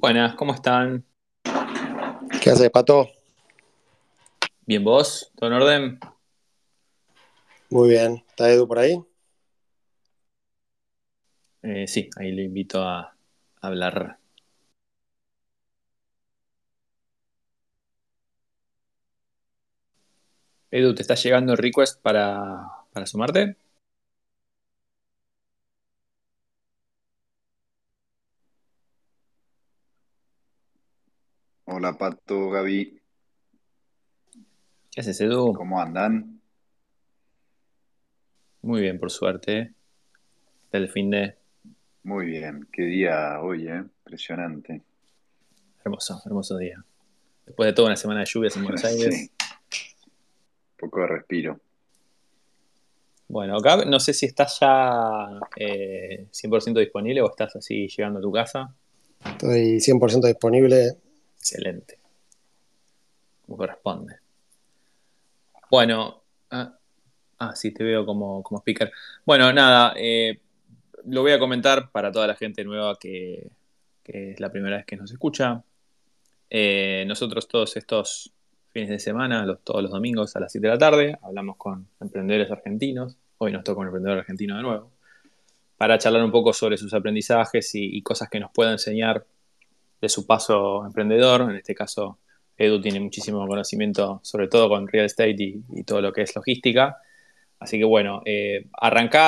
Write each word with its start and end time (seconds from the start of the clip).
Buenas, 0.00 0.34
¿cómo 0.34 0.54
están? 0.54 1.04
¿Qué 2.40 2.48
haces, 2.48 2.70
Pato? 2.70 3.10
¿Bien 4.64 4.82
vos? 4.82 5.30
¿Todo 5.36 5.50
en 5.50 5.56
orden? 5.56 6.00
Muy 7.68 7.90
bien. 7.90 8.24
¿Está 8.30 8.50
Edu 8.50 8.66
por 8.66 8.78
ahí? 8.78 8.98
Eh, 11.60 11.86
sí, 11.86 12.08
ahí 12.16 12.32
le 12.32 12.44
invito 12.44 12.82
a 12.82 13.14
hablar. 13.60 14.16
Edu, 20.70 20.94
¿te 20.94 21.02
está 21.02 21.14
llegando 21.14 21.52
el 21.52 21.58
request 21.58 22.00
para, 22.00 22.68
para 22.94 23.04
sumarte? 23.04 23.58
Hola 31.82 31.96
Pato, 31.96 32.50
Gaby, 32.50 33.00
¿Qué 34.90 35.00
haces, 35.00 35.18
Edu? 35.22 35.54
¿cómo 35.54 35.80
andan? 35.80 36.38
Muy 38.60 38.82
bien, 38.82 39.00
por 39.00 39.10
suerte. 39.10 39.72
Del 40.70 40.90
fin 40.90 41.08
de 41.08 41.38
Muy 42.02 42.26
bien, 42.26 42.68
qué 42.70 42.82
día 42.82 43.40
hoy, 43.40 43.66
¿eh? 43.66 43.78
Impresionante. 44.04 44.82
hermoso, 45.82 46.20
hermoso 46.26 46.58
día. 46.58 46.84
Después 47.46 47.66
de 47.68 47.72
toda 47.72 47.86
una 47.88 47.96
semana 47.96 48.20
de 48.20 48.26
lluvias 48.26 48.54
en 48.58 48.64
Buenos 48.64 48.84
Aires. 48.84 49.14
Sí, 49.14 49.30
poco 50.78 51.00
de 51.00 51.06
respiro. 51.06 51.60
Bueno, 53.26 53.58
Gab, 53.58 53.86
no 53.86 53.98
sé 54.00 54.12
si 54.12 54.26
estás 54.26 54.58
ya 54.60 55.30
eh, 55.56 56.26
100% 56.30 56.78
disponible 56.78 57.22
o 57.22 57.30
estás 57.30 57.56
así 57.56 57.88
llegando 57.88 58.18
a 58.18 58.22
tu 58.22 58.30
casa. 58.30 58.74
Estoy 59.24 59.80
100% 59.80 60.26
disponible. 60.26 60.98
Excelente. 61.40 61.98
Como 63.46 63.56
corresponde. 63.56 64.16
Bueno, 65.70 66.22
ah, 66.50 66.76
ah, 67.38 67.56
sí, 67.56 67.72
te 67.72 67.82
veo 67.82 68.04
como, 68.04 68.42
como 68.42 68.58
speaker. 68.60 68.92
Bueno, 69.24 69.52
nada, 69.52 69.94
eh, 69.96 70.38
lo 71.06 71.22
voy 71.22 71.32
a 71.32 71.38
comentar 71.38 71.90
para 71.90 72.12
toda 72.12 72.26
la 72.26 72.34
gente 72.34 72.62
nueva 72.64 72.96
que, 73.00 73.50
que 74.02 74.32
es 74.32 74.40
la 74.40 74.50
primera 74.52 74.76
vez 74.76 74.86
que 74.86 74.96
nos 74.96 75.10
escucha. 75.10 75.62
Eh, 76.50 77.04
nosotros 77.06 77.48
todos 77.48 77.76
estos 77.76 78.32
fines 78.70 78.90
de 78.90 78.98
semana, 78.98 79.46
los, 79.46 79.62
todos 79.62 79.82
los 79.82 79.92
domingos 79.92 80.36
a 80.36 80.40
las 80.40 80.52
7 80.52 80.66
de 80.66 80.72
la 80.72 80.78
tarde, 80.78 81.18
hablamos 81.22 81.56
con 81.56 81.88
emprendedores 82.00 82.50
argentinos. 82.50 83.16
Hoy 83.38 83.52
nos 83.52 83.64
toca 83.64 83.80
un 83.80 83.86
emprendedor 83.86 84.18
argentino 84.18 84.56
de 84.56 84.62
nuevo. 84.62 84.90
Para 85.78 85.98
charlar 85.98 86.22
un 86.22 86.30
poco 86.30 86.52
sobre 86.52 86.76
sus 86.76 86.92
aprendizajes 86.92 87.74
y, 87.74 87.96
y 87.96 88.02
cosas 88.02 88.28
que 88.28 88.40
nos 88.40 88.50
pueda 88.52 88.72
enseñar 88.72 89.24
de 90.00 90.08
su 90.08 90.26
paso 90.26 90.84
emprendedor. 90.86 91.42
En 91.42 91.56
este 91.56 91.74
caso, 91.74 92.18
Edu 92.56 92.80
tiene 92.80 93.00
muchísimo 93.00 93.46
conocimiento, 93.46 94.20
sobre 94.22 94.48
todo 94.48 94.68
con 94.68 94.86
real 94.88 95.06
estate 95.06 95.36
y, 95.38 95.84
todo 95.84 96.00
lo 96.00 96.12
que 96.12 96.22
es 96.22 96.34
logística. 96.34 96.98
Así 97.58 97.78
que 97.78 97.84
bueno, 97.84 98.22
eh, 98.24 98.66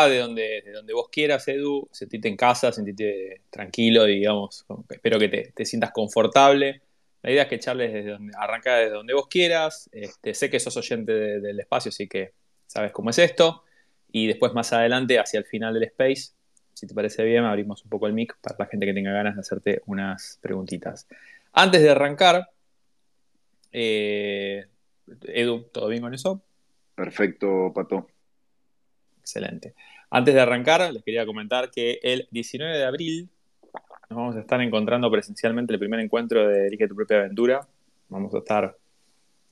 de 0.09 0.19
donde, 0.19 0.63
de 0.65 0.73
donde 0.73 0.95
vos 0.95 1.09
quieras, 1.11 1.47
Edu, 1.49 1.89
sentite 1.93 2.29
en 2.29 2.37
casa, 2.37 2.73
sentite 2.73 3.43
tranquilo, 3.51 4.05
digamos, 4.05 4.65
espero 4.89 5.19
que 5.19 5.29
te, 5.29 5.53
te 5.55 5.65
sientas 5.67 5.93
confortable. 5.93 6.83
La 7.23 7.31
idea 7.31 7.43
es 7.45 7.49
que 7.49 7.59
charles 7.59 7.93
desde 7.93 8.11
donde, 8.11 8.33
arrancá 8.37 8.77
desde 8.77 8.95
donde 8.95 9.15
vos 9.15 9.29
quieras. 9.29 9.89
Este, 9.93 10.35
sé 10.35 10.51
que 10.51 10.59
sos 10.59 10.77
oyente 10.77 11.13
de- 11.13 11.41
del 11.41 11.61
espacio, 11.61 11.91
así 11.91 12.09
que 12.09 12.33
sabes 12.67 12.93
cómo 12.93 13.11
es 13.11 13.19
esto. 13.19 13.63
Y 14.11 14.27
después 14.27 14.53
más 14.53 14.73
adelante, 14.73 15.19
hacia 15.19 15.39
el 15.39 15.45
final 15.45 15.75
del 15.75 15.85
space, 15.85 16.33
si 16.83 16.89
te 16.89 16.95
parece 16.95 17.23
bien, 17.23 17.45
abrimos 17.45 17.85
un 17.85 17.91
poco 17.91 18.09
el 18.09 18.13
mic 18.13 18.37
para 18.41 18.57
la 18.59 18.67
gente 18.67 18.87
que 18.87 18.93
tenga 18.93 19.13
ganas 19.13 19.37
de 19.37 19.41
hacerte 19.41 19.83
unas 19.87 20.41
preguntitas. 20.43 21.07
Antes 21.53 21.81
de 21.81 21.91
arrancar, 21.91 22.49
eh, 23.71 24.67
Edu, 25.29 25.63
¿todo 25.73 25.87
bien 25.87 26.03
con 26.03 26.13
eso? 26.13 26.43
Perfecto, 26.97 27.71
Pato. 27.73 28.09
Excelente. 29.21 29.75
Antes 30.11 30.35
de 30.35 30.41
arrancar, 30.41 30.93
les 30.93 31.05
quería 31.05 31.25
comentar 31.25 31.71
que 31.71 32.01
el 32.03 32.27
19 32.33 32.77
de 32.77 32.85
abril 32.85 33.29
nos 34.11 34.17
vamos 34.17 34.35
a 34.35 34.41
estar 34.41 34.61
encontrando 34.61 35.09
presencialmente 35.09 35.73
el 35.73 35.79
primer 35.79 36.01
encuentro 36.01 36.49
de 36.49 36.67
Elige 36.67 36.89
tu 36.89 36.97
propia 36.97 37.19
aventura. 37.19 37.61
Vamos 38.09 38.35
a 38.35 38.39
estar 38.39 38.77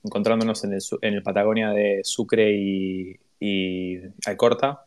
encontrándonos 0.03 0.65
en 0.65 0.73
el, 0.73 0.81
Su- 0.81 0.99
en 1.01 1.13
el 1.13 1.23
Patagonia 1.23 1.69
de 1.69 2.01
Sucre 2.03 2.51
y, 2.51 3.17
y 3.39 3.99
Alcorta, 4.25 4.83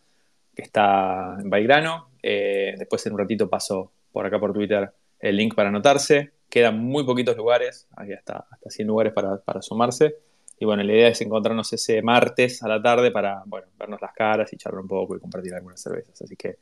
que 0.55 0.61
está 0.61 1.39
en 1.41 1.49
Bairano. 1.49 2.11
Eh, 2.27 2.75
después 2.79 3.05
en 3.07 3.13
un 3.13 3.19
ratito 3.19 3.51
paso 3.51 3.93
por 4.13 4.25
acá 4.25 4.41
por 4.41 4.53
Twitter 4.55 4.91
el 5.21 5.37
link 5.37 5.55
para 5.55 5.69
anotarse. 5.69 6.33
Quedan 6.49 6.79
muy 6.79 7.05
poquitos 7.05 7.37
lugares, 7.37 7.87
hay 7.97 8.13
hasta, 8.13 8.47
hasta 8.51 8.71
100 8.71 8.89
lugares 8.89 9.13
para, 9.13 9.37
para 9.39 9.61
sumarse. 9.61 10.17
Y 10.59 10.65
bueno, 10.65 10.83
la 10.85 10.93
idea 10.93 11.09
es 11.09 11.21
encontrarnos 11.21 11.73
ese 11.73 12.01
martes 12.01 12.63
a 12.63 12.69
la 12.69 12.81
tarde 12.81 13.11
para, 13.11 13.43
bueno, 13.47 13.67
vernos 13.79 14.01
las 14.01 14.13
caras 14.15 14.53
y 14.53 14.57
charlar 14.57 14.81
un 14.83 14.89
poco 14.89 15.17
y 15.17 15.21
compartir 15.21 15.53
algunas 15.55 15.81
cervezas. 15.83 16.23
Así 16.23 16.37
que 16.37 16.57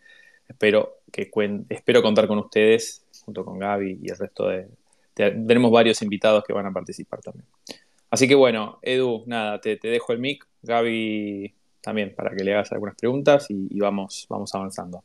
espero, 0.49 1.01
que 1.13 1.31
espero 1.69 2.03
contar 2.03 2.27
con 2.27 2.39
ustedes, 2.39 3.05
junto 3.25 3.45
con 3.45 3.59
Gaby 3.59 4.01
y 4.03 4.11
el 4.11 4.19
resto 4.19 4.49
de... 4.49 4.69
te- 5.15 5.31
tenemos 5.33 5.71
varios 5.71 6.01
invitados 6.03 6.43
que 6.45 6.53
van 6.55 6.67
a 6.67 6.73
participar 6.73 7.21
también. 7.21 7.47
Así 8.11 8.29
que 8.29 8.35
bueno, 8.35 8.79
Edu, 8.83 9.25
nada, 9.27 9.61
te, 9.61 9.77
te 9.77 9.89
dejo 9.89 10.13
el 10.13 10.19
mic. 10.19 10.47
Gaby 10.63 11.55
también 11.83 12.15
para 12.15 12.35
que 12.35 12.45
le 12.45 12.55
hagas 12.55 12.73
algunas 12.73 12.97
preguntas 12.97 13.47
y, 13.51 13.69
y 13.71 13.81
vamos, 13.81 14.27
vamos 14.29 14.55
avanzando. 14.55 15.03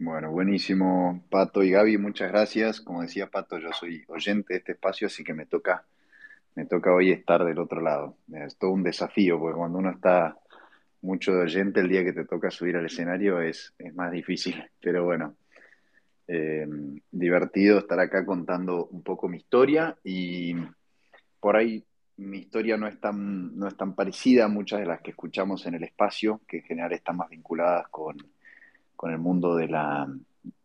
Bueno, 0.00 0.30
buenísimo, 0.30 1.24
Pato 1.28 1.64
y 1.64 1.70
Gaby, 1.70 1.98
muchas 1.98 2.30
gracias. 2.30 2.80
Como 2.80 3.02
decía 3.02 3.30
Pato, 3.30 3.58
yo 3.58 3.72
soy 3.72 4.04
oyente 4.06 4.54
de 4.54 4.58
este 4.60 4.72
espacio, 4.72 5.08
así 5.08 5.24
que 5.24 5.34
me 5.34 5.44
toca, 5.44 5.84
me 6.54 6.66
toca 6.66 6.94
hoy 6.94 7.10
estar 7.10 7.44
del 7.44 7.58
otro 7.58 7.80
lado. 7.80 8.16
Es 8.32 8.56
todo 8.58 8.70
un 8.70 8.84
desafío, 8.84 9.40
porque 9.40 9.56
cuando 9.58 9.78
uno 9.78 9.90
está 9.90 10.36
mucho 11.02 11.32
de 11.32 11.42
oyente, 11.42 11.80
el 11.80 11.88
día 11.88 12.04
que 12.04 12.12
te 12.12 12.24
toca 12.24 12.48
subir 12.48 12.76
al 12.76 12.86
escenario 12.86 13.40
es, 13.40 13.74
más 13.94 14.12
difícil. 14.12 14.62
Pero 14.80 15.04
bueno, 15.04 15.34
eh, 16.28 16.66
divertido 17.10 17.80
estar 17.80 17.98
acá 17.98 18.24
contando 18.24 18.86
un 18.86 19.02
poco 19.02 19.28
mi 19.28 19.38
historia 19.38 19.96
y 20.04 20.54
por 21.40 21.56
ahí 21.56 21.84
mi 22.18 22.38
historia 22.38 22.76
no 22.76 22.86
es 22.86 23.00
tan, 23.00 23.56
no 23.58 23.66
es 23.66 23.76
tan 23.76 23.96
parecida 23.96 24.44
a 24.44 24.48
muchas 24.48 24.78
de 24.78 24.86
las 24.86 25.00
que 25.00 25.10
escuchamos 25.10 25.66
en 25.66 25.74
el 25.74 25.82
espacio, 25.82 26.40
que 26.46 26.58
en 26.58 26.64
general 26.64 26.92
están 26.92 27.16
más 27.16 27.28
vinculadas 27.30 27.88
con, 27.88 28.16
con 28.98 29.12
el 29.12 29.18
mundo 29.18 29.54
de 29.54 29.68
la, 29.68 30.12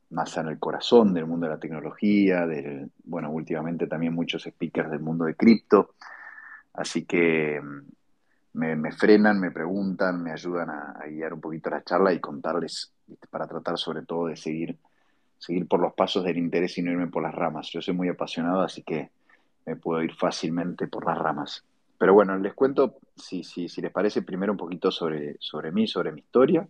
más 0.10 0.38
en 0.38 0.48
el 0.48 0.58
corazón 0.58 1.14
del 1.14 1.28
mundo 1.28 1.46
de 1.46 1.54
la 1.54 1.60
tecnología, 1.60 2.48
del, 2.48 2.90
bueno, 3.04 3.30
últimamente 3.30 3.86
también 3.86 4.16
muchos 4.16 4.42
speakers 4.42 4.90
del 4.90 5.02
mundo 5.02 5.26
de 5.26 5.36
cripto, 5.36 5.94
así 6.74 7.06
que 7.06 7.62
mm, 7.62 8.58
me, 8.58 8.92
frenan, 8.92 9.40
me 9.40 9.52
preguntan, 9.52 10.24
me 10.24 10.32
ayudan 10.32 10.72
a, 10.72 10.94
a 10.94 11.06
guiar 11.06 11.32
un 11.32 11.42
poquito 11.42 11.70
la 11.70 11.84
charla 11.84 12.12
y 12.12 12.20
contarles, 12.20 12.92
¿viste? 13.06 13.28
para 13.28 13.46
tratar 13.46 13.78
sobre 13.78 14.02
todo 14.02 14.26
de 14.26 14.36
seguir, 14.36 14.80
seguir 15.38 15.68
por 15.68 15.80
los 15.80 15.94
pasos 15.94 16.24
del 16.24 16.40
interés 16.40 16.76
y 16.80 16.82
no 16.82 16.90
irme 16.90 17.10
por 17.10 17.22
las 17.22 17.36
ramas. 17.36 17.70
Yo 17.70 17.84
soy 17.84 17.94
muy 17.94 18.10
apasionado, 18.10 18.64
así 18.64 18.82
que 18.82 19.12
me 19.68 19.76
puedo 19.76 20.02
ir 20.02 20.16
fácilmente 20.16 20.88
por 20.88 21.06
las 21.06 21.20
ramas. 21.20 21.64
Pero 22.00 22.16
bueno, 22.16 22.36
les 22.40 22.56
cuento, 22.56 22.98
si, 23.16 23.44
si, 23.44 23.70
si 23.70 23.80
les 23.80 23.92
parece, 23.92 24.24
primero 24.24 24.54
un 24.54 24.58
poquito 24.58 24.90
sobre, 24.90 25.36
sobre 25.40 25.72
mí, 25.72 25.86
sobre 25.86 26.12
mi 26.12 26.22
historia. 26.22 26.68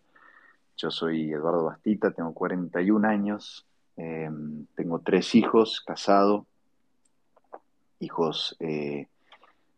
Yo 0.77 0.89
soy 0.89 1.31
Eduardo 1.31 1.65
Bastita, 1.65 2.11
tengo 2.11 2.33
41 2.33 3.07
años, 3.07 3.65
eh, 3.95 4.29
tengo 4.75 4.99
tres 4.99 5.35
hijos, 5.35 5.81
casado, 5.85 6.47
hijos 7.99 8.55
eh, 8.59 9.07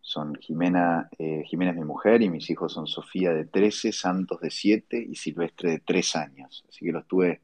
son 0.01 0.35
Jimena, 0.35 1.09
eh, 1.17 1.44
Jimena 1.45 1.72
es 1.72 1.78
mi 1.78 1.83
mujer 1.83 2.22
y 2.22 2.29
mis 2.29 2.50
hijos 2.50 2.73
son 2.73 2.88
Sofía 2.88 3.33
de 3.33 3.45
13, 3.45 3.91
Santos 3.91 4.39
de 4.39 4.51
7 4.51 5.06
y 5.09 5.16
Silvestre 5.16 5.72
de 5.72 5.79
3 5.79 6.16
años. 6.16 6.66
Así 6.69 6.85
que 6.85 6.91
los 6.91 7.07
tuve 7.07 7.41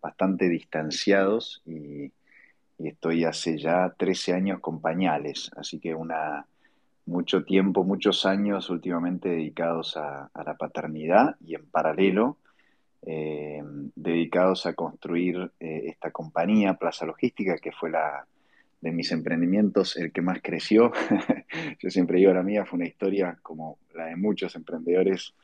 bastante 0.00 0.48
distanciados 0.48 1.62
y, 1.66 2.12
estoy 2.78 3.24
hace 3.24 3.56
ya 3.56 3.94
13 3.96 4.34
años 4.34 4.60
con 4.60 4.80
pañales, 4.80 5.50
así 5.56 5.78
que 5.78 5.94
una, 5.94 6.46
mucho 7.06 7.42
tiempo, 7.44 7.82
muchos 7.82 8.26
años 8.26 8.68
últimamente 8.68 9.30
dedicados 9.30 9.96
a 9.96 10.30
la 10.34 10.54
paternidad 10.58 11.36
y 11.40 11.54
en 11.54 11.64
paralelo 11.66 12.36
eh, 13.06 13.62
dedicados 13.94 14.64
a 14.64 14.72
construir 14.72 15.50
eh, 15.60 15.82
esta 15.86 16.10
compañía, 16.10 16.74
Plaza 16.74 17.04
Logística, 17.04 17.58
que 17.58 17.72
fue 17.72 17.90
la 17.90 18.26
de 18.80 18.92
mis 18.92 19.12
emprendimientos 19.12 19.96
el 19.96 20.10
que 20.10 20.22
más 20.22 20.40
creció. 20.42 20.92
Yo 21.80 21.90
siempre 21.90 22.18
digo, 22.18 22.32
la 22.32 22.42
mía 22.42 22.64
fue 22.64 22.78
una 22.78 22.88
historia 22.88 23.38
como 23.42 23.78
la 23.94 24.06
de 24.06 24.16
muchos 24.16 24.56
emprendedores, 24.56 25.34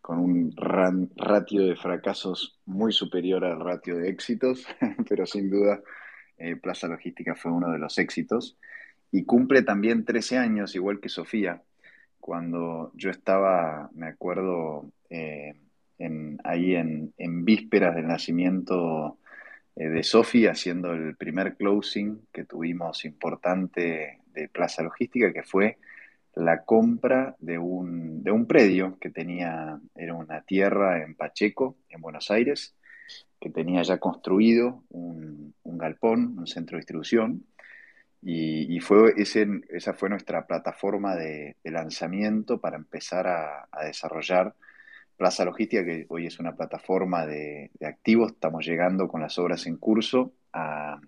con 0.00 0.18
un 0.18 0.54
ratio 1.16 1.66
de 1.66 1.76
fracasos 1.76 2.58
muy 2.66 2.92
superior 2.92 3.44
al 3.44 3.60
ratio 3.60 3.96
de 3.96 4.08
éxitos, 4.08 4.64
pero 5.08 5.26
sin 5.26 5.50
duda 5.50 5.80
eh, 6.38 6.56
Plaza 6.56 6.86
Logística 6.86 7.34
fue 7.34 7.50
uno 7.50 7.72
de 7.72 7.78
los 7.78 7.98
éxitos. 7.98 8.56
Y 9.10 9.24
cumple 9.24 9.62
también 9.62 10.04
13 10.04 10.38
años, 10.38 10.74
igual 10.74 11.00
que 11.00 11.08
Sofía, 11.08 11.62
cuando 12.20 12.92
yo 12.94 13.10
estaba, 13.10 13.90
me 13.94 14.06
acuerdo, 14.06 14.90
ahí 16.44 16.74
en, 16.74 17.12
en 17.18 17.44
vísperas 17.44 17.94
del 17.94 18.06
nacimiento 18.06 19.18
eh, 19.76 19.88
de 19.88 20.02
Sofi 20.02 20.46
haciendo 20.46 20.92
el 20.92 21.16
primer 21.16 21.56
closing 21.56 22.26
que 22.32 22.44
tuvimos 22.44 23.04
importante 23.04 24.20
de 24.32 24.48
Plaza 24.48 24.82
Logística, 24.82 25.32
que 25.32 25.42
fue 25.42 25.78
la 26.34 26.64
compra 26.64 27.36
de 27.40 27.58
un, 27.58 28.22
de 28.22 28.30
un 28.30 28.46
predio 28.46 28.96
que 29.00 29.10
tenía, 29.10 29.80
era 29.94 30.14
una 30.14 30.42
tierra 30.42 31.02
en 31.02 31.14
Pacheco, 31.14 31.76
en 31.88 32.00
Buenos 32.00 32.30
Aires, 32.30 32.74
que 33.40 33.50
tenía 33.50 33.82
ya 33.82 33.98
construido 33.98 34.84
un, 34.90 35.54
galpón, 35.64 36.38
un 36.38 36.46
centro 36.46 36.76
de 36.76 36.80
distribución, 36.80 37.44
y, 38.20 38.80
fue 38.80 39.14
esa 39.16 39.94
fue 39.94 40.08
nuestra 40.08 40.44
plataforma 40.46 41.14
de, 41.14 41.56
lanzamiento 41.62 42.60
para 42.60 42.76
empezar 42.76 43.28
a, 43.28 43.68
desarrollar 43.84 44.54
Plaza 45.18 45.44
Logística, 45.44 45.84
que 45.84 46.06
hoy 46.08 46.26
es 46.26 46.38
una 46.38 46.54
plataforma 46.54 47.26
de, 47.26 47.72
activos. 47.82 48.32
Estamos 48.32 48.64
llegando 48.64 49.08
con 49.08 49.20
las 49.20 49.36
obras 49.38 49.66
en 49.66 49.76
curso 49.76 50.32
a, 50.52 51.00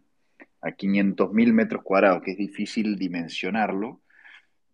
a 0.60 0.68
500.000 0.68 1.52
metros 1.52 1.84
cuadrados, 1.84 2.20
que 2.22 2.32
es 2.32 2.36
difícil 2.36 2.98
dimensionarlo, 2.98 4.00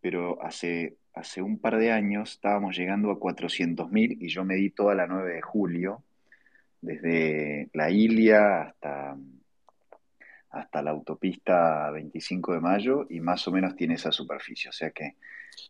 pero 0.00 0.42
hace, 0.42 0.96
hace 1.12 1.42
un 1.42 1.58
par 1.58 1.76
de 1.76 1.92
años 1.92 2.32
estábamos 2.32 2.76
llegando 2.78 3.10
a 3.10 3.20
400.000 3.20 4.16
y 4.20 4.28
yo 4.28 4.42
medí 4.44 4.70
toda 4.70 4.94
la 4.94 5.06
9 5.06 5.34
de 5.34 5.42
julio 5.42 6.02
desde 6.80 7.68
la 7.74 7.90
Ilia 7.90 8.62
hasta, 8.62 9.18
hasta 10.56 10.82
la 10.82 10.90
autopista 10.90 11.90
25 11.90 12.54
de 12.54 12.60
mayo 12.60 13.06
y 13.08 13.20
más 13.20 13.46
o 13.48 13.52
menos 13.52 13.76
tiene 13.76 13.94
esa 13.94 14.12
superficie. 14.12 14.70
O 14.70 14.72
sea 14.72 14.90
que... 14.90 15.16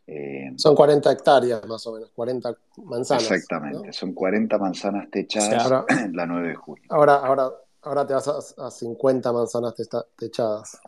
Eh, 0.07 0.53
son 0.57 0.75
40 0.75 1.13
hectáreas 1.13 1.65
más 1.67 1.87
o 1.87 1.93
menos, 1.95 2.11
40 2.11 2.57
manzanas. 2.85 3.31
Exactamente, 3.31 3.93
son 3.93 4.13
40 4.13 4.59
manzanas 4.59 5.09
techadas 5.11 5.85
la 6.13 6.27
9 6.27 6.49
de 6.49 6.55
julio. 6.55 6.85
Ahora, 6.89 7.17
ahora, 7.17 7.51
ahora 7.83 8.07
te 8.07 8.15
vas 8.15 8.55
a, 8.59 8.71
50 8.71 9.33
manzanas 9.33 9.75
techadas. 10.17 10.81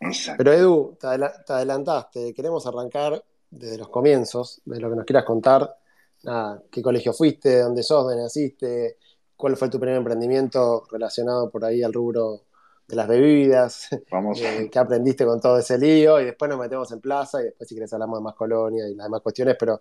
Exacto. 0.00 0.38
Pero 0.38 0.52
Edu, 0.52 0.98
te, 1.00 1.06
adelantaste, 1.06 2.32
queremos 2.32 2.66
arrancar 2.66 3.24
desde 3.50 3.78
los 3.78 3.88
comienzos, 3.88 4.60
de 4.64 4.80
lo 4.80 4.90
que 4.90 4.96
nos 4.96 5.04
quieras 5.04 5.24
contar. 5.24 5.76
¿Qué 6.70 6.82
colegio 6.82 7.12
fuiste? 7.12 7.60
¿Dónde 7.60 7.82
sos? 7.82 8.04
¿Dónde 8.04 8.22
naciste? 8.22 8.98
¿Cuál 9.36 9.56
fue 9.56 9.68
tu 9.68 9.78
primer 9.78 9.96
emprendimiento 9.96 10.84
relacionado 10.90 11.50
por 11.50 11.64
ahí 11.64 11.82
al 11.82 11.92
rubro 11.92 12.42
de 12.86 12.96
las 12.96 13.08
bebidas? 13.08 13.88
Vamos. 14.10 14.40
Eh, 14.40 14.68
¿Qué 14.70 14.78
aprendiste 14.78 15.24
con 15.24 15.40
todo 15.40 15.58
ese 15.58 15.78
lío? 15.78 16.20
Y 16.20 16.26
después 16.26 16.48
nos 16.48 16.58
metemos 16.58 16.90
en 16.92 17.00
plaza 17.00 17.40
y 17.40 17.44
después 17.44 17.68
si 17.68 17.74
quieres 17.74 17.92
hablamos 17.92 18.18
de 18.18 18.24
más 18.24 18.34
colonia 18.34 18.88
y 18.88 18.94
las 18.94 19.06
demás 19.06 19.20
cuestiones, 19.22 19.56
pero 19.58 19.80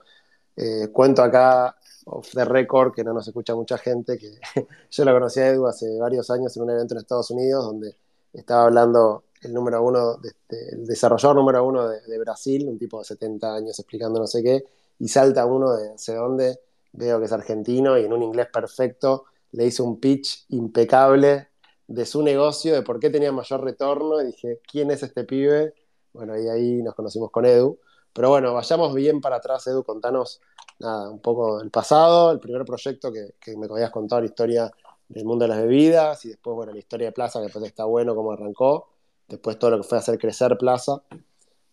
eh, 0.55 0.89
cuento 0.91 1.23
acá 1.23 1.75
off 2.05 2.31
the 2.33 2.45
record 2.45 2.94
que 2.94 3.03
no 3.03 3.13
nos 3.13 3.27
escucha 3.27 3.55
mucha 3.55 3.77
gente, 3.77 4.17
que 4.17 4.39
yo 4.91 5.05
lo 5.05 5.13
conocí 5.13 5.39
a 5.39 5.50
Edu 5.50 5.67
hace 5.67 5.97
varios 6.00 6.29
años 6.29 6.55
en 6.55 6.63
un 6.63 6.69
evento 6.71 6.94
en 6.94 7.00
Estados 7.00 7.31
Unidos 7.31 7.65
donde 7.65 7.95
estaba 8.33 8.65
hablando 8.65 9.23
el 9.41 9.53
número 9.53 9.83
uno, 9.83 10.17
de, 10.17 10.31
el 10.71 10.85
desarrollador 10.85 11.35
número 11.35 11.65
uno 11.65 11.88
de, 11.89 12.01
de, 12.01 12.19
Brasil, 12.19 12.67
un 12.67 12.77
tipo 12.77 12.99
de 12.99 13.06
70 13.06 13.56
años 13.56 13.77
explicando 13.77 14.19
no 14.19 14.27
sé 14.27 14.41
qué, 14.41 14.63
y 14.99 15.07
salta 15.07 15.45
uno 15.45 15.75
de 15.75 15.89
no 15.89 15.97
sé 15.97 16.15
dónde, 16.15 16.59
veo 16.94 17.19
que 17.19 17.25
es 17.25 17.31
argentino 17.31 17.97
y 17.97 18.06
en 18.06 18.13
un 18.13 18.23
inglés 18.23 18.47
perfecto 18.51 19.25
le 19.51 19.65
hizo 19.65 19.83
un 19.83 19.99
pitch 19.99 20.45
impecable 20.49 21.49
de 21.88 22.06
su 22.06 22.24
negocio, 22.24 22.74
de 22.74 22.81
por 22.81 23.00
qué 23.00 23.09
tenía 23.09 23.31
mayor 23.31 23.63
retorno, 23.63 24.21
y 24.21 24.27
dije, 24.27 24.59
¿quién 24.69 24.91
es 24.91 25.03
este 25.03 25.24
pibe? 25.24 25.74
Bueno, 26.13 26.39
y 26.39 26.47
ahí 26.47 26.81
nos 26.81 26.95
conocimos 26.95 27.31
con 27.31 27.45
Edu. 27.45 27.80
Pero 28.13 28.30
bueno, 28.30 28.53
vayamos 28.53 28.94
bien 28.94 29.21
para 29.21 29.38
atrás, 29.38 29.65
Edu, 29.68 29.83
contanos 29.83 30.41
nada, 30.80 31.09
un 31.09 31.19
poco 31.19 31.62
el 31.62 31.71
pasado, 31.71 32.31
el 32.31 32.39
primer 32.39 32.63
proyecto 32.65 33.12
que, 33.12 33.35
que 33.39 33.57
me 33.57 33.65
habías 33.65 33.91
contado, 33.91 34.21
la 34.21 34.27
historia 34.27 34.71
del 35.09 35.25
mundo 35.25 35.45
de 35.45 35.50
las 35.50 35.62
bebidas, 35.62 36.24
y 36.25 36.30
después, 36.30 36.56
bueno, 36.56 36.71
la 36.71 36.80
historia 36.80 37.07
de 37.07 37.12
Plaza, 37.12 37.39
que 37.39 37.45
después 37.45 37.65
está 37.65 37.85
bueno 37.85 38.15
cómo 38.15 38.31
arrancó, 38.31 38.88
después 39.27 39.57
todo 39.57 39.71
lo 39.71 39.77
que 39.77 39.83
fue 39.83 39.97
hacer 39.97 40.18
crecer 40.18 40.57
Plaza. 40.57 41.01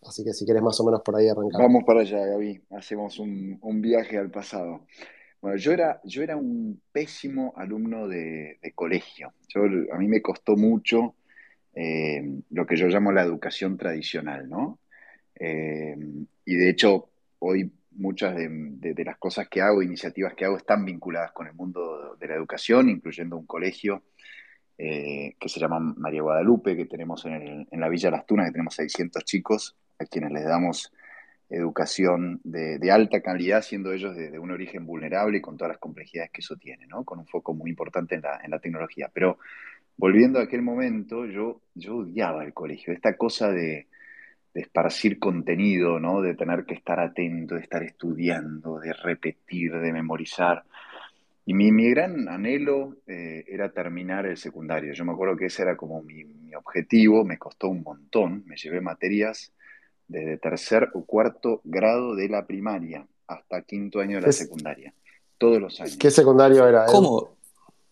Así 0.03 0.25
que 0.25 0.33
si 0.33 0.47
quieres 0.47 0.63
más 0.63 0.81
o 0.81 0.85
menos 0.85 1.03
por 1.03 1.17
ahí 1.17 1.29
arrancar. 1.29 1.61
Vamos 1.61 1.85
para 1.87 2.01
allá, 2.01 2.25
Gaby. 2.25 2.63
Hacemos 2.71 3.19
un, 3.19 3.59
un 3.61 3.83
viaje 3.83 4.17
al 4.17 4.31
pasado. 4.31 4.81
Bueno, 5.41 5.57
yo 5.57 5.73
era, 5.73 6.01
yo 6.05 6.23
era 6.23 6.37
un 6.37 6.83
pésimo 6.93 7.55
alumno 7.57 8.07
de, 8.09 8.59
colegio. 8.75 9.33
A 9.93 9.99
mí 9.99 10.07
me 10.07 10.21
costó 10.21 10.57
mucho 10.57 11.17
eh, 11.75 12.23
lo 12.51 12.67
que 12.67 12.77
yo 12.77 12.89
llamo 12.89 13.11
la 13.13 13.23
educación 13.23 13.77
tradicional, 13.77 14.49
¿no? 14.49 14.81
Eh, 15.35 15.97
y 16.45 16.55
de 16.55 16.71
hecho, 16.71 17.11
hoy 17.39 17.73
muchas 17.93 18.37
de, 18.37 19.05
las 19.05 19.19
cosas 19.19 19.49
que 19.49 19.63
hago, 19.63 19.83
iniciativas 19.83 20.35
que 20.35 20.45
hago, 20.45 20.59
están 20.59 20.85
vinculadas 20.85 21.33
con 21.33 21.47
el 21.47 21.55
mundo 21.55 22.17
de 22.21 22.29
la 22.29 22.35
educación, 22.35 22.91
incluyendo 22.91 23.37
un 23.37 23.47
colegio 23.47 24.05
eh, 24.77 25.37
que 25.39 25.49
se 25.49 25.59
llama 25.59 25.81
María 25.81 26.23
Guadalupe, 26.23 26.77
que 26.77 26.87
tenemos 26.87 27.25
en, 27.25 27.67
en 27.71 27.81
la 27.81 27.89
Villa 27.89 28.11
Las 28.11 28.27
Tunas, 28.27 28.47
que 28.47 28.53
tenemos 28.53 28.75
600 28.75 29.25
chicos 29.25 29.77
a 29.99 30.05
quienes 30.05 30.33
les 30.33 30.45
damos 30.45 30.93
educación 31.51 32.41
de, 32.45 32.91
alta 32.93 33.21
calidad, 33.21 33.63
siendo 33.63 33.93
ellos 33.93 34.15
de, 34.17 34.39
un 34.39 34.53
origen 34.53 34.87
vulnerable 34.87 35.39
y 35.39 35.41
con 35.41 35.57
todas 35.57 35.71
las 35.73 35.79
complejidades 35.79 36.31
que 36.31 36.41
eso 36.41 36.57
tiene, 36.57 36.87
¿no? 36.87 37.05
con 37.05 37.19
un 37.19 37.27
foco 37.27 37.53
muy 37.55 37.71
importante 37.71 38.15
en 38.15 38.23
la, 38.23 38.59
tecnología. 38.61 39.11
Pero 39.13 39.39
volviendo 39.97 40.39
a 40.39 40.45
aquel 40.45 40.63
momento, 40.63 41.27
yo, 41.27 41.61
yo 41.75 41.97
odiaba 41.97 42.45
el 42.45 42.55
colegio, 42.55 42.93
esta 42.93 43.17
cosa 43.17 43.51
de, 43.51 43.89
esparcir 44.53 45.21
contenido, 45.21 46.01
¿no? 46.01 46.21
de 46.21 46.35
tener 46.35 46.65
que 46.65 46.75
estar 46.75 46.99
atento, 46.99 47.55
de 47.55 47.61
estar 47.61 47.85
estudiando, 47.85 48.81
de 48.81 48.93
repetir, 48.93 49.73
de 49.73 49.93
memorizar. 49.93 50.65
Y 51.47 51.55
mi, 51.55 51.71
gran 51.91 52.29
anhelo 52.29 52.97
eh, 53.07 53.45
era 53.47 53.71
terminar 53.71 54.27
el 54.27 54.37
secundario. 54.37 54.93
Yo 54.93 55.05
me 55.05 55.13
acuerdo 55.13 55.37
que 55.37 55.47
ese 55.47 55.63
era 55.63 55.77
como 55.77 56.03
mi, 56.03 56.25
mi 56.25 56.55
objetivo, 56.55 57.25
me 57.25 57.39
costó 57.39 57.69
un 57.69 57.83
montón, 57.83 58.43
me 58.47 58.57
llevé 58.57 58.81
materias 58.81 59.53
desde 60.11 60.39
tercer 60.39 60.89
o 60.95 61.05
cuarto 61.05 61.61
grado 61.63 62.17
de 62.17 62.29
la 62.29 62.45
primaria 62.45 63.07
hasta 63.29 63.63
quinto 63.63 64.01
año 64.01 64.17
de 64.21 64.27
la 64.27 64.33
secundaria. 64.33 64.93
Todos 65.39 65.61
los 65.61 65.81
años. 65.81 65.97
¿Qué 65.97 66.11
secundario 66.11 66.67
era? 66.67 66.85
¿Cómo? 66.87 67.37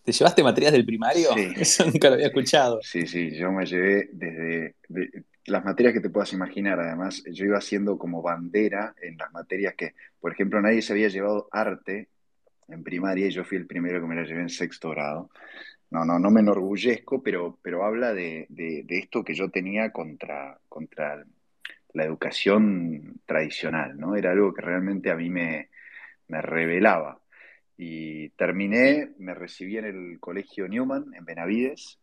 ¿Te 0.03 0.11
llevaste 0.11 0.43
materias 0.43 0.73
del 0.73 0.85
primario? 0.85 1.29
Sí. 1.33 1.53
Eso 1.55 1.85
nunca 1.85 2.09
lo 2.09 2.15
había 2.15 2.27
escuchado. 2.27 2.79
Sí, 2.83 3.07
sí, 3.07 3.31
yo 3.31 3.51
me 3.51 3.65
llevé 3.65 4.09
desde 4.11 4.75
las 5.45 5.63
materias 5.63 5.93
que 5.93 6.01
te 6.01 6.09
puedas 6.09 6.33
imaginar. 6.33 6.79
Además, 6.79 7.23
yo 7.31 7.45
iba 7.45 7.57
haciendo 7.57 7.97
como 7.97 8.21
bandera 8.21 8.93
en 9.01 9.17
las 9.17 9.31
materias 9.31 9.75
que, 9.75 9.95
por 10.19 10.33
ejemplo, 10.33 10.61
nadie 10.61 10.81
se 10.81 10.91
había 10.91 11.07
llevado 11.07 11.47
arte 11.51 12.09
en 12.67 12.83
primaria 12.83 13.27
y 13.27 13.31
yo 13.31 13.45
fui 13.45 13.57
el 13.57 13.65
primero 13.65 14.01
que 14.01 14.07
me 14.07 14.15
la 14.15 14.23
llevé 14.23 14.41
en 14.41 14.49
sexto 14.49 14.89
grado. 14.89 15.29
No, 15.89 16.03
no, 16.03 16.19
no 16.19 16.29
me 16.31 16.41
enorgullezco, 16.41 17.23
pero, 17.23 17.57
pero 17.61 17.85
habla 17.85 18.13
de, 18.13 18.45
de, 18.49 18.83
de 18.83 18.99
esto 18.99 19.23
que 19.23 19.33
yo 19.33 19.49
tenía 19.49 19.91
contra, 19.91 20.59
contra 20.67 21.23
la 21.93 22.03
educación 22.03 23.21
tradicional, 23.25 23.97
¿no? 23.97 24.15
Era 24.15 24.31
algo 24.31 24.53
que 24.53 24.61
realmente 24.61 25.11
a 25.11 25.15
mí 25.15 25.29
me, 25.29 25.69
revelaba. 26.27 27.19
Y 27.77 28.29
terminé, 28.31 29.11
me 29.17 29.33
recibí 29.33 29.77
en 29.77 29.85
el 29.85 30.19
colegio 30.19 30.67
Newman, 30.67 31.13
en 31.15 31.25
Benavides, 31.25 31.99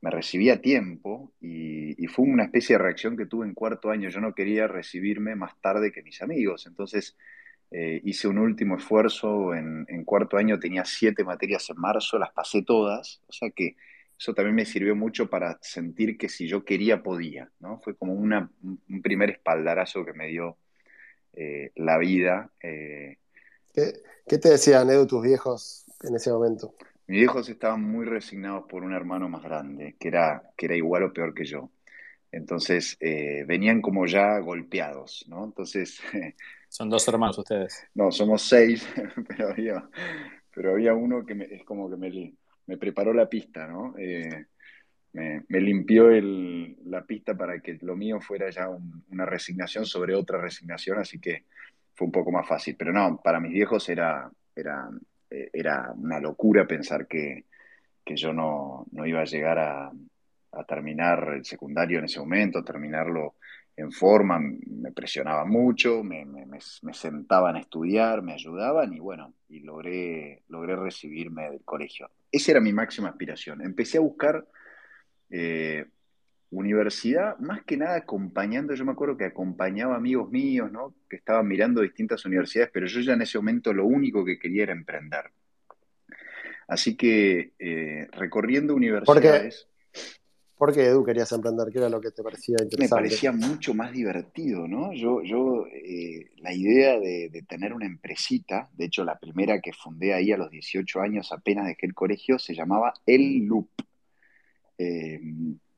me 0.00 0.10
recibí 0.10 0.50
a 0.50 0.60
tiempo 0.60 1.32
y, 1.40 2.06
fue 2.08 2.26
una 2.26 2.44
especie 2.44 2.76
de 2.76 2.82
reacción 2.82 3.16
que 3.16 3.26
tuve 3.26 3.46
en 3.46 3.54
cuarto 3.54 3.90
año. 3.90 4.10
Yo 4.10 4.20
no 4.20 4.34
quería 4.34 4.66
recibirme 4.66 5.34
más 5.36 5.58
tarde 5.60 5.92
que 5.92 6.02
mis 6.02 6.20
amigos, 6.20 6.66
entonces 6.66 7.16
eh, 7.70 8.00
hice 8.04 8.28
un 8.28 8.38
último 8.38 8.76
esfuerzo. 8.76 9.54
En, 9.54 9.86
en, 9.88 10.04
cuarto 10.04 10.36
año 10.36 10.58
tenía 10.58 10.84
siete 10.84 11.24
materias 11.24 11.70
en 11.70 11.78
marzo, 11.80 12.18
las 12.18 12.32
pasé 12.32 12.62
todas, 12.62 13.22
o 13.28 13.32
sea 13.32 13.50
que 13.50 13.76
eso 14.22 14.34
también 14.34 14.54
me 14.54 14.64
sirvió 14.64 14.94
mucho 14.94 15.28
para 15.28 15.58
sentir 15.62 16.16
que 16.16 16.28
si 16.28 16.46
yo 16.46 16.64
quería, 16.64 17.02
podía, 17.02 17.50
¿no? 17.58 17.80
Fue 17.80 17.96
como 17.96 18.12
una, 18.12 18.48
un 18.62 19.02
primer 19.02 19.30
espaldarazo 19.30 20.04
que 20.04 20.12
me 20.12 20.28
dio 20.28 20.58
eh, 21.32 21.72
la 21.74 21.98
vida. 21.98 22.52
Eh. 22.62 23.16
¿Qué, 23.74 24.38
te 24.38 24.50
decían, 24.50 24.88
Edu, 24.90 25.08
tus 25.08 25.24
viejos 25.24 25.86
en 26.04 26.14
ese 26.14 26.30
momento? 26.30 26.72
Mis 27.08 27.18
viejos 27.18 27.48
estaban 27.48 27.82
muy 27.82 28.06
resignados 28.06 28.66
por 28.68 28.84
un 28.84 28.94
hermano 28.94 29.28
más 29.28 29.42
grande, 29.42 29.96
que 29.98 30.06
era, 30.06 30.52
que 30.56 30.66
era 30.66 30.76
igual 30.76 31.02
o 31.02 31.12
peor 31.12 31.34
que 31.34 31.44
yo. 31.44 31.72
Entonces, 32.30 32.96
eh, 33.00 33.42
venían 33.44 33.82
como 33.82 34.06
ya 34.06 34.38
golpeados, 34.38 35.24
¿no? 35.26 35.44
Entonces... 35.44 36.00
Son 36.68 36.88
dos 36.88 37.08
hermanos 37.08 37.36
ustedes. 37.36 37.88
No, 37.92 38.12
somos 38.12 38.42
seis, 38.42 38.86
pero 39.28 39.48
había, 39.48 39.90
pero 40.54 40.74
había 40.74 40.94
uno 40.94 41.26
que 41.26 41.32
es 41.50 41.64
como 41.64 41.90
que 41.90 41.96
me, 41.96 42.34
me 42.66 42.76
preparó 42.76 43.12
la 43.12 43.28
pista, 43.28 43.66
¿no? 43.66 43.94
Eh, 43.98 44.46
me, 45.12 45.60
limpió 45.60 46.08
la 46.86 47.04
pista 47.04 47.34
para 47.34 47.60
que 47.60 47.78
lo 47.82 47.96
mío 47.96 48.20
fuera 48.20 48.48
ya 48.50 48.68
una 49.10 49.26
resignación 49.26 49.84
sobre 49.84 50.14
otra 50.14 50.40
resignación, 50.40 50.98
así 50.98 51.18
que 51.18 51.44
fue 51.94 52.06
un 52.06 52.12
poco 52.12 52.32
más 52.32 52.46
fácil. 52.46 52.76
Pero 52.78 52.92
no, 52.92 53.20
para 53.22 53.40
mis 53.40 53.52
viejos 53.52 53.88
era, 53.88 54.30
era, 54.54 54.88
eh, 55.30 55.50
era 55.52 55.92
una 55.96 56.20
locura 56.20 56.66
pensar 56.66 57.06
que, 57.06 57.44
yo 58.04 58.32
no, 58.32 58.86
iba 59.06 59.20
a 59.20 59.24
llegar 59.24 59.58
a, 59.58 59.92
terminar 60.68 61.32
el 61.34 61.44
secundario 61.46 61.98
en 61.98 62.04
ese 62.04 62.20
momento, 62.20 62.62
terminarlo 62.62 63.36
en 63.76 63.90
forma, 63.92 64.38
me 64.38 64.92
presionaba 64.92 65.44
mucho, 65.44 66.02
me, 66.04 66.24
me, 66.24 66.60
sentaban 66.92 67.56
a 67.56 67.60
estudiar, 67.60 68.22
me 68.22 68.34
ayudaban 68.34 68.92
y 68.92 69.00
bueno, 69.00 69.34
y 69.48 69.60
logré, 69.60 70.42
logré 70.48 70.76
recibirme 70.76 71.50
del 71.50 71.62
colegio 71.64 72.10
esa 72.32 72.52
era 72.52 72.60
mi 72.60 72.72
máxima 72.72 73.10
aspiración. 73.10 73.60
Empecé 73.60 73.98
a 73.98 74.00
buscar 74.00 74.46
Eh, 75.34 75.86
universidad, 76.50 77.38
más 77.38 77.64
que 77.64 77.78
nada 77.78 77.96
acompañando, 77.96 78.74
yo 78.74 78.84
me 78.84 78.92
acuerdo 78.92 79.16
que 79.16 79.24
acompañaba 79.24 79.96
amigos 79.96 80.30
míos, 80.30 80.70
¿no? 80.70 80.94
Que 81.08 81.16
estaban 81.16 81.48
mirando 81.48 81.80
distintas 81.80 82.26
universidades, 82.26 82.70
pero 82.70 82.86
yo 82.86 83.00
ya 83.00 83.14
en 83.14 83.22
ese 83.22 83.38
momento 83.38 83.72
lo 83.72 83.86
único 83.86 84.22
que 84.22 84.38
quería 84.38 84.64
era 84.64 84.72
emprender. 84.72 85.30
Así 86.68 86.94
que 86.94 87.54
eh, 87.58 88.06
recorriendo 88.12 88.74
universidades... 88.74 89.66
¿Por 90.62 90.72
qué, 90.72 90.84
Edu, 90.84 91.02
querías 91.02 91.32
emprender? 91.32 91.72
¿Qué 91.72 91.78
era 91.78 91.88
lo 91.88 92.00
que 92.00 92.12
te 92.12 92.22
parecía 92.22 92.54
interesante? 92.62 92.84
Me 92.84 92.88
parecía 92.88 93.32
mucho 93.32 93.74
más 93.74 93.90
divertido, 93.90 94.68
¿no? 94.68 94.92
Yo, 94.92 95.20
yo 95.20 95.66
eh, 95.66 96.30
la 96.36 96.54
idea 96.54 97.00
de, 97.00 97.44
tener 97.48 97.74
una 97.74 97.84
empresita, 97.84 98.70
de 98.72 98.84
hecho 98.84 99.02
la 99.02 99.18
primera 99.18 99.60
que 99.60 99.72
fundé 99.72 100.14
ahí 100.14 100.30
a 100.30 100.36
los 100.36 100.52
18 100.52 101.00
años, 101.00 101.32
apenas 101.32 101.66
dejé 101.66 101.86
el 101.86 101.94
colegio, 101.94 102.38
se 102.38 102.54
llamaba 102.54 102.94
El 103.04 103.44
Loop. 103.44 103.70
Eh, 104.78 105.20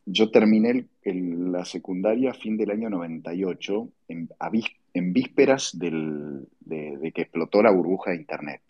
yo 0.05 0.31
terminé 0.31 0.87
la 1.03 1.65
secundaria 1.65 2.33
a 2.33 2.35
fin 2.35 2.59
del 2.59 2.71
año 2.71 2.91
98, 2.91 3.89
en, 4.09 4.29
en 4.93 5.13
vísperas 5.15 5.71
de, 5.79 6.45
de, 6.61 7.13
que 7.13 7.23
explotó 7.23 7.63
la 7.63 7.71
burbuja 7.71 8.11
de 8.11 8.19
Internet. 8.19 8.61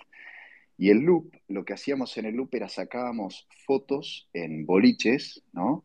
Y 0.76 0.90
el 0.90 0.99
loop, 0.99 1.35
lo 1.49 1.64
que 1.64 1.73
hacíamos 1.73 2.16
en 2.18 2.26
el 2.26 2.37
loop 2.37 2.54
era 2.54 2.68
sacábamos 2.68 3.49
fotos 3.66 4.28
en 4.33 4.64
boliches, 4.64 5.42
¿no? 5.52 5.85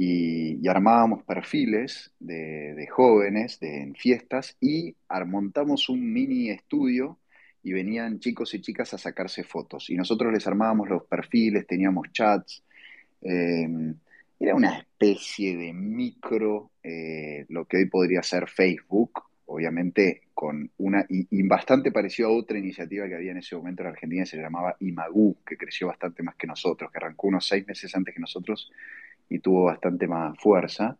Y, 0.00 0.68
armábamos 0.68 1.24
perfiles 1.24 2.12
de, 2.20 2.86
jóvenes 2.88 3.58
de, 3.58 3.82
en 3.82 3.94
fiestas 3.96 4.56
y 4.60 4.94
montamos 5.26 5.88
un 5.88 6.12
mini 6.12 6.50
estudio 6.50 7.18
y 7.64 7.72
venían 7.72 8.20
chicos 8.20 8.54
y 8.54 8.60
chicas 8.60 8.94
a 8.94 8.98
sacarse 8.98 9.42
fotos. 9.42 9.90
Y 9.90 9.96
nosotros 9.96 10.32
les 10.32 10.46
armábamos 10.46 10.88
los 10.88 11.02
perfiles, 11.04 11.66
teníamos 11.66 12.12
chats. 12.12 12.62
Em, 13.20 13.92
era 14.38 14.54
una 14.54 14.78
especie 14.78 15.56
de 15.56 15.72
micro, 15.72 16.70
eh, 16.80 17.44
lo 17.48 17.64
que 17.64 17.78
hoy 17.78 17.86
podría 17.86 18.22
ser 18.22 18.48
Facebook, 18.48 19.24
obviamente 19.46 20.22
con 20.32 20.70
una, 20.78 21.04
y, 21.08 21.42
bastante 21.42 21.90
parecido 21.90 22.28
a 22.28 22.32
otra 22.38 22.56
iniciativa 22.56 23.08
que 23.08 23.16
había 23.16 23.32
en 23.32 23.38
ese 23.38 23.56
momento 23.56 23.82
en 23.82 23.88
Argentina, 23.88 24.24
se 24.24 24.36
llamaba 24.36 24.76
Imagu, 24.78 25.38
que 25.44 25.56
creció 25.56 25.88
bastante 25.88 26.22
más 26.22 26.36
que 26.36 26.46
nosotros, 26.46 26.92
que 26.92 26.98
arrancó 26.98 27.26
unos 27.26 27.48
seis 27.48 27.66
meses 27.66 27.92
antes 27.96 28.14
que 28.14 28.20
nosotros 28.20 28.70
y 29.28 29.40
tuvo 29.40 29.64
bastante 29.64 30.06
más 30.06 30.38
fuerza. 30.38 30.96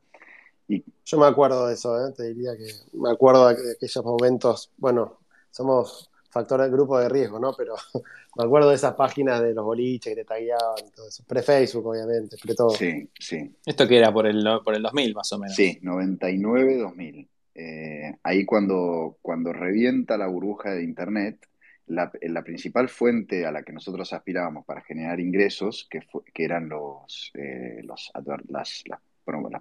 Y... 0.69 0.85
Yo 1.05 1.19
me 1.19 1.27
acuerdo 1.27 1.67
de 1.67 1.75
eso, 1.75 1.97
¿eh? 2.07 2.13
te 2.17 2.35
diría 2.35 2.57
que 2.57 2.69
me 2.93 3.11
acuerdo 3.11 3.49
de 3.49 3.73
aquellos 3.73 4.05
momentos, 4.05 4.71
bueno, 4.77 5.19
somos 5.51 6.11
factor 6.31 6.61
del 6.61 6.71
grupo 6.71 6.99
de 6.99 7.09
riesgo, 7.09 7.39
¿no? 7.39 7.55
Pero 7.57 7.75
me 8.37 8.45
acuerdo 8.45 8.69
de 8.69 8.77
esas 8.77 8.95
páginas 8.95 9.43
de 9.43 9.55
los 9.55 9.65
boliches 9.65 10.15
que 10.15 10.23
te 10.23 10.25
tagueaban, 10.25 10.91
todo 10.95 11.09
eso. 11.09 11.25
Pre-Facebook, 11.27 11.87
obviamente, 11.87 12.37
pre 12.43 12.55
todo. 12.55 12.71
Sí, 12.71 13.09
sí. 13.19 13.51
Esto 13.65 13.89
que 13.89 13.99
era 13.99 14.13
por 14.13 14.27
el, 14.27 14.45
por 14.65 14.75
el 14.75 14.83
2000, 14.83 15.15
más 15.15 15.33
o 15.33 15.39
menos. 15.39 15.57
Sí, 15.57 15.79
99-2000. 15.83 17.29
Eh, 17.55 18.15
ahí 18.23 18.45
cuando, 18.45 19.19
cuando 19.21 19.53
revienta 19.53 20.17
la 20.17 20.29
burbuja 20.29 20.71
de 20.71 20.85
Internet, 20.85 21.45
la, 21.89 22.43
principal 22.43 22.89
fuente 22.89 23.47
a 23.47 23.53
la 23.53 23.63
que 23.63 23.73
nosotros 23.73 24.13
aspirábamos 24.13 24.65
para 24.65 24.83
generar 24.83 25.21
ingresos, 25.21 25.89
que, 25.91 26.01
eran 26.45 26.69
los, 26.69 27.33
eh, 27.35 27.83
las, 27.85 28.11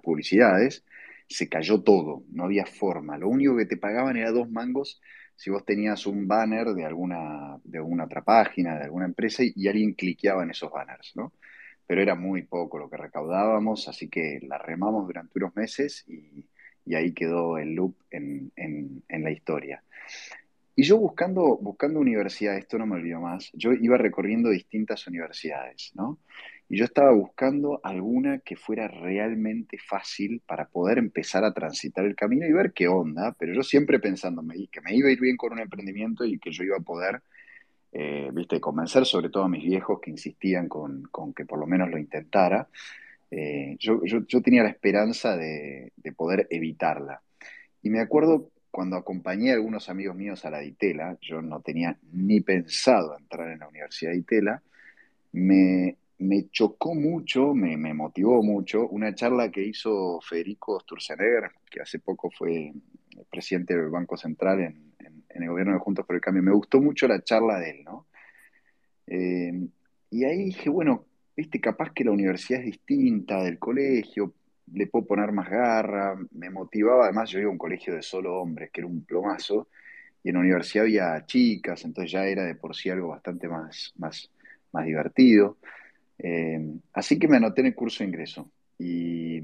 publicidades, 0.02 0.84
se 1.28 1.48
cayó 1.48 1.82
todo, 1.82 2.24
no 2.30 2.44
había 2.44 2.66
forma. 2.66 3.18
Lo 3.18 3.28
único 3.28 3.56
que 3.56 3.66
te 3.66 3.76
pagaban 3.76 4.16
era 4.16 4.30
dos 4.30 4.50
mangos 4.50 5.00
si 5.36 5.50
vos 5.50 5.64
tenías 5.64 6.06
un 6.06 6.26
banner 6.26 6.68
de 6.68 6.84
alguna, 6.84 7.58
de 7.62 7.78
alguna 7.78 8.04
otra 8.04 8.22
página, 8.22 8.76
de 8.76 8.84
alguna 8.84 9.04
empresa, 9.06 9.42
y, 9.44 9.68
alguien 9.68 9.94
cliqueaba 9.94 10.42
en 10.42 10.50
esos 10.50 10.70
banners, 10.70 11.14
¿no? 11.14 11.32
Pero 11.86 12.02
era 12.02 12.16
muy 12.16 12.42
poco 12.42 12.78
lo 12.78 12.90
que 12.90 12.96
recaudábamos, 12.96 13.88
así 13.88 14.08
que 14.08 14.40
la 14.42 14.58
remamos 14.58 15.06
durante 15.06 15.38
unos 15.38 15.54
meses 15.54 16.04
y, 16.08 16.44
ahí 16.94 17.12
quedó 17.12 17.58
el 17.58 17.74
loop 17.74 17.94
en 18.10 19.02
la 19.08 19.30
historia. 19.30 19.84
Y 20.78 20.84
yo 20.84 20.96
buscando, 20.96 21.58
buscando 21.60 21.98
universidades, 21.98 22.60
esto 22.60 22.78
no 22.78 22.86
me 22.86 22.94
olvido 22.94 23.20
más, 23.20 23.50
yo 23.52 23.72
iba 23.72 23.98
recorriendo 23.98 24.48
distintas 24.48 25.08
universidades, 25.08 25.90
¿no? 25.96 26.20
Y 26.68 26.78
yo 26.78 26.84
estaba 26.84 27.10
buscando 27.10 27.80
alguna 27.82 28.38
que 28.38 28.54
fuera 28.54 28.86
realmente 28.86 29.76
fácil 29.76 30.40
para 30.46 30.68
poder 30.68 30.98
empezar 30.98 31.42
a 31.42 31.52
transitar 31.52 32.04
el 32.04 32.14
camino 32.14 32.46
y 32.46 32.52
ver 32.52 32.72
qué 32.72 32.86
onda, 32.86 33.34
pero 33.36 33.52
yo 33.54 33.64
siempre 33.64 33.98
pensando 33.98 34.40
que 34.70 34.80
me 34.80 34.94
iba 34.94 35.08
a 35.08 35.10
ir 35.10 35.18
bien 35.20 35.36
con 35.36 35.52
un 35.52 35.58
emprendimiento 35.58 36.24
y 36.24 36.38
que 36.38 36.52
yo 36.52 36.62
iba 36.62 36.76
a 36.76 36.80
poder, 36.80 37.22
eh, 37.90 38.30
viste, 38.32 38.60
convencer 38.60 39.04
sobre 39.04 39.30
todo 39.30 39.42
a 39.42 39.48
mis 39.48 39.64
viejos 39.64 39.98
que 40.00 40.12
insistían 40.12 40.68
con, 40.68 41.10
que 41.34 41.44
por 41.44 41.58
lo 41.58 41.66
menos 41.66 41.90
lo 41.90 41.98
intentara. 41.98 42.68
Eh, 43.32 43.76
yo, 43.80 44.00
tenía 44.44 44.62
la 44.62 44.70
esperanza 44.70 45.36
de, 45.36 45.92
de 45.96 46.12
poder 46.12 46.46
evitarla. 46.50 47.20
Y 47.82 47.90
me 47.90 47.98
acuerdo 47.98 48.52
cuando 48.78 48.96
acompañé 48.96 49.50
a 49.50 49.54
algunos 49.54 49.88
amigos 49.88 50.14
míos 50.14 50.44
a 50.44 50.50
la 50.50 50.60
Ditela, 50.60 51.18
yo 51.20 51.42
no 51.42 51.60
tenía 51.60 51.98
ni 52.12 52.40
pensado 52.42 53.18
entrar 53.18 53.50
en 53.50 53.58
la 53.58 53.66
Universidad 53.66 54.12
de 54.12 54.18
Ditela, 54.18 54.62
me, 55.32 55.96
chocó 56.52 56.94
mucho, 56.94 57.54
me, 57.54 57.76
motivó 57.92 58.40
mucho 58.40 58.86
una 58.86 59.12
charla 59.16 59.50
que 59.50 59.64
hizo 59.64 60.20
Federico 60.20 60.78
Sturzenegger, 60.78 61.50
que 61.68 61.80
hace 61.82 61.98
poco 61.98 62.30
fue 62.30 62.72
presidente 63.28 63.74
del 63.74 63.88
Banco 63.88 64.16
Central 64.16 64.60
en, 64.60 64.94
el 65.28 65.48
gobierno 65.48 65.72
de 65.72 65.80
Juntos 65.80 66.06
por 66.06 66.14
el 66.14 66.22
Cambio. 66.22 66.44
Me 66.44 66.52
gustó 66.52 66.80
mucho 66.80 67.08
la 67.08 67.20
charla 67.24 67.58
de 67.58 67.70
él, 67.70 67.82
¿no? 67.82 68.06
Eh, 69.08 69.60
y 70.10 70.22
ahí 70.22 70.44
dije, 70.44 70.70
bueno, 70.70 71.04
viste, 71.36 71.60
capaz 71.60 71.90
que 71.92 72.04
la 72.04 72.12
universidad 72.12 72.60
es 72.60 72.66
distinta 72.66 73.42
del 73.42 73.58
colegio, 73.58 74.34
le 74.72 74.86
puedo 74.86 75.06
poner 75.06 75.32
más 75.32 75.48
garra, 75.48 76.16
me 76.32 76.50
motivaba, 76.50 77.04
además 77.04 77.30
yo 77.30 77.38
iba 77.40 77.48
a 77.48 77.52
un 77.52 77.58
colegio 77.58 77.94
de 77.94 78.02
solo 78.02 78.40
hombres, 78.40 78.70
que 78.70 78.80
era 78.80 78.88
un 78.88 79.04
plomazo, 79.04 79.68
y 80.22 80.30
en 80.30 80.34
la 80.34 80.40
universidad 80.40 80.84
había 80.84 81.26
chicas, 81.26 81.84
entonces 81.84 82.12
ya 82.12 82.26
era 82.26 82.44
de 82.44 82.54
por 82.54 82.74
sí 82.74 82.90
algo 82.90 83.08
bastante 83.08 83.48
más, 83.48 83.92
más, 83.96 84.30
más 84.72 84.84
divertido. 84.84 85.58
Eh, 86.18 86.60
así 86.92 87.18
que 87.18 87.28
me 87.28 87.36
anoté 87.36 87.60
en 87.60 87.68
el 87.68 87.74
curso 87.74 88.02
de 88.02 88.08
ingreso 88.08 88.50
y, 88.78 89.40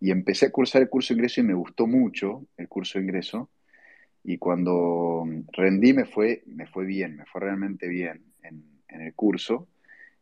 empecé 0.00 0.46
a 0.46 0.50
cursar 0.50 0.82
el 0.82 0.88
curso 0.88 1.12
de 1.12 1.18
ingreso 1.18 1.40
y 1.40 1.44
me 1.44 1.54
gustó 1.54 1.86
mucho 1.86 2.46
el 2.56 2.68
curso 2.68 2.98
de 2.98 3.04
ingreso. 3.04 3.50
Y 4.24 4.38
cuando 4.38 5.24
rendí 5.52 5.92
me 5.92 6.04
fue, 6.04 6.42
me 6.46 6.66
fue 6.66 6.86
bien, 6.86 7.16
me 7.16 7.24
fue 7.26 7.42
realmente 7.42 7.88
bien 7.88 8.22
en, 8.42 8.64
en 8.88 9.00
el 9.02 9.14
curso. 9.14 9.68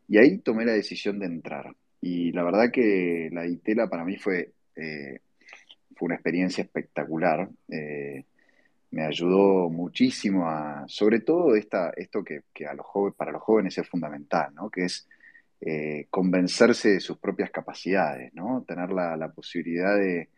Y 0.08 0.18
ahí 0.18 0.38
tomé 0.38 0.64
la 0.64 0.72
decisión 0.72 1.18
de 1.18 1.26
entrar. 1.26 1.74
Y 2.06 2.30
la 2.30 2.44
verdad 2.44 2.70
que 2.72 3.28
la 3.32 3.46
ITELA 3.46 3.88
para 3.88 4.04
mí 4.04 4.16
fue, 4.16 4.52
eh, 4.76 5.18
fue 5.96 6.06
una 6.06 6.14
experiencia 6.14 6.62
espectacular. 6.62 7.48
Eh, 7.68 8.24
me 8.92 9.04
ayudó 9.04 9.68
muchísimo 9.68 10.48
a, 10.48 10.84
sobre 10.86 11.20
todo 11.20 11.56
esta, 11.56 11.90
esto 11.96 12.22
que, 12.22 12.44
a 12.64 12.74
los 12.74 12.86
jóvenes, 12.86 13.16
para 13.16 13.32
los 13.32 13.42
jóvenes 13.42 13.76
es 13.76 13.88
fundamental, 13.88 14.54
¿no? 14.54 14.70
que 14.70 14.84
es 14.84 15.08
eh, 15.60 16.06
convencerse 16.08 16.90
de 16.90 17.00
sus 17.00 17.18
propias 17.18 17.50
capacidades, 17.50 18.32
¿no? 18.34 18.64
tener 18.66 18.90
la, 18.90 19.32
posibilidad 19.34 19.96
de, 19.96 20.28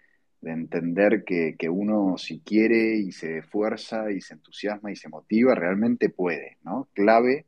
entender 0.43 1.23
que, 1.25 1.69
uno 1.69 2.17
si 2.17 2.41
quiere 2.41 2.97
y 2.97 3.13
se 3.13 3.39
esfuerza 3.39 4.11
y 4.11 4.23
se 4.23 4.35
entusiasma 4.35 4.91
y 4.91 4.97
se 4.97 5.11
motiva, 5.11 5.55
realmente 5.55 6.09
puede, 6.09 6.57
¿no? 6.63 6.89
Clave 6.95 7.45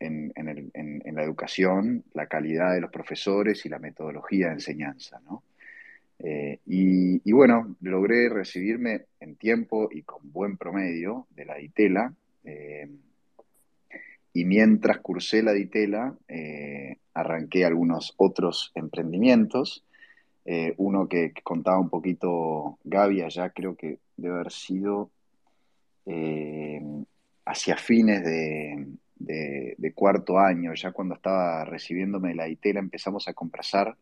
en, 0.00 1.14
la 1.14 1.22
educación, 1.22 2.04
la 2.14 2.26
calidad 2.26 2.72
de 2.72 2.80
los 2.80 2.90
profesores 2.90 3.64
y 3.66 3.68
la 3.68 3.78
metodología 3.78 4.48
de 4.48 4.54
enseñanza. 4.54 5.20
¿no? 5.24 5.42
Eh, 6.18 6.58
y, 6.66 7.32
bueno, 7.32 7.76
logré 7.80 8.28
recibirme 8.28 9.06
en 9.20 9.36
tiempo 9.36 9.88
y 9.92 10.02
con 10.02 10.32
buen 10.32 10.56
promedio 10.56 11.26
de 11.30 11.44
la 11.44 11.56
DITELA. 11.56 12.14
Eh, 12.44 12.88
y 14.32 14.44
mientras 14.44 14.98
cursé 14.98 15.42
la 15.42 15.52
DITELA, 15.52 16.14
eh, 16.28 16.96
arranqué 17.14 17.64
algunos 17.64 18.14
otros 18.16 18.72
emprendimientos. 18.74 19.84
uno 20.78 21.06
que, 21.06 21.32
contaba 21.44 21.78
un 21.78 21.90
poquito 21.90 22.78
Gaby 22.84 23.22
allá, 23.22 23.50
creo 23.50 23.76
que 23.76 23.98
debe 24.16 24.34
haber 24.34 24.50
sido 24.50 25.10
hacia 27.44 27.76
fines 27.76 28.24
de, 28.24 28.86
de, 29.20 29.92
cuarto 29.94 30.38
año, 30.38 30.74
ya 30.74 30.92
cuando 30.92 31.14
estaba 31.14 31.64
recibiéndome 31.64 32.30
de 32.30 32.34
la 32.34 32.48
ITELA, 32.48 32.80
empezamos 32.80 33.28
a 33.28 33.34
conversar 33.34 33.96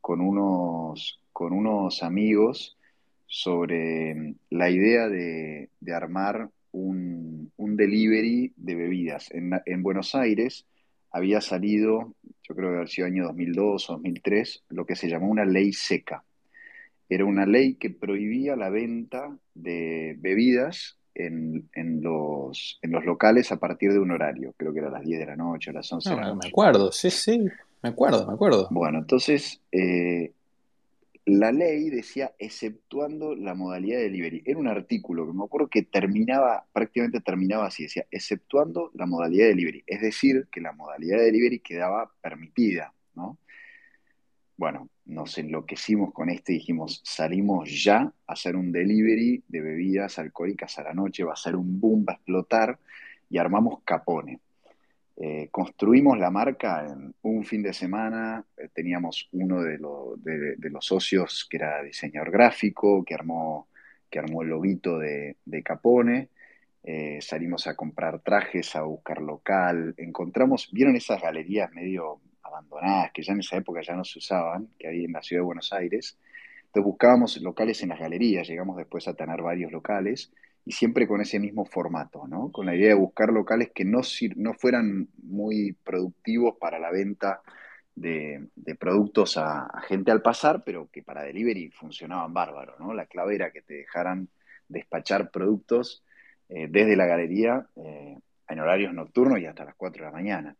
con 0.00 0.20
unos, 0.20 1.20
con 1.32 1.52
unos 1.52 2.02
amigos 2.02 2.76
sobre 3.26 4.34
la 4.50 4.70
idea 4.70 5.08
de, 5.08 5.68
armar 5.94 6.50
un, 6.72 7.52
delivery 7.56 8.52
de 8.56 8.74
bebidas. 8.74 9.30
En, 9.32 9.82
Buenos 9.82 10.14
Aires 10.14 10.66
había 11.10 11.40
salido, 11.40 12.14
yo 12.42 12.54
creo 12.54 12.70
que 12.70 12.76
había 12.76 12.86
sido 12.88 13.06
año 13.06 13.24
2002 13.24 13.90
o 13.90 13.92
2003, 13.94 14.64
lo 14.70 14.84
que 14.84 14.96
se 14.96 15.08
llamó 15.08 15.28
una 15.28 15.44
ley 15.44 15.72
seca. 15.72 16.24
Era 17.08 17.24
una 17.24 17.46
ley 17.46 17.74
que 17.74 17.90
prohibía 17.90 18.56
la 18.56 18.68
venta 18.68 19.36
de 19.54 20.16
bebidas 20.18 20.98
en, 21.16 22.02
los, 22.02 22.78
en 22.82 22.92
los 22.92 23.04
locales 23.04 23.50
a 23.52 23.56
partir 23.56 23.92
de 23.92 23.98
un 23.98 24.10
horario, 24.10 24.54
creo 24.56 24.72
que 24.72 24.80
era 24.80 24.88
a 24.88 24.92
las 24.92 25.04
10 25.04 25.20
de 25.20 25.26
la 25.26 25.36
noche, 25.36 25.70
a 25.70 25.74
las 25.74 25.90
11 25.90 26.10
de 26.10 26.16
la 26.16 26.22
noche. 26.28 26.38
me 26.42 26.48
acuerdo, 26.48 26.92
sí, 26.92 27.10
sí. 27.10 27.46
Me 27.82 27.90
acuerdo, 27.90 28.26
me 28.26 28.34
acuerdo. 28.34 28.68
Bueno, 28.70 28.98
entonces 28.98 29.60
eh, 29.72 30.32
la 31.26 31.50
ley 31.52 31.90
decía 31.90 32.32
exceptuando 32.38 33.34
la 33.34 33.54
modalidad 33.54 33.98
de 33.98 34.04
delivery. 34.04 34.42
Era 34.44 34.58
un 34.58 34.68
artículo 34.68 35.26
que 35.26 35.32
me 35.32 35.44
acuerdo 35.44 35.68
que 35.68 35.82
terminaba, 35.82 36.64
prácticamente 36.72 37.20
terminaba 37.20 37.66
así, 37.66 37.82
decía 37.82 38.06
exceptuando 38.10 38.90
la 38.94 39.06
modalidad 39.06 39.44
de 39.44 39.50
delivery. 39.50 39.84
Es 39.86 40.00
decir, 40.00 40.46
que 40.50 40.60
la 40.60 40.72
modalidad 40.72 41.18
de 41.18 41.24
delivery 41.24 41.58
quedaba 41.60 42.12
permitida. 42.20 42.92
Bueno, 44.56 44.88
nos 45.04 45.36
enloquecimos 45.36 46.14
con 46.14 46.30
esto 46.30 46.50
y 46.50 46.56
dijimos, 46.56 47.02
salimos 47.04 47.70
ya 47.84 47.98
a 47.98 48.12
hacer 48.32 48.56
un 48.56 48.72
delivery 48.72 49.44
de 49.48 49.60
bebidas 49.60 50.18
alcohólicas 50.18 50.78
a 50.78 50.82
la 50.82 50.94
noche, 50.94 51.24
va 51.24 51.34
a 51.34 51.36
ser 51.36 51.56
un 51.56 51.78
boom, 51.78 52.06
va 52.08 52.14
a 52.14 52.16
explotar, 52.16 52.78
y 53.28 53.38
armamos 53.38 53.82
Capone. 53.84 54.40
Eh, 55.18 55.48
construimos 55.50 56.18
la 56.18 56.30
marca 56.30 56.86
en 56.86 57.14
un 57.22 57.44
fin 57.44 57.62
de 57.62 57.72
semana, 57.72 58.44
eh, 58.56 58.68
teníamos 58.72 59.28
uno 59.32 59.62
de, 59.62 59.78
los 59.78 60.84
socios 60.84 61.46
que 61.48 61.56
era 61.58 61.82
diseñador 61.82 62.30
gráfico, 62.30 63.04
que 63.04 63.14
armó, 63.14 63.68
que 64.10 64.18
armó 64.18 64.42
el 64.42 64.48
loguito 64.48 64.98
de, 64.98 65.36
Capone, 65.64 66.30
eh, 66.82 67.18
salimos 67.20 67.66
a 67.66 67.74
comprar 67.76 68.20
trajes, 68.20 68.74
a 68.76 68.82
buscar 68.82 69.20
local, 69.20 69.94
encontramos, 69.98 70.70
¿vieron 70.72 70.96
esas 70.96 71.20
galerías 71.20 71.72
medio 71.72 72.20
abandonadas 72.56 73.12
que 73.12 73.22
ya 73.22 73.32
en 73.32 73.40
esa 73.40 73.56
época 73.56 73.80
ya 73.82 73.94
no 73.94 74.04
se 74.04 74.18
usaban, 74.18 74.68
que 74.78 74.88
había 74.88 75.04
en 75.04 75.12
la 75.12 75.22
ciudad 75.22 75.42
de 75.42 75.46
Buenos 75.46 75.72
Aires? 75.72 76.18
Entonces 76.66 76.84
buscábamos 76.84 77.40
locales 77.42 77.82
en 77.82 77.90
las 77.90 78.00
galerías, 78.00 78.48
llegamos 78.48 78.76
después 78.76 79.06
a 79.08 79.14
tener 79.14 79.42
varios 79.42 79.72
locales 79.72 80.32
y 80.64 80.72
siempre 80.72 81.06
con 81.06 81.20
ese 81.20 81.38
mismo 81.38 81.64
formato, 81.64 82.26
¿no? 82.26 82.50
Con 82.50 82.66
la 82.66 82.74
idea 82.74 82.88
de 82.88 82.94
buscar 82.94 83.30
locales 83.30 83.70
que 83.74 83.84
no, 83.84 84.00
no 84.36 84.54
fueran 84.54 85.08
muy 85.22 85.76
productivos 85.84 86.56
para 86.58 86.78
la 86.78 86.90
venta 86.90 87.40
de, 87.94 88.48
productos 88.78 89.38
a, 89.38 89.68
gente 89.88 90.10
al 90.10 90.22
pasar, 90.22 90.62
pero 90.64 90.88
que 90.90 91.02
para 91.02 91.22
delivery 91.22 91.70
funcionaban 91.70 92.34
bárbaro, 92.34 92.76
¿no? 92.78 92.92
La 92.94 93.06
clave 93.06 93.36
era 93.36 93.50
que 93.50 93.62
te 93.62 93.74
dejaran 93.74 94.28
despachar 94.68 95.30
productos 95.30 96.04
eh, 96.48 96.68
desde 96.68 96.96
la 96.96 97.06
galería 97.06 97.66
eh, 97.76 98.18
en 98.48 98.60
horarios 98.60 98.92
nocturnos 98.92 99.40
y 99.40 99.46
hasta 99.46 99.64
las 99.64 99.74
4 99.74 100.04
de 100.04 100.10
la 100.10 100.16
mañana. 100.16 100.56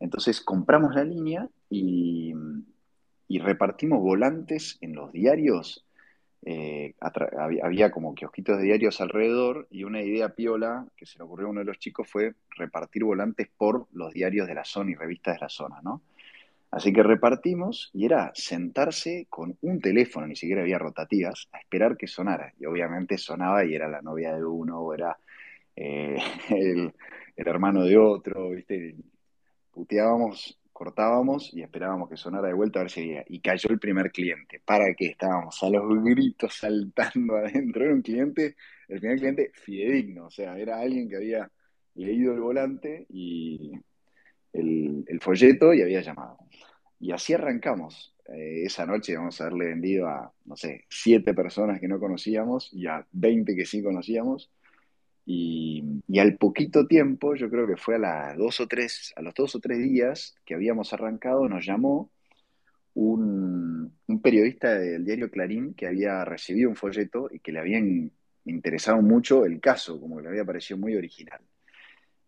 Entonces 0.00 0.40
compramos 0.40 0.94
la 0.94 1.04
línea 1.04 1.46
y, 1.68 2.32
repartimos 3.40 4.00
volantes 4.00 4.78
en 4.82 4.94
los 4.94 5.10
diarios. 5.12 5.86
Eh, 6.44 6.94
había, 7.62 7.90
como 7.90 8.14
kiosquitos 8.14 8.58
de 8.58 8.64
diarios 8.64 9.00
alrededor 9.00 9.66
y 9.70 9.84
una 9.84 10.02
idea 10.02 10.28
piola 10.30 10.86
que 10.96 11.06
se 11.06 11.16
le 11.18 11.24
ocurrió 11.24 11.46
a 11.46 11.50
uno 11.50 11.60
de 11.60 11.66
los 11.66 11.78
chicos 11.78 12.08
fue 12.08 12.34
repartir 12.50 13.04
volantes 13.04 13.48
por 13.56 13.86
los 13.92 14.12
diarios 14.12 14.48
de 14.48 14.54
la 14.54 14.64
zona 14.64 14.90
y 14.90 14.94
revistas 14.94 15.36
de 15.36 15.40
la 15.40 15.48
zona, 15.48 15.80
¿no? 15.82 16.02
Así 16.72 16.92
que 16.92 17.02
repartimos 17.02 17.90
y 17.92 18.06
era 18.06 18.32
sentarse 18.34 19.26
con 19.28 19.56
un 19.60 19.80
teléfono, 19.80 20.26
ni 20.26 20.36
siquiera 20.36 20.62
había 20.62 20.78
rotativas, 20.78 21.48
a 21.52 21.58
esperar 21.58 21.98
que 21.98 22.06
sonara. 22.06 22.54
Y 22.58 22.64
obviamente 22.64 23.18
sonaba 23.18 23.64
y 23.64 23.74
era 23.74 23.88
la 23.88 24.00
novia 24.00 24.34
de 24.34 24.44
uno 24.44 24.80
o 24.80 24.94
era 24.94 25.18
eh, 25.76 26.16
el, 26.50 26.92
hermano 27.36 27.84
de 27.84 27.96
otro, 27.96 28.50
¿viste? 28.50 28.96
Puteábamos, 29.70 30.60
cortábamos 30.72 31.52
y 31.54 31.62
esperábamos 31.62 32.08
que 32.08 32.16
sonara 32.16 32.48
de 32.48 32.54
vuelta 32.54 32.80
a 32.80 32.82
ver 32.82 32.90
si 32.90 33.00
había. 33.00 33.24
Y 33.28 33.40
cayó 33.40 33.70
el 33.70 33.78
primer 33.78 34.10
cliente. 34.12 34.60
¿Para 34.64 34.94
qué? 34.94 35.06
Estábamos 35.06 35.62
a 35.62 35.70
los 35.70 36.02
gritos 36.04 36.54
saltando 36.54 37.36
adentro. 37.36 37.84
Era 37.84 37.94
un 37.94 38.02
cliente, 38.02 38.56
el 38.88 39.00
primer 39.00 39.18
cliente 39.18 39.50
fidedigno, 39.54 40.26
o 40.26 40.30
sea, 40.30 40.58
era 40.58 40.80
alguien 40.80 41.08
que 41.08 41.16
había 41.16 41.50
leído 41.94 42.32
el 42.32 42.40
volante 42.40 43.06
y 43.10 43.72
el, 44.52 45.18
folleto 45.20 45.72
y 45.74 45.82
había 45.82 46.00
llamado. 46.00 46.38
Y 47.00 47.12
así 47.12 47.34
arrancamos. 47.34 48.14
Eh, 48.28 48.64
esa 48.64 48.86
noche 48.86 49.16
vamos 49.16 49.40
a 49.40 49.44
haberle 49.44 49.66
vendido 49.66 50.06
a, 50.08 50.32
no 50.44 50.56
sé, 50.56 50.84
siete 50.88 51.34
personas 51.34 51.80
que 51.80 51.88
no 51.88 51.98
conocíamos 51.98 52.70
y 52.72 52.86
a 52.86 53.06
20 53.12 53.56
que 53.56 53.66
sí 53.66 53.82
conocíamos 53.82 54.50
y, 55.24 56.18
al 56.18 56.36
poquito 56.36 56.86
tiempo, 56.86 57.34
yo 57.34 57.48
creo 57.48 57.66
que 57.66 57.76
fue 57.76 57.96
a 57.96 57.98
las 57.98 58.36
dos 58.36 58.60
o 58.60 58.66
tres, 58.66 59.12
a 59.16 59.22
los 59.22 59.34
dos 59.34 59.54
o 59.54 59.60
tres 59.60 59.78
días 59.78 60.34
que 60.44 60.54
habíamos 60.54 60.92
arrancado, 60.92 61.48
nos 61.48 61.64
llamó 61.64 62.10
un, 62.94 63.92
periodista 64.22 64.78
del 64.78 65.04
diario 65.04 65.30
Clarín 65.30 65.74
que 65.74 65.86
había 65.86 66.24
recibido 66.24 66.68
un 66.68 66.76
folleto 66.76 67.28
y 67.30 67.40
que 67.40 67.52
le 67.52 67.60
habían 67.60 68.12
interesado 68.44 69.00
mucho 69.02 69.44
el 69.44 69.60
caso, 69.60 70.00
como 70.00 70.16
que 70.16 70.22
le 70.22 70.28
había 70.28 70.44
parecido 70.44 70.78
muy 70.78 70.96
original. 70.96 71.40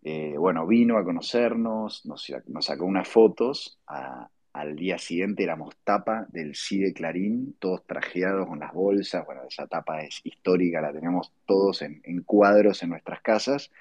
Eh, 0.02 0.34
bueno, 0.36 0.66
vino 0.66 0.98
a 0.98 1.04
conocernos, 1.04 2.04
nos, 2.06 2.32
nos 2.46 2.64
sacó 2.64 2.84
unas 2.84 3.08
fotos, 3.08 3.78
a, 3.86 4.28
al 4.54 4.76
día 4.76 4.98
siguiente 4.98 5.42
éramos 5.42 5.76
tapa 5.82 6.26
del 6.30 6.54
CIDE 6.54 6.92
Clarín, 6.94 7.56
todos 7.58 7.84
trajeados 7.86 8.46
con 8.46 8.60
las 8.60 8.72
bolsas. 8.72 9.26
Bueno, 9.26 9.42
esa 9.48 9.66
tapa 9.66 10.02
es 10.02 10.20
histórica, 10.22 10.80
la 10.80 10.92
tenemos 10.92 11.32
todos 11.44 11.82
en, 11.82 12.00
cuadros 12.22 12.80
en 12.84 12.90
nuestras 12.90 13.20
casas. 13.20 13.72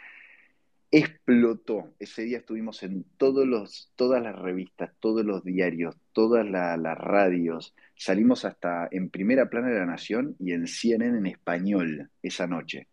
Explotó. 0.90 1.94
Ese 2.00 2.24
día 2.24 2.40
estuvimos 2.40 2.82
en 2.82 3.06
todos 3.18 3.48
los, 3.48 3.92
todas 3.96 4.22
las 4.24 4.36
revistas, 4.36 4.92
todos 5.00 5.24
los 5.24 5.44
diarios, 5.44 5.96
todas 6.12 6.44
las 6.44 6.98
radios. 6.98 7.76
Salimos 7.96 8.44
hasta 8.44 8.88
en 8.92 9.12
primera 9.12 9.52
plana 9.52 9.68
de 9.70 9.80
la 9.80 9.86
Nación 9.86 10.36
y 10.40 10.54
en 10.54 10.66
CNN 10.66 11.20
en 11.20 11.28
español 11.28 12.10
esa 12.24 12.48
noche. 12.48 12.88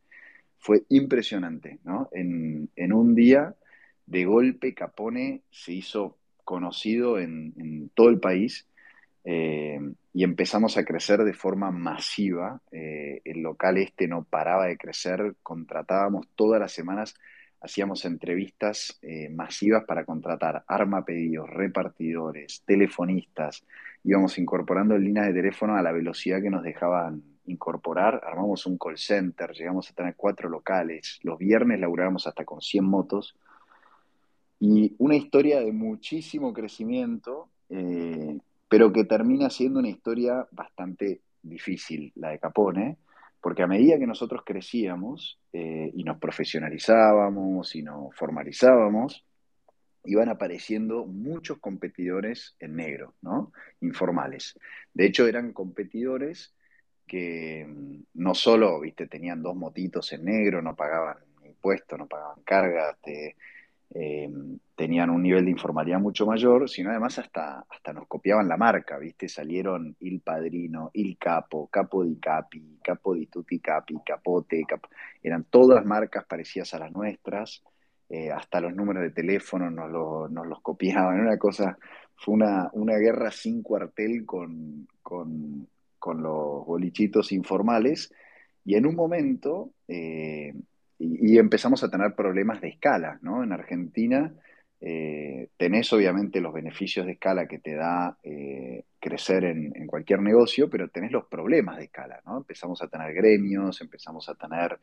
Fue 0.58 0.84
impresionante, 0.90 1.78
¿no? 1.84 2.10
En, 2.12 2.68
en 2.76 2.92
un 2.92 3.14
día, 3.14 3.54
de 4.04 4.24
golpe, 4.24 4.74
Capone 4.74 5.44
se 5.50 5.72
hizo 5.72 6.19
conocido 6.44 7.18
en, 7.18 7.90
todo 7.94 8.08
el 8.08 8.20
país 8.20 8.66
eh, 9.24 9.78
y 10.12 10.24
empezamos 10.24 10.76
a 10.76 10.84
crecer 10.84 11.24
de 11.24 11.34
forma 11.34 11.70
masiva. 11.70 12.60
Eh, 12.72 13.20
el 13.24 13.42
local 13.42 13.78
este 13.78 14.08
no 14.08 14.24
paraba 14.24 14.66
de 14.66 14.76
crecer, 14.76 15.34
contratábamos 15.42 16.26
todas 16.34 16.60
las 16.60 16.72
semanas, 16.72 17.14
hacíamos 17.60 18.04
entrevistas 18.04 18.98
eh, 19.02 19.28
masivas 19.28 19.84
para 19.84 20.04
contratar 20.04 20.64
arma 20.66 21.04
pedidos, 21.04 21.48
repartidores, 21.50 22.62
telefonistas, 22.66 23.64
íbamos 24.02 24.38
incorporando 24.38 24.96
líneas 24.96 25.26
de 25.26 25.34
teléfono 25.34 25.76
a 25.76 25.82
la 25.82 25.92
velocidad 25.92 26.40
que 26.40 26.50
nos 26.50 26.62
dejaban 26.62 27.22
incorporar, 27.46 28.20
armamos 28.24 28.66
un 28.66 28.78
call 28.78 28.96
center, 28.96 29.52
llegamos 29.52 29.90
a 29.90 29.94
tener 29.94 30.14
cuatro 30.16 30.48
locales, 30.48 31.18
los 31.22 31.38
viernes 31.38 31.80
laburábamos 31.80 32.26
hasta 32.26 32.44
con 32.44 32.60
100 32.60 32.84
motos 32.84 33.36
y 34.60 34.94
una 34.98 35.16
historia 35.16 35.60
de 35.60 35.72
muchísimo 35.72 36.52
crecimiento, 36.52 37.48
eh, 37.70 38.38
pero 38.68 38.92
que 38.92 39.04
termina 39.04 39.48
siendo 39.48 39.80
una 39.80 39.88
historia 39.88 40.46
bastante 40.52 41.22
difícil, 41.42 42.12
la 42.16 42.28
de 42.28 42.38
Capone, 42.38 42.98
porque 43.40 43.62
a 43.62 43.66
medida 43.66 43.98
que 43.98 44.06
nosotros 44.06 44.42
crecíamos 44.44 45.40
eh, 45.54 45.90
y 45.94 46.04
nos 46.04 46.18
profesionalizábamos 46.18 47.74
y 47.74 47.82
nos 47.82 48.14
formalizábamos, 48.14 49.24
iban 50.04 50.28
apareciendo 50.28 51.06
muchos 51.06 51.58
competidores 51.58 52.54
en 52.60 52.76
negro, 52.76 53.14
¿no? 53.22 53.52
Informales. 53.80 54.58
De 54.92 55.06
hecho, 55.06 55.26
eran 55.26 55.54
competidores 55.54 56.54
que 57.06 57.66
mm, 57.66 58.02
no 58.14 58.34
solo, 58.34 58.78
viste, 58.80 59.06
tenían 59.06 59.42
dos 59.42 59.56
motitos 59.56 60.12
en 60.12 60.26
negro, 60.26 60.60
no 60.60 60.76
pagaban 60.76 61.16
impuestos, 61.46 61.98
no 61.98 62.06
pagaban 62.06 62.42
cargas, 62.44 62.98
te, 63.02 63.36
eh, 63.92 64.30
tenían 64.76 65.10
un 65.10 65.22
nivel 65.22 65.44
de 65.44 65.50
informalidad 65.50 65.98
mucho 65.98 66.24
mayor, 66.24 66.68
sino 66.68 66.90
además 66.90 67.18
hasta, 67.18 67.64
hasta 67.68 67.92
nos 67.92 68.06
copiaban 68.06 68.48
la 68.48 68.56
marca, 68.56 68.98
¿viste? 68.98 69.28
Salieron 69.28 69.96
Il 70.00 70.20
Padrino, 70.20 70.90
Il 70.94 71.18
Capo, 71.18 71.66
Capo 71.66 72.04
di 72.04 72.18
Capi, 72.18 72.78
Capo 72.82 73.14
di 73.14 73.26
Tutti 73.28 73.60
Capi, 73.60 73.98
Capote, 74.04 74.64
eran 75.22 75.44
todas 75.44 75.84
marcas 75.84 76.24
parecidas 76.24 76.72
a 76.74 76.78
las 76.78 76.92
nuestras, 76.92 77.62
eh, 78.08 78.30
hasta 78.30 78.60
los 78.60 78.74
números 78.74 79.02
de 79.02 79.10
teléfono 79.10 79.70
nos, 79.70 80.30
nos 80.30 80.46
los 80.46 80.60
copiaban, 80.60 81.20
una 81.20 81.36
cosa, 81.36 81.76
fue 82.14 82.34
una, 82.34 82.70
una 82.74 82.96
guerra 82.96 83.30
sin 83.30 83.62
cuartel 83.62 84.24
con, 84.24 84.86
con, 85.02 85.68
con 85.98 86.22
los 86.22 86.64
bolichitos 86.64 87.32
informales, 87.32 88.12
y 88.64 88.76
en 88.76 88.86
un 88.86 88.94
momento... 88.94 89.72
Eh, 89.88 90.54
y, 91.00 91.38
empezamos 91.38 91.82
a 91.82 91.90
tener 91.90 92.14
problemas 92.14 92.60
de 92.60 92.68
escala, 92.68 93.18
¿no? 93.22 93.42
En 93.42 93.52
Argentina 93.52 94.34
eh, 94.80 95.48
tenés 95.56 95.90
obviamente 95.94 96.40
los 96.40 96.52
beneficios 96.52 97.06
de 97.06 97.12
escala 97.12 97.46
que 97.46 97.58
te 97.58 97.74
da 97.74 98.18
eh, 98.22 98.84
crecer 98.98 99.44
en, 99.44 99.86
cualquier 99.86 100.20
negocio, 100.20 100.68
pero 100.68 100.88
tenés 100.88 101.10
los 101.10 101.24
problemas 101.26 101.78
de 101.78 101.84
escala, 101.84 102.20
¿no? 102.26 102.36
Empezamos 102.38 102.82
a 102.82 102.88
tener 102.88 103.14
gremios, 103.14 103.80
empezamos 103.80 104.28
a 104.28 104.34
tener 104.34 104.78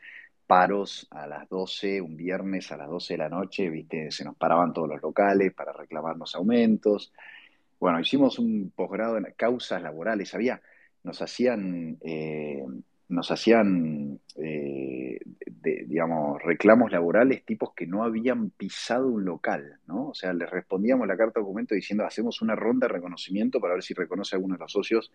paros 0.48 1.08
a 1.12 1.28
las 1.28 1.48
12, 1.50 2.02
un 2.02 2.18
viernes 2.18 2.72
a 2.72 2.78
las 2.78 2.90
12 2.90 3.14
de 3.14 3.18
la 3.20 3.30
noche, 3.30 3.70
¿viste? 3.70 4.10
Se 4.10 4.26
nos 4.26 4.36
paraban 4.36 4.74
todos 4.74 4.90
los 4.90 5.02
locales 5.02 5.54
para 5.54 5.72
reclamarnos 5.72 6.34
aumentos. 6.36 7.14
Bueno, 7.80 8.00
hicimos 8.00 8.40
un 8.40 8.72
posgrado 8.76 9.18
en 9.18 9.26
causas 9.36 9.84
laborales, 9.84 10.34
había, 10.34 10.62
nos 11.04 11.22
hacían... 11.22 11.98
Eh, 12.02 12.64
nos 13.10 13.32
hacían, 13.32 14.20
eh, 14.36 15.20
digamos, 15.46 16.42
reclamos 16.44 16.92
laborales 16.92 17.46
tipos 17.46 17.74
que 17.74 17.88
no 17.88 18.04
habían 18.04 18.50
pisado 18.50 19.08
un 19.08 19.24
local, 19.24 19.80
¿no? 19.88 20.10
O 20.10 20.14
sea, 20.14 20.34
les 20.34 20.50
respondíamos 20.50 21.08
la 21.08 21.16
carta 21.16 21.40
de 21.40 21.44
documento 21.44 21.74
diciendo, 21.74 22.06
hacemos 22.06 22.42
una 22.42 22.56
ronda 22.56 22.88
de 22.88 22.94
reconocimiento 22.94 23.62
para 23.62 23.76
ver 23.76 23.84
si 23.84 23.94
reconoce 23.94 24.36
a 24.36 24.38
alguno 24.38 24.56
de 24.56 24.60
los 24.60 24.72
socios, 24.72 25.12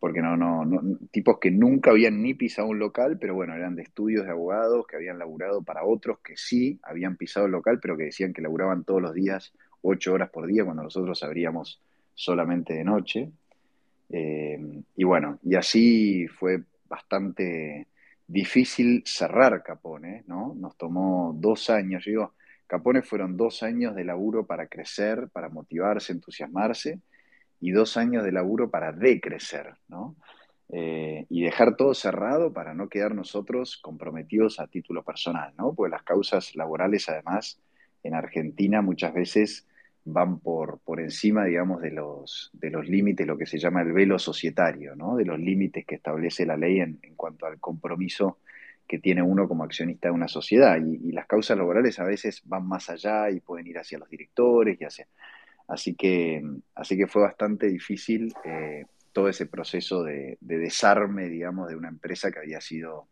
porque 0.00 0.22
no, 0.22 0.36
no, 0.36 0.64
no, 0.64 0.98
tipos 1.10 1.38
que 1.38 1.50
nunca 1.50 1.90
habían 1.90 2.22
ni 2.22 2.32
pisado 2.32 2.68
un 2.68 2.78
local, 2.78 3.18
pero 3.20 3.34
bueno, 3.34 3.54
eran 3.54 3.74
de 3.76 3.82
estudios 3.82 4.24
de 4.24 4.30
abogados 4.30 4.86
que 4.86 4.96
habían 4.96 5.18
laburado 5.18 5.62
para 5.62 5.84
otros 5.84 6.20
que 6.20 6.36
sí 6.36 6.78
habían 6.82 7.16
pisado 7.16 7.46
el 7.46 7.52
local, 7.52 7.78
pero 7.80 7.96
que 7.96 8.04
decían 8.04 8.32
que 8.32 8.40
laburaban 8.40 8.84
todos 8.84 9.02
los 9.02 9.12
días, 9.12 9.52
ocho 9.82 10.14
horas 10.14 10.30
por 10.30 10.46
día, 10.46 10.64
cuando 10.64 10.82
nosotros 10.82 11.22
abríamos 11.22 11.82
solamente 12.14 12.74
de 12.74 12.84
noche. 12.84 13.30
Eh, 14.10 14.58
y 14.96 15.04
bueno, 15.04 15.38
y 15.42 15.56
así 15.56 16.26
fue 16.28 16.62
bastante 16.88 17.88
difícil 18.26 19.02
cerrar 19.06 19.62
Capone, 19.62 20.24
¿no? 20.26 20.54
Nos 20.56 20.76
tomó 20.76 21.32
dos 21.36 21.70
años, 21.70 22.04
digo, 22.04 22.34
Capone 22.66 23.02
fueron 23.02 23.36
dos 23.36 23.62
años 23.62 23.94
de 23.94 24.04
laburo 24.04 24.46
para 24.46 24.66
crecer, 24.66 25.28
para 25.32 25.48
motivarse, 25.48 26.12
entusiasmarse, 26.12 27.00
y 27.60 27.70
dos 27.72 27.96
años 27.96 28.24
de 28.24 28.32
laburo 28.32 28.70
para 28.70 28.92
decrecer, 28.92 29.74
¿no? 29.88 30.16
Eh, 30.70 31.26
y 31.30 31.42
dejar 31.42 31.76
todo 31.76 31.94
cerrado 31.94 32.52
para 32.52 32.74
no 32.74 32.90
quedar 32.90 33.14
nosotros 33.14 33.78
comprometidos 33.78 34.60
a 34.60 34.66
título 34.66 35.02
personal, 35.02 35.54
¿no? 35.56 35.74
Porque 35.74 35.90
las 35.90 36.02
causas 36.02 36.54
laborales, 36.56 37.08
además, 37.08 37.58
en 38.02 38.14
Argentina 38.14 38.82
muchas 38.82 39.14
veces 39.14 39.66
van 40.12 40.40
por, 40.40 40.80
por 40.80 41.00
encima, 41.00 41.44
digamos, 41.44 41.82
de 41.82 41.90
los, 41.90 42.50
de 42.52 42.70
los 42.70 42.88
límites, 42.88 43.26
lo 43.26 43.36
que 43.36 43.46
se 43.46 43.58
llama 43.58 43.82
el 43.82 43.92
velo 43.92 44.18
societario, 44.18 44.96
¿no? 44.96 45.16
de 45.16 45.24
los 45.24 45.38
límites 45.38 45.84
que 45.84 45.96
establece 45.96 46.46
la 46.46 46.56
ley 46.56 46.80
en, 46.80 46.98
cuanto 47.16 47.46
al 47.46 47.58
compromiso 47.60 48.38
que 48.86 48.98
tiene 48.98 49.20
uno 49.20 49.46
como 49.46 49.64
accionista 49.64 50.08
de 50.08 50.14
una 50.14 50.28
sociedad. 50.28 50.78
Y, 50.78 51.12
las 51.12 51.26
causas 51.26 51.58
laborales 51.58 51.98
a 51.98 52.04
veces 52.04 52.42
van 52.44 52.66
más 52.66 52.88
allá 52.88 53.30
y 53.30 53.40
pueden 53.40 53.66
ir 53.66 53.78
hacia 53.78 53.98
los 53.98 54.08
directores 54.08 54.80
y 54.80 54.84
hacia... 54.84 55.06
Así 55.68 55.94
que, 55.94 56.42
así 56.74 56.96
que 56.96 57.06
fue 57.06 57.22
bastante 57.22 57.66
difícil 57.66 58.32
eh, 58.44 58.86
todo 59.12 59.28
ese 59.28 59.44
proceso 59.44 60.02
de, 60.02 60.38
de, 60.40 60.58
desarme, 60.58 61.28
digamos, 61.28 61.68
de 61.68 61.76
una 61.76 61.88
empresa 61.88 62.32
que 62.32 62.38
había 62.38 62.62
sido, 62.62 63.08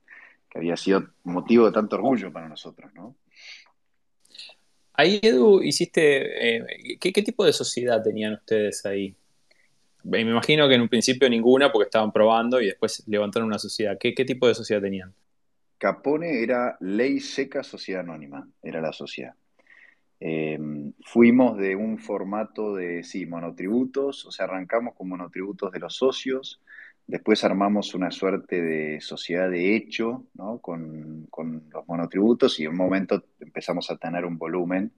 que 0.49 0.59
había 0.59 0.79
sido 0.79 1.11
motivo 1.25 1.67
de 1.67 1.73
tanto 1.73 1.97
orgullo 1.97 2.33
para 2.33 2.49
nosotros, 2.49 2.95
¿no? 2.95 3.15
Ahí, 4.97 5.21
Edu, 5.23 5.63
hiciste. 5.63 6.57
Eh, 6.57 6.99
¿qué, 6.99 7.13
tipo 7.23 7.45
de 7.45 7.53
sociedad 7.53 8.03
tenían 8.03 8.35
ustedes 8.35 8.85
ahí? 8.87 9.15
Me 10.05 10.21
imagino 10.21 10.69
que 10.69 10.75
en 10.75 10.83
un 10.83 10.89
principio 10.89 11.29
ninguna, 11.29 11.71
porque 11.71 11.87
estaban 11.87 12.13
probando 12.13 12.61
y 12.61 12.67
después 12.67 13.03
levantaron 13.07 13.49
una 13.49 13.59
sociedad. 13.59 13.99
¿Qué, 13.99 14.13
tipo 14.13 14.49
de 14.49 14.55
sociedad 14.55 14.81
tenían? 14.81 15.13
Capone 15.79 16.43
era 16.43 16.77
ley 16.81 17.21
seca 17.21 17.63
sociedad 17.63 18.01
anónima, 18.01 18.49
era 18.63 18.81
la 18.81 18.93
sociedad. 18.93 19.35
Eh, 20.19 20.59
fuimos 21.05 21.59
de 21.59 21.77
un 21.77 21.99
formato 21.99 22.75
de, 22.75 23.03
sí, 23.05 23.27
monotributos, 23.27 24.25
o 24.25 24.31
sea, 24.31 24.47
arrancamos 24.47 24.95
con 24.95 25.11
monotributos 25.11 25.73
de 25.73 25.81
los 25.81 25.95
socios, 25.95 26.63
Después 27.07 27.45
armamos 27.45 27.95
una 27.95 28.11
suerte 28.11 28.61
de 28.61 29.01
sociedad 29.01 29.49
de 29.49 29.77
hecho 29.77 30.27
¿no? 30.35 30.59
con, 30.59 31.29
los 31.71 31.87
monotributos 31.87 32.59
y 32.59 32.65
en 32.65 32.71
un 32.71 32.77
momento 32.77 33.25
empezamos 33.39 33.91
a 33.91 33.97
tener 33.97 34.25
un 34.25 34.39
volumen 34.39 34.93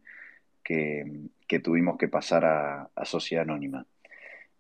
que, 0.63 1.05
tuvimos 1.63 1.99
que 1.99 2.09
pasar 2.09 2.45
a, 2.47 3.05
sociedad 3.05 3.45
anónima. 3.45 3.87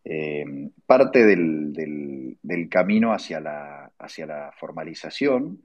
Eh, 0.04 0.44
parte 0.84 1.24
del, 1.24 2.36
camino 2.70 3.12
hacia 3.12 3.40
la, 3.40 3.92
hacia 3.98 4.26
la 4.26 4.52
formalización, 4.58 5.62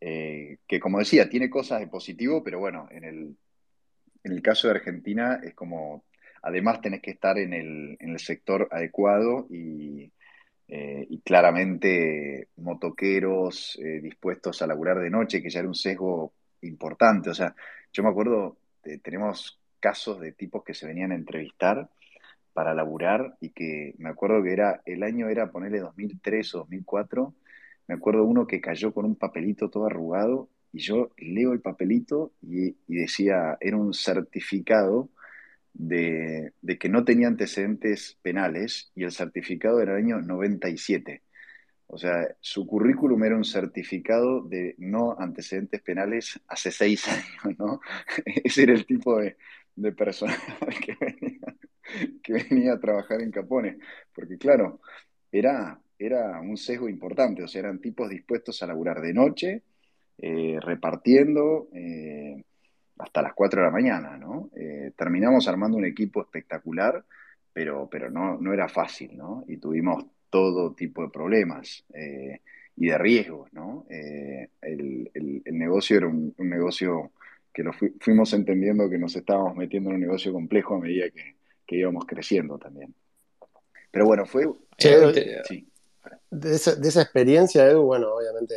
eh, 0.00 0.58
que 0.66 0.80
como 0.80 0.98
decía, 0.98 1.30
tiene 1.30 1.48
cosas 1.48 1.80
de 1.80 1.86
positivo, 1.86 2.42
pero 2.44 2.58
bueno, 2.58 2.88
en 2.90 3.04
el, 3.04 3.36
en 4.24 4.32
el 4.32 4.42
caso 4.42 4.68
de 4.68 4.74
Argentina 4.74 5.40
es 5.42 5.54
como, 5.54 6.04
además 6.42 6.82
tenés 6.82 7.00
que 7.00 7.12
estar 7.12 7.38
en 7.38 7.54
el, 7.54 7.96
en 8.00 8.10
el 8.10 8.18
sector 8.18 8.68
adecuado 8.70 9.46
y 9.50 10.12
eh, 10.74 11.06
y 11.10 11.20
claramente 11.20 12.48
motoqueros 12.56 13.78
eh, 13.78 14.00
dispuestos 14.00 14.62
a 14.62 14.66
laburar 14.66 15.00
de 15.00 15.10
noche, 15.10 15.42
que 15.42 15.50
ya 15.50 15.58
era 15.58 15.68
un 15.68 15.74
sesgo 15.74 16.32
importante. 16.62 17.28
O 17.28 17.34
sea, 17.34 17.54
yo 17.92 18.02
me 18.02 18.08
acuerdo, 18.08 18.56
tenemos 19.02 19.60
casos 19.80 20.18
de 20.18 20.32
tipos 20.32 20.64
que 20.64 20.72
se 20.72 20.86
venían 20.86 21.12
a 21.12 21.16
entrevistar 21.16 21.90
para 22.54 22.72
laburar 22.72 23.36
y 23.38 23.50
que 23.50 23.94
me 23.98 24.08
acuerdo 24.08 24.42
que 24.42 24.54
era, 24.54 24.80
el 24.86 25.02
año 25.02 25.28
era 25.28 25.50
ponerle 25.50 25.80
2003 25.80 26.54
o 26.54 26.58
2004, 26.60 27.34
me 27.88 27.94
acuerdo 27.94 28.24
uno 28.24 28.46
que 28.46 28.62
cayó 28.62 28.94
con 28.94 29.04
un 29.04 29.16
papelito 29.16 29.68
todo 29.68 29.84
arrugado 29.84 30.48
y 30.72 30.78
yo 30.78 31.10
leo 31.18 31.52
el 31.52 31.60
papelito 31.60 32.32
y 32.40 32.76
decía, 32.86 33.58
era 33.60 33.76
un 33.76 33.92
certificado 33.92 35.10
de, 35.74 36.52
que 36.78 36.88
no 36.88 37.04
tenía 37.04 37.28
antecedentes 37.28 38.18
penales 38.22 38.90
y 38.94 39.04
el 39.04 39.12
certificado 39.12 39.80
era 39.80 39.92
el 39.92 40.04
año 40.04 40.20
97. 40.20 41.22
O 41.86 41.98
sea, 41.98 42.26
su 42.40 42.66
currículum 42.66 43.22
era 43.24 43.36
un 43.36 43.44
certificado 43.44 44.42
de 44.42 44.74
no 44.78 45.16
antecedentes 45.18 45.82
penales 45.82 46.40
hace 46.48 46.70
seis 46.70 47.06
años, 47.44 47.58
¿no? 47.58 47.80
Ese 48.44 48.62
era 48.64 48.72
el 48.72 48.86
tipo 48.86 49.18
de, 49.18 49.36
de 49.76 49.92
persona 49.92 50.36
que 50.84 50.96
venía, 50.98 51.40
que 52.22 52.32
venía, 52.32 52.72
a 52.74 52.80
trabajar 52.80 53.20
en 53.20 53.30
Capone. 53.30 53.78
Porque 54.14 54.38
claro, 54.38 54.80
era, 55.30 55.80
era 55.98 56.40
un 56.40 56.56
sesgo 56.56 56.88
importante, 56.88 57.42
o 57.42 57.48
sea, 57.48 57.60
eran 57.60 57.80
tipos 57.80 58.08
dispuestos 58.08 58.62
a 58.62 58.66
laburar 58.66 59.00
de 59.00 59.12
noche, 59.12 59.62
eh, 60.18 60.58
repartiendo, 60.60 61.68
eh, 61.74 62.44
hasta 62.98 63.22
las 63.22 63.34
4 63.34 63.60
de 63.60 63.66
la 63.66 63.72
mañana, 63.72 64.16
¿no? 64.16 64.50
Eh, 64.54 64.92
terminamos 64.96 65.48
armando 65.48 65.76
un 65.76 65.84
equipo 65.84 66.20
espectacular, 66.22 67.04
pero, 67.52 67.88
pero 67.90 68.10
no, 68.10 68.38
no 68.38 68.52
era 68.52 68.68
fácil, 68.68 69.16
¿no? 69.16 69.44
Y 69.48 69.56
tuvimos 69.58 70.04
todo 70.30 70.74
tipo 70.74 71.02
de 71.02 71.10
problemas 71.10 71.84
eh, 71.94 72.40
y 72.76 72.86
de 72.86 72.98
riesgos, 72.98 73.52
¿no? 73.52 73.86
Eh, 73.90 74.48
el, 74.62 75.10
negocio 75.52 75.98
era 75.98 76.08
un, 76.08 76.34
negocio 76.38 77.12
que 77.52 77.62
lo 77.62 77.72
fuimos 78.00 78.32
entendiendo 78.32 78.88
que 78.88 78.98
nos 78.98 79.14
estábamos 79.14 79.54
metiendo 79.56 79.90
en 79.90 79.96
un 79.96 80.02
negocio 80.02 80.32
complejo 80.32 80.76
a 80.76 80.80
medida 80.80 81.06
que, 81.10 81.34
íbamos 81.74 82.04
creciendo 82.04 82.58
también. 82.58 82.94
Pero 83.90 84.04
bueno, 84.04 84.26
fue... 84.26 84.44
sí. 84.76 85.66
de, 86.30 86.54
esa, 86.54 86.74
de 86.74 86.86
esa 86.86 87.00
experiencia, 87.00 87.66
Edu, 87.66 87.84
bueno, 87.84 88.12
obviamente 88.14 88.54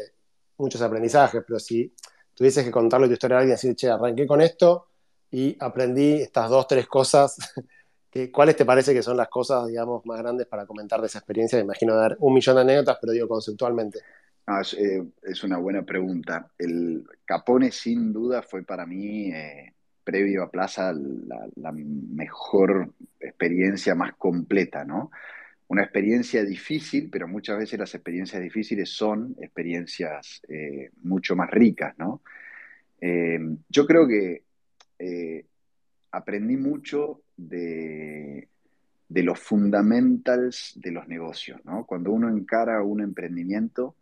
muchos 0.57 0.81
aprendizajes, 0.81 1.41
pero 1.47 1.57
sí 1.57 1.93
tuvieses 2.35 2.63
que 2.63 2.71
contarle 2.71 3.07
tu 3.07 3.13
historia 3.13 3.37
a 3.37 3.39
alguien 3.39 3.53
y 3.53 3.55
decir, 3.55 3.75
che, 3.75 3.89
arranqué 3.89 4.27
con 4.27 4.41
esto 4.41 4.87
y 5.31 5.57
aprendí 5.59 6.21
estas 6.21 6.49
dos, 6.49 6.67
tres 6.67 6.85
cosas, 6.87 7.37
¿cuáles 8.31 8.55
te 8.55 8.65
parece 8.65 8.93
que 8.93 9.01
son 9.01 9.17
las 9.17 9.29
cosas, 9.29 9.67
digamos, 9.67 10.05
más 10.05 10.19
grandes 10.19 10.45
para 10.47 10.65
comentar 10.65 11.01
de 11.01 11.07
esa 11.07 11.19
experiencia? 11.19 11.57
Me 11.57 11.65
imagino 11.65 11.95
dar 11.95 12.15
un 12.19 12.33
millón 12.33 12.55
de 12.55 12.61
anécdotas, 12.61 12.97
pero 13.01 13.13
digo 13.13 13.27
conceptualmente. 13.27 13.99
Eh, 14.77 15.03
es, 15.23 15.43
una 15.43 15.57
buena 15.57 15.83
pregunta. 15.83 16.51
El 16.57 17.03
Capone, 17.25 17.71
sin 17.71 18.13
duda, 18.13 18.43
fue 18.43 18.63
para 18.63 18.85
mí, 18.85 19.31
eh, 19.31 19.73
previo 20.03 20.43
a 20.43 20.51
Plaza, 20.51 20.93
la, 20.93 21.71
mejor 21.71 22.93
experiencia 23.19 23.95
más 23.95 24.13
completa, 24.13 24.85
¿no? 24.85 25.11
Una 25.67 25.83
experiencia 25.83 26.43
difícil, 26.43 27.09
pero 27.11 27.27
muchas 27.27 27.57
veces 27.57 27.79
las 27.79 27.93
experiencias 27.95 28.41
difíciles 28.41 28.89
son 28.89 29.35
experiencias 29.39 30.41
eh, 30.47 30.91
mucho 31.01 31.35
más 31.35 31.49
ricas, 31.49 31.97
¿no? 31.97 32.21
Eh, 33.01 33.39
yo 33.69 33.85
creo 33.85 34.07
que 34.07 34.43
eh, 34.99 35.45
aprendí 36.11 36.57
mucho 36.57 37.21
de, 37.35 38.47
de 39.09 39.23
los 39.23 39.39
fundamentals 39.39 40.73
de 40.75 40.91
los 40.91 41.07
negocios, 41.07 41.59
¿no? 41.65 41.85
Cuando 41.85 42.11
uno 42.11 42.29
encara 42.29 42.81
un 42.83 43.01
emprendimiento, 43.01 43.95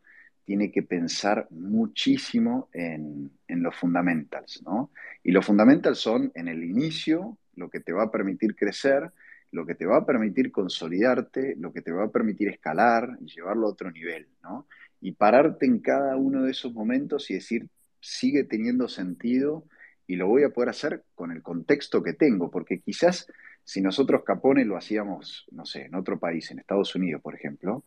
tiene 0.46 0.72
que 0.72 0.84
pensar 0.84 1.48
muchísimo 1.52 2.70
en, 2.74 3.32
los 3.48 3.76
fundamentals, 3.76 4.62
¿no? 4.66 4.92
Y 5.24 5.32
los 5.32 5.46
fundamentals 5.46 6.00
son 6.00 6.32
en 6.36 6.48
el 6.48 6.64
inicio, 6.64 7.38
lo 7.56 7.70
que 7.70 7.80
te 7.80 7.94
va 7.94 8.04
a 8.04 8.12
permitir 8.12 8.56
crecer, 8.56 9.12
lo 9.54 9.66
que 9.66 9.76
te 9.76 9.86
va 9.86 9.98
a 9.98 10.06
permitir 10.06 10.52
consolidarte, 10.52 11.56
lo 11.58 11.72
que 11.72 11.82
te 11.82 11.92
va 11.92 12.06
a 12.06 12.12
permitir 12.12 12.50
escalar 12.50 13.18
y 13.22 13.28
llevarlo 13.28 13.68
a 13.68 13.72
otro 13.72 13.92
nivel, 13.92 14.28
¿no? 14.44 14.68
Y 15.00 15.14
pararte 15.14 15.66
en 15.66 15.80
cada 15.80 16.16
uno 16.18 16.44
de 16.44 16.52
esos 16.52 16.74
momentos 16.74 17.30
y 17.30 17.36
decir, 17.36 17.68
sigue 18.00 18.44
teniendo 18.44 18.88
sentido 18.88 19.66
y 20.08 20.16
lo 20.16 20.28
voy 20.28 20.44
a 20.44 20.50
poder 20.50 20.70
hacer 20.70 21.04
con 21.16 21.32
el 21.32 21.42
contexto 21.42 22.04
que 22.04 22.14
tengo, 22.14 22.50
porque 22.50 22.80
quizás 22.80 23.28
si 23.64 23.80
nosotros 23.82 24.24
Capone 24.26 24.66
lo 24.66 24.76
hacíamos, 24.76 25.46
no 25.52 25.66
sé, 25.66 25.86
en 25.86 25.96
otro 25.96 26.20
país, 26.20 26.50
en 26.52 26.60
Estados 26.60 26.96
Unidos, 26.96 27.22
por 27.22 27.36
ejemplo, 27.36 27.84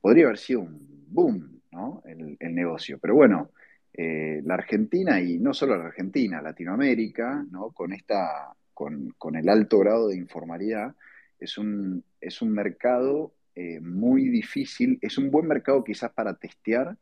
podría 0.00 0.26
haber 0.26 0.38
sido 0.38 0.60
un 0.60 1.04
boom, 1.08 1.60
¿no? 1.72 2.02
El, 2.06 2.54
negocio. 2.54 2.98
Pero 3.00 3.14
bueno, 3.14 3.50
eh, 3.92 4.40
la 4.44 4.54
Argentina, 4.54 5.20
y 5.20 5.38
no 5.38 5.52
solo 5.52 5.76
la 5.76 5.86
Argentina, 5.86 6.40
Latinoamérica, 6.40 7.44
¿no? 7.50 7.70
Con, 7.70 7.92
esta, 7.92 8.54
con, 8.72 9.36
el 9.36 9.48
alto 9.48 9.78
grado 9.78 10.08
de 10.08 10.16
informalidad, 10.16 10.94
es 11.38 11.58
un, 11.58 12.04
es 12.20 12.42
un 12.42 12.52
mercado 12.52 13.32
eh, 13.54 13.80
muy 13.80 14.28
difícil, 14.28 14.98
es 15.02 15.18
un 15.18 15.30
buen 15.30 15.46
mercado 15.46 15.84
quizás 15.84 16.12
para 16.12 16.34
testear, 16.34 16.96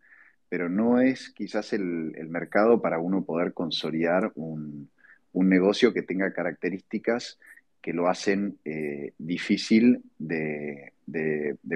pero 0.48 0.68
no 0.68 1.00
es 1.00 1.30
quizás 1.30 1.72
el, 1.72 2.14
mercado 2.28 2.80
para 2.80 2.98
uno 2.98 3.24
poder 3.24 3.52
consolidar 3.52 4.32
un, 4.36 4.90
un 5.32 5.48
negocio 5.48 5.92
que 5.92 6.02
tenga 6.02 6.32
características 6.32 7.38
que 7.86 7.92
lo 7.92 8.08
hacen 8.08 8.58
eh, 8.64 9.12
difícil 9.16 10.02
de, 10.18 10.92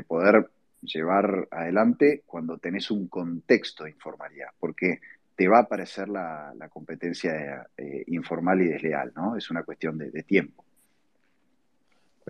poder 0.09 0.51
llevar 0.83 1.47
adelante 1.53 2.25
cuando 2.27 2.59
tenés 2.59 2.91
un 2.91 3.07
contexto 3.07 3.85
de 3.85 3.91
informalidad, 3.91 4.49
porque 4.59 4.99
te 5.37 5.47
va 5.47 5.59
a 5.59 5.63
aparecer 5.63 6.09
la, 6.09 6.53
competencia 6.69 7.65
eh, 7.77 8.03
informal 8.09 8.61
y 8.61 8.67
desleal, 8.67 9.13
¿no? 9.15 9.37
Es 9.37 9.53
una 9.53 9.63
cuestión 9.63 9.99
de, 9.99 10.23
tiempo. 10.25 10.65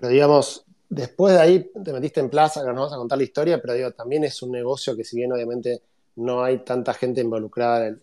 Pero 0.00 0.12
digamos, 0.12 0.64
después 0.88 1.34
de 1.34 1.40
ahí 1.40 1.70
te 1.84 1.92
metiste 1.92 2.20
en 2.20 2.30
plaza, 2.30 2.62
que 2.62 2.68
nos 2.68 2.76
vamos 2.76 2.92
a 2.92 2.96
contar 2.96 3.18
la 3.18 3.24
historia, 3.24 3.60
pero 3.60 3.74
digo, 3.74 3.90
también 3.92 4.24
es 4.24 4.42
un 4.42 4.52
negocio 4.52 4.96
que 4.96 5.04
si 5.04 5.16
bien 5.16 5.32
obviamente 5.32 5.82
no 6.16 6.42
hay 6.42 6.58
tanta 6.64 6.94
gente 6.94 7.20
involucrada 7.20 7.88
en 7.88 8.00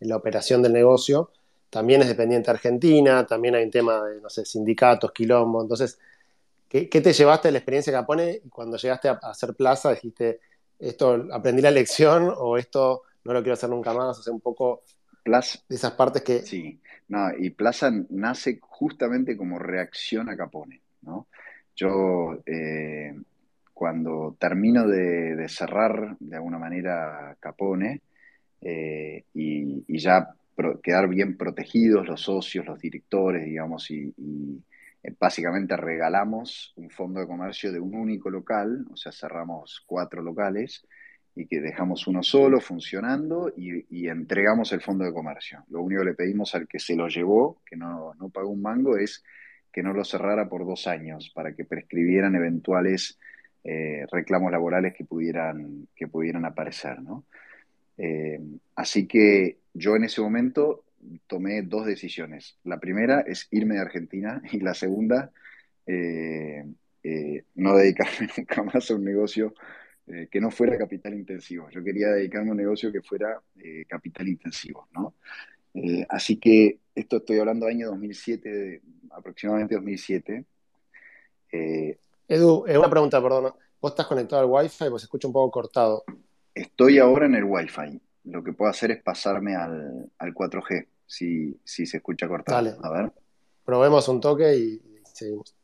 la 0.00 0.16
operación 0.16 0.62
del 0.62 0.72
negocio, 0.72 1.30
también 1.70 2.02
es 2.02 2.08
dependiente 2.08 2.50
Argentina, 2.50 3.26
también 3.26 3.54
hay 3.54 3.64
un 3.64 3.70
tema 3.70 4.04
de, 4.04 4.20
no 4.20 4.30
sé, 4.30 4.44
sindicatos, 4.44 5.12
quilombo. 5.12 5.62
Entonces, 5.62 5.98
¿qué, 6.68 6.86
te 6.86 7.12
llevaste 7.12 7.48
de 7.48 7.52
la 7.52 7.58
experiencia 7.58 7.98
que 7.98 8.06
pone 8.06 8.40
y 8.44 8.48
cuando 8.48 8.76
llegaste 8.76 9.08
a, 9.08 9.20
hacer 9.22 9.54
plaza 9.54 9.90
dijiste, 9.90 10.40
esto 10.78 11.26
aprendí 11.32 11.62
la 11.62 11.70
lección 11.70 12.32
o 12.36 12.56
esto 12.56 13.02
no 13.24 13.32
lo 13.32 13.42
quiero 13.42 13.54
hacer 13.54 13.70
nunca 13.70 13.92
más? 13.92 14.18
O 14.18 14.22
sea, 14.22 14.32
un 14.32 14.40
poco 14.40 14.82
Plaza, 15.22 15.58
de 15.68 15.74
esas 15.74 15.92
partes 15.92 16.22
que... 16.22 16.42
Sí, 16.42 16.80
no, 17.08 17.30
y 17.36 17.50
Plaza 17.50 17.90
nace 18.10 18.60
justamente 18.62 19.36
como 19.36 19.58
reacción 19.58 20.28
a 20.28 20.36
Capone, 20.36 20.80
Yo, 21.74 22.40
eh, 22.46 23.14
cuando 23.74 24.36
termino 24.40 24.86
de, 24.88 25.46
cerrar 25.48 26.16
de 26.18 26.36
alguna 26.36 26.58
manera 26.58 27.36
Capone, 27.38 28.00
eh, 28.60 29.24
y, 29.34 29.98
ya 29.98 30.34
quedar 30.82 31.08
bien 31.08 31.36
protegidos 31.36 32.06
los 32.06 32.22
socios, 32.22 32.66
los 32.66 32.80
directores, 32.80 33.44
digamos, 33.44 33.90
y, 33.90 34.14
eh, 35.02 35.14
básicamente 35.20 35.76
regalamos 35.76 36.72
un 36.76 36.88
fondo 36.88 37.20
de 37.20 37.26
comercio 37.26 37.70
de 37.70 37.80
un 37.80 37.94
único 37.94 38.30
local, 38.30 38.86
o 38.90 38.96
sea, 38.96 39.12
cerramos 39.12 39.84
cuatro 39.86 40.22
locales 40.22 40.86
y 41.34 41.46
que 41.46 41.60
dejamos 41.60 42.06
uno 42.06 42.22
solo 42.22 42.60
funcionando 42.60 43.52
y, 43.54 44.08
entregamos 44.08 44.72
el 44.72 44.80
fondo 44.80 45.04
de 45.04 45.12
comercio. 45.12 45.64
Lo 45.68 45.82
único 45.82 46.00
que 46.00 46.08
le 46.08 46.14
pedimos 46.14 46.54
al 46.54 46.66
que 46.66 46.78
se 46.78 46.96
lo 46.96 47.08
llevó, 47.08 47.60
que 47.66 47.76
no, 47.76 48.14
no 48.14 48.30
pagó 48.30 48.48
un 48.48 48.62
mango, 48.62 48.96
es 48.96 49.22
que 49.76 49.82
no 49.82 49.92
lo 49.92 50.06
cerrara 50.06 50.48
por 50.48 50.64
dos 50.64 50.86
años 50.86 51.30
para 51.34 51.54
que 51.54 51.66
prescribieran 51.66 52.34
eventuales 52.34 53.18
eh, 53.62 54.06
reclamos 54.10 54.50
laborales 54.50 54.94
que 54.94 55.04
pudieran, 55.04 55.86
que 55.94 56.08
pudieran 56.08 56.46
aparecer. 56.46 57.02
¿no? 57.02 57.26
Eh, 57.98 58.40
así 58.74 59.06
que 59.06 59.58
yo 59.74 59.94
en 59.94 60.04
ese 60.04 60.22
momento 60.22 60.84
tomé 61.26 61.60
dos 61.60 61.84
decisiones. 61.84 62.56
La 62.64 62.80
primera 62.80 63.20
es 63.20 63.48
irme 63.50 63.74
de 63.74 63.82
Argentina 63.82 64.40
y 64.50 64.60
la 64.60 64.72
segunda, 64.72 65.30
eh, 65.86 66.64
no 67.54 67.76
dedicarme 67.76 68.30
nunca 68.38 68.62
más 68.62 68.90
a 68.90 68.94
un 68.94 69.04
negocio 69.04 69.52
que 70.30 70.40
no 70.40 70.50
fuera 70.52 70.78
capital 70.78 71.12
intensivo. 71.12 71.68
Yo 71.68 71.84
quería 71.84 72.08
dedicarme 72.12 72.48
a 72.48 72.52
un 72.52 72.58
negocio 72.58 72.92
que 72.92 73.02
fuera 73.02 73.40
capital 73.88 74.28
intensivo, 74.28 74.88
¿no? 74.94 75.16
Así 76.08 76.38
que 76.38 76.80
esto 76.94 77.18
estoy 77.18 77.38
hablando 77.38 77.66
del 77.66 77.76
año 77.76 77.88
2007, 77.88 78.82
aproximadamente 79.10 79.74
2007. 79.74 80.44
Edu, 82.28 82.64
una 82.64 82.90
pregunta, 82.90 83.22
perdón. 83.22 83.54
Vos 83.80 83.92
estás 83.92 84.06
conectado 84.06 84.42
al 84.42 84.48
Wi-Fi, 84.48 84.90
pues 84.90 85.02
se 85.02 85.06
escucha 85.06 85.28
un 85.28 85.32
poco 85.32 85.50
cortado. 85.50 86.04
Estoy 86.54 86.98
ahora 86.98 87.26
en 87.26 87.34
el 87.34 87.44
Wi-Fi. 87.44 88.00
Lo 88.24 88.42
que 88.42 88.52
puedo 88.52 88.70
hacer 88.70 88.90
es 88.90 89.02
pasarme 89.02 89.54
al, 89.54 90.10
4G, 90.18 90.86
si, 91.06 91.60
se 91.64 91.84
escucha 91.96 92.26
cortado. 92.26 92.56
Dale. 92.56 92.76
A 92.82 92.90
ver. 92.90 93.12
Probemos 93.64 94.08
un 94.08 94.20
toque 94.20 94.56
y 94.56 94.82
seguimos. 95.04 95.54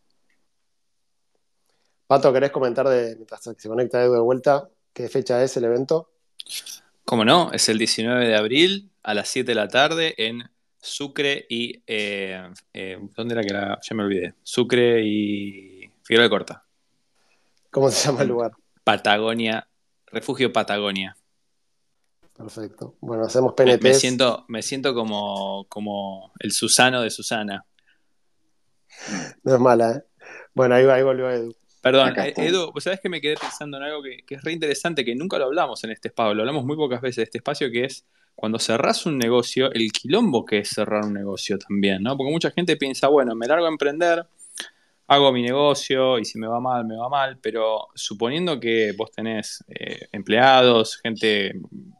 Pato, 2.06 2.32
¿querés 2.32 2.50
comentar 2.50 2.88
de, 2.88 3.16
mientras 3.16 3.42
se 3.42 3.68
conecta 3.68 4.02
Edu 4.02 4.12
de 4.12 4.20
vuelta, 4.20 4.68
qué 4.92 5.08
fecha 5.08 5.42
es 5.42 5.56
el 5.56 5.64
evento? 5.64 6.10
Como 7.04 7.24
no, 7.24 7.50
es 7.52 7.68
el 7.68 7.78
19 7.78 8.28
de 8.28 8.36
abril 8.36 8.91
a 9.02 9.14
las 9.14 9.28
7 9.28 9.50
de 9.50 9.54
la 9.54 9.68
tarde 9.68 10.14
en 10.18 10.50
Sucre 10.80 11.46
y. 11.48 11.82
Eh, 11.86 12.42
eh, 12.72 12.98
¿Dónde 13.16 13.34
era 13.34 13.42
que 13.42 13.50
era? 13.50 13.78
Ya 13.82 13.96
me 13.96 14.02
olvidé. 14.04 14.34
Sucre 14.42 15.02
y. 15.04 15.90
Figueroa 16.02 16.24
de 16.24 16.30
Corta. 16.30 16.64
¿Cómo 17.70 17.90
se 17.90 18.06
llama 18.06 18.22
el 18.22 18.28
lugar? 18.28 18.52
Patagonia, 18.84 19.68
Refugio 20.06 20.52
Patagonia. 20.52 21.16
Perfecto. 22.36 22.96
Bueno, 23.00 23.24
hacemos 23.24 23.54
PNT. 23.54 23.82
Me, 23.82 23.94
siento, 23.94 24.44
me 24.48 24.62
siento 24.62 24.94
como, 24.94 25.66
como 25.68 26.32
el 26.40 26.52
Susano 26.52 27.02
de 27.02 27.10
Susana. 27.10 27.64
No 29.44 29.54
es 29.54 29.60
mala, 29.60 29.92
¿eh? 29.92 30.02
Bueno, 30.54 30.74
ahí, 30.74 30.84
ahí 30.84 31.02
volvió 31.02 31.30
Edu. 31.30 31.54
Perdón, 31.82 32.14
eh, 32.16 32.32
Edu, 32.36 32.72
¿vos 32.72 32.84
sabés 32.84 33.00
que 33.00 33.08
me 33.08 33.20
quedé 33.20 33.36
pensando 33.36 33.76
en 33.76 33.82
algo 33.82 34.02
que, 34.02 34.24
es 34.28 34.42
re 34.42 34.52
interesante, 34.52 35.04
que 35.04 35.14
nunca 35.16 35.38
lo 35.38 35.46
hablamos 35.46 35.82
en 35.82 35.90
este 35.90 36.08
espacio, 36.08 36.34
lo 36.34 36.42
hablamos 36.42 36.64
muy 36.64 36.76
pocas 36.76 37.00
veces 37.00 37.16
de 37.16 37.22
este 37.24 37.38
espacio, 37.38 37.70
que 37.72 37.84
es 37.84 38.06
cuando 38.34 38.58
cerrás 38.58 39.06
un 39.06 39.18
negocio, 39.18 39.72
el 39.72 39.92
quilombo 39.92 40.44
que 40.44 40.58
es 40.58 40.70
cerrar 40.70 41.04
un 41.04 41.14
negocio 41.14 41.58
también, 41.58 42.02
¿no? 42.02 42.16
Porque 42.16 42.32
mucha 42.32 42.50
gente 42.50 42.76
piensa, 42.76 43.08
bueno, 43.08 43.34
me 43.34 43.46
largo 43.46 43.66
a 43.66 43.68
emprender, 43.68 44.26
hago 45.06 45.32
mi 45.32 45.42
negocio 45.42 46.18
y 46.18 46.24
si 46.24 46.38
me 46.38 46.46
va 46.46 46.60
mal, 46.60 46.84
me 46.86 46.96
va 46.96 47.08
mal, 47.08 47.38
pero 47.40 47.88
suponiendo 47.94 48.58
que 48.58 48.92
vos 48.96 49.10
tenés 49.12 49.64
eh, 49.68 50.08
empleados, 50.12 50.98
gente, 51.02 51.54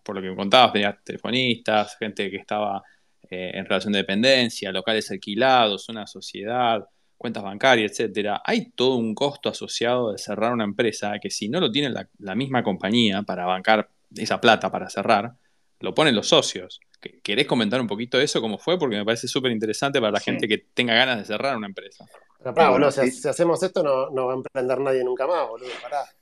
por 0.05 0.17
lo 0.17 0.23
que 0.23 0.31
me 0.31 0.37
contabas, 0.37 0.73
tenías 0.73 0.97
telefonistas, 1.05 1.97
gente 1.99 2.31
que 2.31 2.39
estaba 2.39 2.83
eh, 3.29 3.53
en 3.55 3.65
relación 3.65 3.93
de 3.93 4.01
dependencia, 4.01 4.73
locales 4.73 5.11
alquilados, 5.11 5.89
una 5.89 6.07
sociedad, 6.07 6.87
cuentas 7.19 7.43
bancarias, 7.43 7.93
etcétera, 7.93 8.43
hay 8.45 8.71
todo 8.71 8.97
un 8.97 9.15
costo 9.15 9.49
asociado 9.49 10.13
de 10.13 10.19
cerrar 10.19 10.53
una 10.53 10.65
empresa 10.65 11.13
que 11.21 11.31
si 11.31 11.49
no 11.49 11.61
lo 11.61 11.71
tiene 11.71 11.95
la 12.19 12.35
misma 12.35 12.65
compañía 12.65 13.23
para 13.23 13.47
bancar 13.47 13.89
esa 14.17 14.41
plata 14.41 14.71
para 14.71 14.91
cerrar, 14.91 15.35
lo 15.83 15.95
ponen 15.95 16.15
los 16.15 16.29
socios. 16.29 16.81
¿Querés 17.23 17.47
comentar 17.47 17.81
un 17.81 17.89
poquito 17.89 18.21
eso, 18.21 18.41
cómo 18.41 18.59
fue? 18.59 18.79
Porque 18.79 18.97
me 18.97 19.05
parece 19.05 19.27
súper 19.27 19.51
interesante 19.51 20.01
para 20.01 20.13
la 20.13 20.21
gente 20.21 20.47
que 20.47 20.59
tenga 20.73 20.95
ganas 20.95 21.19
de 21.19 21.25
cerrar 21.25 21.57
una 21.57 21.67
empresa. 21.67 22.07
Pero, 22.43 22.91
si, 22.91 23.29
hacemos 23.29 23.63
esto 23.63 23.83
no, 23.83 24.27
va 24.27 24.33
a 24.33 24.37
emprender 24.37 24.81
nadie 24.81 25.05
nunca 25.05 25.27
más, 25.27 25.49
boludo, 25.49 25.69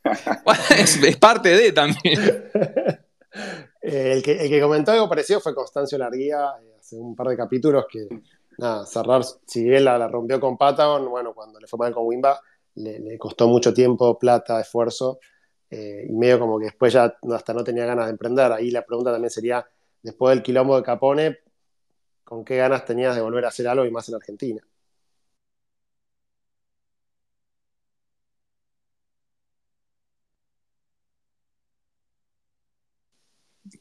es, 0.77 1.16
parte 1.16 1.51
de 1.51 1.73
también. 1.73 2.51
Eh, 3.83 4.12
el, 4.12 4.23
que, 4.25 4.61
comentó 4.61 4.90
algo 4.90 5.09
parecido 5.09 5.40
fue 5.40 5.55
Constancio 5.55 5.96
Larguía, 5.96 6.51
eh, 6.61 6.75
hace 6.79 6.96
un 6.96 7.14
par 7.14 7.29
de 7.29 7.37
capítulos 7.37 7.87
que, 7.88 8.09
nada, 8.59 8.85
cerrar, 8.85 9.23
si 9.46 9.62
bien 9.62 9.85
la, 9.85 10.09
rompió 10.09 10.40
con 10.40 10.59
Patagon, 10.59 11.09
bueno, 11.09 11.33
cuando 11.33 11.61
le 11.61 11.68
fue 11.68 11.79
mal 11.79 11.94
con 11.94 12.07
Wimba, 12.07 12.40
le, 12.75 13.16
costó 13.18 13.46
mucho 13.46 13.73
tiempo, 13.73 14.18
plata, 14.18 14.61
esfuerzo, 14.61 15.20
eh, 15.71 16.07
y 16.09 16.13
medio 16.13 16.39
como 16.41 16.59
que 16.59 16.67
después 16.67 16.93
ya 16.93 17.17
hasta 17.35 17.55
no 17.55 17.65
tenía 17.65 17.87
ganas 17.87 18.07
de 18.07 18.13
emprender. 18.13 18.53
Ahí 18.53 18.71
la 18.71 18.85
pregunta 18.85 19.13
también 19.13 19.31
sería, 19.31 19.67
después 20.03 20.35
del 20.35 20.43
quilombo 20.43 20.77
de 20.77 20.83
Capone, 20.83 21.39
¿con 22.25 22.45
qué 22.45 22.57
ganas 22.59 22.85
tenías 22.87 23.15
de 23.17 23.23
volver 23.23 23.45
a 23.47 23.49
hacer 23.49 23.69
algo 23.69 23.85
y 23.87 23.91
más 23.91 24.09
en 24.09 24.17
Argentina? 24.17 24.63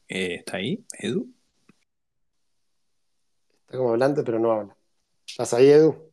Eh, 0.08 0.36
¿Está 0.36 0.58
ahí, 0.58 0.84
Edu? 0.99 1.34
Está 3.62 3.78
como 3.78 3.91
hablante, 3.91 4.23
pero 4.23 4.38
no 4.39 4.52
habla. 4.52 4.75
¿Estás 5.28 5.54
ahí, 5.54 5.69
Edu? 5.69 6.08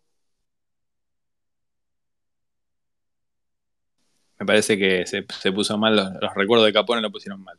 Me 4.39 4.47
parece 4.47 4.79
que 4.79 5.07
se, 5.07 5.23
puso 5.53 5.79
mal, 5.79 5.97
los, 5.97 6.35
recuerdos 6.35 6.67
de 6.67 6.73
Capone 6.73 7.01
lo 7.01 7.11
pusieron 7.13 7.43
mal. 7.43 7.59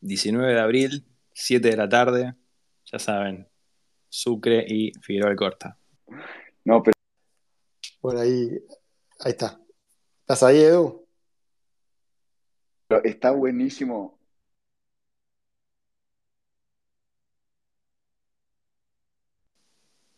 ...19 0.00 0.54
de 0.54 0.60
abril, 0.60 1.04
7 1.32 1.70
de 1.70 1.76
la 1.76 1.88
tarde, 1.88 2.34
ya 2.86 2.98
saben, 2.98 3.48
Sucre 4.08 4.64
y 4.66 4.92
Figueroa 5.02 5.34
Corta. 5.36 5.76
No, 6.64 6.82
pero... 6.82 6.94
Por 8.00 8.16
ahí, 8.16 8.48
ahí 9.20 9.32
está. 9.32 9.60
¿Estás 10.20 10.42
ahí, 10.44 10.60
Edu? 10.60 11.06
Está 13.04 13.32
buenísimo. 13.32 14.17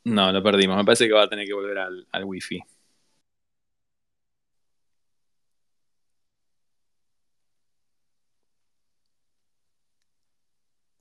No, 0.05 0.33
lo 0.33 0.43
perdimos. 0.43 0.77
Me 0.77 0.85
parece 0.85 1.07
que 1.07 1.13
va 1.15 1.23
a 1.25 1.29
tener 1.29 1.47
que 1.47 1.55
volver 1.55 1.79
al, 1.79 2.07
al 2.13 2.25
wifi. 2.25 2.61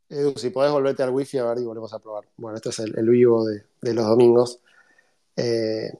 Edu, 0.10 0.34
si 0.38 0.50
podés 0.50 0.72
volverte 0.72 1.04
al 1.04 1.12
wifi 1.12 1.38
a 1.38 1.46
ver 1.46 1.60
y 1.60 1.66
volvemos 1.66 1.94
a 1.94 2.00
probar. 2.00 2.26
Bueno, 2.38 2.58
este 2.58 2.70
es 2.70 2.80
el, 2.80 3.10
vivo 3.10 3.46
de, 3.46 3.64
los 3.94 4.06
domingos. 4.06 4.60
Eh, 5.36 5.92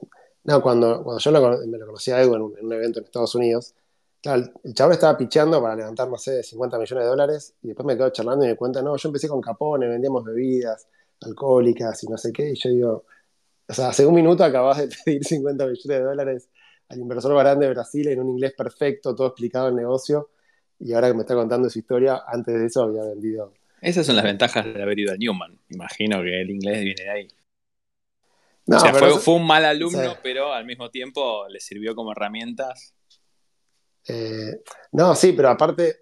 no, 0.44 0.62
cuando, 0.62 1.02
cuando 1.04 1.20
yo 1.20 1.32
me 1.66 1.78
lo 1.78 1.86
conocí 1.86 2.10
a 2.10 2.20
Edu 2.20 2.34
en 2.34 2.42
un, 2.42 2.72
evento 2.72 2.98
en 2.98 3.04
Estados 3.04 3.34
Unidos, 3.36 3.74
claro, 4.22 4.44
el 4.64 4.74
chabón 4.74 4.94
estaba 4.94 5.16
picheando 5.16 5.62
para 5.62 5.76
levantar, 5.76 6.08
no 6.08 6.18
sé, 6.18 6.42
50 6.42 6.78
millones 6.78 7.04
de 7.04 7.08
dólares 7.08 7.54
y 7.62 7.68
después 7.68 7.86
me 7.86 7.96
quedo 7.96 8.10
charlando 8.10 8.44
y 8.44 8.48
me 8.48 8.56
cuenta, 8.56 8.82
no, 8.82 8.96
yo 8.96 9.08
empecé 9.08 9.28
con 9.28 9.40
Capone, 9.40 9.86
vendíamos 9.88 10.24
bebidas 10.24 10.88
alcohólicas 11.20 12.02
y 12.04 12.06
no 12.08 12.16
sé 12.16 12.32
qué, 12.32 12.50
y 12.50 12.54
yo 12.56 12.70
digo, 12.70 13.04
o 13.68 13.72
sea, 13.72 13.88
hace 13.88 14.06
un 14.06 14.14
minuto 14.14 14.42
acabas 14.44 14.78
de 14.78 14.88
pedir 15.04 15.24
50 15.24 15.64
millones 15.64 15.84
de 15.84 16.00
dólares 16.00 16.48
al 16.88 16.98
inversor 16.98 17.38
grande 17.38 17.66
de 17.66 17.72
Brasil 17.72 18.08
en 18.08 18.20
un 18.20 18.30
inglés 18.30 18.52
perfecto, 18.56 19.14
todo 19.14 19.28
explicado 19.28 19.68
el 19.68 19.76
negocio, 19.76 20.30
y 20.78 20.92
ahora 20.92 21.08
que 21.08 21.14
me 21.14 21.20
está 21.20 21.34
contando 21.34 21.68
su 21.70 21.78
historia, 21.78 22.22
antes 22.26 22.58
de 22.58 22.66
eso 22.66 22.82
había 22.82 23.04
vendido. 23.04 23.52
Esas 23.80 24.06
son 24.06 24.16
las 24.16 24.24
ventajas 24.24 24.64
de 24.64 24.82
haber 24.82 24.98
ido 24.98 25.12
a 25.12 25.16
Newman. 25.16 25.58
Imagino 25.70 26.22
que 26.22 26.40
el 26.40 26.50
inglés 26.50 26.84
viene 26.84 27.02
de 27.02 27.10
ahí. 27.10 27.28
No, 28.66 28.76
o 28.76 28.80
sea, 28.80 28.94
fue, 28.94 29.34
un 29.34 29.46
mal 29.46 29.64
alumno, 29.64 30.16
pero 30.22 30.52
al 30.52 30.64
mismo 30.64 30.90
tiempo 30.90 31.46
le 31.48 31.60
sirvió 31.60 31.94
como 31.94 32.12
herramientas. 32.12 32.94
Eh, 34.06 34.60
no, 34.92 35.14
sí, 35.14 35.32
pero 35.32 35.48
aparte, 35.48 36.00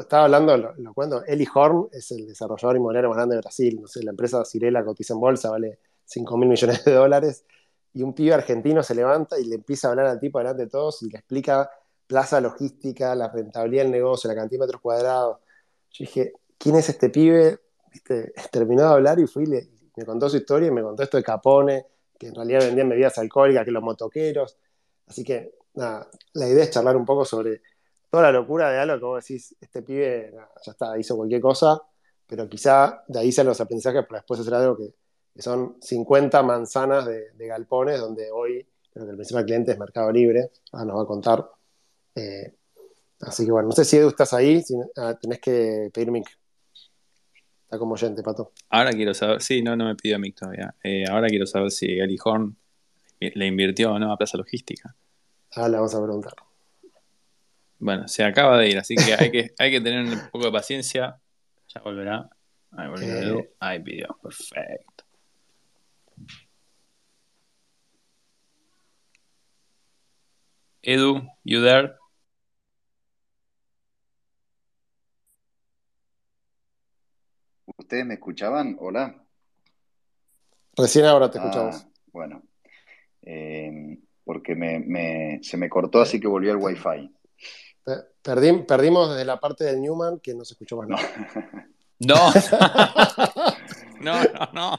estaba 0.00 0.24
hablando, 0.24 0.56
lo, 0.56 0.94
cuento, 0.94 1.22
Eli 1.26 1.46
Horn 1.52 1.88
es 1.92 2.10
el 2.12 2.26
desarrollador 2.26 2.76
inmobiliario 2.76 3.10
más 3.10 3.16
grande 3.16 3.36
de 3.36 3.40
Brasil. 3.42 3.78
No 3.80 3.86
sé, 3.86 4.02
la 4.02 4.10
empresa 4.10 4.44
Cirela 4.44 4.84
cotiza 4.84 5.14
en 5.14 5.20
bolsa, 5.20 5.50
vale 5.50 5.78
5 6.04 6.36
mil 6.38 6.48
millones 6.48 6.84
de 6.84 6.92
dólares. 6.92 7.44
Y 7.94 8.02
un 8.02 8.14
pibe 8.14 8.32
argentino 8.32 8.82
se 8.82 8.94
levanta 8.94 9.38
y 9.38 9.44
le 9.44 9.56
empieza 9.56 9.88
a 9.88 9.90
hablar 9.90 10.06
al 10.06 10.18
tipo 10.18 10.38
delante 10.38 10.62
de 10.62 10.70
todos 10.70 11.02
y 11.02 11.10
le 11.10 11.18
explica 11.18 11.70
plaza 12.06 12.40
logística, 12.40 13.14
la 13.14 13.28
rentabilidad 13.28 13.84
del 13.84 13.92
negocio, 13.92 14.28
la 14.28 14.34
cantidad 14.34 14.60
de 14.60 14.66
metros 14.66 14.80
cuadrados. 14.80 15.38
Yo 15.90 16.04
dije, 16.04 16.32
¿quién 16.56 16.76
es 16.76 16.88
este 16.88 17.10
pibe? 17.10 17.60
¿Viste? 17.92 18.32
Terminó 18.50 18.82
de 18.82 18.88
hablar 18.88 19.18
y 19.18 19.26
fui, 19.26 19.46
le, 19.46 19.68
me 19.96 20.04
contó 20.06 20.28
su 20.28 20.38
historia 20.38 20.68
y 20.68 20.70
me 20.70 20.82
contó 20.82 21.02
esto 21.02 21.18
de 21.18 21.22
Capone, 21.22 21.86
que 22.18 22.28
en 22.28 22.34
realidad 22.34 22.60
vendían 22.60 22.88
bebidas 22.88 23.18
alcohólicas, 23.18 23.64
que 23.64 23.70
los 23.70 23.82
motoqueros. 23.82 24.56
Así 25.06 25.22
que, 25.22 25.54
la 25.74 26.48
idea 26.48 26.64
es 26.64 26.70
charlar 26.70 26.96
un 26.96 27.04
poco 27.04 27.24
sobre 27.24 27.62
toda 28.12 28.24
la 28.24 28.32
locura 28.32 28.70
de 28.70 28.78
algo 28.78 28.98
que 28.98 29.04
vos 29.06 29.24
decís, 29.24 29.56
este 29.58 29.80
pibe 29.80 30.34
ya 30.66 30.72
está, 30.72 30.98
hizo 30.98 31.16
cualquier 31.16 31.40
cosa, 31.40 31.80
pero 32.26 32.46
quizá 32.46 33.02
de 33.08 33.20
ahí 33.20 33.32
salen 33.32 33.48
los 33.48 33.60
aprendizajes 33.62 34.04
para 34.04 34.18
después 34.18 34.38
hacer 34.38 34.52
algo 34.52 34.76
que, 34.76 34.92
son 35.40 35.78
50 35.80 36.42
manzanas 36.42 37.06
de, 37.06 37.46
galpones, 37.46 37.98
donde 37.98 38.30
hoy 38.30 38.66
creo 38.92 39.06
que 39.06 39.12
el 39.12 39.16
principal 39.16 39.46
cliente 39.46 39.72
es 39.72 39.78
Mercado 39.78 40.12
Libre, 40.12 40.50
ahora 40.72 40.84
nos 40.84 40.98
va 40.98 41.02
a 41.04 41.06
contar. 41.06 41.50
Eh, 42.14 42.52
así 43.22 43.46
que 43.46 43.50
bueno, 43.50 43.68
no 43.68 43.72
sé 43.74 43.86
si 43.86 43.96
Edu 43.96 44.08
estás 44.08 44.34
ahí, 44.34 44.60
si, 44.60 44.74
ah, 44.98 45.16
tenés 45.18 45.40
que 45.40 45.88
pedirme 45.90 46.22
como 47.70 47.94
oyente, 47.94 48.22
Pato. 48.22 48.52
Ahora 48.68 48.90
quiero 48.90 49.14
saber, 49.14 49.40
sí, 49.40 49.62
no, 49.62 49.74
no 49.74 49.86
me 49.86 49.94
pidió 49.94 50.18
Mick 50.18 50.38
todavía. 50.38 50.74
Eh, 50.84 51.06
ahora 51.08 51.28
quiero 51.28 51.46
saber 51.46 51.70
si 51.70 51.86
Eli 51.98 52.18
Horn 52.22 52.54
le 53.20 53.46
invirtió 53.46 53.90
o 53.90 53.98
no 53.98 54.12
a 54.12 54.18
Plaza 54.18 54.36
Logística. 54.36 54.94
Ah, 55.52 55.66
le 55.66 55.76
vamos 55.76 55.94
a 55.94 56.02
preguntar. 56.02 56.34
Bueno, 57.82 58.06
se 58.06 58.22
acaba 58.22 58.58
de 58.58 58.68
ir, 58.68 58.78
así 58.78 58.94
que 58.94 59.12
hay 59.18 59.32
que, 59.32 59.50
hay 59.58 59.72
que 59.72 59.80
tener 59.80 60.04
un 60.04 60.30
poco 60.30 60.44
de 60.44 60.52
paciencia. 60.52 61.20
Ya 61.74 61.80
volverá. 61.80 62.30
Ahí 62.70 62.88
volverá. 62.88 63.40
Eh. 63.40 63.50
Ahí 63.58 63.80
pidió, 63.80 64.16
perfecto. 64.22 65.04
Edu, 70.80 71.22
you 71.42 71.60
there? 71.60 71.94
¿Ustedes 77.76 78.06
me 78.06 78.14
escuchaban? 78.14 78.76
Hola. 78.78 79.24
Recién 80.76 81.06
ahora 81.06 81.28
te 81.32 81.40
ah, 81.40 81.42
escuchamos. 81.42 81.86
Bueno, 82.12 82.42
em, 83.22 84.00
porque 84.22 84.54
se 85.42 85.56
me 85.56 85.68
cortó, 85.68 86.00
así 86.00 86.20
que 86.20 86.28
volvió 86.28 86.52
el 86.52 86.58
Wi-Fi. 86.58 87.21
Perdimos 88.22 89.10
desde 89.10 89.24
la 89.24 89.40
parte 89.40 89.64
del 89.64 89.80
Newman 89.80 90.20
que 90.20 90.34
no 90.34 90.44
se 90.44 90.54
escuchó 90.54 90.76
más 90.76 90.88
nada. 90.88 91.02
No. 92.02 92.16
no, 94.00 94.24
no, 94.24 94.48
no. 94.52 94.78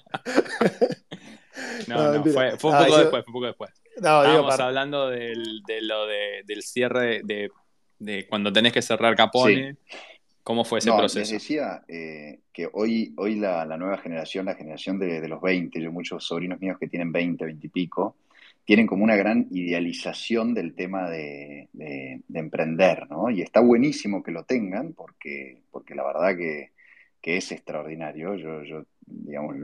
No, 1.87 2.13
no, 2.13 2.23
fue, 2.23 2.51
un 2.51 2.57
poco 2.57 2.75
ah, 2.75 2.83
después, 2.83 3.09
fue 3.09 3.23
un 3.27 3.33
poco 3.33 3.45
después. 3.45 3.71
No, 4.01 4.23
Estábamos 4.23 4.59
hablando 4.59 5.09
del, 5.09 5.61
de 5.65 5.81
lo 5.81 6.05
del 6.07 6.63
cierre 6.63 7.21
de, 7.23 7.49
de, 7.99 8.27
cuando 8.27 8.51
tenés 8.51 8.73
que 8.73 8.81
cerrar 8.81 9.15
Capone. 9.15 9.77
¿Cómo 10.43 10.65
fue 10.65 10.79
ese 10.79 10.91
proceso? 10.91 11.19
Les 11.19 11.29
decía 11.29 11.83
eh, 11.87 12.41
que 12.51 12.69
hoy, 12.73 13.13
hoy 13.15 13.35
la, 13.35 13.65
nueva 13.77 13.97
generación, 13.97 14.45
la 14.45 14.55
generación 14.55 14.99
de, 14.99 15.25
los 15.27 15.41
20, 15.41 15.81
yo 15.81 15.91
muchos 15.91 16.25
sobrinos 16.25 16.59
míos 16.59 16.77
que 16.77 16.89
tienen 16.89 17.13
20, 17.13 17.45
20 17.45 17.65
y 17.65 17.69
pico, 17.69 18.17
tienen 18.65 18.87
como 18.87 19.03
una 19.03 19.15
gran 19.15 19.47
idealización 19.51 20.53
del 20.53 20.75
tema 20.75 21.09
de, 21.09 21.69
emprender, 22.33 23.09
¿no? 23.09 23.29
Y 23.29 23.41
está 23.41 23.59
buenísimo 23.59 24.23
que 24.23 24.31
lo 24.31 24.43
tengan 24.45 24.93
porque, 24.93 25.63
porque 25.71 25.95
la 25.95 26.05
verdad 26.05 26.37
que, 26.37 26.71
es 27.21 27.51
extraordinario. 27.51 28.35
Yo, 28.35 28.85
digamos, 29.05 29.55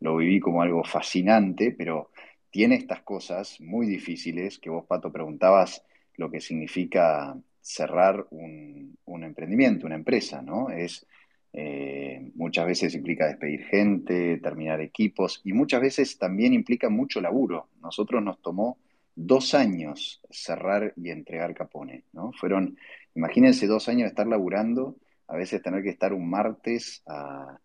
lo 0.00 0.16
viví 0.16 0.40
como 0.40 0.62
algo 0.62 0.82
fascinante, 0.84 1.72
pero 1.72 2.10
tiene 2.50 2.76
estas 2.76 3.02
cosas 3.02 3.60
muy 3.60 3.86
difíciles 3.86 4.58
que 4.58 4.70
vos, 4.70 4.84
Pato, 4.86 5.12
preguntabas 5.12 5.84
lo 6.16 6.30
que 6.30 6.40
significa 6.40 7.36
cerrar 7.60 8.26
un, 8.30 8.96
emprendimiento, 9.22 9.86
una 9.86 9.94
empresa, 9.94 10.42
¿no? 10.42 10.68
Es, 10.70 11.06
eh, 11.52 12.30
muchas 12.34 12.66
veces 12.66 12.94
implica 12.94 13.26
despedir 13.26 13.64
gente, 13.64 14.38
terminar 14.38 14.80
equipos 14.80 15.40
y 15.44 15.52
muchas 15.52 15.82
veces 15.82 16.18
también 16.18 16.54
implica 16.54 16.88
mucho 16.88 17.20
laburo. 17.20 17.68
Nosotros 17.82 18.22
nos 18.22 18.40
tomó 18.40 18.78
dos 19.14 19.54
años 19.54 20.22
cerrar 20.30 20.94
y 20.96 21.10
entregar 21.10 21.54
Capone, 21.54 22.04
¿no? 22.12 22.32
Fueron, 22.32 22.78
imagínense 23.14 23.66
dos 23.66 23.88
años 23.88 24.02
de 24.02 24.08
estar 24.08 24.26
laburando, 24.26 24.96
a 25.28 25.36
veces 25.36 25.62
tener 25.62 25.82
que 25.82 25.90
estar 25.90 26.12
un 26.14 26.28
martes 26.28 27.02
a, 27.06 27.58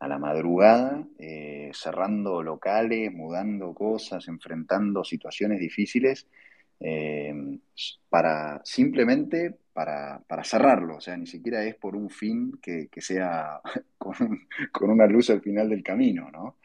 la 0.00 0.18
madrugada, 0.18 1.06
eh, 1.16 1.70
cerrando 1.74 2.42
locales, 2.42 3.12
mudando 3.12 3.72
cosas, 3.72 4.26
enfrentando 4.26 5.04
situaciones 5.04 5.60
difíciles 5.60 6.26
eh, 6.80 7.32
para 8.08 8.60
simplemente 8.64 9.54
para, 9.72 10.44
cerrarlo, 10.44 10.96
o 10.96 11.00
sea, 11.00 11.16
ni 11.16 11.26
siquiera 11.26 11.64
es 11.64 11.74
por 11.76 11.96
un 11.96 12.10
fin 12.10 12.58
que, 12.60 12.88
sea 12.98 13.60
con, 13.98 14.90
una 14.90 15.06
luz 15.06 15.30
al 15.30 15.40
final 15.40 15.68
del 15.68 15.82
camino, 15.82 16.30
¿no? 16.30 16.58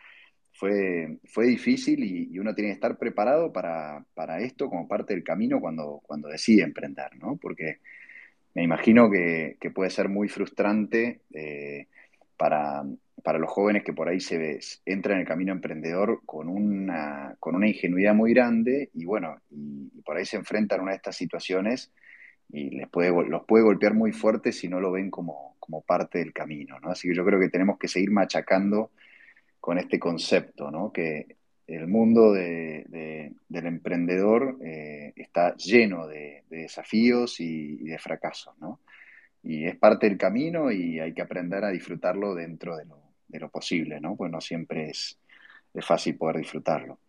Fue, 0.53 1.19
fue 1.25 1.45
difícil 1.45 2.03
y, 2.03 2.39
uno 2.39 2.55
tiene 2.55 2.69
que 2.71 2.75
estar 2.75 2.97
preparado 2.97 3.53
para, 3.53 4.05
esto 4.39 4.69
como 4.69 4.87
parte 4.87 5.13
del 5.13 5.23
camino 5.23 5.59
cuando, 5.59 6.01
cuando 6.03 6.27
decide 6.29 6.63
emprender, 6.63 7.15
¿no? 7.17 7.37
Porque 7.37 7.79
me 8.55 8.63
imagino 8.63 9.09
que, 9.09 9.57
puede 9.73 9.89
ser 9.89 10.09
muy 10.09 10.27
frustrante 10.29 11.21
eh, 11.33 11.87
para, 12.37 12.83
para 13.23 13.39
los 13.39 13.49
jóvenes 13.51 13.83
que 13.83 13.93
por 13.93 14.07
ahí 14.07 14.19
se 14.19 14.59
entran 14.85 15.15
en 15.15 15.21
el 15.21 15.27
camino 15.27 15.51
emprendedor 15.51 16.21
con 16.25 16.47
una, 16.49 17.35
con 17.39 17.55
una 17.55 17.67
ingenuidad 17.67 18.13
muy 18.13 18.33
grande 18.33 18.89
y 18.93 19.05
bueno, 19.05 19.41
y, 19.49 20.01
por 20.01 20.17
ahí 20.17 20.25
se 20.25 20.37
enfrentan 20.37 20.79
a 20.79 20.83
una 20.83 20.91
de 20.91 20.97
estas 20.97 21.17
situaciones 21.17 21.91
y 22.49 22.69
les 22.71 22.87
puede, 22.89 23.11
los 23.27 23.45
puede 23.45 23.63
golpear 23.63 23.93
muy 23.93 24.11
fuerte 24.11 24.51
si 24.51 24.67
no 24.67 24.79
lo 24.79 24.91
ven 24.91 25.09
como, 25.09 25.55
como 25.59 25.81
parte 25.81 26.19
del 26.19 26.33
camino, 26.33 26.79
¿no? 26.79 26.91
Así 26.91 27.07
que 27.07 27.15
yo 27.15 27.25
creo 27.25 27.39
que 27.39 27.49
tenemos 27.49 27.77
que 27.77 27.87
seguir 27.87 28.11
machacando 28.11 28.91
con 29.59 29.77
este 29.77 29.99
concepto, 29.99 30.71
¿no? 30.71 30.91
Que 30.91 31.37
el 31.67 31.87
mundo 31.87 32.31
de, 32.31 33.33
del 33.49 33.65
emprendedor 33.65 34.57
eh, 34.63 35.11
está 35.15 35.55
lleno 35.57 36.07
de, 36.07 36.43
desafíos 36.49 37.39
y, 37.39 37.83
de 37.83 37.99
fracasos, 37.99 38.57
¿no? 38.59 38.79
Y 39.43 39.65
es 39.65 39.75
parte 39.75 40.07
del 40.07 40.17
camino 40.17 40.71
y 40.71 40.99
hay 40.99 41.13
que 41.13 41.21
aprender 41.21 41.63
a 41.63 41.69
disfrutarlo 41.69 42.33
dentro 42.33 42.77
de 42.77 42.85
lo, 42.85 43.01
lo 43.29 43.49
posible, 43.49 43.99
¿no? 43.99 44.15
Pues 44.15 44.31
no 44.31 44.41
siempre 44.41 44.89
es, 44.89 45.19
es 45.73 45.85
fácil 45.85 46.15
poder 46.17 46.37
disfrutarlo. 46.37 46.99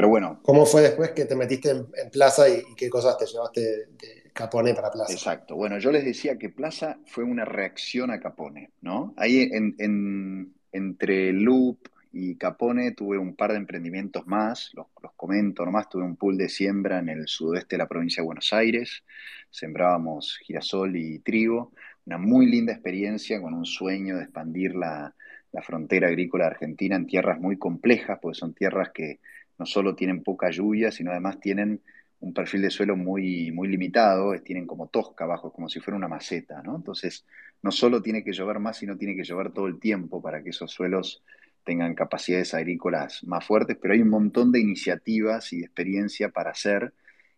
Pero 0.00 0.08
bueno. 0.08 0.40
¿Cómo 0.42 0.64
fue 0.64 0.80
después 0.80 1.10
que 1.10 1.26
te 1.26 1.36
metiste 1.36 1.68
en, 1.72 2.10
Plaza 2.10 2.48
y, 2.48 2.62
qué 2.74 2.88
cosas 2.88 3.18
te 3.18 3.26
llevaste 3.26 3.60
de 3.60 4.30
Capone 4.32 4.72
para 4.72 4.90
Plaza? 4.90 5.12
Exacto. 5.12 5.56
Bueno, 5.56 5.78
yo 5.78 5.92
les 5.92 6.06
decía 6.06 6.38
que 6.38 6.48
Plaza 6.48 6.96
fue 7.04 7.22
una 7.22 7.44
reacción 7.44 8.10
a 8.10 8.18
Capone, 8.18 8.70
¿no? 8.80 9.12
Ahí 9.18 9.50
en, 9.52 10.54
entre 10.72 11.34
Loop 11.34 11.86
y 12.12 12.36
Capone 12.36 12.92
tuve 12.92 13.18
un 13.18 13.36
par 13.36 13.50
de 13.50 13.58
emprendimientos 13.58 14.26
más, 14.26 14.70
los, 14.72 14.86
los, 15.02 15.12
comento 15.16 15.66
nomás, 15.66 15.90
tuve 15.90 16.04
un 16.04 16.16
pool 16.16 16.38
de 16.38 16.48
siembra 16.48 16.98
en 16.98 17.10
el 17.10 17.28
sudoeste 17.28 17.76
de 17.76 17.82
la 17.82 17.86
provincia 17.86 18.22
de 18.22 18.26
Buenos 18.26 18.54
Aires, 18.54 19.04
sembrábamos 19.50 20.38
girasol 20.38 20.96
y 20.96 21.18
trigo, 21.18 21.72
una 22.06 22.16
muy 22.16 22.46
linda 22.46 22.72
experiencia 22.72 23.38
con 23.42 23.52
un 23.52 23.66
sueño 23.66 24.16
de 24.16 24.22
expandir 24.22 24.74
la, 24.76 25.14
la 25.52 25.62
frontera 25.62 26.08
agrícola 26.08 26.46
argentina 26.46 26.96
en 26.96 27.06
tierras 27.06 27.38
muy 27.38 27.58
complejas, 27.58 28.18
porque 28.22 28.38
son 28.38 28.54
tierras 28.54 28.90
que 28.94 29.20
no 29.60 29.66
solo 29.66 29.94
tienen 29.94 30.22
poca 30.22 30.50
lluvia, 30.50 30.90
sino 30.90 31.10
además 31.10 31.38
tienen 31.38 31.82
un 32.20 32.32
perfil 32.32 32.62
de 32.62 32.70
suelo 32.70 32.96
muy, 32.96 33.52
muy 33.52 33.68
limitado, 33.68 34.32
tienen 34.40 34.66
como 34.66 34.88
tosca 34.88 35.24
abajo, 35.24 35.52
como 35.52 35.68
si 35.68 35.80
fuera 35.80 35.98
una 35.98 36.08
maceta, 36.08 36.62
¿no? 36.62 36.76
Entonces, 36.76 37.26
no 37.62 37.70
solo 37.70 38.00
tiene 38.00 38.24
que 38.24 38.32
llover 38.32 38.58
más, 38.58 38.78
sino 38.78 38.96
tiene 38.96 39.14
que 39.14 39.22
llover 39.22 39.52
todo 39.52 39.66
el 39.66 39.78
tiempo 39.78 40.22
para 40.22 40.42
que 40.42 40.48
esos 40.48 40.70
suelos 40.70 41.22
tengan 41.62 41.94
capacidades 41.94 42.54
agrícolas 42.54 43.22
más 43.24 43.44
fuertes, 43.44 43.76
pero 43.78 43.92
hay 43.92 44.00
un 44.00 44.08
montón 44.08 44.50
de 44.50 44.60
iniciativas 44.60 45.52
y 45.52 45.58
de 45.58 45.66
experiencia 45.66 46.30
para 46.30 46.52
hacer, 46.52 46.94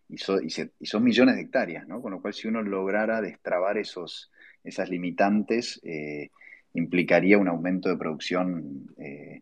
y, 0.07 0.17
son 0.17 1.03
millones 1.03 1.35
de 1.35 1.41
hectáreas, 1.41 1.85
¿no? 1.89 2.01
Con 2.01 2.13
lo 2.13 2.21
cual, 2.21 2.33
si 2.33 2.47
uno 2.47 2.61
lograra 2.61 3.19
destrabar 3.19 3.77
esos, 3.77 4.31
esas 4.63 4.89
limitantes, 4.89 5.81
eh, 5.83 6.29
implicaría 6.73 7.37
un 7.37 7.49
aumento 7.49 7.89
de 7.89 7.97
producción 7.97 8.87
eh, 8.97 9.41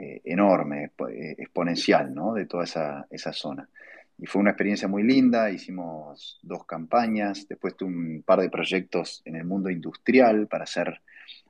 eh, 0.00 0.20
enorme, 0.26 0.92
eh, 1.10 1.34
exponencial, 1.38 2.14
¿no? 2.14 2.32
De 2.32 2.46
toda 2.46 2.62
esa, 2.62 3.32
zona. 3.32 3.68
Y 4.16 4.26
fue 4.26 4.40
una 4.40 4.50
experiencia 4.50 4.86
muy 4.86 5.02
linda, 5.02 5.50
hicimos 5.50 6.38
dos 6.40 6.64
campañas, 6.66 7.48
después 7.48 7.76
tuve 7.76 7.90
un 7.90 8.22
par 8.22 8.40
de 8.40 8.48
proyectos 8.48 9.22
en 9.24 9.34
el 9.34 9.44
mundo 9.44 9.70
industrial 9.70 10.46
para 10.46 10.64
hacer 10.64 11.00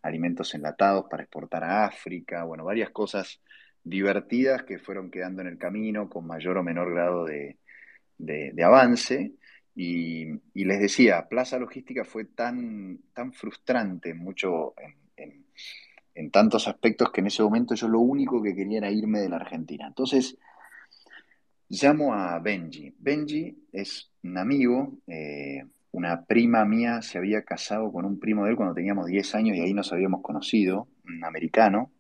alimentos 0.01 0.55
enlatados, 0.55 1.07
para 1.11 1.25
exportar 1.25 1.63
a 1.63 1.85
África, 1.85 2.45
bueno, 2.45 2.65
varias 2.65 2.89
cosas 2.89 3.39
divertidas 3.85 4.63
que 4.63 4.79
fueron 4.79 5.11
quedando 5.11 5.43
en 5.43 5.49
el 5.49 5.59
camino 5.59 6.09
con 6.09 6.27
mayor 6.27 6.57
o 6.57 6.63
menor 6.63 6.91
grado 6.91 7.27
de, 7.27 7.59
avance. 8.65 9.33
Y, 9.75 10.25
les 10.55 10.81
decía, 10.81 11.29
Plaza 11.29 11.59
Logística 11.59 12.03
fue 12.03 12.25
tan, 12.25 12.99
tan 13.13 13.35
frustrante 13.35 14.15
mucho 14.15 14.73
en, 14.79 14.95
en 16.19 16.33
tantos 16.33 16.67
aspectos 16.67 17.13
que 17.13 17.21
en 17.21 17.29
ese 17.29 17.45
momento 17.45 17.77
yo 17.77 17.87
lo 17.87 18.01
único 18.01 18.43
que 18.43 18.53
quería 18.53 18.79
era 18.79 18.91
irme 18.91 19.21
de 19.21 19.29
la 19.29 19.37
Argentina. 19.37 19.87
Entonces, 19.87 20.37
llamo 21.69 22.13
a 22.13 22.41
Benji. 22.41 22.93
Benji 22.99 23.57
es 23.73 24.11
un 24.25 24.37
amigo, 24.37 24.99
eh, 25.07 25.65
una 25.93 26.25
prima 26.25 26.65
mía 26.65 27.03
se 27.03 27.19
había 27.19 27.43
casado 27.43 27.93
con 27.93 28.05
un 28.05 28.19
primo 28.19 28.45
de 28.45 28.51
él 28.51 28.57
cuando 28.57 28.75
teníamos 28.75 29.07
10 29.07 29.35
años 29.37 29.57
y 29.57 29.61
ahí 29.61 29.73
nos 29.73 29.93
habíamos 29.93 30.21
conocido, 30.21 30.89
un 31.05 31.25
americano. 31.25 31.93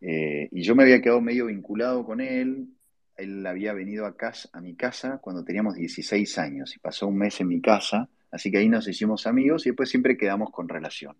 Eh, 0.00 0.48
y 0.50 0.62
yo 0.62 0.74
me 0.74 0.84
había 0.84 1.02
quedado 1.02 1.20
medio 1.20 1.46
vinculado 1.46 2.06
con 2.06 2.22
él. 2.22 2.68
Él 3.14 3.46
había 3.46 3.74
venido 3.74 4.06
a, 4.06 4.14
a 4.52 4.60
mi 4.62 4.74
casa 4.74 5.18
cuando 5.18 5.44
teníamos 5.44 5.74
16 5.74 6.38
años 6.38 6.74
y 6.74 6.78
pasó 6.78 7.06
un 7.06 7.18
mes 7.18 7.38
en 7.42 7.48
mi 7.48 7.60
casa, 7.60 8.08
así 8.30 8.50
que 8.50 8.56
ahí 8.56 8.70
nos 8.70 8.88
hicimos 8.88 9.26
amigos 9.26 9.66
y 9.66 9.70
después 9.70 9.90
siempre 9.90 10.16
quedamos 10.16 10.50
con 10.50 10.66
relación. 10.66 11.14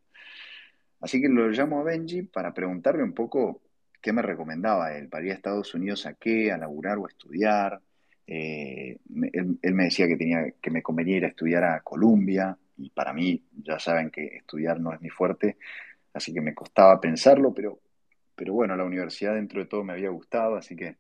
Así 1.01 1.21
que 1.21 1.29
lo 1.29 1.49
llamo 1.49 1.81
a 1.81 1.85
Benji 1.85 2.23
para 2.23 2.53
preguntarle 2.53 3.03
un 3.03 3.13
poco 3.13 3.63
qué 4.01 4.13
me 4.13 4.23
recomendaba 4.23 4.97
él, 4.97 5.09
para 5.09 5.25
ir 5.25 5.33
a 5.33 5.35
Estados 5.35 5.75
Unidos 5.75 6.07
a 6.07 6.15
qué, 6.15 6.53
a 6.53 6.59
laburar 6.59 6.99
o 6.99 7.07
a 7.07 7.09
estudiar. 7.09 7.81
Eh, 8.27 8.99
él, 9.33 9.75
me 9.75 9.85
decía 9.85 10.07
que, 10.07 10.17
tenía, 10.17 10.53
que 10.61 10.71
me 10.71 10.83
convenía 10.83 11.17
ir 11.17 11.25
a 11.25 11.29
estudiar 11.29 11.65
a 11.65 11.81
Columbia, 11.81 12.57
y 12.77 12.91
para 12.91 13.13
mí 13.13 13.43
ya 13.63 13.79
saben 13.79 14.11
que 14.11 14.27
estudiar 14.27 14.81
no 14.81 14.93
es 14.93 15.01
mi 15.01 15.09
fuerte, 15.09 15.57
así 16.13 16.33
que 16.33 16.41
me 16.41 16.55
costaba 16.55 17.01
pensarlo, 17.01 17.53
pero, 17.55 17.81
pero 18.35 18.53
bueno, 18.53 18.77
la 18.77 18.85
universidad 18.85 19.35
dentro 19.35 19.61
de 19.61 19.67
todo 19.67 19.83
me 19.83 19.95
había 19.95 20.11
gustado, 20.11 20.57
así 20.57 20.77
que 20.77 20.97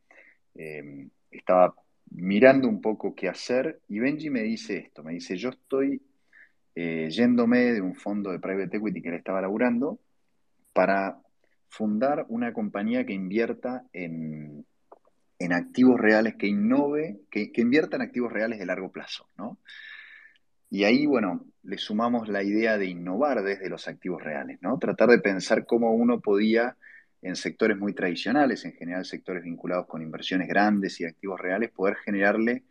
eh, 0.54 1.08
estaba 1.30 1.74
mirando 2.10 2.68
un 2.68 2.80
poco 2.80 3.14
qué 3.14 3.28
hacer, 3.28 3.80
y 3.88 3.98
Benji 3.98 4.30
me 4.30 4.42
dice 4.42 4.78
esto, 4.78 5.02
me 5.04 5.12
dice, 5.12 5.36
yo 5.36 5.50
estoy 5.50 6.02
eh, 6.80 7.10
yéndome 7.10 7.72
de 7.72 7.80
un 7.80 7.96
fondo 7.96 8.30
de 8.30 8.38
private 8.38 8.76
equity 8.76 9.02
que 9.02 9.10
le 9.10 9.16
estaba 9.16 9.40
laburando 9.40 9.98
para 10.72 11.18
fundar 11.66 12.24
una 12.28 12.52
compañía 12.52 13.04
que 13.04 13.12
invierta 13.12 13.84
en, 13.92 14.64
activos 15.50 15.98
reales, 15.98 16.36
que 16.36 16.46
innove, 16.46 17.18
que, 17.32 17.50
invierta 17.56 17.96
en 17.96 18.02
activos 18.02 18.32
reales 18.32 18.60
de 18.60 18.66
largo 18.66 18.92
plazo, 18.92 19.28
¿no? 19.36 19.58
Y 20.70 20.84
ahí, 20.84 21.04
bueno, 21.04 21.46
le 21.64 21.78
sumamos 21.78 22.28
la 22.28 22.44
idea 22.44 22.78
de 22.78 22.86
innovar 22.86 23.42
desde 23.42 23.68
los 23.68 23.88
activos 23.88 24.22
reales, 24.22 24.58
¿no? 24.62 24.78
Tratar 24.78 25.08
de 25.08 25.18
pensar 25.18 25.66
cómo 25.66 25.92
uno 25.92 26.20
podía, 26.20 26.76
en 27.22 27.34
sectores 27.34 27.76
muy 27.76 27.92
tradicionales, 27.92 28.64
en 28.64 28.74
general 28.74 29.04
sectores 29.04 29.42
vinculados 29.42 29.88
con 29.88 30.00
inversiones 30.00 30.46
grandes 30.46 31.00
y 31.00 31.06
activos 31.06 31.40
reales, 31.40 31.72
poder 31.72 31.96
generarle 31.96 32.62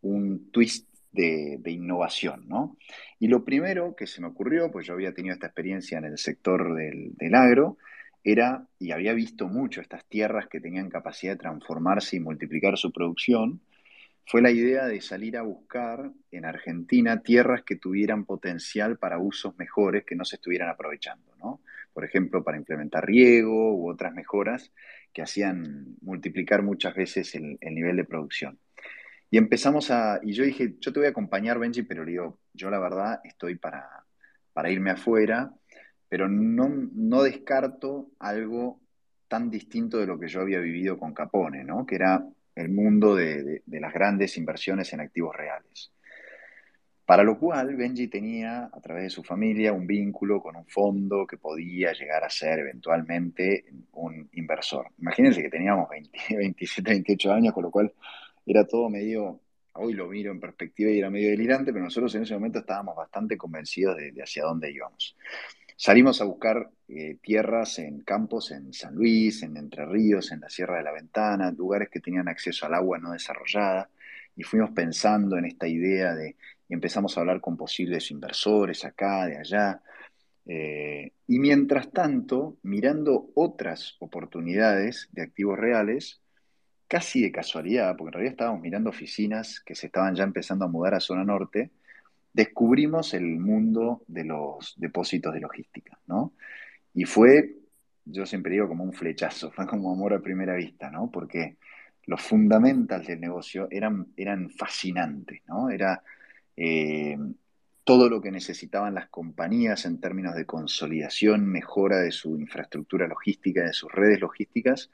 un 0.00 0.50
twist 0.50 0.91
de, 1.12 1.60
innovación, 1.70 2.48
¿no? 2.48 2.76
Y 3.18 3.28
lo 3.28 3.44
primero 3.44 3.94
que 3.94 4.06
se 4.06 4.20
me 4.20 4.28
ocurrió, 4.28 4.70
pues 4.70 4.86
yo 4.86 4.94
había 4.94 5.12
tenido 5.12 5.34
esta 5.34 5.46
experiencia 5.46 5.98
en 5.98 6.04
el 6.04 6.18
sector 6.18 6.74
del, 6.74 7.34
agro, 7.34 7.76
era, 8.24 8.66
y 8.78 8.92
había 8.92 9.12
visto 9.12 9.48
mucho 9.48 9.80
estas 9.80 10.04
tierras 10.06 10.46
que 10.48 10.60
tenían 10.60 10.88
capacidad 10.88 11.32
de 11.32 11.38
transformarse 11.38 12.16
y 12.16 12.20
multiplicar 12.20 12.78
su 12.78 12.92
producción, 12.92 13.60
fue 14.24 14.40
la 14.40 14.52
idea 14.52 14.86
de 14.86 15.00
salir 15.00 15.36
a 15.36 15.42
buscar 15.42 16.12
en 16.30 16.44
Argentina 16.44 17.22
tierras 17.22 17.62
que 17.64 17.76
tuvieran 17.76 18.24
potencial 18.24 18.96
para 18.96 19.18
usos 19.18 19.58
mejores 19.58 20.04
que 20.04 20.14
no 20.14 20.24
se 20.24 20.36
estuvieran 20.36 20.68
aprovechando, 20.68 21.34
¿no? 21.38 21.60
Por 21.92 22.04
ejemplo, 22.04 22.42
para 22.44 22.56
implementar 22.56 23.04
riego 23.04 23.74
u 23.74 23.90
otras 23.90 24.14
mejoras 24.14 24.72
que 25.12 25.22
hacían 25.22 25.96
multiplicar 26.00 26.62
muchas 26.62 26.94
veces 26.94 27.34
el 27.34 27.58
nivel 27.74 27.96
de 27.96 28.04
producción. 28.04 28.58
Y 29.32 29.38
empezamos 29.38 29.90
a, 29.90 30.20
y 30.22 30.34
yo 30.34 30.44
dije, 30.44 30.74
yo 30.78 30.92
te 30.92 31.00
voy 31.00 31.06
a 31.06 31.10
acompañar, 31.12 31.58
Benji, 31.58 31.84
pero 31.84 32.04
digo, 32.04 32.38
yo 32.52 32.68
la 32.68 32.78
verdad 32.78 33.18
estoy 33.24 33.54
para, 33.54 34.04
para 34.52 34.70
irme 34.70 34.90
afuera, 34.90 35.50
pero 36.06 36.28
no, 36.28 36.68
no 36.68 37.22
descarto 37.22 38.10
algo 38.18 38.82
tan 39.28 39.48
distinto 39.48 39.96
de 39.96 40.06
lo 40.06 40.20
que 40.20 40.28
yo 40.28 40.42
había 40.42 40.58
vivido 40.58 40.98
con 40.98 41.14
Capone, 41.14 41.64
¿no? 41.64 41.86
Que 41.86 41.94
era 41.94 42.22
el 42.54 42.68
mundo 42.68 43.14
de, 43.14 43.62
de, 43.64 43.80
las 43.80 43.94
grandes 43.94 44.36
inversiones 44.36 44.92
en 44.92 45.00
activos 45.00 45.34
reales. 45.34 45.90
Para 47.06 47.24
lo 47.24 47.38
cual, 47.38 47.74
Benji 47.74 48.08
tenía, 48.08 48.68
a 48.70 48.80
través 48.82 49.04
de 49.04 49.10
su 49.10 49.22
familia, 49.22 49.72
un 49.72 49.86
vínculo 49.86 50.42
con 50.42 50.56
un 50.56 50.66
fondo 50.66 51.26
que 51.26 51.38
podía 51.38 51.94
llegar 51.94 52.22
a 52.22 52.28
ser 52.28 52.58
eventualmente 52.58 53.64
un 53.92 54.28
inversor. 54.32 54.88
Imagínense 54.98 55.40
que 55.40 55.48
teníamos 55.48 55.88
20, 55.88 56.36
27, 56.36 56.90
28 56.90 57.32
años, 57.32 57.54
con 57.54 57.62
lo 57.62 57.70
cual 57.70 57.90
era 58.46 58.66
todo 58.66 58.88
medio, 58.88 59.40
hoy 59.74 59.94
lo 59.94 60.08
miro 60.08 60.32
en 60.32 60.40
perspectiva 60.40 60.90
y 60.90 60.98
era 60.98 61.10
medio 61.10 61.30
delirante, 61.30 61.72
pero 61.72 61.84
nosotros 61.84 62.14
en 62.14 62.22
ese 62.22 62.34
momento 62.34 62.60
estábamos 62.60 62.96
bastante 62.96 63.36
convencidos 63.36 63.96
de, 63.96 64.12
hacia 64.22 64.44
dónde 64.44 64.70
íbamos. 64.70 65.16
Salimos 65.76 66.20
a 66.20 66.24
buscar 66.24 66.70
eh, 66.88 67.16
tierras 67.20 67.78
en 67.78 68.00
campos 68.02 68.50
en 68.52 68.72
San 68.72 68.94
Luis, 68.94 69.42
en 69.42 69.56
Entre 69.56 69.84
Ríos, 69.84 70.30
en 70.30 70.40
la 70.40 70.48
Sierra 70.48 70.76
de 70.76 70.84
la 70.84 70.92
Ventana, 70.92 71.50
lugares 71.50 71.88
que 71.90 72.00
tenían 72.00 72.28
acceso 72.28 72.66
al 72.66 72.74
agua 72.74 72.98
no 72.98 73.12
desarrollada, 73.12 73.90
y 74.36 74.44
fuimos 74.44 74.70
pensando 74.70 75.36
en 75.36 75.46
esta 75.46 75.66
idea 75.66 76.14
de, 76.14 76.36
empezamos 76.68 77.16
a 77.16 77.20
hablar 77.20 77.40
con 77.40 77.56
posibles 77.56 78.10
inversores 78.10 78.84
acá, 78.84 79.26
de 79.26 79.38
allá, 79.38 79.82
eh, 80.46 81.12
y 81.26 81.38
mientras 81.38 81.90
tanto, 81.92 82.58
mirando 82.62 83.30
otras 83.34 83.96
oportunidades 84.00 85.08
de 85.12 85.22
activos 85.22 85.58
reales, 85.58 86.21
casi 86.92 87.22
de 87.22 87.32
casualidad, 87.32 87.96
porque 87.96 88.08
en 88.08 88.12
realidad 88.12 88.32
estábamos 88.32 88.60
mirando 88.60 88.90
oficinas 88.90 89.60
que 89.60 89.74
se 89.74 89.86
estaban 89.86 90.14
ya 90.14 90.24
empezando 90.24 90.66
a 90.66 90.68
mudar 90.68 90.92
a 90.92 91.00
zona 91.00 91.24
norte, 91.24 91.70
descubrimos 92.34 93.14
el 93.14 93.24
mundo 93.38 94.02
de 94.08 94.24
los 94.24 94.74
depósitos 94.76 95.32
de 95.32 95.40
logística, 95.40 95.98
¿no? 96.06 96.34
Y 96.92 97.06
fue, 97.06 97.56
yo 98.04 98.26
siempre 98.26 98.52
digo, 98.52 98.68
como 98.68 98.84
un 98.84 98.92
flechazo, 98.92 99.50
fue 99.56 99.66
como 99.66 99.90
amor 99.90 100.12
a 100.12 100.20
primera 100.20 100.54
vista, 100.54 100.90
¿no? 100.90 101.10
Porque 101.10 101.56
los 102.04 102.20
fundamentals 102.20 103.06
del 103.06 103.22
negocio 103.22 103.68
eran, 103.70 104.08
eran 104.14 104.50
fascinantes, 104.50 105.40
¿no? 105.48 105.70
Era 105.70 106.02
eh, 106.58 107.16
todo 107.84 108.10
lo 108.10 108.20
que 108.20 108.30
necesitaban 108.30 108.92
las 108.92 109.08
compañías 109.08 109.86
en 109.86 109.98
términos 109.98 110.34
de 110.34 110.44
consolidación, 110.44 111.46
mejora 111.46 112.00
de 112.00 112.12
su 112.12 112.38
infraestructura 112.38 113.08
logística, 113.08 113.62
de 113.64 113.72
sus 113.72 113.90
redes 113.90 114.20
logísticas, 114.20 114.90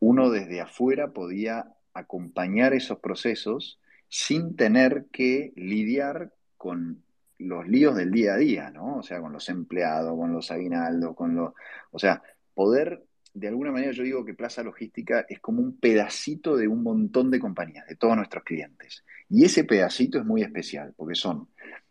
uno 0.00 0.30
desde 0.30 0.60
afuera 0.60 1.12
podía 1.12 1.74
acompañar 1.92 2.74
esos 2.74 2.98
procesos 3.00 3.80
sin 4.08 4.56
tener 4.56 5.06
que 5.12 5.52
lidiar 5.56 6.32
con 6.56 7.02
los 7.38 7.68
líos 7.68 7.94
del 7.94 8.10
día 8.10 8.34
a 8.34 8.36
día, 8.36 8.70
¿no? 8.70 8.96
O 8.96 9.02
sea, 9.02 9.20
con 9.20 9.32
los 9.32 9.48
empleados, 9.48 10.16
con 10.16 10.32
los 10.32 10.50
aguinaldos, 10.50 11.14
con 11.14 11.34
los... 11.34 11.52
O 11.90 11.98
sea, 11.98 12.22
poder, 12.54 13.04
de 13.34 13.48
alguna 13.48 13.70
manera 13.70 13.92
yo 13.92 14.02
digo 14.02 14.24
que 14.24 14.34
Plaza 14.34 14.62
Logística 14.62 15.24
es 15.28 15.40
como 15.40 15.62
un 15.62 15.78
pedacito 15.78 16.56
de 16.56 16.66
un 16.66 16.82
montón 16.82 17.30
de 17.30 17.38
compañías, 17.38 17.86
de 17.86 17.96
todos 17.96 18.16
nuestros 18.16 18.44
clientes. 18.44 19.04
Y 19.28 19.44
ese 19.44 19.64
pedacito 19.64 20.18
es 20.18 20.24
muy 20.24 20.42
especial, 20.42 20.94
porque 20.96 21.14
son 21.14 21.48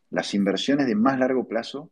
las 0.10 0.34
inversiones 0.34 0.88
de 0.88 0.96
más 0.96 1.20
largo 1.20 1.48
plazo, 1.48 1.92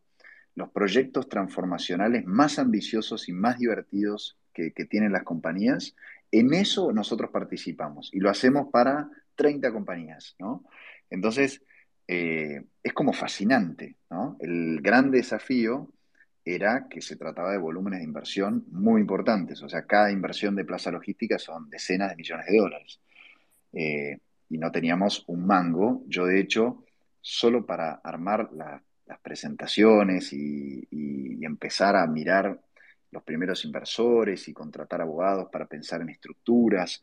los 0.55 0.69
proyectos 0.69 1.29
transformacionales 1.29 2.25
más 2.25 2.59
ambiciosos 2.59 3.29
y 3.29 3.33
más 3.33 3.59
divertidos 3.59 4.37
que, 4.55 4.85
tienen 4.85 5.11
las 5.11 5.23
compañías, 5.23 5.95
en 6.31 6.53
eso 6.53 6.91
nosotros 6.91 7.29
participamos 7.29 8.09
y 8.13 8.19
lo 8.19 8.29
hacemos 8.29 8.69
para 8.71 9.09
30 9.35 9.71
compañías, 9.71 10.35
¿no? 10.39 10.63
Entonces, 11.09 11.61
eh, 12.07 12.63
es 12.81 12.93
como 12.93 13.13
fascinante, 13.13 13.97
¿no? 14.09 14.37
El 14.39 14.81
gran 14.81 15.11
desafío 15.11 15.91
era 16.43 16.87
que 16.89 17.01
se 17.01 17.17
trataba 17.17 17.51
de 17.51 17.57
volúmenes 17.57 17.99
de 17.99 18.05
inversión 18.05 18.65
muy 18.71 19.01
importantes, 19.01 19.61
o 19.61 19.69
sea, 19.69 19.85
cada 19.85 20.11
inversión 20.11 20.55
de 20.55 20.65
Plaza 20.65 20.91
Logística 20.91 21.37
son 21.37 21.69
decenas 21.69 22.09
de 22.09 22.15
millones 22.15 22.45
de 22.47 22.57
dólares. 22.57 22.99
Eh, 23.73 24.17
y 24.49 24.57
no 24.57 24.71
teníamos 24.71 25.23
un 25.27 25.45
mango. 25.45 26.03
Yo, 26.07 26.25
de 26.25 26.39
hecho, 26.39 26.83
solo 27.21 27.65
para 27.65 27.93
armar 28.03 28.49
las 28.53 29.19
presentaciones 29.21 30.31
y, 30.33 30.87
empezar 31.45 31.95
a 31.95 32.07
mirar 32.07 32.59
los 33.15 33.23
primeros 33.23 33.63
inversores 33.63 34.47
y 34.49 34.53
contratar 34.53 35.01
abogados 35.01 35.47
para 35.49 35.65
pensar 35.65 36.01
en 36.01 36.09
estructuras, 36.09 37.01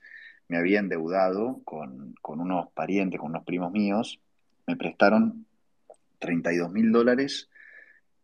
me 0.49 0.59
había 0.59 0.79
endeudado 0.79 1.63
con, 1.65 2.15
con 2.21 2.39
unos 2.39 2.71
parientes, 2.73 3.19
con 3.19 3.31
unos 3.31 3.45
primos 3.45 3.73
míos, 3.73 4.21
me 4.67 4.77
prestaron 4.77 5.47
32 6.19 6.71
mil 6.71 6.93
dólares 6.93 7.49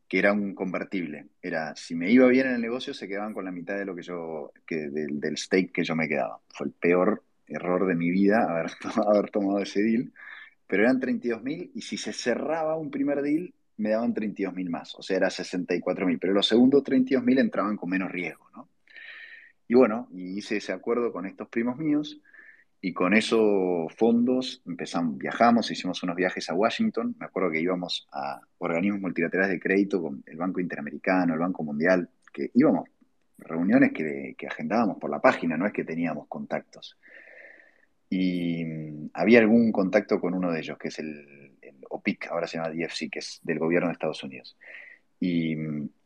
que 0.07 0.19
era 0.19 0.35
un 0.35 0.55
convertible. 0.55 1.29
Era, 1.41 1.75
si 1.77 1.95
me 1.95 2.11
iba 2.11 2.27
bien 2.27 2.49
en 2.49 2.55
el 2.57 2.61
negocio, 2.61 2.93
se 2.93 3.09
quedaban 3.09 3.33
con 3.33 3.47
la 3.47 3.53
mitad 3.53 3.77
de 3.77 3.87
lo 3.87 3.95
que 3.95 4.03
yo, 4.03 4.53
que, 4.67 4.91
del, 4.91 5.19
del 5.19 5.39
stake 5.39 5.73
que 5.73 5.85
yo 5.85 5.97
me 5.97 6.09
quedaba. 6.09 6.41
Fue 6.51 6.67
el 6.67 6.73
peor 6.73 7.23
error 7.47 7.87
de 7.87 7.95
mi 7.95 8.11
vida 8.11 8.45
haber, 8.51 8.71
haber 9.07 9.31
tomado 9.31 9.61
ese 9.61 9.83
deal, 9.83 10.13
pero 10.67 10.83
eran 10.83 11.01
32 11.01 11.43
mil 11.43 11.71
y 11.75 11.81
si 11.81 11.97
se 11.97 12.13
cerraba 12.13 12.77
un 12.77 12.91
primer 12.91 13.23
deal, 13.23 13.55
me 13.79 13.91
daban 13.91 14.13
32 14.13 14.55
mil 14.55 14.71
más, 14.71 14.95
o 14.97 15.03
sea, 15.03 15.17
era 15.17 15.31
64 15.31 16.07
mil, 16.07 16.19
pero 16.19 16.33
los 16.33 16.47
segundos 16.47 16.83
32 16.85 17.25
mil 17.25 17.39
entraban 17.39 17.77
con 17.77 17.91
menos 17.91 18.11
riesgo, 18.11 18.49
¿no? 18.55 18.69
Y 19.67 19.75
bueno, 19.75 20.09
hice 20.15 20.57
ese 20.57 20.73
acuerdo 20.73 21.13
con 21.13 21.27
estos 21.27 21.49
primos 21.49 21.77
míos 21.77 22.21
y 22.81 22.93
con 22.93 23.15
esos 23.15 23.93
fondos 23.95 24.63
empezamos, 24.67 25.19
viajamos, 25.19 25.71
hicimos 25.71 26.03
unos 26.03 26.17
viajes 26.17 26.49
a 26.49 26.55
Washington, 26.55 27.17
me 27.19 27.27
acuerdo 27.27 27.51
que 27.51 27.61
íbamos 27.61 28.09
a 28.13 28.41
organismos 28.59 29.01
multilaterales 29.01 29.51
de 29.53 29.61
crédito 29.61 30.01
con 30.01 30.23
el 30.27 30.37
Banco 30.37 30.61
Interamericano, 30.61 31.35
el 31.35 31.41
Banco 31.41 31.65
Mundial, 31.65 32.09
que 32.33 32.51
íbamos, 32.55 32.89
reuniones 33.39 33.93
que, 33.93 34.35
que 34.37 34.47
agendábamos 34.47 34.99
por 34.99 35.11
la 35.11 35.21
página, 35.21 35.57
no 35.57 35.67
es 35.67 35.73
que 35.73 35.85
teníamos 35.85 36.27
contactos 36.29 36.99
y 38.11 38.65
mm, 38.65 39.11
había 39.15 39.41
algún 39.41 39.73
contacto 39.73 40.21
con 40.21 40.35
uno 40.35 40.51
de 40.51 40.61
ellos, 40.61 40.79
que 40.79 40.89
es 40.89 40.99
el, 40.99 41.48
OPIC, 41.91 42.29
ahora 42.29 42.47
se 42.47 42.59
llama 42.59 42.71
DFC, 42.71 43.11
que 43.11 43.19
es 43.21 43.41
del 43.43 43.59
gobierno 43.59 43.89
de 43.89 43.93
Estados 43.93 44.23
Unidos. 44.23 44.57
Y 45.21 45.57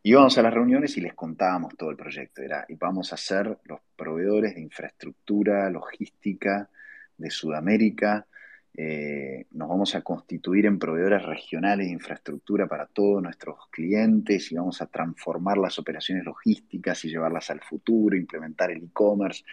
íbamos 0.03 0.39
a 0.39 0.43
las 0.43 0.55
reuniones 0.55 0.97
y 0.97 1.01
les 1.01 1.15
contábamos 1.15 1.77
todo 1.77 1.91
el 1.91 1.97
proyecto. 1.97 2.43
Era, 2.43 2.67
vamos 2.79 3.13
a 3.13 3.17
ser 3.17 3.59
los 3.65 3.81
proveedores 3.97 4.55
de 4.55 4.63
infraestructura, 4.63 5.69
logística 5.71 6.71
de 7.17 7.31
Sudamérica. 7.31 8.27
Eh, 8.75 9.47
nos 9.51 9.69
vamos 9.69 9.95
a 9.95 10.01
constituir 10.01 10.65
en 10.65 10.79
proveedores 10.79 11.23
regionales 11.23 11.87
de 11.87 11.93
infraestructura 11.93 12.67
para 12.67 12.87
todos 12.87 13.23
nuestros 13.23 13.69
clientes 13.71 14.51
y 14.51 14.55
vamos 14.55 14.81
a 14.81 14.87
transformar 14.87 15.59
las 15.59 15.79
operaciones 15.79 16.25
logísticas 16.25 17.05
y 17.05 17.11
llevarlas 17.11 17.51
al 17.51 17.61
futuro, 17.61 18.17
implementar 18.17 18.71
el 18.71 18.85
e-commerce. 18.85 19.45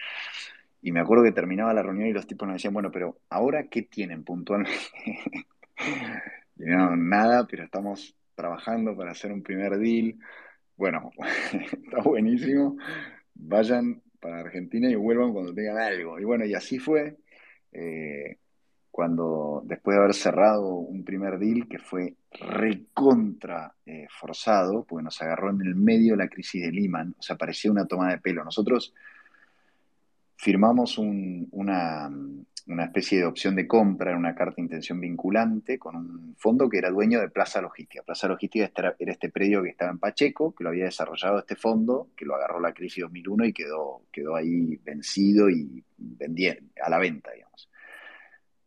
Y 0.80 0.92
me 0.92 1.00
acuerdo 1.00 1.24
que 1.24 1.32
terminaba 1.32 1.74
la 1.74 1.82
reunión 1.82 2.08
y 2.08 2.12
los 2.12 2.26
tipos 2.26 2.48
nos 2.48 2.54
decían, 2.54 2.72
bueno, 2.72 2.90
pero 2.90 3.20
ahora, 3.28 3.64
¿qué 3.68 3.82
tienen 3.82 4.24
puntualmente? 4.24 4.74
No, 6.56 6.96
nada, 6.96 7.46
pero 7.46 7.64
estamos 7.64 8.16
trabajando 8.34 8.96
para 8.96 9.12
hacer 9.12 9.32
un 9.32 9.42
primer 9.42 9.78
deal. 9.78 10.16
Bueno, 10.76 11.10
está 11.52 12.02
buenísimo. 12.02 12.76
Vayan 13.34 14.02
para 14.20 14.40
Argentina 14.40 14.88
y 14.88 14.94
vuelvan 14.94 15.32
cuando 15.32 15.54
tengan 15.54 15.78
algo. 15.78 16.18
Y 16.18 16.24
bueno, 16.24 16.44
y 16.44 16.54
así 16.54 16.78
fue. 16.78 17.16
Eh, 17.72 18.36
cuando 18.90 19.62
después 19.64 19.96
de 19.96 20.02
haber 20.02 20.14
cerrado 20.14 20.74
un 20.74 21.04
primer 21.04 21.38
deal 21.38 21.68
que 21.68 21.78
fue 21.78 22.16
recontra 22.32 23.74
eh, 23.86 24.06
forzado, 24.10 24.84
porque 24.84 25.04
nos 25.04 25.20
agarró 25.22 25.50
en 25.50 25.60
el 25.60 25.74
medio 25.74 26.16
la 26.16 26.28
crisis 26.28 26.62
de 26.62 26.72
Lehman, 26.72 27.14
o 27.18 27.22
sea, 27.22 27.36
parecía 27.36 27.70
una 27.70 27.86
toma 27.86 28.10
de 28.10 28.18
pelo. 28.18 28.44
Nosotros 28.44 28.92
firmamos 30.36 30.98
una, 30.98 32.10
especie 32.66 33.18
de 33.18 33.24
opción 33.24 33.56
de 33.56 33.66
compra, 33.66 34.16
una 34.16 34.34
carta 34.34 34.56
de 34.56 34.62
intención 34.62 35.00
vinculante 35.00 35.78
con 35.78 35.96
un 35.96 36.34
fondo 36.36 36.68
que 36.68 36.78
era 36.78 36.90
dueño 36.90 37.20
de 37.20 37.28
Plaza 37.28 37.60
Logística. 37.60 38.02
Plaza 38.02 38.28
Logística 38.28 38.70
era 38.74 38.94
este 38.98 39.30
predio 39.30 39.62
que 39.62 39.70
estaba 39.70 39.90
en 39.90 39.98
Pacheco, 39.98 40.54
que 40.54 40.64
lo 40.64 40.70
había 40.70 40.84
desarrollado 40.84 41.38
este 41.38 41.56
fondo, 41.56 42.08
que 42.16 42.24
lo 42.24 42.34
agarró 42.34 42.60
la 42.60 42.72
crisis 42.72 43.02
2001 43.02 43.46
y 43.46 43.52
quedó, 43.52 44.02
quedó 44.12 44.36
ahí 44.36 44.76
vencido 44.84 45.48
y 45.50 45.84
a 46.82 46.90
la 46.90 46.98
venta, 46.98 47.32
digamos. 47.32 47.70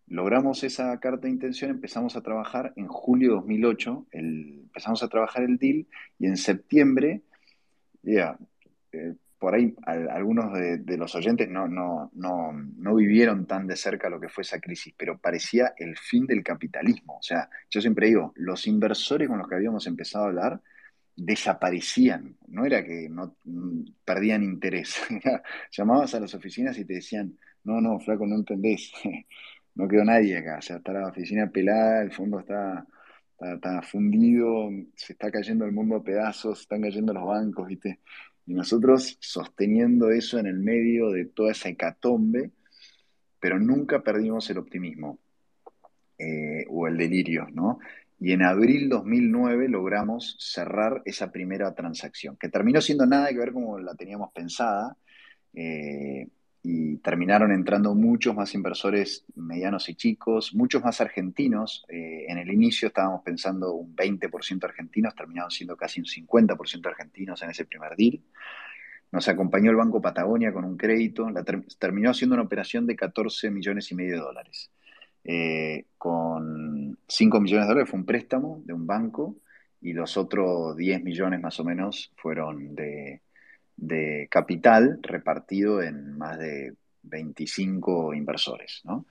Logramos 0.08 0.64
esa 0.64 1.00
carta 1.00 1.28
de 1.28 1.34
intención, 1.34 1.72
empezamos 1.72 2.16
a 2.16 2.22
trabajar 2.22 2.74
en 2.76 2.88
julio 2.88 3.30
de 3.30 3.36
2008, 3.36 4.08
empezamos 4.12 5.02
a 5.02 5.08
trabajar 5.08 5.44
el 5.44 5.58
deal 5.58 5.88
y 6.20 6.28
en 6.28 6.38
septiembre, 6.38 7.22
ya, 8.04 8.38
eh, 8.92 9.16
por 9.44 9.56
ahí 9.56 9.76
algunos 9.86 10.54
de, 10.54 10.98
los 10.98 11.14
oyentes 11.16 11.50
no, 11.50 11.68
no, 11.68 12.10
no, 12.14 12.54
no, 12.54 12.96
vivieron 12.96 13.46
tan 13.46 13.68
de 13.68 13.76
cerca 13.76 14.10
lo 14.10 14.18
que 14.18 14.30
fue 14.30 14.44
esa 14.44 14.62
crisis, 14.62 14.94
pero 14.98 15.18
parecía 15.18 15.74
el 15.76 15.98
fin 15.98 16.26
del 16.26 16.42
capitalismo. 16.42 17.18
O 17.18 17.22
sea, 17.22 17.50
yo 17.70 17.82
siempre 17.82 18.08
digo, 18.08 18.32
los 18.38 18.66
inversores 18.68 19.28
con 19.28 19.40
los 19.40 19.50
que 19.50 19.56
habíamos 19.56 19.86
empezado 19.86 20.24
a 20.24 20.28
hablar 20.30 20.62
desaparecían, 21.18 22.38
no 22.48 22.66
era 22.66 22.86
que 22.86 23.10
no 23.10 23.36
mm, 23.44 23.82
perdían 24.06 24.44
interés. 24.44 24.96
Llamabas 25.78 26.16
a 26.16 26.22
las 26.22 26.34
oficinas 26.34 26.78
y 26.78 26.86
te 26.86 26.94
decían, 26.94 27.38
no, 27.66 27.82
no, 27.82 28.00
flaco, 28.00 28.26
no 28.26 28.36
entendés, 28.36 28.94
no 29.76 29.90
quedó 29.90 30.06
nadie 30.06 30.38
acá, 30.38 30.60
o 30.60 30.62
sea, 30.62 30.78
está 30.78 30.94
la 30.94 31.10
oficina 31.10 31.50
pelada, 31.52 32.02
el 32.04 32.14
fondo 32.14 32.40
está, 32.40 32.88
está, 33.34 33.56
está 33.56 33.82
fundido, 33.82 34.70
se 34.96 35.12
está 35.12 35.30
cayendo 35.30 35.66
el 35.66 35.74
mundo 35.74 35.98
a 35.98 36.04
pedazos, 36.04 36.62
están 36.62 36.82
cayendo 36.82 37.12
los 37.14 37.26
bancos, 37.26 37.68
¿viste? 37.68 38.00
Y 38.46 38.54
nosotros 38.54 39.18
sosteniendo 39.22 40.12
eso 40.12 40.38
en 40.38 40.48
el 40.48 40.60
medio 40.60 41.10
de 41.12 41.26
toda 41.26 41.52
esa 41.52 41.70
hecatombe, 41.70 42.52
pero 43.40 43.60
nunca 43.60 44.04
perdimos 44.04 44.50
el 44.50 44.58
optimismo 44.58 45.20
eh, 46.18 46.66
o 46.70 46.88
el 46.88 46.98
delirio, 46.98 47.48
¿no? 47.54 47.80
Y 48.20 48.32
en 48.32 48.44
abril 48.44 48.88
2009 48.88 49.68
logramos 49.68 50.38
cerrar 50.40 51.02
esa 51.06 51.32
primera 51.32 51.74
transacción, 51.74 52.38
que 52.38 52.50
terminó 52.50 52.80
siendo 52.80 53.06
nada 53.06 53.30
que 53.30 53.38
ver 53.38 53.52
como 53.52 53.80
la 53.80 53.96
teníamos 53.96 54.32
pensada. 54.32 54.96
Eh, 55.54 56.28
y 56.66 56.96
terminaron 57.00 57.52
entrando 57.52 57.94
muchos 57.94 58.34
más 58.34 58.56
inversores 58.56 59.26
medianos 59.36 59.90
y 59.90 59.96
chicos, 59.96 60.56
muchos 60.56 60.82
más 60.82 61.02
argentinos. 61.02 61.86
Eh, 61.90 62.26
en 62.30 62.38
el 62.38 62.50
inicio 62.50 62.88
estábamos 62.88 63.22
pensando 63.22 63.74
un 63.74 63.94
20% 63.94 64.64
argentinos, 64.64 65.14
terminaron 65.14 65.52
siendo 65.52 65.76
casi 65.76 66.00
un 66.00 66.06
50% 66.06 66.88
argentinos 66.88 67.44
en 67.44 67.50
ese 67.50 67.66
primer 67.66 67.98
deal. 67.98 68.22
Nos 69.12 69.28
acompañó 69.28 69.72
el 69.72 69.76
Banco 69.76 70.02
Patagonia 70.02 70.54
con 70.54 70.64
un 70.64 70.78
crédito, 70.78 71.28
terminó 71.78 72.14
siendo 72.14 72.36
una 72.36 72.44
operación 72.44 72.88
de 72.88 72.96
14 72.96 73.52
millones 73.52 73.92
y 73.92 73.96
medio 73.96 74.14
de 74.14 74.22
dólares. 74.22 74.72
Eh, 75.26 75.88
con 75.98 76.98
5 77.08 77.42
millones 77.42 77.66
de 77.66 77.70
dólares 77.74 77.90
fue 77.90 78.00
un 78.00 78.06
préstamo 78.06 78.62
de 78.66 78.74
un 78.74 78.88
banco 78.88 79.36
y 79.82 79.92
los 79.92 80.16
otros 80.16 80.78
10 80.78 81.04
millones 81.04 81.42
más 81.42 81.60
o 81.60 81.66
menos 81.66 82.14
fueron 82.16 82.74
de, 82.74 83.22
de 83.76 84.28
capital 84.30 85.00
repartido 85.02 85.82
en 85.82 86.18
más 86.18 86.38
de 86.38 86.76
25 87.04 88.14
inversores. 88.14 88.82
¿no? 88.84 89.06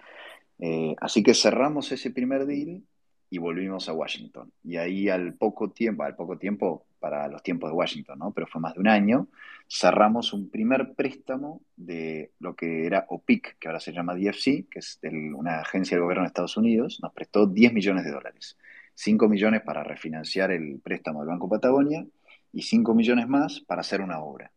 Eh, 0.58 0.94
así 1.00 1.22
que 1.22 1.34
cerramos 1.34 1.92
ese 1.92 2.10
primer 2.10 2.46
deal 2.46 2.82
y 3.30 3.38
volvimos 3.38 3.88
a 3.88 3.94
Washington. 3.94 4.52
Y 4.62 4.76
ahí 4.76 5.08
al 5.08 5.34
poco 5.34 5.70
tiempo, 5.70 6.02
al 6.02 6.14
poco 6.14 6.38
tiempo 6.38 6.86
para 7.00 7.26
los 7.28 7.42
tiempos 7.42 7.70
de 7.70 7.76
Washington, 7.76 8.18
¿no? 8.18 8.30
pero 8.32 8.46
fue 8.46 8.60
más 8.60 8.74
de 8.74 8.80
un 8.80 8.88
año, 8.88 9.28
cerramos 9.68 10.32
un 10.32 10.50
primer 10.50 10.94
préstamo 10.94 11.62
de 11.74 12.30
lo 12.38 12.54
que 12.54 12.86
era 12.86 13.06
OPIC, 13.08 13.58
que 13.58 13.68
ahora 13.68 13.80
se 13.80 13.92
llama 13.92 14.14
DFC, 14.14 14.68
que 14.70 14.78
es 14.78 15.00
una 15.02 15.60
agencia 15.60 15.96
del 15.96 16.02
gobierno 16.02 16.22
de 16.22 16.28
Estados 16.28 16.56
Unidos, 16.56 17.00
nos 17.02 17.12
prestó 17.12 17.46
10 17.46 17.72
millones 17.72 18.04
de 18.04 18.12
dólares. 18.12 18.56
5 18.94 19.28
millones 19.28 19.62
para 19.62 19.82
refinanciar 19.82 20.52
el 20.52 20.78
préstamo 20.80 21.20
del 21.20 21.28
Banco 21.28 21.48
Patagonia 21.48 22.06
y 22.53 22.62
5 22.62 22.94
millones 22.94 23.28
más 23.28 23.61
para 23.61 23.80
hacer 23.80 24.00
una 24.00 24.20
obra. 24.20 24.53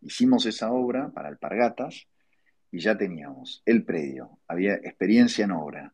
Hicimos 0.00 0.46
esa 0.46 0.72
obra 0.72 1.10
para 1.10 1.28
Alpargatas 1.28 2.06
y 2.70 2.80
ya 2.80 2.96
teníamos 2.96 3.62
el 3.64 3.84
predio, 3.84 4.38
había 4.48 4.74
experiencia 4.74 5.44
en 5.44 5.52
obra, 5.52 5.92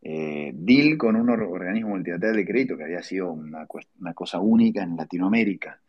eh, 0.00 0.52
deal 0.54 0.96
con 0.96 1.16
un 1.16 1.28
organismo 1.28 1.90
multilateral 1.90 2.36
de 2.36 2.46
crédito 2.46 2.76
que 2.76 2.84
había 2.84 3.02
sido 3.02 3.32
una, 3.32 3.66
cosa 4.14 4.38
única 4.38 4.82
en 4.82 4.96
Latinoamérica. 4.96 5.80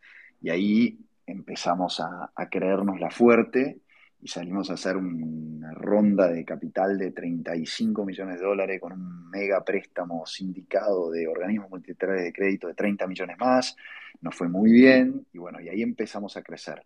Y 0.42 0.50
ahí 0.50 0.98
empezamos 1.26 2.00
a, 2.00 2.32
a 2.34 2.48
creernos 2.48 2.98
la 2.98 3.10
fuerte 3.10 3.80
y 4.22 4.28
salimos 4.28 4.70
a 4.70 4.74
hacer 4.74 4.96
una 4.96 5.72
ronda 5.72 6.28
de 6.28 6.44
capital 6.44 6.98
de 6.98 7.12
35 7.12 8.04
millones 8.04 8.38
de 8.38 8.44
dólares 8.44 8.80
con 8.80 8.92
un 8.92 9.30
mega 9.30 9.64
préstamo 9.64 10.26
sindicado 10.26 11.10
de 11.10 11.26
organismos 11.26 11.70
multilaterales 11.70 12.24
de 12.24 12.32
crédito 12.32 12.66
de 12.66 12.74
30 12.74 13.06
millones 13.06 13.38
más. 13.38 13.76
Nos 14.20 14.34
fue 14.34 14.48
muy 14.48 14.70
bien 14.70 15.26
y 15.32 15.38
bueno, 15.38 15.60
y 15.60 15.68
ahí 15.68 15.82
empezamos 15.82 16.36
a 16.36 16.42
crecer 16.42 16.84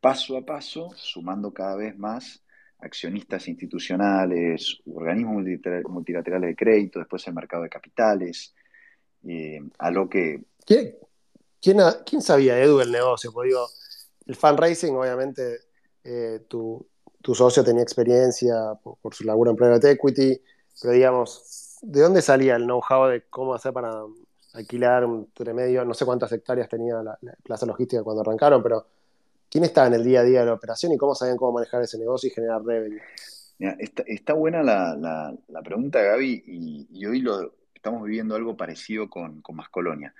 paso 0.00 0.36
a 0.36 0.44
paso, 0.44 0.90
sumando 0.94 1.52
cada 1.52 1.74
vez 1.74 1.98
más 1.98 2.40
accionistas 2.78 3.48
institucionales, 3.48 4.78
organismos 4.86 5.42
multilaterales 5.88 6.50
de 6.50 6.56
crédito, 6.56 6.98
después 6.98 7.26
el 7.26 7.34
mercado 7.34 7.64
de 7.64 7.68
capitales, 7.68 8.54
eh, 9.26 9.60
a 9.78 9.90
lo 9.90 10.08
que... 10.08 10.44
¿Quién, 10.64 10.94
quién, 12.04 12.22
sabía, 12.22 12.62
Edu, 12.62 12.80
el 12.80 12.92
negocio? 12.92 13.32
Porque 13.32 13.48
digo, 13.48 13.66
el 14.26 14.36
fundraising, 14.36 14.94
obviamente, 14.94 15.58
eh, 16.04 16.44
tu, 16.46 16.86
socio 17.34 17.64
tenía 17.64 17.82
experiencia 17.82 18.54
por, 18.82 19.12
su 19.14 19.24
laburo 19.24 19.50
en 19.50 19.56
private 19.56 19.90
equity, 19.90 20.40
pero 20.80 20.92
digamos, 20.92 21.78
¿de 21.82 22.00
dónde 22.00 22.22
salía 22.22 22.56
el 22.56 22.64
know-how 22.64 23.08
de 23.08 23.22
cómo 23.22 23.54
hacer 23.54 23.72
para 23.72 23.90
alquilar 24.56 25.04
un 25.04 25.28
remedio? 25.34 25.84
No 25.84 25.94
sé 25.94 26.04
cuántas 26.04 26.32
hectáreas 26.32 26.68
tenía 26.68 27.02
la 27.02 27.18
plaza 27.42 27.66
logística 27.66 28.02
cuando 28.02 28.22
arrancaron, 28.22 28.62
pero 28.62 28.86
¿Quién 29.50 29.64
estaba 29.64 29.86
en 29.86 29.94
el 29.94 30.04
día 30.04 30.20
a 30.20 30.24
día 30.24 30.40
de 30.40 30.46
la 30.46 30.54
operación 30.54 30.92
y 30.92 30.96
cómo 30.96 31.14
sabían 31.14 31.36
cómo 31.36 31.52
manejar 31.52 31.82
ese 31.82 31.98
negocio 31.98 32.28
y 32.28 32.32
generar 32.32 32.62
revenue? 32.64 33.00
está, 33.58 34.34
buena 34.34 34.62
la, 34.62 35.62
pregunta, 35.64 36.02
Gaby, 36.02 36.44
y, 36.90 37.06
hoy 37.06 37.20
lo, 37.20 37.54
estamos 37.74 38.02
viviendo 38.02 38.34
algo 38.34 38.56
parecido 38.56 39.08
con, 39.08 39.40
con 39.40 39.56
Mascolonia. 39.56 40.14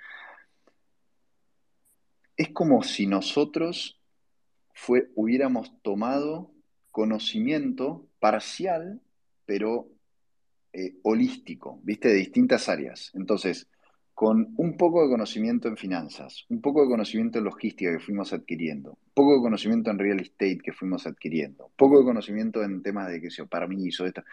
Es 2.35 2.49
como 2.49 2.83
si 2.83 3.05
nosotros 3.05 3.99
fue, 4.73 5.09
hubiéramos 5.15 5.71
tomado 5.81 6.51
conocimiento 6.91 8.07
parcial, 8.19 9.01
pero 9.45 9.87
eh, 10.73 10.95
holístico, 11.03 11.79
¿viste? 11.83 12.07
De 12.07 12.15
distintas 12.15 12.69
áreas. 12.69 13.11
Entonces, 13.13 13.67
con 14.17 14.55
un 14.57 14.77
poco 14.77 15.03
de 15.03 15.11
conocimiento 15.11 15.67
en 15.67 15.77
finanzas, 15.77 16.47
un 16.49 16.59
poco 16.59 16.81
de 16.81 16.89
conocimiento 16.89 17.37
en 17.37 17.43
logística 17.43 17.91
que 17.91 17.99
fuimos 17.99 18.33
adquiriendo, 18.33 18.97
poco 19.13 19.35
de 19.35 19.41
conocimiento 19.41 19.91
en 19.91 19.99
real 19.99 20.19
estate 20.19 20.57
que 20.57 20.73
fuimos 20.73 21.05
adquiriendo, 21.05 21.69
poco 21.75 21.99
de 21.99 22.05
conocimiento 22.05 22.63
en 22.63 22.81
temas 22.81 23.09
de, 23.09 23.29
sé 23.29 23.43
yo, 23.43 23.47
hizo 23.77 24.07
esto. 24.07 24.23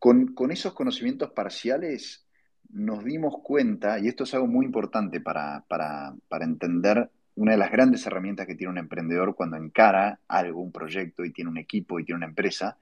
Con, 0.00 0.34
con, 0.34 0.50
esos 0.50 0.72
conocimientos 0.74 1.30
parciales 1.30 2.26
nos 2.70 3.04
dimos 3.04 3.36
cuenta, 3.44 4.00
y 4.00 4.08
esto 4.08 4.24
es 4.24 4.34
algo 4.34 4.48
muy 4.48 4.66
importante 4.66 5.20
para, 5.20 5.64
para, 5.68 6.12
para 6.26 6.44
entender 6.44 7.08
una 7.36 7.52
de 7.52 7.58
las 7.58 7.70
grandes 7.70 8.04
herramientas 8.08 8.48
que 8.48 8.56
tiene 8.56 8.72
un 8.72 8.78
emprendedor 8.78 9.36
cuando 9.36 9.56
encara 9.56 10.18
algo, 10.26 10.60
un 10.60 10.72
proyecto 10.72 11.24
y 11.24 11.30
tiene 11.30 11.48
un 11.48 11.58
equipo 11.58 12.00
y 12.00 12.04
tiene 12.04 12.16
una 12.16 12.26
empresa, 12.26 12.76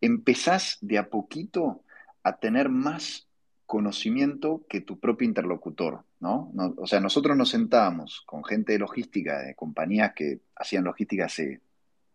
empezás 0.00 0.78
de 0.80 0.98
a 0.98 1.08
poquito 1.08 1.84
a 2.24 2.38
tener 2.38 2.68
más 2.68 3.25
conocimiento 3.66 4.64
que 4.68 4.80
tu 4.80 4.98
propio 4.98 5.26
interlocutor, 5.26 6.04
¿no? 6.20 6.52
O 6.76 6.86
sea, 6.86 7.00
nosotros 7.00 7.36
nos 7.36 7.50
sentábamos 7.50 8.22
con 8.24 8.44
gente 8.44 8.72
de 8.72 8.78
logística, 8.78 9.42
de 9.42 9.54
compañías 9.54 10.12
que 10.14 10.40
hacían 10.54 10.84
logística 10.84 11.26
hace 11.26 11.60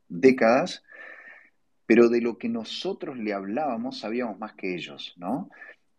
décadas, 0.08 0.84
pero 1.86 2.10
de 2.10 2.22
lo 2.22 2.38
que 2.38 2.48
nosotros 2.48 3.18
le 3.18 3.34
hablábamos 3.34 4.00
sabíamos 4.00 4.40
más 4.40 4.54
que 4.54 4.76
ellos, 4.76 5.14
¿no? 5.18 5.50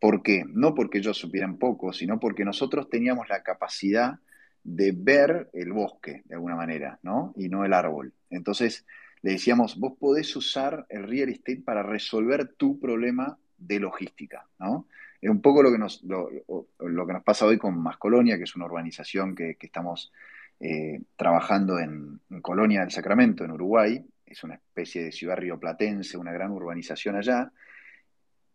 ¿Por 0.01 0.23
qué? 0.23 0.45
No 0.49 0.75
porque 0.75 0.99
ellos 0.99 1.19
supieran 1.19 1.59
poco, 1.59 1.93
sino 1.93 2.19
porque 2.19 2.45
nosotros 2.45 2.89
teníamos 2.89 3.29
la 3.29 3.43
capacidad 3.43 4.19
de 4.65 4.93
ver 4.97 5.51
el 5.53 5.73
bosque, 5.73 6.23
de 6.25 6.35
alguna 6.35 6.57
manera, 6.57 6.99
¿no? 7.03 7.33
Y 7.37 7.49
no 7.49 7.65
el 7.65 7.73
árbol. 7.73 8.13
Entonces, 8.31 8.87
le 9.21 9.33
decíamos, 9.33 9.79
vos 9.79 9.93
podés 9.99 10.35
usar 10.35 10.87
el 10.89 11.05
real 11.05 11.29
estate 11.29 11.63
para 11.65 11.83
resolver 11.83 12.55
tu 12.55 12.81
problema 12.81 13.39
de 13.59 13.81
logística, 13.81 14.49
¿no? 14.59 14.87
Es 15.23 15.31
un 15.31 15.41
poco 15.41 15.63
lo 15.63 15.71
que 15.71 15.79
nos, 15.79 16.03
lo, 16.03 16.29
que 16.29 17.13
nos 17.13 17.23
pasa 17.23 17.47
hoy 17.47 17.57
con 17.57 17.81
Más 17.81 17.97
Colonia, 17.97 18.37
que 18.37 18.43
es 18.43 18.57
una 18.57 18.65
urbanización 18.65 19.37
que, 19.37 19.57
estamos 19.61 20.13
eh, 20.59 21.01
trabajando 21.15 21.79
en, 21.79 22.21
Colonia 22.43 22.81
del 22.81 22.91
Sacramento, 22.91 23.45
en 23.45 23.53
Uruguay. 23.53 24.05
Es 24.27 24.43
una 24.43 24.57
especie 24.57 25.05
de 25.05 25.13
ciudad 25.13 25.37
rioplatense, 25.37 26.19
una 26.19 26.33
gran 26.33 26.51
urbanización 26.51 27.15
allá. 27.15 27.53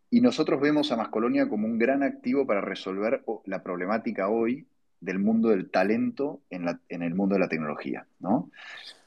Y 0.09 0.19
nosotros 0.19 0.59
vemos 0.59 0.91
a 0.91 0.97
Más 0.97 1.07
Colonia 1.07 1.47
como 1.47 1.67
un 1.67 1.79
gran 1.79 2.03
activo 2.03 2.45
para 2.45 2.59
resolver 2.59 3.23
la 3.45 3.63
problemática 3.63 4.27
hoy 4.27 4.67
del 4.99 5.19
mundo 5.19 5.49
del 5.49 5.71
talento 5.71 6.41
en, 6.49 6.67
el 6.89 7.15
mundo 7.15 7.35
de 7.35 7.39
la 7.39 7.47
tecnología, 7.47 8.05
¿no? 8.19 8.51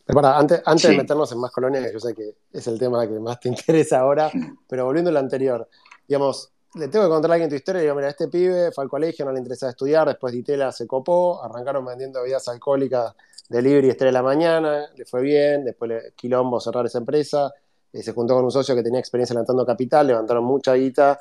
Pero 0.06 0.18
para, 0.18 0.38
antes, 0.38 0.62
antes 0.64 0.88
de 0.88 0.96
meternos 0.96 1.30
en 1.30 1.40
Más 1.40 1.50
Colonia, 1.50 1.84
que 1.84 1.92
yo 1.92 2.00
sé 2.00 2.14
que 2.14 2.36
es 2.54 2.66
el 2.66 2.78
tema 2.78 3.06
que 3.06 3.20
más 3.20 3.38
te 3.38 3.48
interesa 3.50 3.98
ahora, 3.98 4.30
pero 4.66 4.86
volviendo 4.86 5.11
a 5.11 5.12
lo 5.12 5.18
anterior, 5.18 5.68
digamos, 6.08 6.54
le 6.74 6.88
tengo 6.88 7.04
que 7.04 7.10
contar 7.10 7.30
a 7.32 7.34
alguien 7.34 7.50
tu 7.50 7.56
historia 7.56 7.82
digo, 7.82 7.94
mira, 7.94 8.08
este 8.08 8.28
pibe 8.28 8.70
fue 8.72 8.84
al 8.84 8.90
colegio, 8.90 9.24
no 9.24 9.32
le 9.32 9.38
interesaba 9.38 9.70
estudiar, 9.70 10.06
después 10.06 10.32
Ditela 10.32 10.70
se 10.70 10.86
copó, 10.86 11.42
arrancaron 11.42 11.84
vendiendo 11.84 12.20
bebidas 12.20 12.46
alcohólicas 12.48 13.14
de 13.48 13.62
libre 13.62 13.88
y 13.88 13.90
estrella 13.90 14.10
de 14.10 14.12
la 14.12 14.22
mañana, 14.22 14.86
le 14.94 15.04
fue 15.04 15.22
bien, 15.22 15.64
después 15.64 15.88
le 15.88 16.12
quilombo 16.14 16.60
cerrar 16.60 16.86
esa 16.86 16.98
empresa, 16.98 17.52
eh, 17.92 18.02
se 18.02 18.12
juntó 18.12 18.34
con 18.34 18.44
un 18.44 18.52
socio 18.52 18.76
que 18.76 18.82
tenía 18.82 19.00
experiencia 19.00 19.34
levantando 19.34 19.66
capital, 19.66 20.06
levantaron 20.06 20.44
mucha 20.44 20.74
guita, 20.74 21.18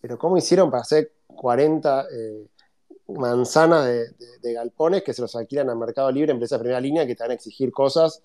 pero 0.00 0.18
¿cómo 0.18 0.38
hicieron 0.38 0.70
para 0.70 0.82
hacer 0.82 1.12
40 1.26 2.06
eh, 2.10 2.46
manzanas 3.08 3.86
de, 3.86 4.52
galpones 4.54 5.02
que 5.02 5.12
se 5.12 5.20
los 5.20 5.36
alquilan 5.36 5.68
al 5.68 5.76
mercado 5.76 6.10
libre, 6.10 6.32
empresas 6.32 6.58
de 6.58 6.62
primera 6.62 6.80
línea 6.80 7.06
que 7.06 7.14
te 7.14 7.22
van 7.22 7.32
a 7.32 7.34
exigir 7.34 7.70
cosas 7.72 8.22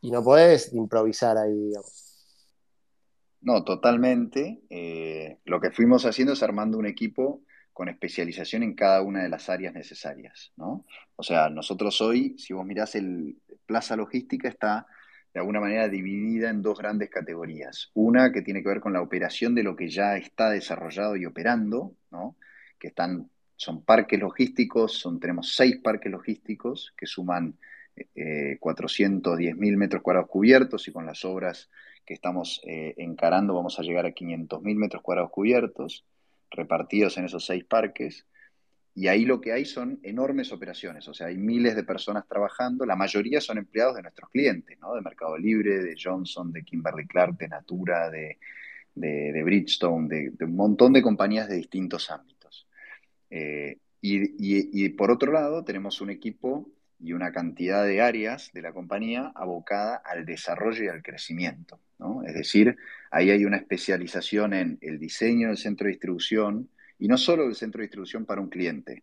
y 0.00 0.12
no 0.12 0.22
podés 0.22 0.72
improvisar 0.72 1.36
ahí, 1.36 1.52
digamos? 1.52 2.05
No, 3.46 3.62
totalmente. 3.62 4.60
Eh, 4.70 5.38
lo 5.44 5.60
que 5.60 5.70
fuimos 5.70 6.04
haciendo 6.04 6.32
es 6.32 6.42
armando 6.42 6.78
un 6.78 6.86
equipo 6.86 7.44
con 7.72 7.88
especialización 7.88 8.64
en 8.64 8.74
cada 8.74 9.02
una 9.02 9.22
de 9.22 9.28
las 9.28 9.48
áreas 9.48 9.72
necesarias, 9.72 10.52
¿no? 10.56 10.84
O 11.14 11.22
sea, 11.22 11.48
nosotros 11.48 12.00
hoy, 12.00 12.36
si 12.38 12.52
vos 12.54 12.66
mirás 12.66 12.96
el 12.96 13.36
Plaza 13.64 13.94
Logística, 13.94 14.48
está 14.48 14.88
de 15.32 15.38
alguna 15.38 15.60
manera 15.60 15.88
dividida 15.88 16.50
en 16.50 16.60
dos 16.60 16.76
grandes 16.76 17.08
categorías. 17.08 17.92
Una 17.94 18.32
que 18.32 18.42
tiene 18.42 18.64
que 18.64 18.68
ver 18.68 18.80
con 18.80 18.92
la 18.92 19.00
operación 19.00 19.54
de 19.54 19.62
lo 19.62 19.76
que 19.76 19.90
ya 19.90 20.16
está 20.16 20.50
desarrollado 20.50 21.14
y 21.14 21.24
operando, 21.24 21.94
¿no? 22.10 22.36
Que 22.80 22.88
están, 22.88 23.30
son 23.54 23.84
parques 23.84 24.18
logísticos, 24.18 24.98
son, 24.98 25.20
tenemos 25.20 25.54
seis 25.54 25.76
parques 25.76 26.10
logísticos 26.10 26.94
que 26.96 27.06
suman 27.06 27.56
eh, 28.16 28.56
410 28.58 29.56
mil 29.56 29.76
metros 29.76 30.02
cuadrados 30.02 30.30
cubiertos 30.30 30.88
y 30.88 30.92
con 30.92 31.06
las 31.06 31.24
obras 31.24 31.70
que 32.06 32.14
estamos 32.14 32.62
eh, 32.64 32.94
encarando 32.96 33.54
vamos 33.54 33.78
a 33.78 33.82
llegar 33.82 34.06
a 34.06 34.14
500.000 34.14 34.76
metros 34.76 35.02
cuadrados 35.02 35.30
cubiertos, 35.30 36.06
repartidos 36.50 37.18
en 37.18 37.24
esos 37.24 37.44
seis 37.44 37.64
parques. 37.64 38.26
Y 38.94 39.08
ahí 39.08 39.26
lo 39.26 39.42
que 39.42 39.52
hay 39.52 39.66
son 39.66 40.00
enormes 40.02 40.52
operaciones, 40.52 41.06
o 41.08 41.12
sea, 41.12 41.26
hay 41.26 41.36
miles 41.36 41.76
de 41.76 41.84
personas 41.84 42.26
trabajando, 42.26 42.86
la 42.86 42.96
mayoría 42.96 43.42
son 43.42 43.58
empleados 43.58 43.96
de 43.96 44.02
nuestros 44.02 44.30
clientes, 44.30 44.78
¿no? 44.80 44.94
De 44.94 45.02
Mercado 45.02 45.36
Libre, 45.36 45.82
de 45.82 45.94
Johnson, 46.02 46.50
de 46.50 46.62
Kimberly 46.62 47.06
Clark, 47.06 47.36
de 47.36 47.48
Natura, 47.48 48.08
de, 48.08 48.38
de, 48.94 49.42
Bridgestone, 49.42 50.30
de, 50.30 50.44
un 50.46 50.56
montón 50.56 50.94
de 50.94 51.02
compañías 51.02 51.48
de 51.48 51.56
distintos 51.56 52.10
ámbitos. 52.10 52.66
Eh, 53.28 53.78
y, 54.00 54.84
y, 54.84 54.88
por 54.90 55.10
otro 55.10 55.30
lado, 55.32 55.64
tenemos 55.64 56.00
un 56.00 56.10
equipo 56.10 56.70
y 56.98 57.12
una 57.12 57.32
cantidad 57.32 57.84
de 57.84 58.00
áreas 58.00 58.50
de 58.52 58.62
la 58.62 58.72
compañía 58.72 59.32
abocada 59.34 59.96
al 59.96 60.24
desarrollo 60.24 60.84
y 60.84 60.88
al 60.88 61.02
crecimiento. 61.02 61.80
Es 62.26 62.34
decir, 62.34 62.76
ahí 63.10 63.30
hay 63.30 63.44
una 63.44 63.56
especialización 63.56 64.52
en 64.54 64.78
el 64.80 64.98
diseño 64.98 65.48
del 65.48 65.56
centro 65.56 65.86
de 65.86 65.92
distribución 65.92 66.68
y 66.98 67.08
no 67.08 67.16
solo 67.16 67.44
del 67.44 67.54
centro 67.54 67.80
de 67.80 67.84
distribución 67.84 68.24
para 68.24 68.40
un 68.40 68.48
cliente, 68.48 69.02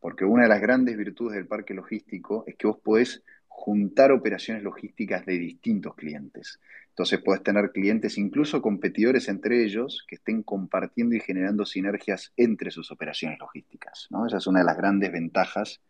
porque 0.00 0.24
una 0.24 0.44
de 0.44 0.48
las 0.48 0.60
grandes 0.60 0.96
virtudes 0.96 1.36
del 1.36 1.46
parque 1.46 1.74
logístico 1.74 2.44
es 2.46 2.56
que 2.56 2.66
vos 2.66 2.78
podés 2.78 3.22
juntar 3.46 4.10
operaciones 4.10 4.62
logísticas 4.62 5.24
de 5.24 5.38
distintos 5.38 5.94
clientes. 5.94 6.60
Entonces 6.88 7.20
puedes 7.24 7.42
tener 7.42 7.70
clientes, 7.72 8.18
incluso 8.18 8.60
competidores 8.60 9.28
entre 9.28 9.64
ellos, 9.64 10.04
que 10.08 10.16
estén 10.16 10.42
compartiendo 10.42 11.14
y 11.14 11.20
generando 11.20 11.64
sinergias 11.64 12.32
entre 12.36 12.70
sus 12.70 12.90
operaciones 12.90 13.38
logísticas. 13.38 14.08
Esa 14.26 14.36
es 14.36 14.46
una 14.46 14.60
de 14.60 14.66
las 14.66 14.76
grandes 14.76 15.10
ventajas 15.12 15.80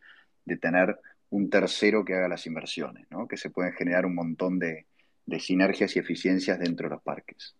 de 0.45 0.57
tener 0.59 0.99
un 1.31 1.51
tercero 1.51 2.05
que 2.05 2.15
haga 2.15 2.29
las 2.29 2.47
inversiones, 2.47 3.07
¿no? 3.11 3.27
que 3.27 3.37
se 3.37 3.51
pueden 3.51 3.73
generar 3.73 4.07
un 4.07 4.15
montón 4.15 4.59
de, 4.59 4.87
de 5.27 5.41
sinergias 5.41 5.97
y 5.97 5.99
eficiencias 5.99 6.59
dentro 6.59 6.89
de 6.89 6.95
los 6.95 7.03
parques. 7.03 7.55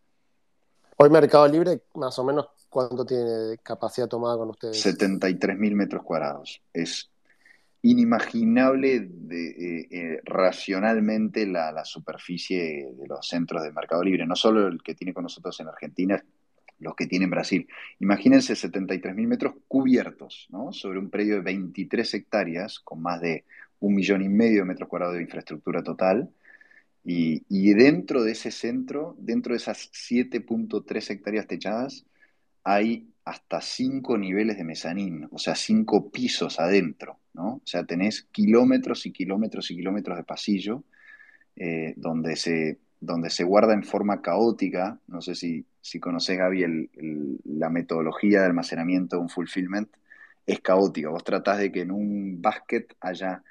Hoy 0.97 1.11
Mercado 1.11 1.49
Libre, 1.49 1.83
más 1.95 2.19
o 2.19 2.25
menos, 2.25 2.47
¿cuánto 2.69 3.05
tiene 3.05 3.59
capacidad 3.63 4.07
tomada 4.07 4.37
con 4.37 4.51
ustedes? 4.51 4.81
73 4.81 5.59
mil 5.59 5.75
metros 5.75 6.05
cuadrados. 6.05 6.63
Es 6.73 7.11
inimaginable 7.83 9.01
de, 9.11 9.49
eh, 9.49 9.89
eh, 9.91 10.21
racionalmente 10.25 11.47
la, 11.47 11.85
superficie 11.85 12.93
de 12.97 13.07
los 13.07 13.29
centros 13.29 13.63
de 13.63 13.73
Mercado 13.73 14.03
Libre, 14.03 14.27
no 14.27 14.37
solo 14.37 14.69
el 14.69 14.83
que 14.83 14.95
tiene 14.95 15.13
con 15.13 15.25
nosotros 15.25 15.59
en 15.61 15.69
Argentina, 15.69 16.25
los 16.85 16.95
que 16.95 17.07
tiene 17.07 17.27
Brasil. 17.27 17.67
Imagínense 17.99 18.55
73.000 18.55 19.27
metros 19.27 19.55
cubiertos, 19.67 20.47
¿no? 20.51 20.73
Sobre 20.73 20.99
un 20.99 21.11
predio 21.11 21.37
de 21.37 21.43
23 21.43 22.15
hectáreas, 22.15 22.79
con 22.79 23.03
más 23.03 23.21
de 23.21 23.45
un 23.81 23.95
millón 23.95 24.23
y 24.23 24.29
medio 24.29 24.61
de 24.61 24.67
metros 24.67 24.89
cuadrados 24.89 25.17
de 25.17 25.23
infraestructura 25.23 25.83
total. 25.83 26.31
Y, 27.07 27.75
dentro 27.75 28.23
de 28.23 28.33
ese 28.33 28.51
centro, 28.51 29.15
dentro 29.19 29.53
de 29.53 29.59
esas 29.59 29.91
7.3 29.93 31.11
hectáreas 31.11 31.47
techadas, 31.47 32.07
hay 32.63 33.11
hasta 33.27 33.61
cinco 33.61 34.17
niveles 34.17 34.57
de 34.57 34.65
mezanín, 34.65 35.29
o 35.31 35.39
sea, 35.39 35.55
cinco 35.55 36.11
pisos 36.11 36.61
adentro, 36.61 37.19
¿no? 37.35 37.57
O 37.57 37.63
sea, 37.65 37.85
tenés 37.85 38.23
kilómetros 38.33 39.07
y 39.07 39.13
kilómetros 39.13 39.71
y 39.71 39.77
kilómetros 39.77 40.17
de 40.17 40.25
pasillo 40.25 40.85
eh, 41.57 41.95
donde, 41.97 42.37
se, 42.37 42.79
donde 43.01 43.31
se 43.31 43.45
guarda 43.45 43.75
en 43.75 43.85
forma 43.85 44.21
caótica, 44.21 44.99
no 45.07 45.21
sé 45.21 45.35
si, 45.35 45.65
si 45.85 46.01
conoces, 46.01 46.39
Gaby, 46.39 46.91
la 47.45 47.69
metodología 47.69 48.41
de 48.41 48.47
almacenamiento 48.47 49.17
de 49.17 49.23
un 49.23 49.29
fulfillment, 49.29 49.89
es 50.47 50.61
caótica. 50.61 51.11
Vos 51.11 51.25
tratás 51.25 51.59
de 51.59 51.71
que 51.71 51.83
en 51.83 51.91
un 51.91 52.41
basket 52.41 52.87
haya 53.01 53.43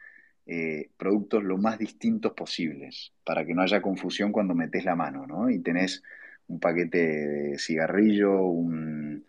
eh, 0.46 0.90
productos 0.98 1.44
lo 1.44 1.58
más 1.58 1.78
distintos 1.78 2.34
posibles, 2.34 3.14
para 3.24 3.46
que 3.46 3.54
no 3.54 3.62
haya 3.62 3.82
confusión 3.82 4.32
cuando 4.32 4.56
metes 4.56 4.84
la 4.84 4.96
mano, 4.96 5.28
¿no? 5.28 5.50
Y 5.50 5.60
tenés 5.60 6.02
un 6.48 6.60
paquete 6.60 6.98
de 6.98 7.60
cigarrillo, 7.60 8.42
un 8.42 9.26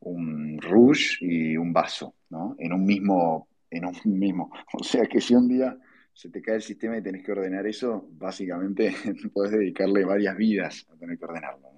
un 0.00 0.58
rush 0.60 1.18
y 1.20 1.56
un 1.56 1.72
vaso, 1.72 2.14
¿no? 2.30 2.54
En 2.58 2.72
un 2.72 2.84
mismo, 2.84 3.48
en 3.70 3.86
un 3.86 3.94
mismo. 4.18 4.50
O 4.72 4.84
sea 4.84 5.06
que 5.06 5.20
si 5.20 5.34
un 5.34 5.48
día 5.48 5.76
se 6.12 6.30
te 6.30 6.40
cae 6.40 6.56
el 6.56 6.62
sistema 6.62 6.96
y 6.96 7.02
tenés 7.02 7.24
que 7.24 7.32
ordenar 7.32 7.66
eso, 7.66 8.08
básicamente 8.12 8.94
puedes 9.34 9.52
dedicarle 9.52 10.04
varias 10.04 10.36
vidas 10.36 10.86
a 10.90 10.96
tener 10.96 11.18
que 11.18 11.24
ordenarlo. 11.24 11.75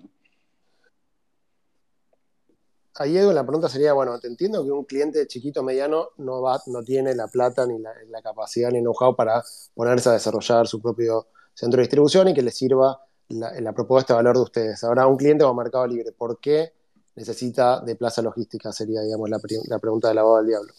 Ahí 3.00 3.16
Edu, 3.16 3.32
la 3.32 3.44
pregunta 3.44 3.68
sería, 3.68 3.92
bueno, 3.92 4.18
te 4.18 4.26
entiendo 4.26 4.64
que 4.64 4.72
un 4.72 4.84
cliente 4.84 5.24
chiquito 5.28 5.62
mediano 5.62 6.08
no 6.16 6.42
va, 6.42 6.60
no 6.66 6.82
tiene 6.82 7.14
la 7.14 7.28
plata 7.28 7.64
ni 7.64 7.78
la, 7.78 7.92
capacidad 8.22 8.72
ni 8.72 8.80
know-how 8.80 9.14
para 9.14 9.40
ponerse 9.74 10.08
a 10.08 10.12
desarrollar 10.14 10.66
su 10.66 10.82
propio 10.82 11.28
centro 11.54 11.78
de 11.78 11.82
distribución 11.82 12.26
y 12.26 12.34
que 12.34 12.42
le 12.42 12.50
sirva 12.50 13.00
la, 13.28 13.72
propuesta 13.72 14.14
de 14.14 14.16
valor 14.16 14.36
de 14.36 14.42
ustedes. 14.42 14.82
Ahora, 14.82 15.06
un 15.06 15.16
cliente 15.16 15.44
o 15.44 15.54
Mercado 15.54 15.86
Libre, 15.86 16.10
¿por 16.10 16.40
qué 16.40 16.72
necesita 17.14 17.80
de 17.80 17.94
plaza 17.94 18.20
logística? 18.20 18.72
Sería, 18.72 19.00
digamos, 19.02 19.30
la, 19.30 19.78
pregunta 19.78 20.08
de 20.08 20.14
la 20.14 20.24
boda 20.24 20.38
del 20.38 20.48
diablo. 20.48 20.72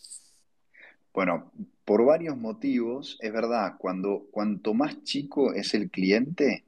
Bueno, 1.13 1.51
por 1.85 2.03
varios 2.03 2.35
motivos, 2.35 3.17
es 3.21 3.31
verdad, 3.31 3.75
cuando, 3.77 4.27
cuanto 4.29 4.73
más 4.73 5.03
chico 5.03 5.53
es 5.53 5.73
el 5.73 5.89
cliente, 5.89 6.65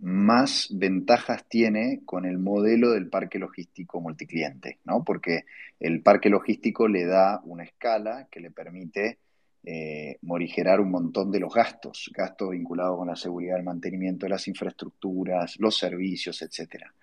más 0.00 0.68
ventajas 0.70 1.44
tiene 1.48 2.02
con 2.04 2.24
el 2.24 2.38
modelo 2.38 2.92
del 2.92 3.08
parque 3.08 3.38
logístico 3.38 4.00
multicliente, 4.00 4.78
¿no? 4.84 5.04
Porque 5.04 5.44
el 5.80 6.02
parque 6.02 6.30
logístico 6.30 6.88
le 6.88 7.04
da 7.06 7.40
una 7.44 7.64
escala 7.64 8.28
que 8.30 8.40
le 8.40 8.50
permite 8.50 9.18
eh, 9.64 10.18
morigerar 10.22 10.80
un 10.80 10.90
montón 10.90 11.30
de 11.30 11.40
los 11.40 11.52
gastos, 11.52 12.10
gastos 12.14 12.50
vinculados 12.50 12.96
con 12.96 13.08
la 13.08 13.16
seguridad, 13.16 13.58
el 13.58 13.64
mantenimiento 13.64 14.26
de 14.26 14.30
las 14.30 14.46
infraestructuras, 14.48 15.56
los 15.58 15.76
servicios, 15.76 16.40
etcétera. 16.42 16.94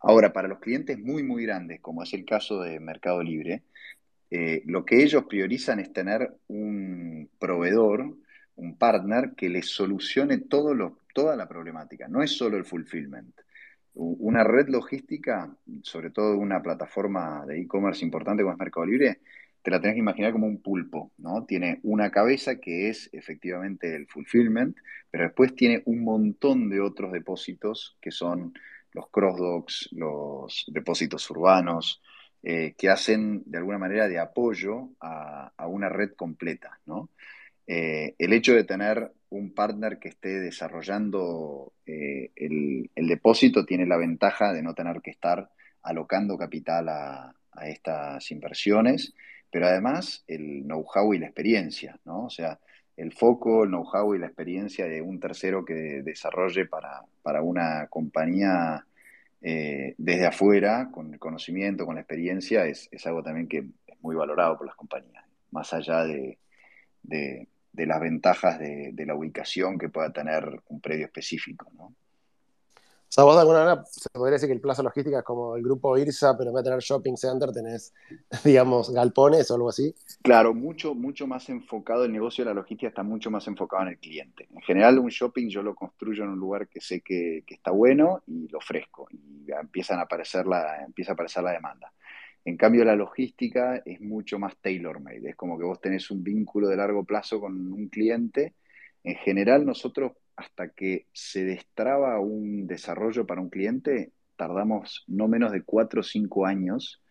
Ahora, 0.00 0.32
para 0.32 0.48
los 0.48 0.60
clientes 0.60 0.98
muy, 0.98 1.22
muy 1.22 1.44
grandes, 1.44 1.80
como 1.80 2.02
es 2.02 2.12
el 2.14 2.24
caso 2.24 2.60
de 2.60 2.78
Mercado 2.80 3.22
Libre, 3.22 3.62
eh, 4.30 4.62
lo 4.66 4.84
que 4.84 5.02
ellos 5.02 5.24
priorizan 5.28 5.80
es 5.80 5.92
tener 5.92 6.32
un 6.48 7.28
proveedor, 7.38 8.16
un 8.56 8.76
partner 8.76 9.34
que 9.36 9.48
les 9.48 9.66
solucione 9.68 10.38
toda 10.38 11.36
la 11.36 11.48
problemática. 11.48 12.08
No 12.08 12.22
es 12.22 12.36
solo 12.36 12.56
el 12.56 12.64
fulfillment. 12.64 13.34
Una 13.94 14.44
red 14.44 14.68
logística, 14.68 15.56
sobre 15.82 16.10
todo 16.10 16.36
una 16.36 16.60
plataforma 16.62 17.46
de 17.46 17.60
e-commerce 17.60 18.04
importante 18.04 18.42
como 18.42 18.52
es 18.52 18.58
Mercado 18.58 18.86
Libre, 18.86 19.20
te 19.62 19.70
la 19.70 19.80
tenés 19.80 19.94
que 19.94 20.00
imaginar 20.00 20.32
como 20.32 20.46
un 20.46 20.62
pulpo, 20.62 21.12
¿no? 21.18 21.44
Tiene 21.44 21.80
una 21.82 22.10
cabeza 22.10 22.60
que 22.60 22.88
es 22.88 23.08
efectivamente 23.12 23.96
el 23.96 24.06
fulfillment, 24.06 24.76
pero 25.10 25.24
después 25.24 25.56
tiene 25.56 25.82
un 25.86 26.04
montón 26.04 26.68
de 26.68 26.80
otros 26.80 27.10
depósitos 27.10 27.96
que 28.00 28.10
son 28.10 28.52
los 28.92 29.08
crossdocks, 29.10 29.88
los 29.92 30.64
depósitos 30.68 31.28
urbanos, 31.30 32.00
eh, 32.42 32.76
que 32.78 32.88
hacen 32.88 33.42
de 33.44 33.58
alguna 33.58 33.78
manera 33.78 34.06
de 34.06 34.20
apoyo 34.20 34.90
a, 35.00 35.50
una 35.66 35.88
red 35.88 36.12
completa. 36.14 36.78
Eh, 37.66 38.14
el 38.18 38.32
hecho 38.32 38.54
de 38.54 38.64
tener 38.64 39.12
un 39.30 39.52
partner 39.52 39.98
que 39.98 40.08
esté 40.08 40.40
desarrollando 40.40 41.72
eh, 41.84 42.30
el, 42.36 42.90
depósito 42.94 43.64
tiene 43.64 43.86
la 43.86 43.96
ventaja 43.96 44.52
de 44.52 44.62
no 44.62 44.74
tener 44.74 45.00
que 45.00 45.10
estar 45.10 45.50
alocando 45.82 46.36
capital 46.36 46.88
a, 46.88 47.34
estas 47.62 48.30
inversiones, 48.32 49.14
pero 49.50 49.66
además 49.66 50.24
el 50.26 50.64
know-how 50.64 51.14
y 51.14 51.18
la 51.18 51.24
experiencia, 51.24 51.98
O 52.04 52.28
sea, 52.28 52.58
el 52.98 53.14
foco, 53.14 53.64
el 53.64 53.70
know-how 53.70 54.14
y 54.14 54.18
la 54.18 54.26
experiencia 54.26 54.86
de 54.86 55.00
un 55.00 55.18
tercero 55.20 55.64
que 55.64 56.02
desarrolle 56.02 56.66
para, 56.66 57.02
para 57.22 57.40
una 57.40 57.86
compañía 57.86 58.84
eh, 59.42 59.94
desde 59.98 60.26
afuera, 60.26 60.88
con 60.90 61.12
el 61.12 61.20
conocimiento, 61.20 61.86
con 61.86 61.94
la 61.96 62.00
experiencia, 62.00 62.66
es, 62.66 62.88
algo 63.04 63.22
también 63.22 63.48
que 63.48 63.58
es 63.58 64.00
muy 64.00 64.16
valorado 64.16 64.56
por 64.56 64.66
las 64.66 64.76
compañías, 64.76 65.24
más 65.50 65.72
allá 65.72 66.04
de, 66.04 66.38
las 67.84 68.00
ventajas 68.00 68.58
de, 68.58 68.94
la 69.06 69.14
ubicación 69.14 69.78
que 69.78 69.88
pueda 69.88 70.12
tener 70.12 70.62
un 70.68 70.80
predio 70.80 71.04
específico. 71.04 71.70
¿no? 71.76 71.94
O 73.08 73.12
sea, 73.12 73.22
vos 73.22 73.36
de 73.36 73.40
alguna 73.42 73.64
manera 73.64 73.84
se 73.86 74.10
podría 74.10 74.32
decir 74.32 74.48
que 74.48 74.54
el 74.54 74.60
Plaza 74.60 74.82
Logística 74.82 75.18
es 75.18 75.24
como 75.24 75.54
el 75.54 75.62
grupo 75.62 75.96
IRSA, 75.96 76.36
pero 76.36 76.50
en 76.50 76.56
vez 76.56 76.64
de 76.64 76.70
tener 76.70 76.82
shopping 76.82 77.16
center 77.16 77.52
tenés, 77.52 77.94
digamos, 78.44 78.90
galpones 78.90 79.48
o 79.50 79.54
algo 79.54 79.68
así. 79.68 79.94
Claro, 80.22 80.52
mucho, 80.52 80.94
mucho 80.94 81.26
más 81.28 81.48
enfocado, 81.48 82.04
el 82.04 82.12
negocio 82.12 82.44
de 82.44 82.50
la 82.50 82.54
logística 82.54 82.88
está 82.88 83.04
mucho 83.04 83.30
más 83.30 83.46
enfocado 83.46 83.82
en 83.82 83.88
el 83.90 83.98
cliente. 83.98 84.48
En 84.52 84.60
general, 84.62 84.98
un 84.98 85.08
shopping 85.08 85.48
yo 85.48 85.62
lo 85.62 85.74
construyo 85.74 86.24
en 86.24 86.30
un 86.30 86.38
lugar 86.38 86.68
que 86.68 86.80
sé 86.80 87.00
que, 87.00 87.44
está 87.46 87.70
bueno 87.70 88.22
y 88.26 88.48
lo 88.48 88.58
ofrezco. 88.58 89.06
Y 89.12 89.52
empiezan 89.52 90.00
a 90.00 90.02
aparecer 90.02 90.46
la, 90.46 90.84
empieza 90.84 91.12
a 91.12 91.14
aparecer 91.14 91.44
la 91.44 91.52
demanda. 91.52 91.92
En 92.46 92.56
cambio, 92.56 92.84
la 92.84 92.94
logística 92.94 93.82
es 93.84 94.00
mucho 94.00 94.38
más 94.38 94.56
tailor-made. 94.58 95.30
Es 95.30 95.34
como 95.34 95.58
que 95.58 95.64
vos 95.64 95.80
tenés 95.80 96.12
un 96.12 96.22
vínculo 96.22 96.68
de 96.68 96.76
largo 96.76 97.02
plazo 97.02 97.40
con 97.40 97.72
un 97.72 97.88
cliente. 97.88 98.54
En 99.02 99.16
general, 99.16 99.66
nosotros 99.66 100.12
hasta 100.36 100.68
que 100.68 101.06
se 101.12 101.44
destraba 101.44 102.20
un 102.20 102.68
desarrollo 102.68 103.26
para 103.26 103.40
un 103.40 103.50
cliente, 103.50 104.12
tardamos 104.36 105.02
no 105.08 105.26
menos 105.26 105.50
de 105.50 105.62
cuatro 105.62 106.02
o 106.02 106.04
cinco 106.04 106.46
años 106.46 107.02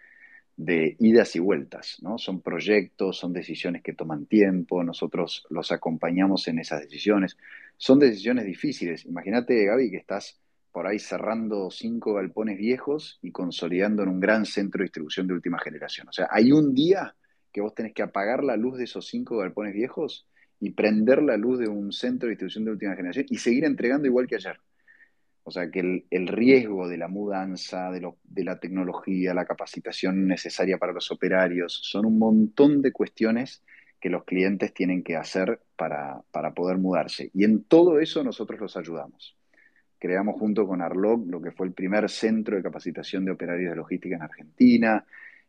de 0.55 0.95
idas 0.99 1.35
y 1.35 1.39
vueltas, 1.39 1.97
¿no? 2.01 2.17
Son 2.17 2.39
proyectos, 2.39 3.17
son 3.17 3.33
decisiones 3.33 3.83
que 3.83 3.91
toman 3.91 4.27
tiempo, 4.27 4.85
nosotros 4.85 5.45
los 5.49 5.69
acompañamos 5.73 6.47
en 6.47 6.59
esas 6.59 6.79
decisiones. 6.79 7.35
Son 7.75 7.99
decisiones 7.99 8.45
difíciles. 8.45 9.05
Imagínate, 9.05 9.65
Gaby, 9.65 9.91
que 9.91 9.97
estás 9.97 10.39
por 10.75 10.87
ahí 10.87 10.99
cerrando 10.99 11.71
cinco 11.71 12.15
galpones 12.15 12.57
viejos 12.57 13.17
y 13.21 13.31
consolidando 13.31 14.03
en 14.03 14.09
un 14.09 14.19
gran 14.19 14.45
centro 14.45 14.79
de 14.79 14.87
distribución 14.87 15.25
de 15.25 15.33
última 15.33 15.57
generación. 15.57 16.09
O 16.09 16.11
sea, 16.11 16.27
hay 16.29 16.51
un 16.51 16.73
día 16.73 17.15
que 17.53 17.61
vos 17.61 17.73
tenés 17.73 17.93
que 17.93 18.01
apagar 18.01 18.43
la 18.43 18.57
luz 18.57 18.77
de 18.77 18.83
esos 18.83 19.07
cinco 19.07 19.37
galpones 19.37 19.73
viejos 19.73 20.27
y 20.59 20.71
prender 20.71 21.23
la 21.23 21.37
luz 21.37 21.59
de 21.59 21.69
un 21.69 21.93
centro 21.93 22.27
de 22.27 22.31
distribución 22.31 22.65
de 22.65 22.71
última 22.71 22.93
generación 22.93 23.25
y 23.29 23.37
seguir 23.37 23.63
entregando 23.63 24.05
igual 24.05 24.27
que 24.27 24.35
ayer. 24.35 24.59
O 25.43 25.51
sea 25.51 25.71
que 25.71 26.03
el, 26.09 26.27
riesgo 26.27 26.89
de 26.89 26.97
la 26.97 27.07
mudanza, 27.07 27.89
de, 27.91 28.11
de, 28.25 28.43
la 28.43 28.59
tecnología, 28.59 29.33
la 29.33 29.45
capacitación 29.45 30.27
necesaria 30.27 30.77
para 30.77 30.91
los 30.91 31.09
operarios, 31.09 31.79
son 31.83 32.05
un 32.05 32.19
montón 32.19 32.81
de 32.81 32.91
cuestiones 32.91 33.63
que 34.01 34.09
los 34.09 34.25
clientes 34.25 34.73
tienen 34.73 35.05
que 35.05 35.15
hacer 35.15 35.61
para, 35.77 36.21
para 36.31 36.53
poder 36.53 36.79
mudarse. 36.79 37.31
Y 37.33 37.45
en 37.45 37.63
todo 37.63 38.01
eso 38.01 38.25
nosotros 38.25 38.59
los 38.59 38.75
ayudamos. 38.75 39.37
Creamos 40.05 40.39
junto 40.39 40.67
con 40.67 40.83
Arlog 40.83 41.25
lo 41.25 41.41
que 41.41 41.49
fue 41.49 41.65
el 41.65 41.73
primer 41.73 42.11
centro 42.11 42.55
de 42.55 42.61
capacitación 42.61 43.25
de 43.25 43.31
operarios 43.31 43.71
de 43.71 43.75
logística 43.75 44.15
en 44.15 44.21
Argentina. 44.21 45.03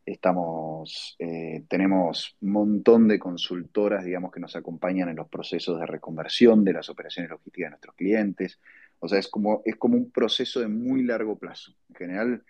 Estamos, 0.06 1.14
eh, 1.18 1.64
tenemos 1.68 2.38
un 2.40 2.52
montón 2.52 3.06
de 3.06 3.18
consultoras, 3.18 4.02
digamos, 4.02 4.32
que 4.32 4.40
nos 4.40 4.56
acompañan 4.56 5.10
en 5.10 5.16
los 5.16 5.28
procesos 5.28 5.78
de 5.78 5.84
reconversión 5.84 6.64
de 6.64 6.72
las 6.72 6.88
operaciones 6.88 7.30
logísticas 7.32 7.66
de 7.66 7.70
nuestros 7.72 7.94
clientes. 7.96 8.58
O 8.98 9.08
sea, 9.08 9.18
es 9.18 9.28
como, 9.28 9.60
es 9.66 9.76
como 9.76 9.98
un 9.98 10.10
proceso 10.10 10.60
de 10.60 10.68
muy 10.68 11.02
largo 11.02 11.36
plazo. 11.36 11.74
En 11.90 11.94
general, 11.96 12.42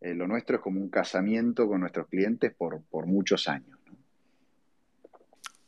eh, 0.00 0.14
lo 0.14 0.26
nuestro 0.26 0.56
es 0.56 0.62
como 0.62 0.80
un 0.80 0.88
casamiento 0.88 1.68
con 1.68 1.82
nuestros 1.82 2.08
clientes 2.08 2.52
por, 2.52 2.82
por 2.90 3.06
muchos 3.06 3.46
años. 3.46 3.78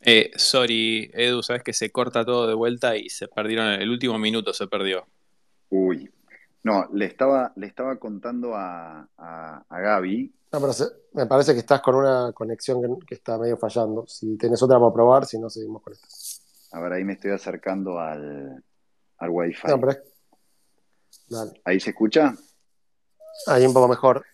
Eh, 0.01 0.33
sorry, 0.35 1.09
Edu, 1.15 1.45
sabes 1.45 1.63
que 1.63 1.73
se 1.73 1.91
corta 1.91 2.25
todo 2.25 2.49
de 2.49 2.55
vuelta 2.55 2.97
y 2.97 3.11
se 3.11 3.29
perdieron, 3.29 3.69
el 3.69 3.91
último 3.91 4.19
minuto 4.19 4.53
se 4.53 4.67
perdió. 4.67 5.07
Uy, 5.71 6.11
no, 6.63 6.89
le 6.93 7.07
estaba, 7.07 7.53
le 7.57 7.67
estaba 7.67 7.97
contando 7.97 8.55
a, 8.55 9.09
a, 9.17 9.65
a 9.69 9.81
Gaby 9.81 10.33
me 11.13 11.27
parece 11.27 11.53
que 11.53 11.61
estás 11.61 11.81
con 11.81 11.97
una 11.97 12.33
conexión 12.33 12.99
que, 13.07 13.15
está 13.15 13.39
medio 13.39 13.57
fallando. 13.57 14.07
Si 14.07 14.37
tenés 14.37 14.63
otra 14.63 14.79
para 14.79 14.93
probar, 14.93 15.27
si 15.27 15.39
no, 15.39 15.51
seguimos 15.51 15.83
con 15.83 15.93
esto. 15.93 16.07
A 16.73 16.81
ver, 16.81 16.93
ahí 16.93 17.05
me 17.05 17.15
estoy 17.15 17.33
acercando 17.33 17.99
al, 17.99 18.63
al 19.19 19.31
Wi-Fi. 19.31 19.69
¿Ahí 21.65 21.81
se 21.81 21.91
escucha? 21.91 22.35
Ahí 23.47 23.67
un 23.67 23.73
poco 23.73 23.89
mejor. 23.89 24.25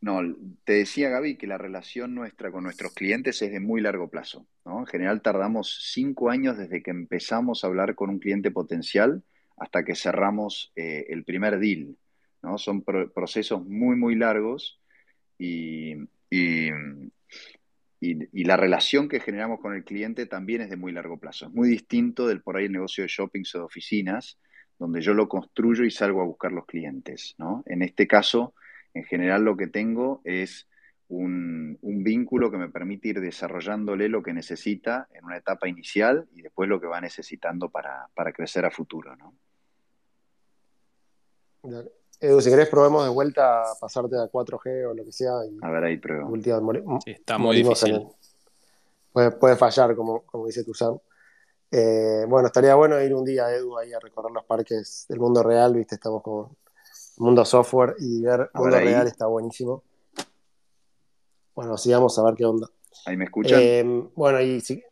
No, 0.00 0.20
te 0.64 0.74
decía 0.74 1.08
Gaby 1.08 1.38
que 1.38 1.46
la 1.46 1.56
relación 1.56 2.14
nuestra 2.14 2.52
con 2.52 2.64
nuestros 2.64 2.92
clientes 2.92 3.40
es 3.40 3.50
de 3.50 3.60
muy 3.60 3.80
largo 3.80 4.08
plazo. 4.08 4.46
¿no? 4.66 4.80
En 4.80 4.86
general 4.86 5.22
tardamos 5.22 5.90
cinco 5.92 6.28
años 6.28 6.58
desde 6.58 6.82
que 6.82 6.90
empezamos 6.90 7.64
a 7.64 7.68
hablar 7.68 7.94
con 7.94 8.10
un 8.10 8.18
cliente 8.18 8.50
potencial 8.50 9.22
hasta 9.56 9.84
que 9.84 9.94
cerramos 9.94 10.72
eh, 10.76 11.06
el 11.08 11.24
primer 11.24 11.58
deal. 11.58 11.96
¿no? 12.42 12.58
Son 12.58 12.82
procesos 12.82 13.64
muy, 13.66 13.96
muy 13.96 14.16
largos 14.16 14.80
y, 15.38 15.94
y, 16.30 16.70
y, 18.00 18.44
la 18.44 18.56
relación 18.56 19.08
que 19.08 19.20
generamos 19.20 19.60
con 19.60 19.74
el 19.74 19.84
cliente 19.84 20.26
también 20.26 20.60
es 20.60 20.70
de 20.70 20.76
muy 20.76 20.92
largo 20.92 21.18
plazo. 21.18 21.46
Es 21.46 21.52
muy 21.52 21.68
distinto 21.68 22.26
del 22.26 22.42
por 22.42 22.56
ahí 22.56 22.66
el 22.66 22.72
negocio 22.72 23.02
de 23.02 23.08
shoppings 23.08 23.54
o 23.54 23.58
de 23.58 23.64
oficinas, 23.64 24.38
donde 24.78 25.00
yo 25.00 25.14
lo 25.14 25.28
construyo 25.28 25.84
y 25.84 25.90
salgo 25.90 26.20
a 26.20 26.26
buscar 26.26 26.52
los 26.52 26.66
clientes. 26.66 27.34
¿no? 27.38 27.62
En 27.66 27.82
este 27.82 28.06
caso 28.06 28.54
en 28.94 29.04
general 29.04 29.44
lo 29.44 29.56
que 29.56 29.66
tengo 29.66 30.22
es 30.24 30.68
un, 31.08 31.78
vínculo 31.82 32.50
que 32.50 32.58
me 32.58 32.68
permite 32.68 33.08
ir 33.08 33.20
desarrollándole 33.20 34.08
lo 34.08 34.22
que 34.22 34.32
necesita 34.32 35.08
en 35.12 35.24
una 35.24 35.38
etapa 35.38 35.68
inicial 35.68 36.28
y 36.34 36.42
después 36.42 36.68
lo 36.68 36.80
que 36.80 36.86
va 36.86 37.00
necesitando 37.00 37.70
para, 37.70 38.08
crecer 38.34 38.64
a 38.64 38.70
futuro, 38.70 39.16
¿no? 39.16 39.34
Edu, 42.20 42.40
si 42.40 42.50
querés 42.50 42.68
probemos 42.68 43.04
de 43.04 43.10
vuelta 43.10 43.62
a 43.62 43.74
pasarte 43.80 44.16
a 44.16 44.30
4G 44.30 44.90
o 44.90 44.94
lo 44.94 45.04
que 45.04 45.12
sea. 45.12 45.32
a 45.62 45.70
ver, 45.70 45.84
ahí 45.84 45.96
pruebo. 45.98 46.28
Sí, 47.04 47.10
está 47.10 47.38
muy 47.38 47.56
difícil. 47.56 48.06
Puede, 49.12 49.56
fallar, 49.56 49.94
como, 49.94 50.22
como 50.22 50.46
dice 50.46 50.64
Tuzán. 50.64 51.00
Eh, 51.70 52.24
bueno, 52.28 52.46
estaría 52.46 52.74
bueno 52.74 53.00
ir 53.00 53.14
un 53.14 53.24
día, 53.24 53.50
Edu, 53.52 53.76
ahí 53.76 53.92
a 53.92 53.98
recorrer 53.98 54.30
los 54.32 54.44
parques 54.44 55.06
del 55.08 55.18
mundo 55.18 55.42
real, 55.42 55.74
viste, 55.74 55.96
estamos 55.96 56.22
como 56.22 56.56
mundo 57.16 57.44
software 57.44 57.96
y 57.98 58.22
ver 58.22 58.50
mundo 58.54 58.78
real 58.78 59.06
está 59.06 59.26
buenísimo. 59.26 59.82
Bueno, 61.54 61.76
sigamos 61.76 62.18
a 62.18 62.24
ver 62.24 62.34
qué 62.34 62.44
onda. 62.44 62.68
¿Ahí 63.06 63.16
me 63.16 63.24
escuchan? 63.24 63.60
Eh, 63.60 64.10
bueno, 64.14 64.38
ahí 64.38 64.60
sí. 64.60 64.82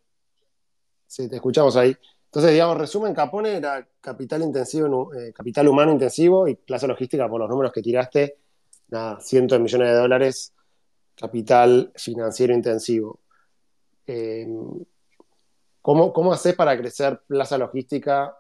Sí, 1.07 1.29
te 1.29 1.37
escuchamos 1.37 1.77
ahí. 1.77 1.97
Entonces, 2.33 2.53
digamos, 2.53 2.79
resumen, 2.79 3.13
Capone 3.13 3.57
era 3.59 3.87
capital 4.01 4.41
intensivo, 4.41 5.13
eh, 5.13 5.35
capital 5.35 5.69
humano 5.69 5.93
intensivo 5.93 6.49
y 6.49 6.55
plaza 6.55 6.87
logística 6.87 7.29
por 7.29 7.39
los 7.39 7.51
números 7.51 7.73
que 7.75 7.83
tiraste, 7.83 8.39
nada, 8.89 9.21
cientos 9.21 9.59
de 9.59 9.63
millones 9.63 9.89
de 9.89 9.95
dólares, 9.95 10.55
capital 11.15 11.93
financiero 11.95 12.55
intensivo. 12.55 13.21
Eh, 14.07 14.49
¿cómo, 15.83 16.11
¿Cómo 16.15 16.33
haces 16.33 16.55
para 16.55 16.75
crecer 16.79 17.21
plaza 17.27 17.59
logística 17.59 18.35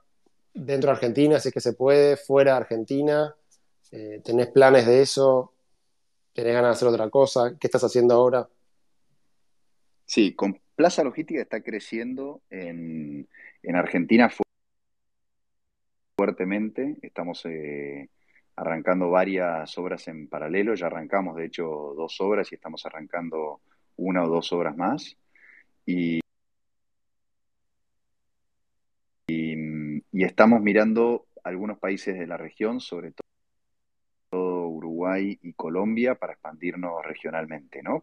dentro 0.55 0.88
de 0.88 0.95
Argentina, 0.95 1.38
si 1.38 1.49
es 1.49 1.55
que 1.55 1.61
se 1.61 1.74
puede, 1.74 2.16
fuera 2.16 2.53
de 2.53 2.57
Argentina? 2.57 3.36
Eh, 3.90 4.22
¿Tenés 4.24 4.47
planes 4.47 4.86
de 4.86 5.03
eso? 5.03 5.53
¿Tenés 6.32 6.55
ganas 6.55 6.70
de 6.70 6.76
hacer 6.76 6.88
otra 6.88 7.11
cosa? 7.11 7.59
¿Qué 7.61 7.66
estás 7.66 7.84
haciendo 7.84 8.14
ahora? 8.14 8.49
Sí, 10.07 10.34
con 10.34 10.62
Plaza 10.77 11.05
Logística 11.05 11.41
está 11.41 11.62
creciendo 11.62 12.43
en, 12.51 13.29
Argentina 13.75 14.31
fuertemente. 16.16 16.97
Estamos 17.03 17.45
eh, 17.47 18.09
arrancando 18.57 19.11
varias 19.11 19.77
obras 19.79 20.09
en 20.09 20.29
paralelo. 20.29 20.75
Ya 20.75 20.87
arrancamos, 20.87 21.37
de 21.37 21.47
hecho, 21.47 21.64
dos 21.97 22.20
obras 22.20 22.51
y 22.53 22.55
estamos 22.57 22.85
arrancando 22.87 23.61
una 23.97 24.25
o 24.25 24.29
dos 24.29 24.53
obras 24.53 24.77
más. 24.77 25.16
Y, 25.87 26.20
estamos 30.12 30.62
mirando 30.62 31.27
algunos 31.43 31.79
países 31.79 32.16
de 32.18 32.27
la 32.27 32.37
región, 32.37 32.81
sobre 32.81 33.11
todo 33.11 33.23
y 35.20 35.53
Colombia 35.55 36.14
para 36.14 36.33
expandirnos 36.35 37.05
regionalmente, 37.05 37.83
¿no? 37.83 38.01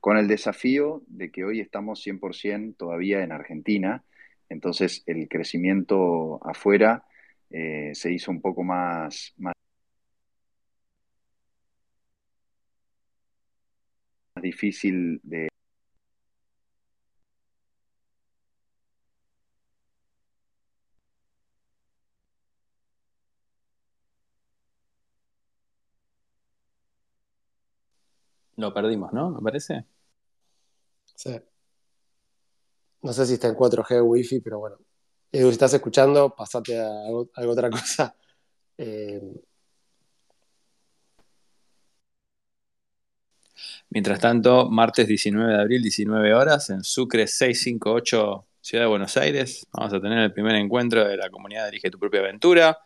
Con 0.00 0.16
el 0.18 0.28
desafío 0.28 1.02
de 1.06 1.30
que 1.30 1.44
hoy 1.44 1.60
estamos 1.60 2.00
100% 2.02 2.76
todavía 2.76 3.22
en 3.22 3.32
Argentina, 3.32 4.04
entonces 4.48 5.02
el 5.06 5.28
crecimiento 5.28 6.40
afuera 6.46 7.04
eh, 7.50 7.92
se 7.94 8.12
hizo 8.12 8.30
un 8.30 8.40
poco 8.40 8.62
más, 8.64 9.34
más 9.38 9.54
difícil 14.40 15.20
de, 15.22 15.48
Lo 28.58 28.74
perdimos, 28.74 29.12
¿no? 29.12 29.30
¿Me 29.30 29.40
parece? 29.40 29.84
Sí. 31.14 31.40
No 33.02 33.12
sé 33.12 33.24
si 33.24 33.34
está 33.34 33.46
en 33.46 33.54
4G 33.54 34.00
o 34.00 34.04
Wi-Fi, 34.04 34.40
pero 34.40 34.58
bueno. 34.58 34.78
Edu, 35.30 35.46
si 35.46 35.52
estás 35.52 35.74
escuchando, 35.74 36.34
pasate 36.34 36.80
a 36.80 37.06
algo, 37.06 37.30
otra 37.34 37.70
cosa. 37.70 38.14
Eh, 38.80 39.20
Mientras 43.90 44.20
tanto, 44.20 44.70
martes 44.70 45.08
19 45.08 45.52
de 45.52 45.60
abril, 45.60 45.82
19 45.82 46.32
horas, 46.32 46.70
en 46.70 46.84
Sucre 46.84 47.26
658, 47.26 48.46
Ciudad 48.60 48.84
de 48.84 48.88
Buenos 48.88 49.16
Aires, 49.16 49.66
vamos 49.72 49.92
a 49.94 50.00
tener 50.00 50.20
el 50.20 50.32
primer 50.32 50.54
encuentro 50.54 51.04
de 51.04 51.16
la 51.16 51.28
comunidad 51.28 51.64
Dirige 51.64 51.90
tu 51.90 51.98
propia 51.98 52.20
aventura. 52.20 52.78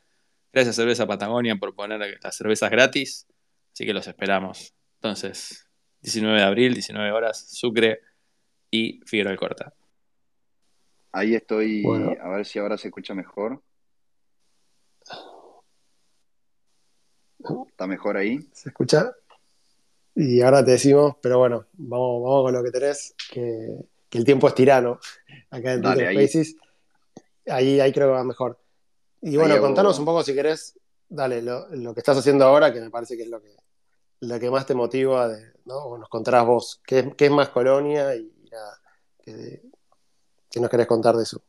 Gracias 0.51 0.77
Cerveza 0.77 1.07
Patagonia 1.07 1.57
por 1.57 1.75
poner 1.75 2.19
las 2.23 2.35
cervezas 2.35 2.71
gratis, 2.71 3.27
así 3.75 3.85
que 3.85 3.93
los 3.93 4.07
esperamos. 4.07 4.73
Entonces, 5.03 5.69
19 6.03 6.39
de 6.39 6.45
abril, 6.45 6.75
19 6.75 7.11
horas, 7.11 7.45
Sucre 7.49 8.03
y 8.71 9.01
Figueroa 9.05 9.33
del 9.33 9.39
Corta. 9.41 9.75
Ahí 11.11 11.35
estoy, 11.35 11.85
a 12.23 12.29
ver 12.29 12.47
si 12.47 12.61
ahora 12.61 12.79
se 12.79 12.87
escucha 12.87 13.13
mejor. 13.13 13.61
¿Está 17.69 17.89
mejor 17.89 18.17
ahí? 18.17 18.49
¿Se 18.53 18.69
escucha? 18.69 19.13
Y 20.15 20.41
ahora 20.41 20.65
te 20.65 20.71
decimos, 20.71 21.17
pero 21.21 21.39
bueno, 21.39 21.67
vamos, 21.73 22.23
vamos 22.23 22.45
con 22.45 22.55
lo 22.55 22.63
que 22.63 22.71
tenés, 22.71 23.17
que, 23.29 23.75
el 24.13 24.25
tiempo 24.25 24.47
es 24.47 24.55
tirano 24.55 25.01
acá 25.51 25.73
en 25.73 25.83
Twitter 25.83 26.13
Spaces. 26.13 26.57
Ahí. 27.49 27.81
ahí, 27.81 27.93
creo 27.93 28.07
que 28.07 28.13
va 28.13 28.23
mejor. 28.23 28.57
Y 29.21 29.37
bueno, 29.37 29.61
contanos 29.61 29.99
un 29.99 30.05
poco 30.05 30.23
si 30.23 30.33
querés, 30.33 30.79
dale, 31.09 31.43
lo, 31.43 31.69
lo, 31.71 31.93
que 31.93 31.99
estás 31.99 32.17
haciendo 32.17 32.45
ahora, 32.45 32.73
que 32.73 32.81
me 32.81 32.91
parece 32.91 33.17
que 33.17 33.25
es 33.25 33.29
lo 33.29 33.43
que, 33.43 33.57
la 34.23 34.39
que 34.39 34.51
más 34.51 34.67
te 34.67 34.75
motiva, 34.75 35.29
de, 35.29 35.53
¿no? 35.65 35.99
nos 35.99 36.09
contarás 36.09 36.47
vos, 36.47 36.81
¿qué, 36.87 37.13
es 37.19 37.31
más 37.31 37.49
Colonia? 37.49 38.15
Y 38.15 38.33
nada, 38.51 38.81
¿qué, 39.25 39.63
nos 40.61 40.71
querés 40.71 40.87
contar 40.87 41.17
de 41.17 41.25
eso? 41.25 41.43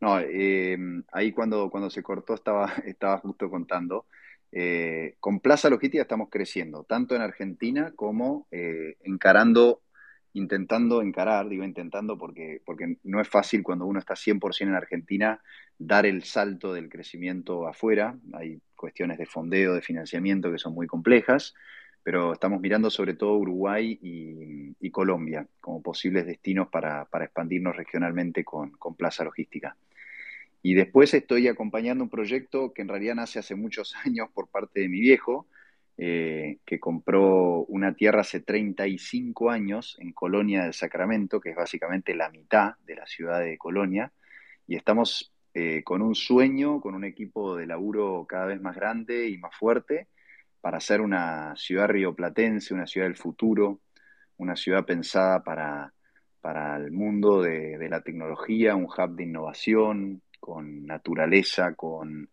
No, 0.00 0.20
eh, 0.20 0.78
ahí 1.10 1.32
cuando, 1.32 1.70
cuando 1.70 1.90
se 1.90 2.02
cortó 2.02 2.34
estaba, 2.34 2.72
estaba 2.86 3.18
justo 3.18 3.50
contando. 3.50 4.06
Eh, 4.52 5.16
con 5.18 5.40
Plaza 5.40 5.68
Logística 5.68 6.02
estamos 6.02 6.28
creciendo, 6.30 6.84
tanto 6.84 7.16
en 7.16 7.22
Argentina 7.22 7.92
como 7.96 8.46
eh, 8.52 8.96
encarando, 9.02 9.82
intentando 10.32 11.02
encarar, 11.02 11.48
digo 11.48 11.64
intentando 11.64 12.16
porque, 12.16 12.62
porque 12.64 12.98
no 13.02 13.20
es 13.20 13.28
fácil 13.28 13.64
cuando 13.64 13.84
uno 13.86 13.98
está 13.98 14.14
100% 14.14 14.68
en 14.68 14.74
Argentina 14.74 15.42
dar 15.76 16.06
el 16.06 16.22
salto 16.22 16.72
del 16.72 16.88
crecimiento 16.88 17.66
afuera. 17.66 18.16
Hay 18.32 18.60
cuestiones 18.84 19.16
de 19.16 19.24
fondeo, 19.24 19.72
de 19.72 19.80
financiamiento 19.80 20.52
que 20.52 20.58
son 20.58 20.74
muy 20.74 20.86
complejas, 20.86 21.54
pero 22.02 22.34
estamos 22.34 22.60
mirando 22.60 22.90
sobre 22.90 23.14
todo 23.14 23.38
Uruguay 23.38 23.98
y, 24.02 24.90
Colombia 24.90 25.46
como 25.60 25.82
posibles 25.82 26.26
destinos 26.26 26.68
para, 26.68 27.08
expandirnos 27.22 27.74
regionalmente 27.74 28.44
con, 28.44 28.72
Plaza 28.96 29.24
Logística. 29.24 29.74
Y 30.62 30.74
después 30.74 31.14
estoy 31.14 31.48
acompañando 31.48 32.04
un 32.04 32.10
proyecto 32.10 32.74
que 32.74 32.82
en 32.82 32.88
realidad 32.88 33.14
nace 33.14 33.38
hace 33.38 33.54
muchos 33.54 33.94
años 34.04 34.28
por 34.34 34.48
parte 34.48 34.80
de 34.80 34.88
mi 34.88 35.00
viejo, 35.00 35.46
eh, 35.96 36.58
que 36.66 36.78
compró 36.78 37.64
una 37.68 37.94
tierra 37.94 38.20
hace 38.20 38.40
35 38.40 39.50
años 39.50 39.96
en 39.98 40.12
Colonia 40.12 40.64
del 40.64 40.74
Sacramento, 40.74 41.40
que 41.40 41.50
es 41.50 41.56
básicamente 41.56 42.14
la 42.14 42.28
mitad 42.28 42.74
de 42.84 42.96
la 42.96 43.06
ciudad 43.06 43.40
de 43.40 43.56
Colonia, 43.56 44.12
y 44.66 44.76
estamos 44.76 45.33
eh, 45.54 45.84
con 45.84 46.02
un 46.02 46.16
sueño, 46.16 46.80
con 46.80 46.96
un 46.96 47.04
equipo 47.04 47.56
de 47.56 47.66
laburo 47.66 48.26
cada 48.28 48.46
vez 48.46 48.60
más 48.60 48.74
grande 48.74 49.28
y 49.28 49.38
más 49.38 49.54
fuerte 49.56 50.08
para 50.60 50.80
ser 50.80 51.00
una 51.00 51.54
ciudad 51.56 51.88
rioplatense, 51.88 52.74
una 52.74 52.86
ciudad 52.86 53.06
del 53.06 53.16
futuro, 53.16 53.80
una 54.38 54.56
ciudad 54.56 54.84
pensada 54.84 55.44
para, 55.44 55.92
para 56.40 56.76
el 56.76 56.90
mundo 56.90 57.42
de, 57.42 57.78
la 57.88 58.00
tecnología, 58.00 58.74
un 58.74 58.86
hub 58.86 59.14
de 59.14 59.24
innovación, 59.24 60.22
con 60.40 60.86
naturaleza, 60.86 61.74
con, 61.74 62.30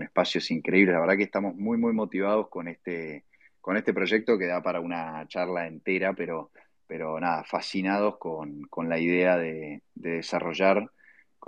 espacios 0.00 0.50
increíbles. 0.50 0.94
La 0.94 1.00
verdad 1.00 1.16
que 1.16 1.24
estamos 1.24 1.56
muy, 1.56 1.76
muy 1.76 1.92
motivados 1.92 2.48
con 2.50 2.68
este, 2.68 3.24
con 3.60 3.76
este 3.76 3.92
proyecto 3.92 4.38
que 4.38 4.46
da 4.46 4.62
para 4.62 4.80
una 4.80 5.26
charla 5.26 5.66
entera, 5.66 6.12
pero, 6.12 6.52
pero 6.86 7.18
nada, 7.18 7.44
fascinados 7.44 8.18
con, 8.18 8.68
la 8.88 8.98
idea 8.98 9.36
de, 9.38 9.82
de 9.94 10.10
desarrollar 10.10 10.90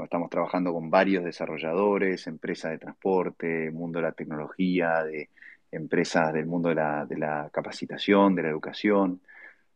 estamos 0.03 0.31
trabajando 0.31 0.73
con 0.73 0.91
varios 0.91 1.25
desarrolladores, 1.25 2.27
empresas 2.27 2.73
de 2.73 2.79
transporte, 2.79 3.71
mundo 3.71 3.99
de 3.99 4.05
la 4.05 4.13
tecnología, 4.13 5.05
de 5.05 5.29
empresas 5.71 6.33
del 6.33 6.47
mundo 6.47 6.69
de 6.71 6.75
la, 6.75 7.51
capacitación, 7.53 8.35
de 8.35 8.43
la 8.43 8.49
educación, 8.49 9.21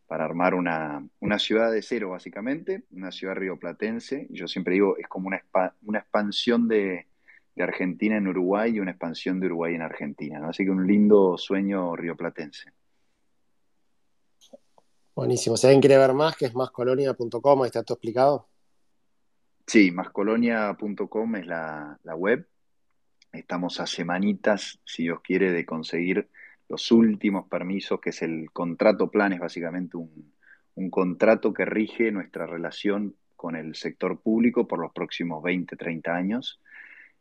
para 0.06 0.24
armar 0.24 0.54
una, 0.54 1.08
ciudad 1.38 1.70
de 1.72 1.82
cero, 1.82 2.10
básicamente, 2.10 2.84
una 2.92 3.10
ciudad 3.10 3.34
rioplatense. 3.34 4.26
Yo 4.30 4.46
siempre 4.46 4.74
digo, 4.74 4.96
es 4.96 5.08
como 5.08 5.28
una, 5.28 5.42
una 5.82 5.98
expansión 5.98 6.68
de, 6.68 7.06
Argentina 7.58 8.18
en 8.18 8.28
Uruguay 8.28 8.72
y 8.74 8.80
una 8.80 8.90
expansión 8.90 9.40
de 9.40 9.46
Uruguay 9.46 9.74
en 9.74 9.80
Argentina. 9.80 10.46
Así 10.46 10.64
que 10.64 10.70
un 10.70 10.86
lindo 10.86 11.38
sueño 11.38 11.96
rioplatense. 11.96 12.70
Buenísimo. 15.14 15.56
Si 15.56 15.66
alguien 15.66 15.80
quiere 15.80 15.96
ver 15.96 16.12
más, 16.12 16.36
que 16.36 16.44
es 16.44 16.54
máscolonia.com, 16.54 17.64
está 17.64 17.82
todo 17.82 17.94
explicado. 17.94 18.46
Sí, 19.66 19.90
máscolonia.com 19.90 21.36
es 21.36 21.46
la, 21.46 21.98
web. 22.16 22.46
Estamos 23.32 23.80
a 23.80 23.86
semanitas, 23.86 24.80
si 24.84 25.04
Dios 25.04 25.20
quiere, 25.22 25.50
de 25.50 25.66
conseguir 25.66 26.28
los 26.68 26.92
últimos 26.92 27.48
permisos, 27.48 28.00
que 28.00 28.10
es 28.10 28.22
el 28.22 28.50
contrato 28.52 29.10
plan, 29.10 29.32
es 29.32 29.40
básicamente 29.40 29.96
un, 29.96 30.32
contrato 30.90 31.52
que 31.52 31.64
rige 31.64 32.12
nuestra 32.12 32.46
relación 32.46 33.16
con 33.34 33.56
el 33.56 33.74
sector 33.74 34.20
público 34.20 34.68
por 34.68 34.78
los 34.78 34.92
próximos 34.92 35.42
20, 35.42 35.76
30 35.76 36.14
años. 36.14 36.60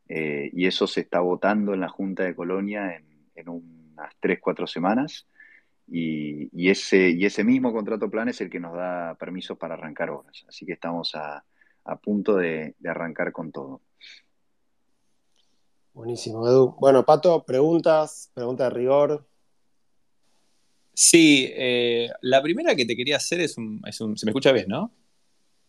Eh, 0.08 0.52
y 0.54 0.68
eso 0.68 0.86
se 0.86 1.02
está 1.02 1.22
votando 1.22 1.74
en 1.74 1.80
la 1.80 1.90
Junta 1.90 2.24
de 2.24 2.36
Colonia 2.36 3.02
en, 3.36 3.50
unas 3.50 4.16
3, 4.20 4.40
4 4.40 4.68
semanas. 4.68 5.28
Y, 5.88 6.70
ese, 6.70 7.10
y 7.10 7.26
ese 7.26 7.44
mismo 7.44 7.74
contrato 7.74 8.10
plan 8.12 8.30
es 8.30 8.40
el 8.42 8.50
que 8.52 8.60
nos 8.60 8.76
da 8.76 9.16
permisos 9.16 9.58
para 9.58 9.74
arrancar 9.74 10.12
obras. 10.12 10.46
Así 10.48 10.66
que 10.66 10.74
estamos 10.74 11.16
a, 11.16 11.44
punto 12.02 12.38
de, 12.38 12.76
arrancar 12.84 13.32
con 13.32 13.52
todo. 13.52 13.82
Buenísimo, 15.94 16.48
Edu. 16.48 16.76
Bueno, 16.80 17.06
Pato, 17.06 17.46
preguntas, 17.46 18.32
pregunta 18.34 18.66
de 18.66 18.70
rigor. 18.72 19.26
Sí, 20.94 21.50
eh, 21.54 22.10
la 22.22 22.42
primera 22.42 22.76
que 22.76 22.86
te 22.86 22.96
quería 22.96 23.18
hacer 23.18 23.42
es 23.42 23.58
un, 23.58 23.82
es 23.86 24.02
un, 24.02 24.18
¿Se 24.18 24.26
me 24.26 24.32
escucha 24.32 24.52
bien, 24.52 24.68
no? 24.68 24.92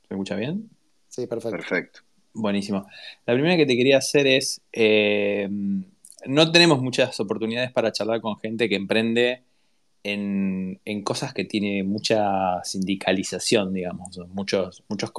¿Se 0.03 0.14
me 0.14 0.17
escucha 0.17 0.37
bien? 0.37 0.71
Sí, 1.09 1.27
perfecto. 1.27 1.59
Perfecto. 1.59 2.01
Buenísimo. 2.33 2.87
La 3.25 3.35
primera 3.35 3.57
que 3.57 3.67
te 3.67 3.77
quería 3.77 3.99
hacer 3.99 4.27
es, 4.27 4.61
eh, 4.73 5.49
no 6.27 6.53
tenemos 6.53 6.83
muchas 6.83 7.19
oportunidades 7.21 7.73
para 7.73 7.93
charlar 7.93 8.21
con 8.21 8.39
gente 8.39 8.69
que 8.69 8.77
emprende 8.77 9.43
en, 10.03 11.03
cosas 11.03 11.33
que 11.33 11.45
tiene 11.45 11.83
mucha 11.83 12.62
sindicalización, 12.64 13.73
digamos, 13.73 14.19
muchos, 14.29 14.85
muchos 14.89 15.11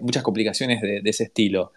muchas 0.00 0.22
complicaciones 0.22 0.80
de, 0.80 1.02
ese 1.04 1.24
estilo. 1.24 1.72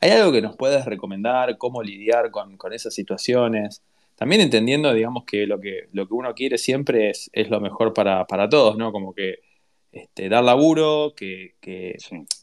¿Hay 0.00 0.10
algo 0.10 0.32
que 0.32 0.42
nos 0.42 0.56
puedes 0.56 0.84
recomendar? 0.84 1.58
¿Cómo 1.58 1.82
lidiar 1.82 2.30
con, 2.30 2.56
esas 2.72 2.94
situaciones? 2.94 3.82
También 4.16 4.40
entendiendo, 4.40 4.92
digamos, 4.92 5.24
que 5.24 5.46
lo 5.46 5.60
que, 5.60 5.88
lo 5.92 6.06
que 6.06 6.14
uno 6.14 6.34
quiere 6.34 6.58
siempre 6.58 7.10
es, 7.10 7.30
es 7.32 7.50
lo 7.50 7.60
mejor 7.60 7.92
para, 7.92 8.26
todos, 8.48 8.76
¿no? 8.76 8.92
Como 8.92 9.14
que 9.14 9.40
este, 9.92 10.28
dar 10.28 10.44
laburo, 10.44 11.14
que, 11.16 11.54
que, 11.60 11.96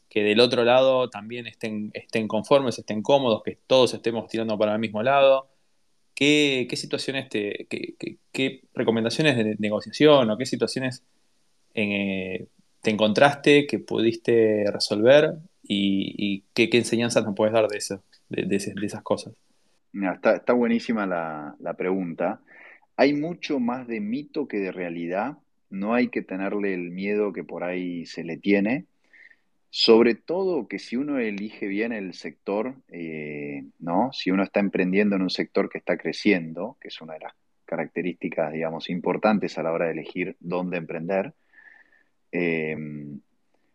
que, 0.09 0.23
del 0.23 0.39
otro 0.39 0.63
lado 0.63 1.09
también 1.09 1.47
estén, 1.47 1.91
estén 1.93 2.28
conformes, 2.28 2.78
estén 2.80 3.01
cómodos, 3.01 3.43
que 3.43 3.57
todos 3.67 3.93
estemos 3.93 4.28
tirando 4.28 4.57
para 4.57 4.73
el 4.73 4.80
mismo 4.80 5.03
lado. 5.03 5.47
¿Qué, 6.17 6.67
situaciones, 6.75 7.30
te, 7.30 7.67
qué, 7.69 8.61
recomendaciones 8.73 9.38
de 9.38 9.55
negociación 9.59 10.30
o 10.32 10.38
qué 10.38 10.47
situaciones 10.47 11.03
eh, 11.75 12.47
te 12.82 12.91
encontraste 12.91 13.67
que 13.67 13.80
pudiste 13.80 14.65
resolver 14.71 15.34
y, 15.63 16.43
qué, 16.53 16.69
enseñanzas 16.71 17.25
nos 17.25 17.36
puedes 17.36 17.53
dar 17.53 17.67
de, 17.67 17.78
eso, 17.78 18.03
de, 18.30 18.55
esas 18.55 19.03
cosas? 19.03 19.34
está, 19.93 20.53
buenísima 20.53 21.05
la, 21.05 21.55
la 21.59 21.73
pregunta. 21.73 22.41
Hay 22.95 23.13
mucho 23.13 23.59
más 23.59 23.88
de 23.88 23.99
mito 23.99 24.47
que 24.47 24.57
de 24.57 24.71
realidad. 24.71 25.38
No 25.69 25.93
hay 25.93 26.07
que 26.07 26.21
tenerle 26.21 26.73
el 26.73 26.91
miedo 26.91 27.34
que 27.34 27.43
por 27.43 27.63
ahí 27.63 28.05
se 28.05 28.23
le 28.23 28.38
tiene. 28.38 28.86
Sobre 29.69 30.15
todo 30.15 30.67
que 30.67 30.80
si 30.80 30.95
uno 30.95 31.19
elige 31.19 31.67
bien 31.67 31.91
el 31.91 32.13
sector, 32.13 32.75
eh, 32.88 33.65
¿no? 33.80 34.11
Si 34.13 34.32
uno 34.32 34.43
está 34.43 34.59
emprendiendo 34.59 35.15
en 35.15 35.21
un 35.21 35.30
sector 35.30 35.69
que 35.69 35.78
está 35.78 35.97
creciendo, 35.97 36.78
que 36.80 36.88
es 36.88 37.01
una 37.01 37.13
de 37.13 37.19
las 37.19 37.34
características, 37.65 38.53
digamos, 38.53 38.89
importantes 38.89 39.57
a 39.57 39.63
la 39.63 39.73
hora 39.73 39.86
de 39.86 39.91
elegir 39.91 40.38
dónde 40.39 40.78
emprender, 40.78 41.34
eh, 42.32 42.75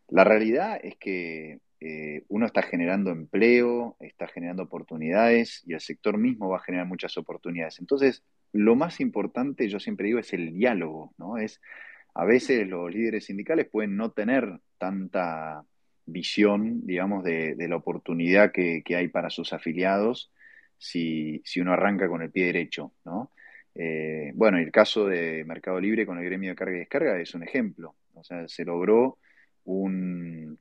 la 0.08 0.24
realidad 0.24 0.78
es 0.82 0.96
que 0.96 1.60
eh, 1.80 2.22
uno 2.28 2.46
está 2.46 2.62
generando 2.62 3.10
empleo, 3.10 3.96
está 3.98 4.28
generando 4.28 4.62
oportunidades 4.62 5.62
y 5.66 5.72
el 5.72 5.80
sector 5.80 6.16
mismo 6.16 6.48
va 6.48 6.58
a 6.58 6.62
generar 6.62 6.86
muchas 6.86 7.16
oportunidades. 7.16 7.80
Entonces, 7.80 8.22
lo 8.52 8.76
más 8.76 9.00
importante, 9.00 9.68
yo 9.68 9.80
siempre 9.80 10.06
digo, 10.06 10.20
es 10.20 10.32
el 10.32 10.54
diálogo, 10.54 11.12
¿no? 11.18 11.38
Es, 11.38 11.60
a 12.14 12.24
veces 12.24 12.68
los 12.68 12.92
líderes 12.92 13.24
sindicales 13.24 13.66
pueden 13.68 13.96
no 13.96 14.12
tener 14.12 14.60
tanta 14.78 15.64
visión, 16.06 16.86
digamos, 16.86 17.24
de, 17.24 17.56
la 17.58 17.76
oportunidad 17.76 18.52
que, 18.52 18.84
hay 18.94 19.08
para 19.08 19.30
sus 19.30 19.52
afiliados 19.52 20.30
si, 20.78 21.42
uno 21.56 21.72
arranca 21.72 22.08
con 22.08 22.22
el 22.22 22.30
pie 22.30 22.46
derecho, 22.46 22.92
¿no? 23.04 23.32
Eh, 23.74 24.32
bueno, 24.34 24.58
el 24.58 24.70
caso 24.70 25.06
de 25.06 25.44
Mercado 25.46 25.80
Libre 25.80 26.06
con 26.06 26.18
el 26.18 26.24
gremio 26.24 26.50
de 26.50 26.56
carga 26.56 26.76
y 26.76 26.80
descarga 26.80 27.18
es 27.18 27.34
un 27.34 27.42
ejemplo. 27.42 27.96
O 28.14 28.24
sea, 28.24 28.46
se 28.48 28.64
logró 28.64 29.18
un, 29.64 30.58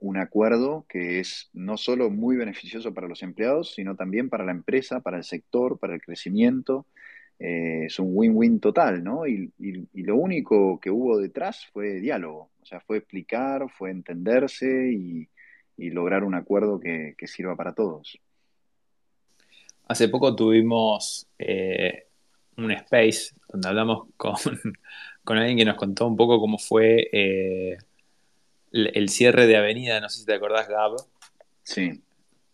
un 0.00 0.16
acuerdo 0.16 0.86
que 0.88 1.20
es 1.20 1.50
no 1.52 1.76
solo 1.76 2.10
muy 2.10 2.36
beneficioso 2.36 2.92
para 2.94 3.06
los 3.06 3.22
empleados, 3.22 3.74
sino 3.74 3.96
también 3.96 4.28
para 4.28 4.44
la 4.44 4.52
empresa, 4.52 5.00
para 5.00 5.18
el 5.18 5.24
sector, 5.24 5.78
para 5.78 5.94
el 5.94 6.00
crecimiento. 6.00 6.86
Eh, 7.38 7.84
es 7.86 7.98
un 7.98 8.10
win-win 8.12 8.60
total, 8.60 9.04
¿no? 9.04 9.26
Y, 9.26 9.52
lo 9.94 10.16
único 10.16 10.80
que 10.80 10.90
hubo 10.90 11.18
detrás 11.18 11.66
fue 11.72 12.00
diálogo, 12.00 12.50
o 12.60 12.66
sea, 12.66 12.80
fue 12.80 12.98
explicar, 12.98 13.66
fue 13.70 13.90
entenderse 13.90 14.92
y, 14.92 15.28
lograr 15.78 16.24
un 16.24 16.34
acuerdo 16.34 16.78
que, 16.78 17.14
sirva 17.26 17.56
para 17.56 17.72
todos. 17.72 18.18
Hace 19.88 20.08
poco 20.10 20.36
tuvimos 20.36 21.26
eh, 21.38 22.06
un 22.58 22.70
space 22.72 23.34
donde 23.48 23.68
hablamos 23.68 24.08
con, 24.18 24.34
alguien 25.38 25.58
que 25.58 25.64
nos 25.64 25.76
contó 25.76 26.06
un 26.06 26.16
poco 26.16 26.40
cómo 26.40 26.58
fue 26.58 27.08
eh, 27.12 27.78
el, 28.72 29.08
cierre 29.08 29.46
de 29.46 29.56
Avenida, 29.56 30.00
no 30.00 30.08
sé 30.08 30.20
si 30.20 30.26
te 30.26 30.34
acordás, 30.34 30.68
Gab. 30.68 30.96
Sí. 31.62 32.02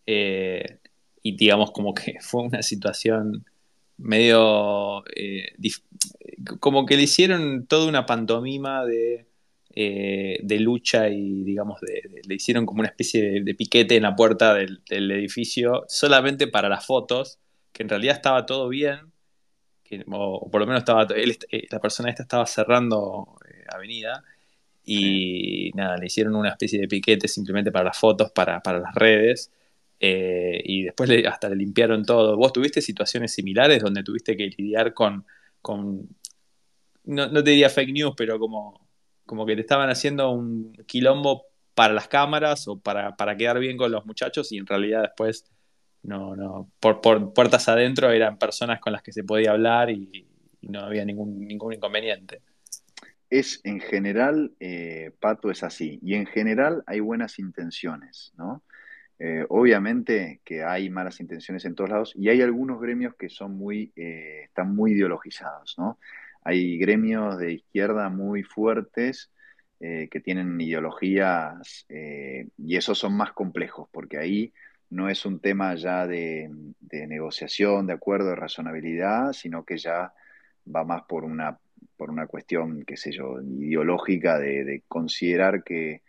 y 0.05 1.37
digamos 1.37 1.71
como 1.71 1.93
que 1.93 2.17
fue 2.21 2.43
una 2.43 2.61
situación 2.61 3.45
medio 3.97 5.03
eh, 5.15 5.53
como 6.59 6.85
que 6.85 6.97
le 6.97 7.03
hicieron 7.03 7.65
toda 7.65 7.87
una 7.87 8.05
pantomima 8.05 8.85
de, 8.85 9.25
eh, 9.73 10.39
de 10.43 10.59
lucha 10.59 11.09
y 11.09 11.43
digamos 11.43 11.79
le 11.81 12.35
hicieron 12.35 12.65
como 12.65 12.81
una 12.81 12.89
especie 12.89 13.41
de, 13.41 13.55
piquete 13.55 13.95
en 13.95 14.03
la 14.03 14.15
puerta 14.15 14.53
del, 14.53 14.81
edificio 14.87 15.83
solamente 15.87 16.47
para 16.47 16.69
las 16.69 16.85
fotos 16.85 17.39
que 17.73 17.83
en 17.83 17.89
realidad 17.89 18.15
estaba 18.15 18.45
todo 18.45 18.69
bien 18.69 19.11
que, 19.87 20.03
o, 20.11 20.49
por 20.49 20.61
lo 20.61 20.67
menos 20.67 20.81
estaba 20.81 21.07
eh, 21.15 21.67
la 21.69 21.79
persona 21.79 22.09
esta 22.09 22.23
estaba 22.23 22.45
cerrando 22.45 23.37
avenida 23.69 24.23
y 24.85 25.71
nada 25.75 25.97
le 25.97 26.07
hicieron 26.07 26.35
una 26.35 26.49
especie 26.49 26.79
de 26.79 26.87
piquete 26.87 27.27
simplemente 27.27 27.71
para 27.71 27.85
las 27.85 27.97
fotos 27.97 28.31
para, 28.31 28.61
para 28.61 28.79
las 28.79 28.95
redes 28.95 29.51
eh, 29.99 30.61
y 30.63 30.83
después 30.83 31.09
hasta 31.27 31.49
le 31.49 31.55
limpiaron 31.55 32.05
todo. 32.05 32.37
¿Vos 32.37 32.53
tuviste 32.53 32.81
situaciones 32.81 33.33
similares 33.33 33.81
donde 33.81 34.03
tuviste 34.03 34.37
que 34.37 34.49
lidiar 34.57 34.93
con, 34.93 35.25
no, 37.05 37.43
te 37.43 37.51
diría 37.51 37.69
fake 37.69 37.93
news, 37.93 38.13
pero 38.15 38.39
como, 38.39 38.87
como 39.25 39.45
que 39.45 39.55
te 39.55 39.61
estaban 39.61 39.89
haciendo 39.89 40.31
un 40.31 40.73
quilombo 40.85 41.45
para 41.73 41.93
las 41.93 42.07
cámaras 42.07 42.67
o 42.67 42.79
para, 42.79 43.15
quedar 43.37 43.59
bien 43.59 43.77
con 43.77 43.91
los 43.91 44.05
muchachos 44.05 44.51
y 44.51 44.57
en 44.57 44.67
realidad 44.67 45.03
después 45.03 45.45
no, 46.03 46.35
no, 46.35 46.69
por, 46.79 47.01
puertas 47.33 47.67
adentro 47.69 48.11
eran 48.11 48.37
personas 48.37 48.79
con 48.79 48.93
las 48.93 49.01
que 49.01 49.11
se 49.11 49.23
podía 49.23 49.51
hablar 49.51 49.89
y, 49.89 50.25
no 50.61 50.81
había 50.81 51.05
ningún, 51.05 51.47
ningún 51.47 51.73
inconveniente. 51.73 52.41
Es 53.29 53.61
en 53.63 53.79
general, 53.79 54.51
eh, 54.59 55.11
Pato, 55.19 55.49
es 55.49 55.63
así. 55.63 55.97
Y 56.01 56.15
en 56.15 56.25
general 56.25 56.83
hay 56.87 56.99
buenas 56.99 57.39
intenciones, 57.39 58.33
¿no? 58.37 58.63
Eh, 59.19 59.45
obviamente 59.49 60.41
que 60.45 60.63
hay 60.63 60.91
malas 60.91 61.19
intenciones 61.19 61.65
en 61.65 61.73
todos 61.73 61.89
lados 61.89 62.13
y 62.15 62.29
hay 62.29 62.41
algunos 62.43 62.79
gremios 62.79 63.15
que 63.15 63.29
son 63.29 63.57
muy, 63.57 63.91
eh, 63.95 64.41
están 64.43 64.75
muy 64.75 64.91
ideologizados, 64.91 65.75
¿no? 65.77 65.97
Hay 66.43 66.77
gremios 66.77 67.37
de 67.39 67.53
izquierda 67.53 68.09
muy 68.09 68.43
fuertes 68.43 69.31
eh, 69.79 70.07
que 70.11 70.19
tienen 70.19 70.59
ideologías 70.61 71.87
y 72.57 72.75
esos 72.75 72.99
son 72.99 73.17
más 73.17 73.31
complejos 73.33 73.89
porque 73.91 74.17
ahí 74.17 74.53
no 74.89 75.09
es 75.09 75.25
un 75.25 75.39
tema 75.39 75.75
ya 75.75 76.07
de, 76.07 76.49
negociación, 76.91 77.87
de 77.87 77.93
acuerdo, 77.93 78.29
de 78.29 78.35
razonabilidad, 78.35 79.33
sino 79.33 79.63
que 79.65 79.77
ya 79.77 80.13
va 80.73 80.83
más 80.83 81.03
por 81.03 81.23
una, 81.23 81.57
por 81.95 82.09
una 82.09 82.27
cuestión, 82.27 82.83
qué 82.85 82.97
sé 82.97 83.11
yo, 83.11 83.41
ideológica 83.41 84.39
de 84.39 84.83
considerar 84.87 85.63
que 85.63 86.01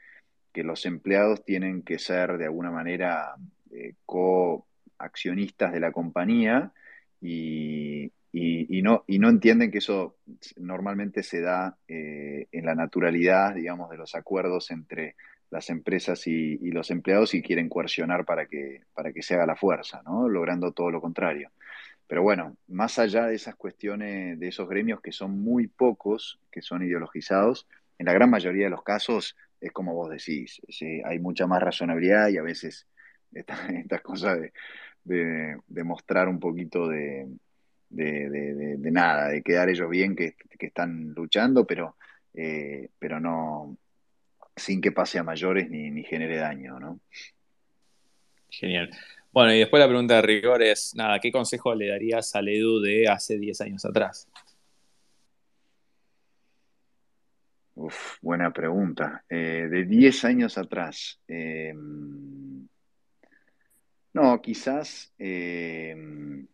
que 0.52 0.64
los 0.64 0.86
empleados 0.86 1.44
tienen 1.44 1.82
que 1.82 1.98
ser 1.98 2.38
de 2.38 2.46
alguna 2.46 2.70
manera 2.70 3.34
eh, 3.70 3.94
coaccionistas 4.04 5.72
de 5.72 5.80
la 5.80 5.92
compañía 5.92 6.72
y, 7.20 8.10
y, 8.32 8.82
no, 8.82 9.04
y 9.06 9.18
no 9.18 9.28
entienden 9.28 9.70
que 9.70 9.78
eso 9.78 10.16
normalmente 10.56 11.22
se 11.22 11.40
da 11.40 11.76
eh, 11.86 12.46
en 12.52 12.66
la 12.66 12.74
naturalidad, 12.74 13.54
digamos, 13.54 13.90
de 13.90 13.98
los 13.98 14.14
acuerdos 14.14 14.70
entre 14.70 15.16
las 15.50 15.70
empresas 15.70 16.26
y, 16.26 16.56
los 16.70 16.90
empleados 16.90 17.34
y 17.34 17.42
quieren 17.42 17.68
coercionar 17.68 18.24
para 18.24 18.46
que, 18.46 18.82
para 18.94 19.12
que 19.12 19.22
se 19.22 19.34
haga 19.34 19.46
la 19.46 19.56
fuerza, 19.56 20.02
¿no? 20.04 20.28
Logrando 20.28 20.72
todo 20.72 20.90
lo 20.90 21.00
contrario. 21.00 21.50
Pero 22.06 22.22
bueno, 22.22 22.56
más 22.68 22.98
allá 22.98 23.26
de 23.26 23.34
esas 23.34 23.54
cuestiones, 23.54 24.38
de 24.38 24.48
esos 24.48 24.68
gremios 24.68 25.00
que 25.00 25.12
son 25.12 25.38
muy 25.40 25.66
pocos, 25.66 26.40
que 26.50 26.62
son 26.62 26.82
ideologizados, 26.82 27.66
en 27.98 28.06
la 28.06 28.12
gran 28.12 28.30
mayoría 28.30 28.64
de 28.64 28.70
los 28.70 28.82
casos 28.82 29.36
es 29.60 29.72
como 29.72 29.94
vos 29.94 30.10
decís, 30.10 30.60
hay 31.04 31.18
mucha 31.18 31.46
más 31.46 31.62
razonabilidad 31.62 32.28
y 32.28 32.38
a 32.38 32.42
veces 32.42 32.86
estas 33.32 33.70
esta 33.70 33.98
cosas 34.00 34.38
de, 35.04 35.56
de, 35.66 35.84
mostrar 35.84 36.28
un 36.28 36.38
poquito 36.38 36.88
de, 36.88 37.26
de, 37.88 38.90
nada, 38.90 39.28
de 39.28 39.42
quedar 39.42 39.68
ellos 39.68 39.88
bien 39.88 40.14
que, 40.14 40.36
están 40.58 41.12
luchando, 41.14 41.66
pero, 41.66 41.96
eh, 42.34 42.90
pero 42.98 43.20
no 43.20 43.78
sin 44.58 44.80
que 44.80 44.92
pase 44.92 45.18
a 45.18 45.24
mayores 45.24 45.70
ni, 45.70 45.90
ni 45.90 46.04
genere 46.04 46.36
daño, 46.36 46.78
¿no? 46.78 47.00
Genial. 48.50 48.90
Bueno, 49.30 49.52
y 49.54 49.58
después 49.58 49.80
la 49.80 49.88
pregunta 49.88 50.16
de 50.16 50.22
rigor 50.22 50.62
es, 50.62 50.94
nada, 50.94 51.20
¿qué 51.20 51.30
consejo 51.30 51.74
le 51.74 51.88
darías 51.88 52.34
al 52.34 52.48
Edu 52.48 52.80
de 52.80 53.08
hace 53.08 53.38
10 53.38 53.60
años 53.60 53.84
atrás? 53.84 54.28
Uf, 57.74 58.18
buena 58.20 58.52
pregunta. 58.52 59.24
Eh, 59.28 59.68
de 59.70 59.84
10 59.84 60.24
años 60.24 60.58
atrás. 60.58 61.20
Em, 61.28 62.66
no, 64.14 64.40
quizás 64.42 65.12
em, 65.18 66.46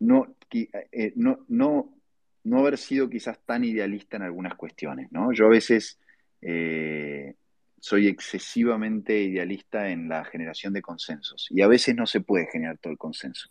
no, 0.00 0.36
eh, 0.50 1.12
no, 1.16 1.44
no, 1.48 1.97
no, 2.44 2.60
haber 2.60 2.78
sido 2.78 3.08
quizás 3.08 3.38
tan 3.44 3.64
idealista 3.64 4.16
en 4.16 4.22
algunas 4.24 4.54
cuestiones, 4.54 5.10
¿no? 5.12 5.32
Yo 5.32 5.46
a 5.46 5.50
veces 5.50 5.98
eh, 6.40 7.34
soy 7.80 8.08
excesivamente 8.08 9.20
idealista 9.20 9.88
en 9.88 10.08
la 10.08 10.24
generación 10.24 10.72
de 10.72 10.82
consensos 10.82 11.46
y 11.50 11.62
a 11.62 11.68
veces 11.68 11.94
no 11.94 12.06
se 12.06 12.20
puede 12.20 12.48
generar 12.50 12.78
todo 12.78 12.92
el 12.92 12.98
consenso. 12.98 13.48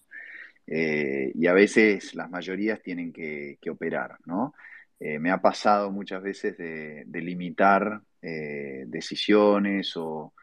Eh, 0.65 1.31
y 1.33 1.47
a 1.47 1.53
veces 1.53 2.13
las 2.13 2.29
mayorías 2.29 2.81
tienen 2.81 3.13
que, 3.13 3.57
operar, 3.69 4.17
¿no? 4.25 4.53
Eh, 4.99 5.19
me 5.19 5.31
ha 5.31 5.41
pasado 5.41 5.91
muchas 5.91 6.21
veces 6.21 6.57
de, 6.57 7.05
limitar 7.21 8.01
decisiones 8.21 9.93
o, 9.95 10.33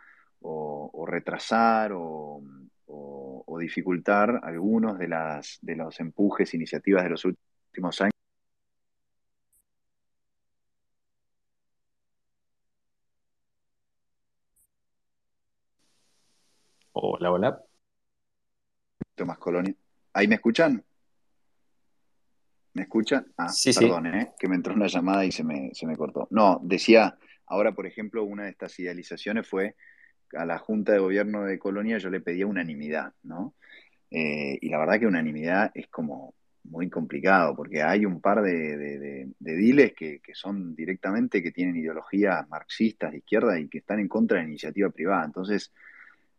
retrasar 1.06 1.92
o, 1.94 2.42
dificultar 3.58 4.40
algunos 4.42 4.98
de, 4.98 5.08
las, 5.08 5.58
de 5.62 5.76
los 5.76 5.98
empujes, 6.00 6.52
iniciativas 6.52 7.04
de 7.04 7.10
los 7.10 7.24
últimos 7.24 8.00
años. 8.00 8.13
Hola, 17.16 17.30
hola. 17.30 17.64
Tomás 19.14 19.38
Colonia. 19.38 19.72
¿Ahí 20.14 20.26
me 20.26 20.34
escuchan? 20.34 20.84
¿Me 22.72 22.82
escuchan? 22.82 23.32
Ah, 23.38 23.52
perdón, 23.78 24.06
¿eh? 24.08 24.32
que 24.36 24.48
me 24.48 24.56
entró 24.56 24.74
una 24.74 24.88
llamada 24.88 25.24
y 25.24 25.30
se 25.30 25.44
me, 25.44 25.70
se 25.74 25.86
me 25.86 25.96
cortó. 25.96 26.26
No, 26.32 26.58
decía, 26.64 27.16
ahora 27.46 27.70
por 27.70 27.86
ejemplo, 27.86 28.24
una 28.24 28.44
de 28.44 28.50
estas 28.50 28.76
idealizaciones 28.80 29.46
fue 29.48 29.76
a 30.36 30.44
la 30.44 30.58
Junta 30.58 30.90
de 30.90 30.98
Gobierno 30.98 31.44
de 31.44 31.56
Colonia 31.56 31.98
yo 31.98 32.10
le 32.10 32.20
pedía 32.20 32.48
unanimidad, 32.48 33.12
¿no? 33.22 33.54
Eh, 34.10 34.58
y 34.60 34.68
la 34.68 34.78
verdad 34.78 34.98
que 34.98 35.06
unanimidad 35.06 35.70
es 35.72 35.86
como 35.86 36.34
muy 36.64 36.90
complicado, 36.90 37.54
porque 37.54 37.80
hay 37.80 38.06
un 38.06 38.20
par 38.20 38.42
de, 38.42 38.76
de, 38.76 39.56
diles 39.56 39.92
que, 39.94 40.18
que, 40.18 40.34
son 40.34 40.74
directamente 40.74 41.44
que 41.44 41.52
tienen 41.52 41.76
ideologías 41.76 42.48
marxistas 42.48 43.12
de 43.12 43.18
izquierda 43.18 43.60
y 43.60 43.68
que 43.68 43.78
están 43.78 44.00
en 44.00 44.08
contra 44.08 44.38
de 44.38 44.42
la 44.42 44.48
iniciativa 44.48 44.90
privada. 44.90 45.24
Entonces, 45.24 45.72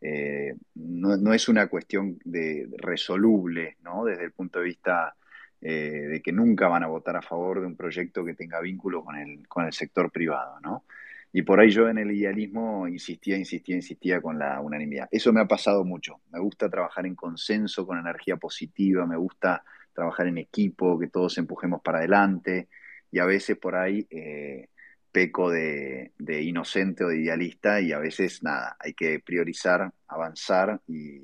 eh, 0.01 0.55
no, 0.75 1.33
es 1.33 1.49
una 1.49 1.67
cuestión 1.67 2.19
de, 2.23 2.67
resoluble, 2.77 3.77
¿no? 3.83 4.05
Desde 4.05 4.25
el 4.25 4.31
punto 4.31 4.59
de 4.59 4.65
vista 4.65 5.15
eh, 5.61 6.07
de 6.09 6.21
que 6.21 6.31
nunca 6.31 6.67
van 6.67 6.83
a 6.83 6.87
votar 6.87 7.15
a 7.15 7.21
favor 7.21 7.61
de 7.61 7.67
un 7.67 7.75
proyecto 7.75 8.23
que 8.23 8.35
tenga 8.35 8.59
vínculo 8.61 9.03
con 9.03 9.15
el, 9.15 9.47
con 9.47 9.65
el 9.65 9.73
sector 9.73 10.11
privado, 10.11 10.59
¿no? 10.61 10.85
Y 11.31 11.41
por 11.41 11.59
ahí 11.59 11.69
yo 11.69 11.89
en 11.89 11.97
el 11.97 12.11
idealismo 12.11 12.87
insistía, 12.87 13.37
insistía, 13.37 13.75
insistía 13.75 14.21
con 14.21 14.39
la 14.39 14.61
unanimidad. 14.61 15.09
Eso 15.11 15.33
me 15.33 15.41
ha 15.41 15.47
pasado 15.47 15.83
mucho. 15.83 16.21
Me 16.31 16.39
gusta 16.39 16.69
trabajar 16.69 17.05
en 17.05 17.15
consenso, 17.15 17.85
con 17.85 17.97
energía 17.99 18.37
positiva, 18.37 19.05
me 19.05 19.17
gusta 19.17 19.61
trabajar 19.93 20.27
en 20.27 20.37
equipo, 20.37 20.97
que 20.97 21.07
todos 21.07 21.37
empujemos 21.37 21.81
para 21.81 21.97
adelante. 21.97 22.69
Y 23.11 23.19
a 23.19 23.25
veces 23.25 23.57
por 23.57 23.75
ahí 23.75 24.07
eh, 24.09 24.69
peco 25.15 25.49
de, 25.49 26.11
inocente 26.43 27.05
o 27.05 27.07
de 27.07 27.21
idealista 27.21 27.79
y 27.79 27.93
a 27.93 27.99
veces 27.99 28.43
nada, 28.43 28.75
hay 28.81 28.93
que 28.93 29.21
priorizar, 29.21 29.93
avanzar 30.09 30.81
y, 30.89 31.21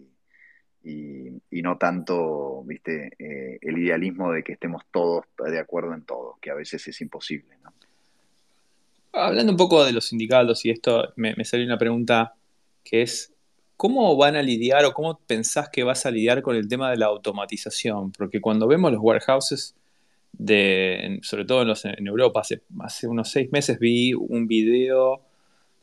no 1.51 1.77
tanto, 1.77 2.63
viste, 2.63 3.11
eh, 3.19 3.59
el 3.61 3.77
idealismo 3.77 4.31
de 4.31 4.43
que 4.43 4.53
estemos 4.53 4.83
todos 4.93 5.25
de 5.37 5.59
acuerdo 5.59 5.93
en 5.93 6.03
todo, 6.03 6.37
que 6.41 6.51
a 6.51 6.53
veces 6.53 6.87
es 6.87 7.01
imposible. 7.01 7.49
Hablando 9.11 9.51
un 9.51 9.57
poco 9.57 9.83
de 9.83 9.91
los 9.91 10.07
sindicatos 10.07 10.63
y 10.63 10.69
esto, 10.69 11.11
me, 11.17 11.35
me 11.35 11.43
salió 11.43 11.65
una 11.65 11.77
pregunta 11.77 12.33
que 12.85 13.01
es, 13.01 13.33
¿cómo 13.75 14.15
van 14.15 14.37
a 14.37 14.41
lidiar 14.41 14.85
o 14.85 14.93
cómo 14.93 15.19
pensás 15.27 15.67
que 15.67 15.83
vas 15.83 16.05
a 16.05 16.11
lidiar 16.11 16.41
con 16.41 16.55
el 16.55 16.69
tema 16.69 16.89
de 16.91 16.95
la 16.95 17.07
automatización? 17.07 18.13
Porque 18.13 18.39
cuando 18.39 18.69
vemos 18.69 18.89
los 18.93 19.01
warehouses, 19.03 19.75
de, 20.33 21.19
sobre 21.21 21.45
todo 21.45 21.61
en, 21.61 22.07
Europa, 22.07 22.41
hace, 22.41 22.61
hace, 22.79 23.07
unos 23.07 23.29
seis 23.29 23.51
meses 23.51 23.79
vi 23.79 24.13
un 24.13 24.47
video 24.47 25.21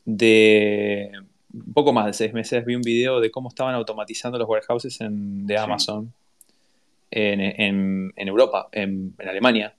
de, 0.05 1.11
un 1.53 1.73
poco 1.73 1.93
más 1.93 2.05
de 2.07 2.13
seis 2.13 2.33
meses, 2.33 2.65
vi 2.65 2.75
un 2.75 2.81
video 2.81 3.19
de 3.19 3.31
cómo 3.31 3.49
estaban 3.49 3.75
automatizando 3.75 4.37
los 4.37 4.47
warehouses 4.47 4.97
de 4.99 5.57
Amazon 5.57 6.13
en, 7.11 8.13
Europa, 8.17 8.69
en, 8.71 9.15
Alemania. 9.19 9.75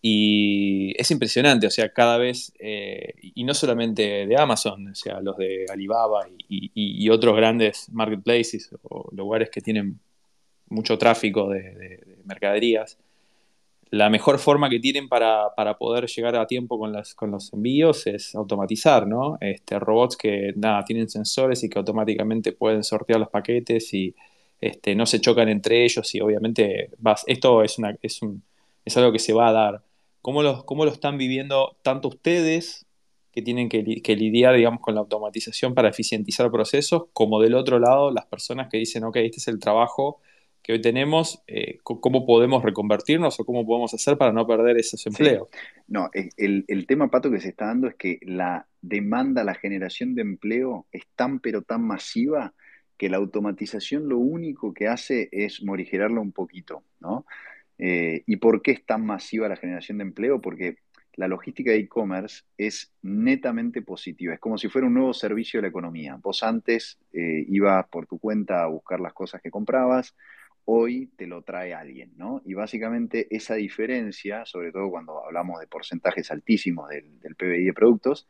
Y 0.00 0.94
es 0.96 1.10
impresionante, 1.10 1.66
o 1.66 1.70
sea, 1.70 1.92
cada 1.92 2.18
vez, 2.18 2.52
eh, 2.60 3.14
y 3.20 3.42
no 3.42 3.52
solamente 3.52 4.26
de 4.26 4.36
Amazon, 4.36 4.88
o 4.88 4.94
sea, 4.94 5.20
los 5.20 5.36
de 5.36 5.66
Alibaba 5.68 6.26
y, 6.48 7.08
otros 7.10 7.36
grandes 7.36 7.88
marketplaces 7.90 8.70
o 8.82 9.08
lugares 9.12 9.50
que 9.50 9.60
tienen 9.60 9.98
mucho 10.68 10.98
tráfico 10.98 11.48
de 11.48 12.18
mercaderías, 12.24 12.98
la 13.90 14.10
mejor 14.10 14.38
forma 14.38 14.68
que 14.68 14.80
tienen 14.80 15.08
para, 15.08 15.50
poder 15.78 16.06
llegar 16.06 16.36
a 16.36 16.46
tiempo 16.46 16.78
con, 16.78 16.92
las, 16.92 17.14
con 17.14 17.30
los 17.30 17.52
envíos 17.52 18.06
es 18.06 18.34
automatizar, 18.34 19.06
¿no? 19.06 19.38
Este, 19.40 19.78
robots 19.78 20.16
que 20.16 20.52
nada, 20.56 20.84
tienen 20.84 21.08
sensores 21.08 21.62
y 21.64 21.68
que 21.68 21.78
automáticamente 21.78 22.52
pueden 22.52 22.84
sortear 22.84 23.20
los 23.20 23.30
paquetes 23.30 23.92
y 23.94 24.14
este, 24.60 24.94
no 24.94 25.06
se 25.06 25.20
chocan 25.20 25.48
entre 25.48 25.84
ellos 25.84 26.14
y 26.14 26.20
obviamente 26.20 26.90
vas, 26.98 27.24
esto 27.26 27.62
es, 27.62 27.78
una, 27.78 27.96
es, 28.02 28.20
un, 28.22 28.42
es 28.84 28.96
algo 28.96 29.12
que 29.12 29.18
se 29.18 29.32
va 29.32 29.48
a 29.48 29.52
dar. 29.52 29.82
¿Cómo 30.20 30.42
lo, 30.42 30.64
cómo 30.66 30.84
lo 30.84 30.90
están 30.90 31.16
viviendo 31.16 31.76
tanto 31.82 32.08
ustedes 32.08 32.86
que 33.32 33.42
tienen 33.42 33.68
que, 33.68 34.02
que, 34.02 34.16
lidiar, 34.16 34.56
digamos, 34.56 34.80
con 34.80 34.94
la 34.94 35.00
automatización 35.00 35.74
para 35.74 35.88
eficientizar 35.90 36.50
procesos, 36.50 37.04
como 37.12 37.40
del 37.40 37.54
otro 37.54 37.78
lado 37.78 38.10
las 38.10 38.26
personas 38.26 38.68
que 38.68 38.78
dicen, 38.78 39.04
ok, 39.04 39.16
este 39.16 39.36
es 39.38 39.48
el 39.48 39.60
trabajo 39.60 40.20
que 40.62 40.72
hoy 40.72 40.80
tenemos, 40.80 41.42
eh, 41.46 41.78
cómo 41.82 42.26
podemos 42.26 42.62
reconvertirnos 42.62 43.40
o 43.40 43.44
cómo 43.44 43.66
podemos 43.66 43.94
hacer 43.94 44.18
para 44.18 44.32
no 44.32 44.46
perder 44.46 44.76
esos 44.76 45.06
empleos. 45.06 45.48
No, 45.86 46.10
el, 46.12 46.86
tema, 46.86 47.10
Pato, 47.10 47.30
que 47.30 47.40
se 47.40 47.48
está 47.48 47.66
dando 47.66 47.88
es 47.88 47.94
que 47.94 48.18
la 48.22 48.66
demanda, 48.82 49.44
la 49.44 49.54
generación 49.54 50.14
de 50.14 50.22
empleo 50.22 50.86
es 50.92 51.04
tan 51.16 51.40
pero 51.40 51.62
tan 51.62 51.82
masiva 51.82 52.52
que 52.98 53.08
la 53.08 53.16
automatización 53.16 54.08
lo 54.08 54.18
único 54.18 54.74
que 54.74 54.88
hace 54.88 55.28
es 55.32 55.62
morigerarlo 55.62 56.20
un 56.20 56.32
poquito, 56.32 56.82
¿no? 57.00 57.24
Eh, 57.78 58.24
¿Y 58.26 58.36
por 58.36 58.60
qué 58.60 58.72
es 58.72 58.84
tan 58.84 59.06
masiva 59.06 59.48
la 59.48 59.56
generación 59.56 59.98
de 59.98 60.04
empleo? 60.04 60.40
Porque 60.40 60.78
la 61.14 61.28
logística 61.28 61.70
de 61.70 61.78
e-commerce 61.78 62.42
es 62.56 62.92
netamente 63.02 63.82
positiva, 63.82 64.34
es 64.34 64.40
como 64.40 64.56
si 64.56 64.68
fuera 64.68 64.86
un 64.86 64.94
nuevo 64.94 65.12
servicio 65.12 65.58
de 65.58 65.62
la 65.62 65.68
economía. 65.68 66.16
Vos 66.22 66.42
antes 66.42 66.98
eh, 67.12 67.44
ibas 67.48 67.88
por 67.88 68.06
tu 68.06 68.18
cuenta 68.18 68.62
a 68.62 68.66
buscar 68.66 69.00
las 69.00 69.12
cosas 69.12 69.40
que 69.42 69.50
comprabas, 69.50 70.14
hoy 70.70 71.10
te 71.16 71.26
lo 71.26 71.40
trae 71.42 71.72
alguien, 71.72 72.12
¿no? 72.16 72.42
Y 72.44 72.52
básicamente 72.52 73.26
esa 73.30 73.54
diferencia, 73.54 74.44
sobre 74.44 74.70
todo 74.70 74.90
cuando 74.90 75.24
hablamos 75.24 75.60
de 75.60 75.66
porcentajes 75.66 76.30
altísimos 76.30 76.90
del, 76.90 77.34
PBI 77.36 77.64
de 77.64 77.72
productos, 77.72 78.28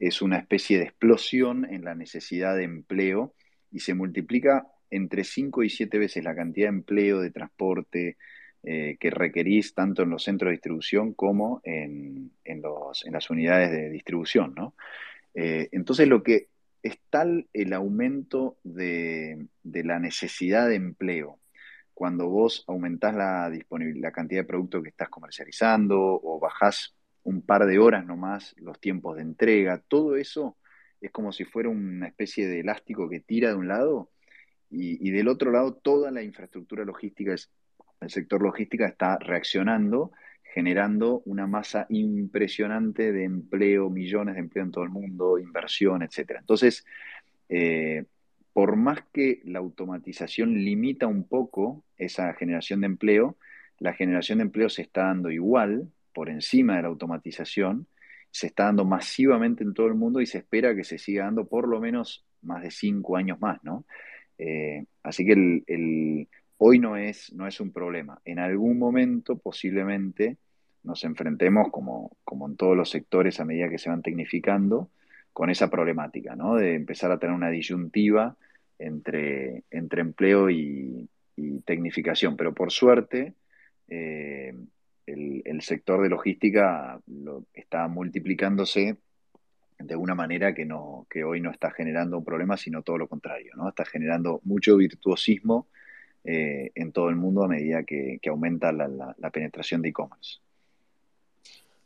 es 0.00 0.20
una 0.20 0.38
especie 0.38 0.78
de 0.78 0.84
explosión 0.84 1.64
en 1.64 1.84
la 1.84 1.94
necesidad 1.94 2.56
de 2.56 2.64
empleo 2.64 3.34
y 3.70 3.78
se 3.80 3.94
multiplica 3.94 4.66
entre 4.90 5.22
5 5.22 5.62
y 5.62 5.70
7 5.70 5.96
veces 5.96 6.24
la 6.24 6.34
cantidad 6.34 6.66
de 6.66 6.76
empleo, 6.76 7.20
de 7.20 7.30
transporte 7.30 8.16
eh, 8.64 8.96
que 8.98 9.10
requerís 9.10 9.72
tanto 9.72 10.02
en 10.02 10.10
los 10.10 10.24
centros 10.24 10.48
de 10.48 10.54
distribución 10.54 11.14
como 11.14 11.60
en, 11.62 12.32
las 13.12 13.30
unidades 13.30 13.70
de 13.70 13.90
distribución, 13.90 14.54
¿no? 14.56 14.74
Eh, 15.34 15.68
entonces 15.70 16.08
lo 16.08 16.24
que 16.24 16.48
es 16.82 16.98
tal 17.10 17.48
el 17.52 17.72
aumento 17.72 18.58
de, 18.64 19.46
la 19.62 19.98
necesidad 19.98 20.68
de 20.68 20.76
empleo. 20.76 21.39
Cuando 22.00 22.30
vos 22.30 22.64
aumentás 22.66 23.14
la, 23.14 23.52
la 23.68 24.10
cantidad 24.10 24.40
de 24.40 24.46
producto 24.46 24.82
que 24.82 24.88
estás 24.88 25.10
comercializando 25.10 25.98
o 26.00 26.40
bajás 26.40 26.96
un 27.24 27.42
par 27.42 27.66
de 27.66 27.78
horas 27.78 28.06
nomás 28.06 28.54
los 28.56 28.80
tiempos 28.80 29.16
de 29.16 29.22
entrega, 29.22 29.82
todo 29.86 30.16
eso 30.16 30.56
es 31.02 31.10
como 31.10 31.30
si 31.30 31.44
fuera 31.44 31.68
una 31.68 32.06
especie 32.06 32.48
de 32.48 32.60
elástico 32.60 33.06
que 33.10 33.20
tira 33.20 33.50
de 33.50 33.56
un 33.56 33.68
lado 33.68 34.08
y, 34.70 35.10
del 35.10 35.28
otro 35.28 35.50
lado 35.50 35.74
toda 35.74 36.10
la 36.10 36.22
infraestructura 36.22 36.86
logística, 36.86 37.34
el 38.00 38.10
sector 38.10 38.40
logística 38.40 38.86
está 38.86 39.18
reaccionando, 39.18 40.12
generando 40.54 41.20
una 41.26 41.46
masa 41.46 41.84
impresionante 41.90 43.12
de 43.12 43.24
empleo, 43.24 43.90
millones 43.90 44.36
de 44.36 44.40
empleo 44.40 44.64
en 44.64 44.70
todo 44.70 44.84
el 44.84 44.90
mundo, 44.90 45.38
inversión, 45.38 46.02
etc. 46.02 46.36
Entonces, 46.38 46.82
eh, 47.50 48.06
por 48.60 48.76
más 48.76 49.00
que 49.10 49.40
la 49.44 49.58
automatización 49.58 50.52
limita 50.52 51.06
un 51.06 51.24
poco 51.24 51.82
esa 51.96 52.34
generación 52.34 52.82
de 52.82 52.88
empleo, 52.88 53.38
la 53.78 53.94
generación 53.94 54.36
de 54.36 54.44
empleo 54.44 54.68
se 54.68 54.82
está 54.82 55.04
dando 55.04 55.30
igual, 55.30 55.90
por 56.12 56.28
encima 56.28 56.76
de 56.76 56.82
la 56.82 56.88
automatización, 56.88 57.86
se 58.30 58.48
está 58.48 58.64
dando 58.64 58.84
masivamente 58.84 59.64
en 59.64 59.72
todo 59.72 59.86
el 59.86 59.94
mundo 59.94 60.20
y 60.20 60.26
se 60.26 60.36
espera 60.36 60.76
que 60.76 60.84
se 60.84 60.98
siga 60.98 61.24
dando 61.24 61.48
por 61.48 61.68
lo 61.68 61.80
menos 61.80 62.26
más 62.42 62.62
de 62.62 62.70
cinco 62.70 63.16
años 63.16 63.40
más, 63.40 63.64
¿no? 63.64 63.86
Eh, 64.36 64.84
así 65.04 65.24
que 65.24 66.26
hoy 66.58 66.78
no 66.78 66.98
es, 66.98 67.32
no 67.32 67.46
es 67.46 67.60
un 67.60 67.72
problema. 67.72 68.20
En 68.26 68.38
algún 68.38 68.78
momento 68.78 69.38
posiblemente 69.38 70.36
nos 70.82 71.02
enfrentemos, 71.04 71.70
como, 71.70 72.14
como 72.24 72.46
en 72.46 72.56
todos 72.56 72.76
los 72.76 72.90
sectores 72.90 73.40
a 73.40 73.46
medida 73.46 73.70
que 73.70 73.78
se 73.78 73.88
van 73.88 74.02
tecnificando, 74.02 74.90
con 75.32 75.48
esa 75.48 75.70
problemática, 75.70 76.36
¿no? 76.36 76.56
De 76.56 76.74
empezar 76.74 77.10
a 77.10 77.18
tener 77.18 77.34
una 77.34 77.48
disyuntiva 77.48 78.36
entre, 78.80 79.64
entre 79.70 80.00
empleo 80.00 80.50
y, 80.50 81.08
tecnificación. 81.64 82.36
Pero 82.36 82.52
por 82.52 82.70
suerte, 82.70 83.32
eh, 83.88 84.52
el, 85.06 85.62
sector 85.62 86.02
de 86.02 86.10
logística 86.10 87.00
lo, 87.06 87.44
está 87.54 87.88
multiplicándose 87.88 88.98
de 89.78 89.96
una 89.96 90.14
manera 90.14 90.54
que, 90.54 90.66
no, 90.66 91.06
que 91.08 91.24
hoy 91.24 91.40
no 91.40 91.50
está 91.50 91.70
generando 91.70 92.18
un 92.18 92.24
problema, 92.24 92.58
sino 92.58 92.82
todo 92.82 92.98
lo 92.98 93.08
contrario, 93.08 93.52
¿no? 93.56 93.70
Está 93.70 93.86
generando 93.86 94.40
mucho 94.44 94.76
virtuosismo 94.76 95.68
eh, 96.24 96.70
en 96.74 96.92
todo 96.92 97.08
el 97.08 97.16
mundo 97.16 97.42
a 97.44 97.48
medida 97.48 97.82
que, 97.84 98.20
aumenta 98.28 98.72
la, 98.72 99.30
penetración 99.32 99.80
de 99.80 99.88
e-commerce. 99.88 100.40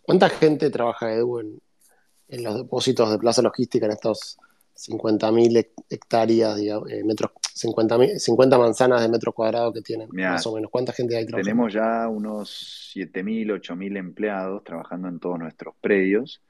¿Cuánta 0.02 0.28
gente 0.28 0.70
trabaja, 0.70 1.12
Edu, 1.14 1.38
en, 1.38 2.42
los 2.42 2.56
depósitos 2.56 3.12
de 3.12 3.18
plaza 3.18 3.42
logística 3.42 3.86
en 3.86 3.92
estos 3.92 4.38
50.000 4.76 5.66
hectáreas, 5.88 6.59
eh, 6.59 7.05
metros, 7.05 7.30
50, 7.55 8.18
50 8.18 8.59
manzanas 8.59 9.01
de 9.02 9.09
metro 9.09 9.32
cuadrado 9.32 9.72
que 9.72 9.82
tienen, 9.82 10.09
más 10.12 10.46
o 10.46 10.55
menos? 10.55 10.70
¿Cuánta 10.70 10.92
gente 10.92 11.16
hay 11.16 11.24
trabajando? 11.24 11.48
Tenemos 11.48 11.72
ya 11.72 12.09
unos 12.09 12.92
7.000, 12.94 13.60
8.000 13.60 13.96
empleados 13.96 14.64
trabajando 14.64 15.09
en 15.09 15.20
todos 15.20 15.38
nuestros 15.38 15.74
predios 15.80 16.42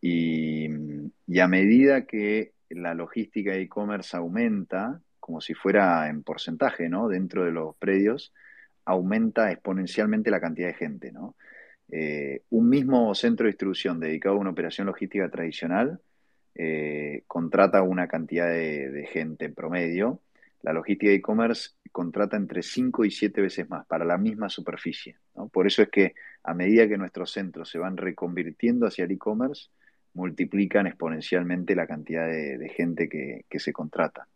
y, 0.00 0.68
a 1.40 1.48
medida 1.48 2.06
que 2.06 2.52
la 2.70 2.94
logística 2.94 3.52
de 3.52 3.62
e-commerce 3.62 4.16
aumenta, 4.16 5.00
como 5.18 5.40
si 5.40 5.54
fuera 5.54 6.08
en 6.08 6.22
porcentaje, 6.22 6.88
¿no? 6.88 7.08
Dentro 7.08 7.44
de 7.44 7.52
los 7.52 7.76
predios, 7.76 8.32
aumenta 8.84 9.52
exponencialmente 9.52 10.30
la 10.30 10.40
cantidad 10.40 10.68
de 10.68 10.74
gente, 10.74 11.12
¿no? 11.12 11.36
Eh, 11.92 12.42
un 12.50 12.68
mismo 12.68 13.14
centro 13.14 13.44
de 13.44 13.50
distribución 13.50 13.98
dedicado 13.98 14.36
a 14.36 14.38
una 14.38 14.50
operación 14.50 14.86
logística 14.86 15.28
tradicional 15.28 16.00
eh, 16.54 17.22
contrata 17.26 17.82
una 17.82 18.08
cantidad 18.08 18.48
de, 18.48 19.08
gente 19.12 19.46
en 19.46 19.54
promedio. 19.54 20.20
La 20.62 20.72
logística 20.72 21.10
e-commerce 21.10 21.70
contrata 21.90 22.36
entre 22.36 22.62
5 22.62 23.04
y 23.04 23.10
7 23.10 23.40
veces 23.40 23.68
más 23.70 23.86
para 23.86 24.04
la 24.04 24.18
misma 24.18 24.48
superficie. 24.48 25.16
Por 25.52 25.66
eso 25.66 25.82
es 25.82 25.88
que 25.88 26.14
a 26.42 26.54
medida 26.54 26.86
que 26.86 26.98
nuestros 26.98 27.32
centros 27.32 27.70
se 27.70 27.78
van 27.78 27.96
reconvirtiendo 27.96 28.86
hacia 28.86 29.04
el 29.04 29.12
e-commerce, 29.12 29.68
multiplican 30.14 30.86
exponencialmente 30.86 31.74
la 31.74 31.86
cantidad 31.86 32.26
de, 32.26 32.72
gente 32.76 33.08
que, 33.08 33.58
se 33.58 33.72
contrata. 33.72 34.26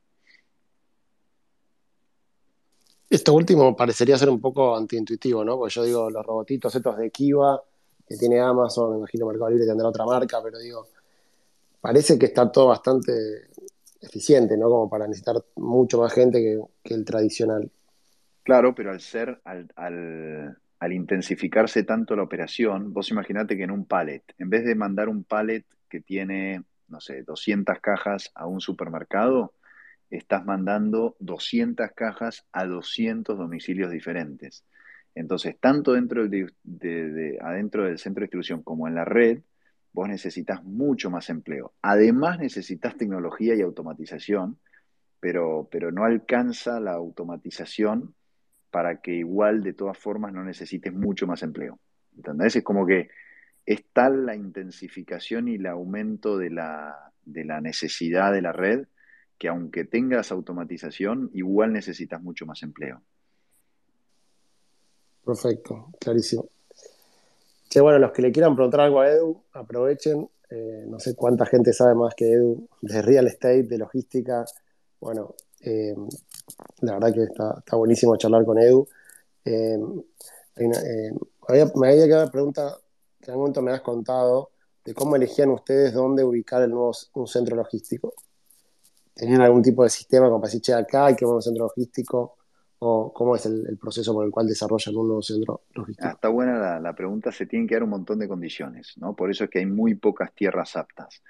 Esto 3.10 3.34
último 3.34 3.76
parecería 3.76 4.16
ser 4.16 4.30
un 4.30 4.40
poco 4.40 4.76
antiintuitivo, 4.76 5.44
¿no? 5.44 5.56
Porque 5.56 5.74
yo 5.74 5.84
digo, 5.84 6.10
los 6.10 6.24
robotitos 6.24 6.74
estos 6.74 6.96
de 6.96 7.10
Kiva, 7.10 7.62
que 8.06 8.16
tiene 8.16 8.40
Amazon, 8.40 8.92
me 8.92 8.98
imagino 8.98 9.26
Mercado 9.26 9.50
Libre 9.50 9.66
tendrá 9.66 9.88
otra 9.88 10.04
marca, 10.04 10.42
pero 10.42 10.58
digo, 10.58 10.86
parece 11.84 12.18
que 12.18 12.24
está 12.24 12.50
todo 12.50 12.68
bastante 12.68 13.12
eficiente, 14.00 14.56
¿no? 14.56 14.70
Como 14.70 14.88
para 14.88 15.06
necesitar 15.06 15.36
mucho 15.56 16.00
más 16.00 16.14
gente 16.14 16.40
que, 16.82 16.94
el 16.94 17.04
tradicional. 17.04 17.70
Claro, 18.42 18.74
pero 18.74 18.90
al 18.90 19.02
ser, 19.02 19.42
al, 19.44 19.68
al 19.76 20.92
intensificarse 20.94 21.82
tanto 21.82 22.16
la 22.16 22.22
operación, 22.22 22.94
vos 22.94 23.10
imaginate 23.10 23.58
que 23.58 23.64
en 23.64 23.70
un 23.70 23.84
pallet, 23.84 24.22
en 24.38 24.48
vez 24.48 24.64
de 24.64 24.74
mandar 24.74 25.10
un 25.10 25.24
pallet 25.24 25.66
que 25.90 26.00
tiene, 26.00 26.62
no 26.88 27.02
sé, 27.02 27.22
200 27.22 27.78
cajas 27.80 28.32
a 28.34 28.46
un 28.46 28.62
supermercado, 28.62 29.52
estás 30.08 30.42
mandando 30.46 31.16
200 31.18 31.90
cajas 31.94 32.46
a 32.52 32.64
200 32.64 33.36
domicilios 33.36 33.90
diferentes. 33.90 34.64
Entonces, 35.14 35.58
tanto 35.60 35.92
dentro 35.92 36.26
de, 36.28 37.38
adentro 37.42 37.84
del 37.84 37.98
centro 37.98 38.22
de 38.22 38.24
distribución 38.24 38.62
como 38.62 38.88
en 38.88 38.94
la 38.94 39.04
red, 39.04 39.42
vos 39.94 40.08
necesitas 40.08 40.62
mucho 40.64 41.08
más 41.08 41.30
empleo. 41.30 41.72
Además, 41.80 42.38
necesitas 42.40 42.96
tecnología 42.96 43.54
y 43.54 43.62
automatización, 43.62 44.58
pero, 45.20 45.68
pero 45.70 45.92
no 45.92 46.04
alcanza 46.04 46.80
la 46.80 46.92
automatización 46.92 48.14
para 48.70 49.00
que 49.00 49.12
igual 49.12 49.62
de 49.62 49.72
todas 49.72 49.96
formas 49.96 50.32
no 50.32 50.42
necesites 50.44 50.92
mucho 50.92 51.28
más 51.28 51.44
empleo. 51.44 51.78
¿Entendés? 52.16 52.56
Es 52.56 52.64
como 52.64 52.84
que 52.84 53.08
es 53.64 53.84
tal 53.92 54.26
la 54.26 54.34
intensificación 54.34 55.46
y 55.46 55.54
el 55.54 55.66
aumento 55.66 56.36
de 56.36 56.50
la, 56.50 57.12
necesidad 57.24 58.32
de 58.32 58.42
la 58.42 58.52
red 58.52 58.86
que 59.38 59.48
aunque 59.48 59.84
tengas 59.84 60.32
automatización, 60.32 61.30
igual 61.34 61.72
necesitas 61.72 62.20
mucho 62.20 62.46
más 62.46 62.62
empleo. 62.62 63.00
Perfecto, 65.24 65.90
clarísimo. 66.00 66.48
Bueno, 67.80 67.98
los 67.98 68.12
que 68.12 68.22
le 68.22 68.32
quieran 68.32 68.54
preguntar 68.54 68.80
algo 68.80 69.00
a 69.00 69.10
Edu, 69.10 69.42
aprovechen. 69.52 70.28
Eh, 70.50 70.84
no 70.86 71.00
sé 71.00 71.14
cuánta 71.16 71.46
gente 71.46 71.72
sabe 71.72 71.94
más 71.94 72.14
que 72.14 72.32
Edu 72.32 72.68
de 72.80 73.02
real 73.02 73.26
estate, 73.26 73.64
de 73.64 73.78
logística. 73.78 74.44
Bueno, 75.00 75.34
eh, 75.60 75.94
la 76.80 76.94
verdad 76.94 77.12
que 77.12 77.24
está, 77.24 77.76
buenísimo 77.76 78.16
charlar 78.16 78.44
con 78.44 78.58
Edu. 78.58 78.86
Eh, 79.44 79.78
me 80.56 81.88
había 81.88 82.06
quedado 82.06 82.24
la 82.26 82.30
pregunta 82.30 82.78
que 83.20 83.30
en 83.30 83.32
algún 83.32 83.42
momento 83.42 83.62
me 83.62 83.72
has 83.72 83.80
contado 83.80 84.50
de 84.84 84.94
cómo 84.94 85.16
elegían 85.16 85.50
ustedes 85.50 85.92
dónde 85.94 86.22
ubicar 86.22 86.62
el 86.62 86.70
nuevo 86.70 86.92
un 87.14 87.26
centro 87.26 87.56
logístico. 87.56 88.14
¿Tenían 89.14 89.40
algún 89.40 89.62
tipo 89.62 89.82
de 89.82 89.90
sistema 89.90 90.26
como 90.28 90.40
para 90.40 90.52
che, 90.60 90.74
acá 90.74 91.06
hay 91.06 91.16
que 91.16 91.24
un 91.24 91.42
centro 91.42 91.64
logístico? 91.64 92.36
¿O 92.86 93.14
cómo 93.14 93.34
es 93.34 93.46
el, 93.46 93.78
proceso 93.80 94.12
por 94.12 94.26
el 94.26 94.30
cual 94.30 94.46
desarrollan 94.46 94.94
un 94.94 95.06
nuevo 95.06 95.22
centro 95.22 95.62
logístico? 95.72 96.06
Ah, 96.06 96.12
está 96.12 96.28
buena 96.28 96.58
la, 96.58 96.80
la, 96.80 96.94
pregunta, 96.94 97.32
se 97.32 97.46
tienen 97.46 97.66
que 97.66 97.76
dar 97.76 97.84
un 97.84 97.88
montón 97.88 98.18
de 98.18 98.28
condiciones, 98.28 98.92
¿no? 98.98 99.16
Por 99.16 99.30
eso 99.30 99.44
es 99.44 99.50
que 99.50 99.60
hay 99.60 99.66
muy 99.66 99.94
pocas 99.94 100.34
tierras 100.34 100.76
aptas. 100.76 101.22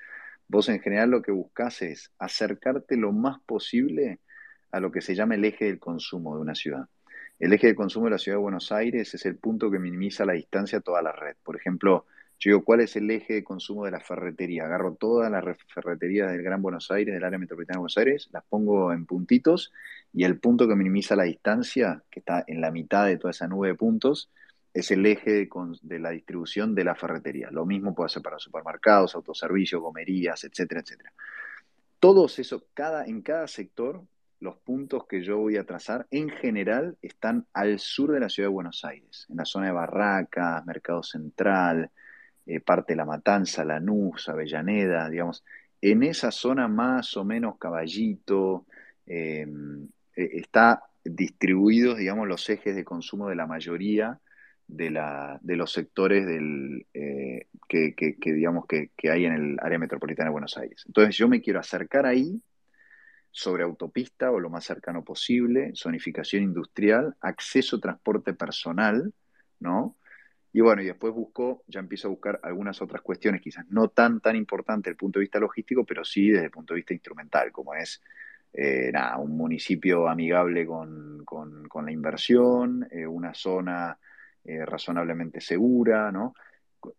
Vos 0.48 0.68
en 0.68 0.80
general 0.80 1.10
lo 1.10 1.22
que 1.22 1.30
buscas 1.30 1.80
es 1.82 2.10
acercarte 2.18 2.96
lo 2.96 3.12
más 3.12 3.40
posible 3.46 4.18
a 4.72 4.80
lo 4.80 4.90
que 4.90 5.00
se 5.00 5.14
llama 5.14 5.36
el 5.36 5.44
eje 5.44 5.66
del 5.66 5.78
consumo 5.78 6.34
de 6.34 6.42
una 6.42 6.56
ciudad. 6.56 6.88
El 7.38 7.52
eje 7.52 7.68
de 7.68 7.76
consumo 7.76 8.06
de 8.06 8.10
la 8.10 8.18
ciudad 8.18 8.38
de 8.38 8.42
Buenos 8.42 8.72
Aires 8.72 9.14
es 9.14 9.24
el 9.24 9.36
punto 9.36 9.70
que 9.70 9.78
minimiza 9.78 10.24
la 10.24 10.32
distancia 10.32 10.78
a 10.78 10.80
toda 10.82 11.02
la 11.02 11.12
red. 11.12 11.36
Por 11.44 11.54
ejemplo, 11.54 12.06
yo 12.44 12.50
digo, 12.50 12.64
¿cuál 12.64 12.80
es 12.80 12.94
el 12.96 13.10
eje 13.10 13.32
de 13.32 13.44
consumo 13.44 13.86
de 13.86 13.90
la 13.90 14.00
ferretería? 14.00 14.66
Agarro 14.66 14.96
todas 14.96 15.30
las 15.30 15.42
ferreterías 15.72 16.30
del 16.30 16.42
Gran 16.42 16.60
Buenos 16.60 16.90
Aires, 16.90 17.14
del 17.14 17.24
área 17.24 17.38
metropolitana 17.38 17.76
de 17.76 17.80
Buenos 17.80 17.96
Aires, 17.96 18.28
las 18.32 18.44
pongo 18.44 18.92
en 18.92 19.06
puntitos 19.06 19.72
y 20.12 20.24
el 20.24 20.38
punto 20.38 20.68
que 20.68 20.76
minimiza 20.76 21.16
la 21.16 21.22
distancia, 21.22 22.02
que 22.10 22.20
está 22.20 22.44
en 22.46 22.60
la 22.60 22.70
mitad 22.70 23.06
de 23.06 23.16
toda 23.16 23.30
esa 23.30 23.48
nube 23.48 23.68
de 23.68 23.74
puntos, 23.76 24.30
es 24.74 24.90
el 24.90 25.06
eje 25.06 25.48
de, 25.82 25.98
la 25.98 26.10
distribución 26.10 26.74
de 26.74 26.84
la 26.84 26.94
ferretería. 26.94 27.48
Lo 27.50 27.64
mismo 27.64 27.94
puede 27.94 28.10
ser 28.10 28.20
para 28.20 28.38
supermercados, 28.38 29.14
autoservicios, 29.14 29.80
comerías, 29.80 30.44
etcétera, 30.44 30.82
etcétera. 30.82 31.14
Todos 31.98 32.38
eso, 32.38 32.66
cada, 32.74 33.06
en 33.06 33.22
cada 33.22 33.48
sector 33.48 34.02
los 34.40 34.58
puntos 34.58 35.06
que 35.06 35.22
yo 35.22 35.38
voy 35.38 35.56
a 35.56 35.64
trazar 35.64 36.06
en 36.10 36.28
general 36.28 36.98
están 37.00 37.46
al 37.54 37.78
sur 37.78 38.12
de 38.12 38.20
la 38.20 38.28
ciudad 38.28 38.50
de 38.50 38.54
Buenos 38.54 38.84
Aires, 38.84 39.24
en 39.30 39.38
la 39.38 39.46
zona 39.46 39.66
de 39.66 39.72
Barracas, 39.72 40.66
Mercado 40.66 41.02
Central, 41.02 41.90
eh, 42.46 42.60
parte 42.60 42.92
de 42.92 42.96
La 42.96 43.04
Matanza, 43.04 43.64
Lanús, 43.64 44.28
Avellaneda, 44.28 45.08
digamos, 45.08 45.44
en 45.80 46.02
esa 46.02 46.30
zona 46.30 46.68
más 46.68 47.16
o 47.16 47.24
menos 47.24 47.58
caballito, 47.58 48.66
eh, 49.06 49.46
está 50.14 50.84
distribuidos, 51.04 51.98
digamos, 51.98 52.26
los 52.26 52.48
ejes 52.48 52.74
de 52.74 52.84
consumo 52.84 53.28
de 53.28 53.36
la 53.36 53.46
mayoría 53.46 54.20
de, 54.66 54.90
la, 54.90 55.38
de 55.42 55.56
los 55.56 55.72
sectores 55.72 56.26
del, 56.26 56.86
eh, 56.94 57.48
que, 57.68 57.94
digamos 58.20 58.66
que, 58.66 58.90
hay 59.10 59.26
en 59.26 59.32
el 59.32 59.56
área 59.60 59.78
metropolitana 59.78 60.28
de 60.28 60.32
Buenos 60.32 60.56
Aires. 60.56 60.84
Entonces 60.86 61.16
yo 61.16 61.28
me 61.28 61.40
quiero 61.40 61.60
acercar 61.60 62.06
ahí 62.06 62.40
sobre 63.30 63.64
autopista 63.64 64.30
o 64.30 64.38
lo 64.38 64.48
más 64.48 64.64
cercano 64.64 65.02
posible, 65.04 65.72
zonificación 65.74 66.42
industrial, 66.44 67.16
acceso 67.20 67.76
a 67.76 67.80
transporte 67.80 68.32
personal, 68.32 69.12
¿no? 69.58 69.96
Y 70.54 70.60
bueno, 70.60 70.82
y 70.82 70.86
después 70.86 71.12
busco, 71.12 71.64
ya 71.66 71.80
empiezo 71.80 72.06
a 72.06 72.12
buscar 72.12 72.38
algunas 72.44 72.80
otras 72.80 73.02
cuestiones, 73.02 73.42
quizás 73.42 73.66
no 73.70 73.88
tan, 73.88 74.20
tan 74.20 74.36
importantes 74.36 74.84
desde 74.84 74.92
el 74.92 74.98
punto 74.98 75.18
de 75.18 75.24
vista 75.24 75.40
logístico, 75.40 75.84
pero 75.84 76.04
sí 76.04 76.30
desde 76.30 76.44
el 76.44 76.52
punto 76.52 76.74
de 76.74 76.76
vista 76.76 76.94
instrumental, 76.94 77.50
como 77.50 77.74
es 77.74 78.00
eh, 78.52 78.92
nada, 78.92 79.18
un 79.18 79.36
municipio 79.36 80.08
amigable 80.08 80.64
con, 80.64 81.24
la 81.84 81.90
inversión, 81.90 82.86
eh, 82.88 83.04
una 83.04 83.34
zona 83.34 83.98
eh, 84.44 84.64
razonablemente 84.64 85.40
segura, 85.40 86.12
¿no? 86.12 86.34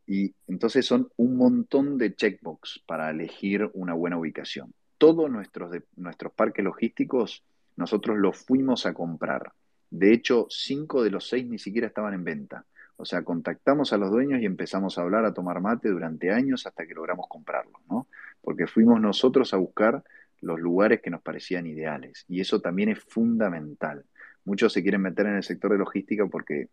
Y 0.05 0.35
entonces 0.47 0.85
son 0.85 1.07
un 1.15 1.37
montón 1.37 1.97
de 1.97 2.13
checkbox 2.13 2.83
para 2.85 3.09
elegir 3.09 3.69
una 3.73 3.93
buena 3.93 4.17
ubicación. 4.17 4.73
Todos 4.97 5.31
nuestros, 5.31 5.71
nuestros 5.95 6.33
parques 6.33 6.65
logísticos 6.65 7.41
nosotros 7.77 8.17
los 8.17 8.35
fuimos 8.35 8.85
a 8.85 8.93
comprar. 8.93 9.53
De 9.89 10.11
hecho, 10.11 10.45
cinco 10.49 11.01
de 11.03 11.11
los 11.11 11.29
seis 11.29 11.47
ni 11.47 11.57
siquiera 11.57 11.87
estaban 11.87 12.13
en 12.13 12.25
venta. 12.25 12.65
O 12.97 13.05
sea, 13.05 13.23
contactamos 13.23 13.91
a 13.93 13.97
los 13.97 14.09
dueños 14.09 14.41
y 14.41 14.45
empezamos 14.45 14.97
a 14.97 15.01
hablar, 15.01 15.25
a 15.25 15.33
tomar 15.33 15.59
mate 15.59 15.89
durante 15.89 16.31
años 16.31 16.65
hasta 16.65 16.85
que 16.85 16.93
logramos 16.93 17.27
comprarlos, 17.27 17.81
¿no? 17.89 18.07
Porque 18.41 18.67
fuimos 18.67 19.01
nosotros 19.01 19.53
a 19.53 19.57
buscar 19.57 20.03
los 20.41 20.59
lugares 20.59 21.01
que 21.01 21.09
nos 21.09 21.21
parecían 21.21 21.67
ideales. 21.67 22.25
Y 22.27 22.39
eso 22.39 22.61
también 22.61 22.89
es 22.89 22.99
fundamental. 22.99 24.05
Muchos 24.45 24.71
se 24.73 24.81
quieren 24.81 25.01
meter 25.01 25.25
en 25.25 25.35
el 25.35 25.43
sector 25.43 25.71
de 25.71 25.77
logística 25.77 26.25
porque, 26.27 26.69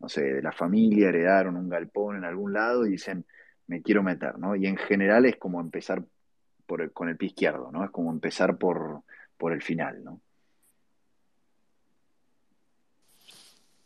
no 0.00 0.08
sé, 0.08 0.22
de 0.22 0.42
la 0.42 0.52
familia 0.52 1.10
heredaron 1.10 1.56
un 1.56 1.68
galpón 1.68 2.16
en 2.16 2.24
algún 2.24 2.52
lado 2.52 2.86
y 2.86 2.90
dicen, 2.90 3.24
me 3.66 3.82
quiero 3.82 4.02
meter, 4.02 4.38
¿no? 4.38 4.56
Y 4.56 4.66
en 4.66 4.76
general 4.76 5.26
es 5.26 5.36
como 5.36 5.60
empezar 5.60 6.02
por 6.66 6.92
con 6.92 7.08
el 7.08 7.16
pie 7.16 7.28
izquierdo, 7.28 7.70
¿no? 7.70 7.84
Es 7.84 7.90
como 7.90 8.10
empezar 8.10 8.56
por, 8.56 9.02
por 9.36 9.52
el 9.52 9.62
final, 9.62 10.02
¿no? 10.02 10.20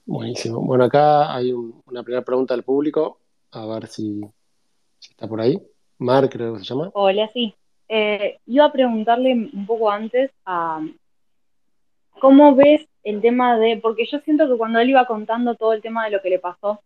Buenísimo. 0.09 0.62
Bueno, 0.62 0.85
acá 0.85 1.35
hay 1.35 1.52
una 1.52 2.02
primera 2.02 2.24
pregunta 2.24 2.55
del 2.55 2.62
público, 2.62 3.18
a 3.52 3.66
ver 3.66 3.89
si, 3.89 4.22
está 5.02 5.28
por 5.28 5.39
ahí. 5.39 5.62
Mar, 5.98 6.30
creo 6.30 6.55
que 6.55 6.60
se 6.60 6.64
llama. 6.64 6.90
Hola, 6.94 7.28
sí. 7.35 7.55
Eh, 7.90 8.39
iba 8.47 8.64
a 8.64 8.72
preguntarle 8.72 9.35
un 9.35 9.66
poco 9.66 9.90
antes 9.90 10.30
a 10.47 10.80
cómo 12.18 12.55
ves 12.55 12.89
el 13.02 13.20
tema 13.20 13.59
de, 13.59 13.76
porque 13.76 14.06
yo 14.10 14.18
siento 14.20 14.48
que 14.48 14.56
cuando 14.56 14.78
él 14.78 14.89
iba 14.89 15.05
contando 15.05 15.56
todo 15.56 15.74
el 15.74 15.82
tema 15.82 16.06
de 16.06 16.12
lo 16.12 16.22
que 16.22 16.30
le 16.30 16.39
pasó 16.39 16.80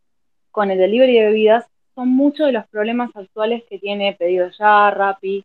con 0.50 0.72
el 0.72 0.78
delivery 0.78 1.14
de 1.14 1.26
bebidas, 1.26 1.66
son 1.94 2.08
muchos 2.08 2.46
de 2.46 2.52
los 2.52 2.66
problemas 2.70 3.14
actuales 3.14 3.62
que 3.70 3.78
tiene 3.78 4.16
Pedido 4.18 4.50
Ya, 4.58 4.90
Rappi 4.90 5.44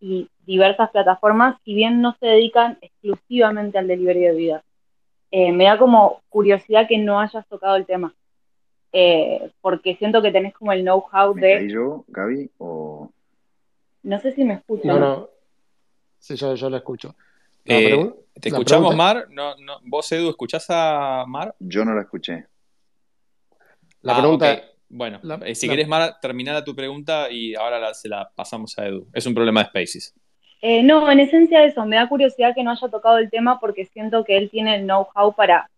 y 0.00 0.28
diversas 0.44 0.90
plataformas, 0.90 1.58
si 1.64 1.74
bien 1.74 2.00
no 2.00 2.16
se 2.18 2.26
dedican 2.26 2.76
exclusivamente 2.80 3.78
al 3.78 3.86
delivery 3.86 4.18
de 4.18 4.30
bebidas. 4.32 4.64
Eh, 5.30 5.52
me 5.52 5.64
da 5.64 5.78
como 5.78 6.22
curiosidad 6.28 6.86
que 6.88 6.98
no 6.98 7.18
hayas 7.18 7.46
tocado 7.48 7.76
el 7.76 7.86
tema, 7.86 8.14
eh, 8.92 9.50
porque 9.60 9.96
siento 9.96 10.22
que 10.22 10.30
tenés 10.30 10.54
como 10.54 10.72
el 10.72 10.82
know-how 10.82 11.34
de... 11.34 11.68
yo, 11.68 12.04
Gaby, 12.08 12.50
o...? 12.58 13.10
No 14.04 14.20
sé 14.20 14.32
si 14.32 14.44
me 14.44 14.54
escuchan. 14.54 14.88
No, 14.88 14.98
no. 14.98 15.28
Sí, 16.18 16.36
yo, 16.36 16.54
yo 16.54 16.70
la 16.70 16.76
escucho. 16.76 17.14
Eh, 17.64 18.12
¿Te 18.40 18.50
escuchamos, 18.50 18.94
Mar? 18.94 19.26
No, 19.30 19.56
no. 19.56 19.78
¿Vos, 19.82 20.10
Edu, 20.12 20.28
escuchás 20.28 20.66
a 20.68 21.24
Mar? 21.26 21.54
Yo 21.58 21.84
no 21.84 21.94
la 21.94 22.02
escuché. 22.02 22.46
La 24.02 24.18
pregunta. 24.18 24.52
Ah, 24.52 24.62
bueno, 24.90 25.20
eh, 25.44 25.54
si 25.54 25.68
querés, 25.68 25.88
Mar, 25.88 26.18
terminar 26.20 26.62
tu 26.62 26.74
pregunta 26.74 27.30
y 27.30 27.54
ahora 27.54 27.94
se 27.94 28.08
la 28.08 28.30
pasamos 28.34 28.78
a 28.78 28.86
Edu. 28.86 29.08
Es 29.12 29.26
un 29.26 29.34
problema 29.34 29.62
de 29.62 29.68
Spaces. 29.68 30.14
Eh, 30.66 30.82
no, 30.82 31.10
en 31.10 31.20
esencia 31.20 31.62
eso, 31.62 31.84
me 31.84 31.96
da 31.96 32.08
curiosidad 32.08 32.54
que 32.54 32.64
no 32.64 32.70
haya 32.70 32.88
tocado 32.88 33.18
el 33.18 33.28
tema 33.28 33.60
porque 33.60 33.84
siento 33.84 34.24
que 34.24 34.38
él 34.38 34.48
tiene 34.48 34.76
el 34.76 34.84
know-how 34.84 35.34
para, 35.34 35.68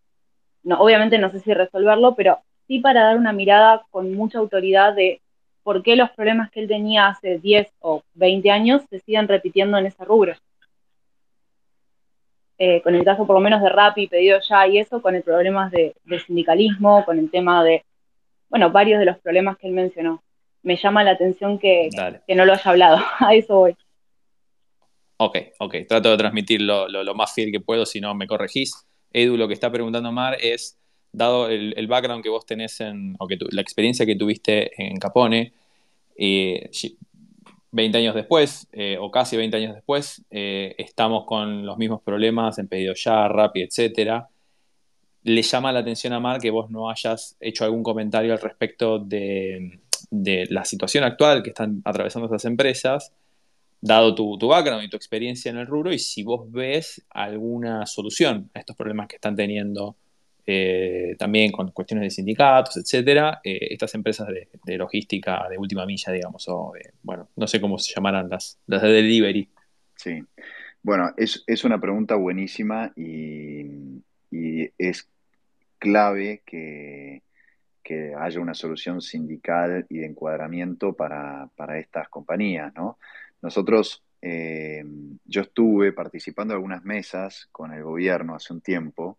no, 0.63 0.79
obviamente 0.79 1.19
no 1.19 1.29
sé 1.29 1.41
si 1.41 1.53
resolverlo, 1.53 2.15
pero 2.15 2.39
sí 2.69 2.79
para 2.79 3.03
dar 3.03 3.17
una 3.17 3.33
mirada 3.33 3.85
con 3.91 4.15
mucha 4.15 4.39
autoridad 4.39 4.95
de 4.95 5.21
por 5.65 5.83
qué 5.83 5.97
los 5.97 6.11
problemas 6.11 6.53
que 6.53 6.61
él 6.61 6.69
tenía 6.69 7.09
hace 7.09 7.41
10 7.41 7.67
o 7.81 8.05
20 8.15 8.49
años 8.53 8.83
se 8.89 9.01
siguen 9.01 9.27
repitiendo 9.27 9.77
en 9.77 9.87
ese 9.87 10.05
rubro. 10.05 10.35
Eh, 12.57 12.81
con 12.83 12.95
el 12.95 13.05
caso 13.05 13.27
por 13.27 13.35
lo 13.35 13.41
menos 13.41 13.63
de 13.63 13.71
Rappi, 13.71 14.07
pedido 14.07 14.39
ya 14.39 14.69
y 14.69 14.79
eso, 14.79 15.03
con 15.03 15.17
el 15.17 15.25
problema 15.25 15.69
de, 15.69 15.97
sindicalismo, 16.25 17.05
con 17.05 17.19
el 17.19 17.29
tema 17.29 17.65
de, 17.65 17.85
bueno, 18.49 18.71
varios 18.71 19.01
de 19.01 19.07
los 19.07 19.19
problemas 19.19 19.59
que 19.59 19.67
él 19.67 19.73
mencionó. 19.73 20.23
Me 20.63 20.77
llama 20.77 21.03
la 21.03 21.11
atención 21.11 21.59
que, 21.59 21.91
no 22.29 22.45
lo 22.45 22.53
haya 22.53 22.71
hablado, 22.71 22.99
a 23.19 23.35
eso 23.35 23.57
voy. 23.57 23.77
Ok, 25.19 25.39
ok, 25.59 25.75
trato 25.89 26.11
de 26.11 26.17
transmitir 26.19 26.61
lo, 26.61 27.15
más 27.15 27.33
fiel 27.33 27.51
que 27.51 27.61
puedo, 27.61 27.87
si 27.87 28.01
no 28.01 28.15
me 28.15 28.27
corregís. 28.27 28.87
Edu, 29.13 29.37
lo 29.37 29.49
que 29.49 29.55
está 29.55 29.71
preguntando 29.71 30.13
Mar 30.13 30.37
es 30.41 30.79
dado 31.13 31.49
el, 31.49 31.87
background 31.87 32.23
que 32.23 32.29
vos 32.29 32.45
tenés 32.45 32.81
en, 32.81 33.17
o 33.19 33.27
que 33.27 33.39
la 33.51 33.63
experiencia 33.63 34.05
que 34.05 34.17
tuviste 34.17 34.71
en 34.83 34.99
Capone, 34.99 35.55
20 36.19 36.19
eh, 36.19 38.01
años 38.01 38.15
después, 38.15 38.69
eh, 38.73 38.99
o 39.01 39.11
casi 39.11 39.37
20 39.37 39.57
años 39.57 39.75
después, 39.75 40.23
eh, 40.31 40.75
estamos 40.77 41.25
con 41.25 41.65
los 41.65 41.79
mismos 41.79 42.03
problemas 42.03 42.59
en 42.59 42.69
pedido 42.69 42.93
ya, 42.95 43.27
Rappi, 43.29 43.63
etcétera. 43.63 44.29
Le 45.23 45.43
llama 45.43 45.73
la 45.73 45.81
atención 45.81 46.13
a 46.13 46.21
Mar 46.21 46.41
que 46.41 46.51
vos 46.51 46.71
no 46.71 46.91
hayas 46.91 47.37
hecho 47.41 47.65
algún 47.65 47.83
comentario 47.83 48.33
al 48.33 48.41
respecto 48.41 48.99
de, 48.99 49.81
la 50.11 50.65
situación 50.65 51.05
actual 51.05 51.43
que 51.43 51.51
están 51.51 51.81
atravesando 51.85 52.27
estas 52.27 52.45
empresas, 52.45 53.13
dado 53.81 54.15
tu, 54.15 54.39
tu, 54.39 54.49
background 54.49 54.85
y 54.85 54.89
tu 54.89 54.97
experiencia 54.97 55.51
en 55.51 55.59
el 55.59 55.67
rubro, 55.67 55.93
y 55.93 55.99
si 55.99 56.23
vos 56.23 56.51
ves 56.51 57.05
alguna 57.11 57.87
solución 57.87 58.51
a 58.55 58.61
estos 58.61 58.77
problemas 58.77 59.09
que 59.09 59.17
están 59.17 59.37
teniendo 59.37 59.97
eh, 60.49 61.17
también 61.19 61.51
con 61.51 61.73
cuestiones 61.73 62.05
de 62.05 62.11
sindicatos, 62.11 62.77
etcétera, 62.77 63.41
eh, 63.43 63.69
estas 63.71 63.95
empresas 63.95 64.29
de, 64.29 64.79
logística 64.79 65.49
de 65.51 65.59
última 65.59 65.85
milla, 65.85 66.13
digamos, 66.13 66.49
o 66.49 66.73
bueno, 67.03 67.29
no 67.35 67.47
sé 67.49 67.61
cómo 67.61 67.79
se 67.79 67.93
llamarán 67.93 68.29
las, 68.29 68.59
las 68.67 68.83
de 68.83 68.89
delivery. 68.89 69.51
Sí, 69.97 70.23
bueno, 70.87 71.13
es, 71.17 71.65
una 71.65 71.81
pregunta 71.81 72.15
buenísima 72.15 72.93
y, 72.95 74.05
es 74.79 75.11
clave 75.81 76.43
que, 76.47 77.23
haya 78.17 78.41
una 78.41 78.55
solución 78.55 79.01
sindical 79.01 79.85
y 79.89 79.99
de 79.99 80.07
encuadramiento 80.07 80.95
para, 80.95 81.51
estas 81.77 82.09
compañías, 82.09 82.73
¿no? 82.77 82.99
Nosotros, 83.43 84.03
eh, 84.23 84.85
yo 85.25 85.43
estuve 85.43 85.93
participando 85.93 86.55
en 86.55 86.57
algunas 86.57 86.85
mesas 86.85 87.49
con 87.53 87.73
el 87.73 87.83
gobierno 87.83 88.35
hace 88.35 88.53
un 88.53 88.61
tiempo, 88.61 89.19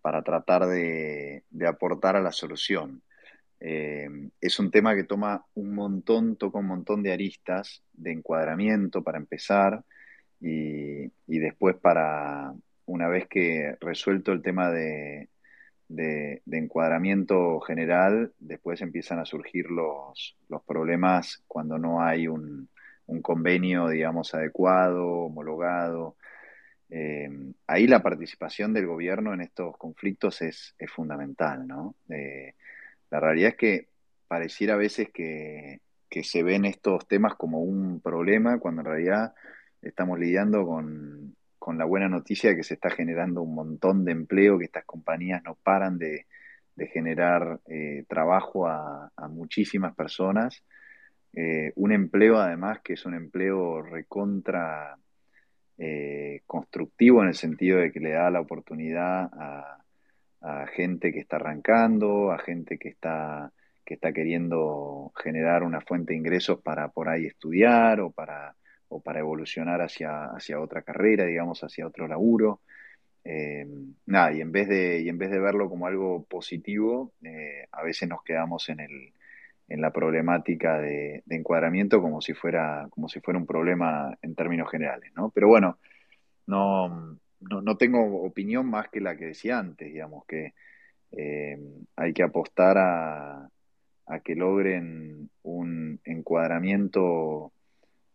para 0.00 0.22
tratar 0.22 0.66
de, 0.66 1.44
aportar 1.66 2.16
a 2.16 2.22
la 2.22 2.32
solución. 2.32 3.02
Eh, 3.60 4.08
es 4.40 4.58
un 4.58 4.70
tema 4.70 4.94
que 4.94 5.04
toma 5.04 5.44
un 5.54 5.74
montón, 5.74 6.36
toca 6.36 6.58
un 6.58 6.66
montón 6.66 7.02
de 7.02 7.12
aristas 7.12 7.82
de 7.92 8.12
encuadramiento 8.12 9.02
para 9.02 9.18
empezar 9.18 9.84
y, 10.40 11.10
después 11.26 11.76
para, 11.76 12.54
una 12.86 13.08
vez 13.08 13.26
que 13.28 13.76
resuelto 13.80 14.32
el 14.32 14.42
tema 14.42 14.70
de, 14.70 15.28
encuadramiento 16.46 17.60
general, 17.60 18.32
después 18.38 18.80
empiezan 18.80 19.18
a 19.18 19.24
surgir 19.24 19.66
los, 19.70 20.36
problemas 20.66 21.42
cuando 21.46 21.78
no 21.78 22.00
hay 22.00 22.28
un, 22.28 22.68
un 23.08 23.22
convenio, 23.22 23.88
digamos, 23.88 24.34
adecuado, 24.34 25.04
homologado. 25.06 26.16
Eh, 26.90 27.28
ahí 27.66 27.86
la 27.86 28.02
participación 28.02 28.72
del 28.72 28.86
gobierno 28.86 29.34
en 29.34 29.40
estos 29.40 29.76
conflictos 29.76 30.40
es, 30.42 30.74
fundamental, 30.88 31.66
¿no? 31.66 31.96
Eh, 32.10 32.54
la 33.10 33.20
realidad 33.20 33.50
es 33.50 33.56
que 33.56 33.88
pareciera 34.28 34.74
a 34.74 34.76
veces 34.78 35.10
que, 35.12 35.80
se 36.22 36.42
ven 36.42 36.64
estos 36.64 37.06
temas 37.06 37.34
como 37.36 37.60
un 37.60 38.00
problema, 38.00 38.58
cuando 38.58 38.82
en 38.82 38.86
realidad 38.86 39.34
estamos 39.82 40.18
lidiando 40.18 40.66
con, 40.66 41.34
la 41.76 41.84
buena 41.84 42.08
noticia 42.08 42.50
de 42.50 42.56
que 42.56 42.62
se 42.62 42.74
está 42.74 42.88
generando 42.90 43.42
un 43.42 43.54
montón 43.54 44.04
de 44.04 44.12
empleo, 44.12 44.58
que 44.58 44.64
estas 44.64 44.84
compañías 44.84 45.42
no 45.44 45.54
paran 45.54 45.98
de, 45.98 46.26
generar 46.92 47.60
eh, 47.66 48.04
trabajo 48.08 48.68
a, 48.68 49.10
a, 49.16 49.28
muchísimas 49.28 49.94
personas. 49.94 50.62
Un 51.32 51.92
empleo 51.92 52.38
además 52.38 52.80
que 52.80 52.94
es 52.94 53.06
un 53.06 53.14
empleo 53.14 53.80
recontra 53.82 54.98
eh, 55.80 56.42
constructivo 56.44 57.22
en 57.22 57.28
el 57.28 57.34
sentido 57.34 57.78
de 57.78 57.92
que 57.92 58.00
le 58.00 58.10
da 58.10 58.30
la 58.30 58.40
oportunidad 58.40 59.30
a, 59.32 59.74
gente 60.72 61.12
que 61.12 61.20
está 61.20 61.36
arrancando, 61.36 62.30
a 62.30 62.38
gente 62.38 62.78
que 62.78 62.88
está, 62.88 63.52
que 63.84 63.94
está 63.94 64.12
queriendo 64.12 65.12
generar 65.16 65.62
una 65.62 65.80
fuente 65.80 66.12
de 66.12 66.18
ingresos 66.18 66.60
para 66.60 66.88
por 66.88 67.08
ahí 67.08 67.26
estudiar 67.26 68.00
o 68.00 68.10
para, 68.10 68.54
o 68.88 69.00
para 69.00 69.18
evolucionar 69.20 69.82
hacia, 69.82 70.26
hacia 70.26 70.60
otra 70.60 70.82
carrera, 70.82 71.24
digamos, 71.24 71.62
hacia 71.64 71.86
otro 71.86 72.06
laburo. 72.06 72.60
eh, 73.24 73.66
nada, 74.06 74.32
y 74.32 74.40
en, 74.40 74.52
vez 74.52 74.68
de, 74.68 75.00
y 75.00 75.08
en 75.08 75.18
vez 75.18 75.30
de 75.30 75.40
verlo 75.40 75.68
como 75.68 75.86
algo 75.86 76.24
positivo, 76.24 77.12
eh, 77.22 77.66
a 77.72 77.82
veces 77.82 78.08
nos 78.08 78.22
quedamos 78.22 78.68
en, 78.68 78.80
el, 78.80 79.12
en 79.68 79.80
la 79.80 79.92
problemática 79.92 80.78
de, 80.78 81.22
encuadramiento 81.28 82.00
como 82.00 82.20
si, 82.20 82.34
fuera, 82.34 82.88
como 82.90 83.08
si 83.08 83.20
fuera 83.20 83.38
un 83.38 83.46
problema 83.46 84.16
en 84.22 84.34
términos 84.34 84.70
generales, 84.70 85.12
¿no? 85.14 85.30
Pero 85.30 85.48
bueno, 85.48 85.78
no, 86.46 87.18
no, 87.40 87.76
tengo 87.76 88.22
opinión 88.22 88.66
más 88.68 88.88
que 88.88 89.00
la 89.00 89.16
que 89.16 89.26
decía 89.26 89.58
antes, 89.58 89.92
digamos, 89.92 90.24
que 90.26 90.54
eh, 91.12 91.58
hay 91.96 92.12
que 92.12 92.22
apostar 92.22 92.78
a, 92.78 93.50
que 94.24 94.34
logren 94.34 95.28
un 95.42 96.00
encuadramiento 96.04 97.52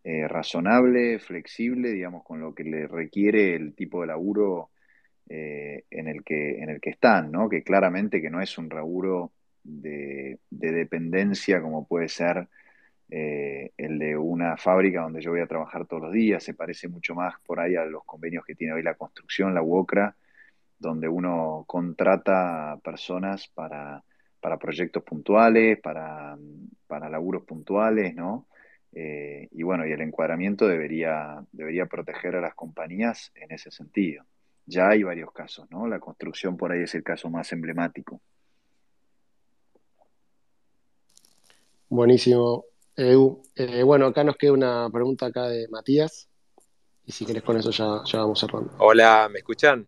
razonable, 0.03 1.19
flexible, 1.19 1.91
digamos, 1.91 2.23
con 2.23 2.41
lo 2.41 2.53
que 2.53 2.63
le 2.63 2.87
requiere 2.87 3.55
el 3.55 3.73
tipo 3.75 4.01
de 4.01 4.07
laburo 4.07 4.71
eh, 5.29 5.85
en, 5.89 6.09
el 6.09 6.23
que, 6.23 6.61
en 6.61 6.69
el 6.69 6.81
que 6.81 6.89
están, 6.89 7.31
¿no? 7.31 7.47
que 7.47 7.63
claramente 7.63 8.21
que 8.21 8.29
no 8.29 8.41
es 8.41 8.57
un 8.57 8.67
laburo 8.67 9.31
de, 9.63 10.39
dependencia 10.49 11.61
como 11.61 11.87
puede 11.87 12.09
ser 12.09 12.47
eh, 13.09 13.71
el 13.77 13.99
de 13.99 14.17
una 14.17 14.57
fábrica 14.57 15.01
donde 15.01 15.21
yo 15.21 15.31
voy 15.31 15.41
a 15.41 15.47
trabajar 15.47 15.85
todos 15.85 16.03
los 16.03 16.13
días, 16.13 16.43
se 16.43 16.53
parece 16.53 16.87
mucho 16.87 17.15
más 17.15 17.35
por 17.45 17.59
ahí 17.59 17.75
a 17.75 17.85
los 17.85 18.03
convenios 18.05 18.45
que 18.45 18.55
tiene 18.55 18.73
hoy 18.73 18.83
la 18.83 18.95
construcción, 18.95 19.53
la 19.53 19.61
UOCRA, 19.61 20.15
donde 20.79 21.07
uno 21.07 21.63
contrata 21.67 22.77
personas 22.83 23.47
para, 23.49 24.03
para 24.41 24.57
proyectos 24.57 25.03
puntuales, 25.03 25.79
para, 25.79 26.37
para 26.87 27.09
laburos 27.09 27.43
puntuales, 27.43 28.15
¿no? 28.15 28.47
Eh, 28.93 29.47
y 29.51 29.63
bueno, 29.63 29.87
y 29.87 29.91
el 29.91 30.01
encuadramiento 30.01 30.67
debería, 30.67 31.43
debería 31.51 31.87
proteger 31.87 32.35
a 32.35 32.41
las 32.41 32.53
compañías 32.53 33.31
en 33.35 33.51
ese 33.51 33.71
sentido 33.71 34.25
ya 34.65 34.89
hay 34.89 35.03
varios 35.03 35.31
casos, 35.31 35.69
¿no? 35.69 35.87
La 35.87 35.99
construcción 35.99 36.57
por 36.57 36.71
ahí 36.71 36.83
es 36.83 36.95
el 36.95 37.03
caso 37.03 37.29
más 37.29 37.51
emblemático. 37.51 38.21
Buenísimo, 41.93 42.65
Edu. 42.95 43.43
Eh, 43.55 43.83
bueno, 43.83 44.07
acá 44.07 44.23
nos 44.23 44.35
queda 44.35 44.51
una 44.51 44.89
pregunta 44.91 45.27
acá 45.27 45.43
de 45.43 45.67
Matías. 45.67 46.27
Y 47.05 47.11
si 47.11 47.23
querés 47.23 47.43
con 47.43 47.55
eso 47.55 47.69
ya, 47.69 48.01
ya 48.03 48.17
vamos 48.17 48.39
cerrando. 48.39 48.73
Hola, 48.79 49.29
¿me 49.31 49.37
escuchan? 49.37 49.87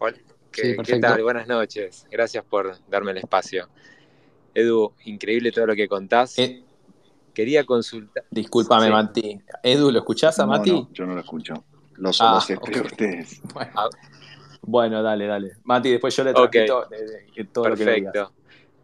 Hola. 0.00 0.16
¿Qué, 0.50 0.76
¿Qué, 0.84 0.98
tal? 0.98 1.22
Buenas 1.22 1.46
noches. 1.46 2.08
Gracias 2.10 2.44
por 2.44 2.76
darme 2.88 3.12
el 3.12 3.18
espacio. 3.18 3.68
Edu, 4.52 4.94
increíble 5.04 5.52
todo 5.52 5.68
lo 5.68 5.76
que 5.76 5.86
contás. 5.86 6.36
Eh, 6.40 6.64
Quería 7.32 7.64
consultar. 7.64 8.24
Discúlpame, 8.28 8.90
Mati. 8.90 9.40
Edu, 9.62 9.92
¿lo 9.92 10.00
escuchás 10.00 10.40
a 10.40 10.46
Mati? 10.46 10.88
yo 10.90 11.06
no 11.06 11.14
lo 11.14 11.20
escucho. 11.20 11.54
Los 11.98 12.20
ah, 12.20 12.36
ustedes. 12.38 13.40
Bueno. 14.68 15.00
dale, 15.04 15.28
dale. 15.28 15.52
Mati, 15.62 15.92
después 15.92 16.16
yo 16.16 16.24
le 16.24 16.34
transmito 16.34 16.88
todo 17.52 17.62
Perfecto. 17.62 18.32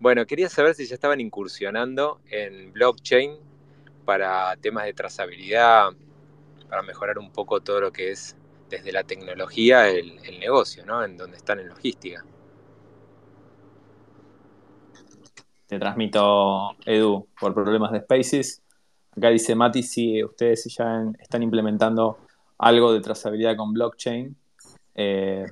Bueno, 0.03 0.27
quería 0.27 0.49
saber 0.49 0.75
si 0.75 0.85
ya 0.85 0.97
estaban 0.97 1.21
incursionando 1.21 2.21
en 2.29 2.73
blockchain 2.73 3.37
para 4.05 4.57
temas 4.57 4.85
de 4.85 4.95
trazabilidad, 4.95 5.93
para 6.69 6.83
mejorar 6.83 7.21
un 7.21 7.31
poco 7.31 7.61
todo 7.61 7.81
lo 7.81 7.93
que 7.93 8.11
es 8.11 8.37
desde 8.69 8.91
la 8.91 9.05
tecnología 9.05 9.89
el, 9.89 10.17
negocio, 10.41 10.85
¿no? 10.85 11.05
En 11.05 11.17
donde 11.17 11.37
están 11.37 11.61
en 11.61 11.69
logística. 11.69 12.25
Te 15.69 15.79
transmito, 15.79 16.73
Edu, 16.85 17.29
por 17.39 17.55
problemas 17.55 17.93
de 17.93 18.01
Spaces. 18.01 18.61
Acá 19.17 19.29
dice 19.29 19.55
Mati 19.55 19.85
si 19.85 20.25
ustedes 20.25 20.65
ya 20.77 21.05
están 21.17 21.45
implementando 21.45 22.19
algo 22.59 22.93
de 22.93 23.01
trazabilidad 23.01 23.55
con 23.57 23.73
blockchain. 23.73 24.35
Eh, 24.97 25.47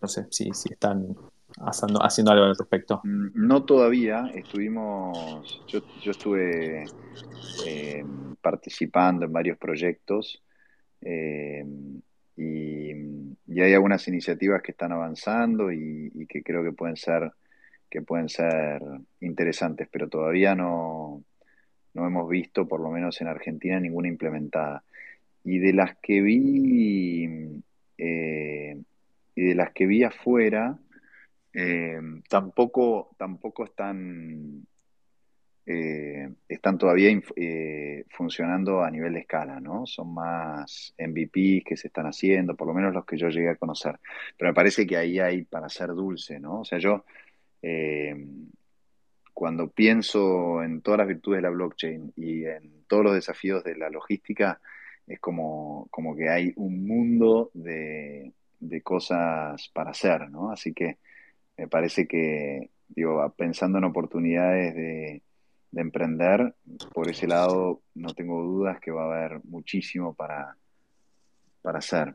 no 0.00 0.08
sé 0.08 0.26
si, 0.30 0.48
están 0.48 1.14
haciendo, 1.64 2.32
algo 2.32 2.44
al 2.44 2.56
respecto. 2.56 3.00
Mm, 3.04 3.46
no 3.46 3.64
todavía, 3.64 4.30
estuvimos, 4.34 5.62
yo, 5.68 5.80
estuve 6.10 6.84
eh, 7.66 8.04
participando 8.40 9.24
en 9.26 9.32
varios 9.32 9.58
proyectos 9.58 10.42
eh, 11.00 11.64
y, 12.36 12.92
hay 13.60 13.74
algunas 13.74 14.08
iniciativas 14.08 14.62
que 14.62 14.72
están 14.72 14.92
avanzando 14.92 15.70
y, 15.70 16.26
que 16.28 16.42
creo 16.42 16.64
que 16.64 16.72
pueden 16.72 16.96
ser 16.96 17.30
que 17.88 18.00
pueden 18.00 18.30
ser 18.30 18.80
interesantes, 19.20 19.86
pero 19.92 20.08
todavía 20.08 20.54
no, 20.54 21.22
no 21.92 22.06
hemos 22.06 22.28
visto, 22.28 22.66
por 22.66 22.80
lo 22.80 22.90
menos 22.90 23.20
en 23.20 23.26
Argentina, 23.28 23.78
ninguna 23.78 24.08
implementada. 24.08 24.82
Y 25.44 25.58
de 25.58 25.74
las 25.74 25.96
que 25.98 26.22
vi, 26.22 27.62
eh, 27.98 28.76
y 29.34 29.42
de 29.42 29.54
las 29.54 29.72
que 29.72 29.86
vi 29.86 30.04
afuera, 30.04 30.78
eh, 31.54 32.00
tampoco, 32.28 33.14
tampoco 33.16 33.64
están, 33.64 34.66
eh, 35.66 36.28
están 36.48 36.78
todavía 36.78 37.10
funcionando 38.10 38.82
a 38.82 38.90
nivel 38.90 39.14
de 39.14 39.20
escala, 39.20 39.60
¿no? 39.60 39.86
Son 39.86 40.12
más 40.12 40.94
MVP 40.98 41.62
que 41.64 41.76
se 41.76 41.88
están 41.88 42.06
haciendo, 42.06 42.56
por 42.56 42.66
lo 42.68 42.74
menos 42.74 42.94
los 42.94 43.04
que 43.04 43.16
yo 43.16 43.28
llegué 43.28 43.50
a 43.50 43.56
conocer. 43.56 43.98
Pero 44.36 44.50
me 44.50 44.54
parece 44.54 44.86
que 44.86 44.96
ahí 44.96 45.18
hay 45.18 45.44
para 45.44 45.68
ser 45.68 45.88
dulce, 45.88 46.40
¿no? 46.40 46.60
O 46.60 46.64
sea, 46.64 46.78
yo 46.78 47.04
cuando 49.32 49.68
pienso 49.70 50.62
en 50.62 50.82
todas 50.82 50.98
las 50.98 51.08
virtudes 51.08 51.38
de 51.38 51.42
la 51.42 51.50
blockchain 51.50 52.12
y 52.16 52.44
en 52.44 52.84
todos 52.86 53.04
los 53.04 53.14
desafíos 53.14 53.64
de 53.64 53.76
la 53.76 53.90
logística, 53.90 54.60
es 55.06 55.18
como, 55.20 55.88
como 55.90 56.14
que 56.14 56.28
hay 56.28 56.52
un 56.56 56.86
mundo 56.86 57.50
de, 57.54 58.32
cosas 58.84 59.68
para 59.72 59.90
hacer, 59.90 60.30
¿no? 60.30 60.50
Así 60.50 60.72
que 60.72 60.98
me 61.56 61.68
parece 61.68 62.06
que, 62.06 62.70
digo, 62.88 63.32
pensando 63.36 63.78
en 63.78 63.84
oportunidades 63.84 64.74
de, 64.74 65.22
emprender, 65.74 66.54
por 66.92 67.08
ese 67.08 67.26
lado 67.26 67.80
no 67.94 68.12
tengo 68.12 68.42
dudas 68.42 68.78
que 68.78 68.90
va 68.90 69.04
a 69.04 69.24
haber 69.24 69.42
muchísimo 69.44 70.14
para, 70.14 70.54
para 71.62 71.78
hacer. 71.78 72.14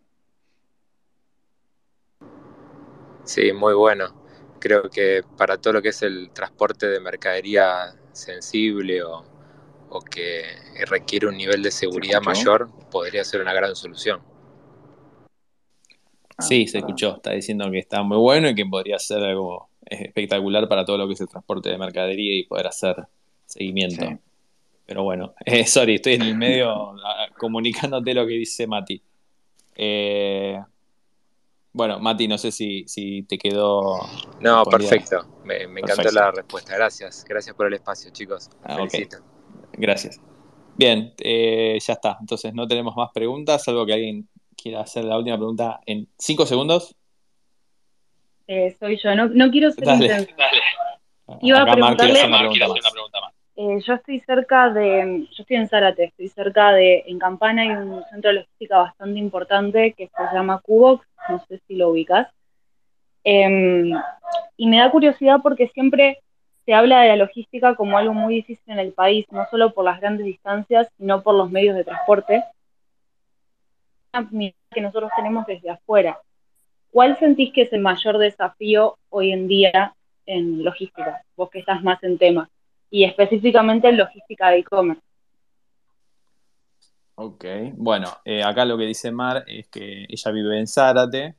Sí, 3.24 3.52
muy 3.52 3.74
bueno. 3.74 4.24
Creo 4.60 4.84
que 4.90 5.24
para 5.38 5.58
todo 5.58 5.74
lo 5.74 5.82
que 5.82 5.90
es 5.90 6.04
el 6.04 6.30
transporte 6.32 6.88
de 6.88 7.00
mercadería 7.00 7.96
sensible 8.12 9.02
o, 9.02 9.26
o 9.90 10.02
que 10.02 10.44
requiere 10.88 11.28
un 11.28 11.38
nivel 11.38 11.64
de 11.64 11.72
seguridad 11.72 12.22
mayor, 12.22 12.70
podría 12.92 13.24
ser 13.24 13.42
una 13.42 13.54
gran 13.54 13.76
solución. 13.76 14.22
Sí, 16.40 16.68
se 16.68 16.80
escuchó. 16.80 17.16
Está 17.16 17.32
diciendo 17.32 17.70
que 17.72 17.80
está 17.80 18.04
muy 18.04 18.18
bueno 18.18 18.50
y 18.50 18.56
que 18.56 18.66
podría 18.66 19.00
ser 19.00 19.24
algo 19.24 19.70
espectacular 19.86 20.68
para 20.68 20.86
todo 20.86 20.98
lo 20.98 21.08
que 21.08 21.14
es 21.14 21.22
el 21.22 21.28
transporte 21.28 21.70
de 21.70 21.78
mercadería 21.78 22.36
y 22.36 22.44
poder 22.44 22.68
hacer 22.68 22.96
seguimiento. 23.46 24.06
Pero 24.86 25.04
bueno, 25.04 25.34
eh, 25.46 25.66
sorry, 25.66 25.96
estoy 25.96 26.14
en 26.14 26.24
el 26.24 26.38
medio 26.38 26.96
comunicándote 27.38 28.14
lo 28.14 28.26
que 28.26 28.34
dice 28.34 28.68
Mati. 28.68 29.02
Eh, 29.76 30.60
bueno, 31.74 32.00
Mati, 32.00 32.28
no 32.28 32.38
sé 32.38 32.52
si, 32.52 32.88
si 32.88 33.24
te 33.24 33.38
quedó. 33.38 34.00
No, 34.40 34.64
perfecto. 34.66 35.26
Me, 35.44 35.64
encantó 35.64 36.12
la 36.12 36.32
respuesta. 36.32 36.76
Gracias. 36.76 37.24
Gracias 37.28 37.56
por 37.56 37.68
el 37.68 37.74
espacio, 37.74 38.12
chicos. 38.12 38.50
Ah, 38.64 38.76
Felicito. 38.76 39.18
Gracias. 39.74 40.20
Bien, 40.76 41.14
eh, 41.20 41.78
ya 41.80 41.94
está. 41.94 42.18
Entonces 42.20 42.54
no 42.54 42.68
tenemos 42.68 42.96
más 42.96 43.12
preguntas, 43.14 43.68
algo 43.68 43.86
que 43.86 43.94
alguien 43.94 44.28
quiera 44.58 44.82
hacer 44.82 45.06
la 45.06 45.18
última 45.18 45.38
pregunta 45.38 45.80
en 45.86 46.08
cinco 46.18 46.46
segundos. 46.46 46.96
Eh, 48.48 48.76
soy 48.80 48.98
yo, 48.98 49.16
no, 49.16 49.28
no 49.28 49.52
quiero 49.52 49.72
ser 49.72 49.86
dale, 49.86 50.28
Iba 51.42 51.62
a 51.62 51.72
preguntarle, 51.72 52.26
una 52.26 52.40
pregunta 52.92 53.22
más. 53.22 53.34
Eh, 53.58 53.80
yo 53.86 53.96
estoy 53.96 54.20
cerca 54.20 54.70
de, 54.70 55.28
yo 55.32 55.42
estoy 55.42 55.58
en 55.58 55.68
Zárate, 55.68 56.06
estoy 56.06 56.30
cerca 56.30 56.72
de, 56.72 57.04
en 57.08 57.18
Campana 57.18 57.64
hay 57.64 57.70
un 57.70 58.04
centro 58.12 58.30
de 58.30 58.36
logística 58.42 58.78
bastante 58.78 59.20
importante 59.20 59.94
que 59.94 60.08
se 60.08 60.36
llama 60.36 60.60
Cubox, 60.60 61.06
no 61.28 61.44
sé 61.48 61.60
si 61.68 61.76
lo 61.76 61.90
ubicas. 61.90 62.28
Em, 63.24 63.92
y 64.56 64.68
me 64.68 64.78
da 64.78 64.92
curiosidad 64.92 65.40
porque 65.42 65.68
siempre 65.70 66.20
se 66.66 66.74
habla 66.74 67.02
de 67.02 67.10
la 67.10 67.16
logística 67.18 67.76
como 67.76 67.98
algo 67.98 68.14
muy 68.14 68.36
difícil 68.36 68.74
en 68.74 68.80
el 68.80 68.94
país, 68.94 69.26
no 69.32 69.46
solo 69.50 69.74
por 69.74 69.84
las 69.84 70.00
grandes 70.00 70.26
distancias, 70.26 70.88
sino 70.98 71.24
por 71.24 71.36
los 71.36 71.50
medios 71.52 71.76
de 71.76 71.84
transporte 71.84 72.44
que 74.12 74.82
nosotros 74.82 75.12
tenemos 75.16 75.46
desde 75.46 75.70
afuera. 75.70 76.20
¿Cuál 76.92 77.18
sentís 77.20 77.54
que 77.54 77.64
es 77.64 77.74
el 77.74 77.82
mayor 77.82 78.18
desafío 78.18 78.98
hoy 79.10 79.32
en 79.32 79.48
día 79.48 79.96
en 80.26 80.64
logística? 80.64 81.22
Vos 81.36 81.50
que 81.50 81.60
estás 81.60 81.84
más 81.84 82.04
en 82.04 82.18
tema, 82.18 82.50
y 82.90 83.04
específicamente 83.04 83.90
en 83.90 83.98
logística 83.98 84.50
de 84.50 84.60
e-commerce. 84.60 85.02
Ok, 87.16 87.46
bueno, 87.74 88.08
eh, 88.26 88.44
acá 88.44 88.64
lo 88.64 88.78
que 88.78 88.86
dice 88.86 89.12
Mar 89.12 89.44
es 89.48 89.68
que 89.70 90.06
ella 90.08 90.32
vive 90.32 90.60
en 90.60 90.68
Zárate 90.68 91.36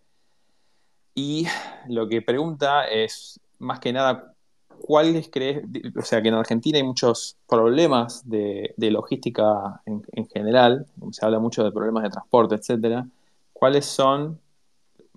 y 1.14 1.46
lo 1.88 2.08
que 2.08 2.20
pregunta 2.20 2.86
es 2.88 3.40
más 3.58 3.78
que 3.78 3.92
nada 3.92 4.34
¿cuáles 4.80 5.28
crees, 5.30 5.64
o 5.96 6.02
sea, 6.02 6.22
que 6.22 6.28
en 6.28 6.34
Argentina 6.34 6.78
hay 6.78 6.84
muchos 6.84 7.36
problemas 7.48 8.28
de, 8.28 8.74
logística 8.78 9.82
en, 9.86 10.26
general, 10.28 10.86
se 11.10 11.24
habla 11.24 11.38
mucho 11.38 11.64
de 11.64 11.72
problemas 11.72 12.04
de 12.04 12.10
transporte, 12.10 12.54
etcétera, 12.54 13.06
¿cuáles 13.52 13.86
son 13.86 14.40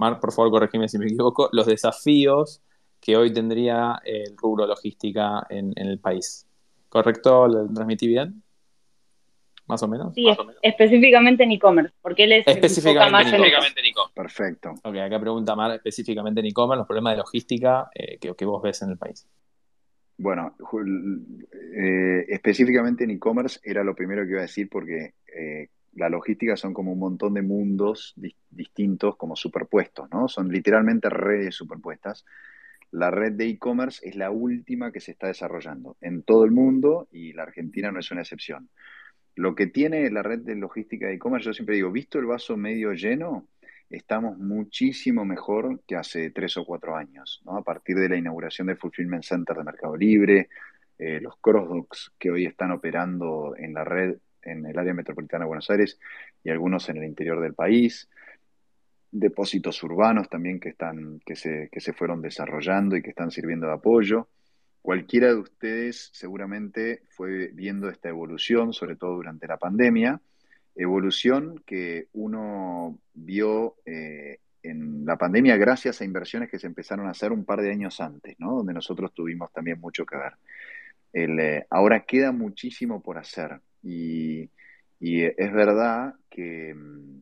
Mar, 0.01 0.19
por 0.19 0.33
favor, 0.33 0.49
corregime 0.49 0.89
si 0.89 0.97
me 0.97 1.05
equivoco, 1.05 1.47
los 1.51 1.67
desafíos 1.67 2.59
que 2.99 3.17
hoy 3.17 3.31
tendría 3.31 3.99
el 4.03 4.35
rubro 4.35 4.65
logística 4.65 5.45
en, 5.47 5.73
el 5.75 5.99
país. 5.99 6.47
¿Correcto? 6.89 7.47
¿Lo 7.47 7.67
transmití 7.71 8.07
bien? 8.07 8.41
Más 9.67 9.83
o 9.83 9.87
menos. 9.87 10.13
Sí, 10.15 10.25
específicamente 10.61 11.43
en 11.43 11.51
e-commerce, 11.51 11.93
porque 12.01 12.23
él 12.23 12.31
es 12.33 12.47
específicamente, 12.47 13.35
en 13.35 13.43
e-commerce. 13.43 14.13
Perfecto. 14.13 14.71
Ok, 14.83 14.95
acá 14.97 15.19
pregunta 15.19 15.55
Mar 15.55 15.71
específicamente 15.71 16.39
en 16.41 16.47
e-commerce, 16.47 16.79
los 16.79 16.87
problemas 16.87 17.13
de 17.13 17.17
logística 17.17 17.89
eh, 17.93 18.17
que, 18.17 18.45
vos 18.45 18.61
ves 18.61 18.81
en 18.81 18.89
el 18.89 18.97
país. 18.97 19.27
Bueno, 20.21 20.55
eh, 21.75 22.25
específicamente 22.29 23.05
en 23.05 23.09
e-commerce 23.09 23.59
era 23.63 23.83
lo 23.83 23.95
primero 23.95 24.23
que 24.23 24.29
iba 24.29 24.39
a 24.41 24.43
decir 24.43 24.69
porque 24.69 25.15
eh, 25.35 25.69
la 25.93 26.09
logística 26.09 26.55
son 26.55 26.75
como 26.75 26.93
un 26.93 26.99
montón 26.99 27.33
de 27.33 27.41
mundos 27.41 28.13
distintos, 28.51 29.15
como 29.15 29.35
superpuestos, 29.35 30.11
¿no? 30.11 30.27
Son 30.27 30.47
literalmente 30.49 31.09
redes 31.09 31.55
superpuestas. 31.55 32.23
La 32.91 33.09
red 33.09 33.31
de 33.31 33.47
e-commerce 33.47 34.07
es 34.07 34.15
la 34.15 34.29
última 34.29 34.91
que 34.91 34.99
se 34.99 35.13
está 35.13 35.25
desarrollando 35.25 35.97
en 36.01 36.21
todo 36.21 36.45
el 36.45 36.51
mundo 36.51 37.07
y 37.11 37.33
la 37.33 37.41
Argentina 37.41 37.91
no 37.91 37.99
es 37.99 38.11
una 38.11 38.21
excepción. 38.21 38.69
Lo 39.33 39.55
que 39.55 39.65
tiene 39.65 40.07
la 40.11 40.21
red 40.21 40.41
de 40.41 40.53
logística 40.53 41.07
de 41.07 41.15
e-commerce, 41.15 41.47
yo 41.47 41.53
siempre 41.53 41.77
digo, 41.77 41.91
visto 41.91 42.19
el 42.19 42.27
vaso 42.27 42.55
medio 42.57 42.93
lleno, 42.93 43.47
estamos 43.91 44.37
muchísimo 44.37 45.25
mejor 45.25 45.81
que 45.87 45.95
hace 45.95 46.31
tres 46.31 46.57
o 46.57 46.65
cuatro 46.65 46.95
años, 46.95 47.41
¿no? 47.45 47.57
A 47.57 47.63
partir 47.63 47.97
de 47.97 48.09
la 48.09 48.17
inauguración 48.17 48.67
del 48.67 48.77
Fulfillment 48.77 49.23
Center 49.23 49.55
de 49.55 49.63
Mercado 49.63 49.95
Libre, 49.95 50.49
eh, 50.97 51.19
los 51.21 51.37
crossdocks 51.37 52.11
que 52.17 52.31
hoy 52.31 52.45
están 52.45 52.71
operando 52.71 53.55
en 53.57 53.73
la 53.73 53.83
red 53.83 54.17
en 54.43 54.65
el 54.65 54.77
área 54.77 54.93
metropolitana 54.93 55.45
de 55.45 55.49
Buenos 55.49 55.69
Aires 55.69 55.99
y 56.43 56.49
algunos 56.49 56.89
en 56.89 56.97
el 56.97 57.03
interior 57.03 57.39
del 57.41 57.53
país 57.53 58.09
depósitos 59.11 59.83
urbanos 59.83 60.29
también 60.29 60.59
que, 60.59 60.69
están, 60.69 61.19
que, 61.25 61.35
se, 61.35 61.69
que 61.71 61.81
se 61.81 61.93
fueron 61.93 62.21
desarrollando 62.21 62.95
y 62.95 63.01
que 63.01 63.09
están 63.09 63.29
sirviendo 63.29 63.67
de 63.67 63.73
apoyo. 63.73 64.29
Cualquiera 64.81 65.27
de 65.27 65.35
ustedes 65.35 66.09
seguramente 66.13 67.03
fue 67.09 67.47
viendo 67.53 67.89
esta 67.89 68.09
evolución, 68.09 68.73
sobre 68.73 68.95
todo 68.95 69.15
durante 69.15 69.47
la 69.47 69.57
pandemia, 69.57 70.21
evolución 70.75 71.61
que 71.65 72.07
uno 72.13 72.97
vio 73.13 73.75
eh, 73.85 74.39
en 74.63 75.05
la 75.05 75.17
pandemia 75.17 75.57
gracias 75.57 76.01
a 76.01 76.05
inversiones 76.05 76.49
que 76.49 76.59
se 76.59 76.67
empezaron 76.67 77.07
a 77.07 77.11
hacer 77.11 77.31
un 77.31 77.45
par 77.45 77.61
de 77.61 77.71
años 77.71 77.99
antes, 77.99 78.35
¿no? 78.39 78.55
donde 78.57 78.73
nosotros 78.73 79.13
tuvimos 79.13 79.51
también 79.51 79.79
mucho 79.79 80.05
que 80.05 80.17
ver. 80.17 80.33
Eh, 81.13 81.65
ahora 81.69 82.05
queda 82.05 82.31
muchísimo 82.31 83.01
por 83.01 83.17
hacer 83.17 83.59
y, 83.83 84.49
y 84.99 85.23
es 85.23 85.51
verdad 85.51 86.15
que 86.29 86.73
mm, 86.73 87.21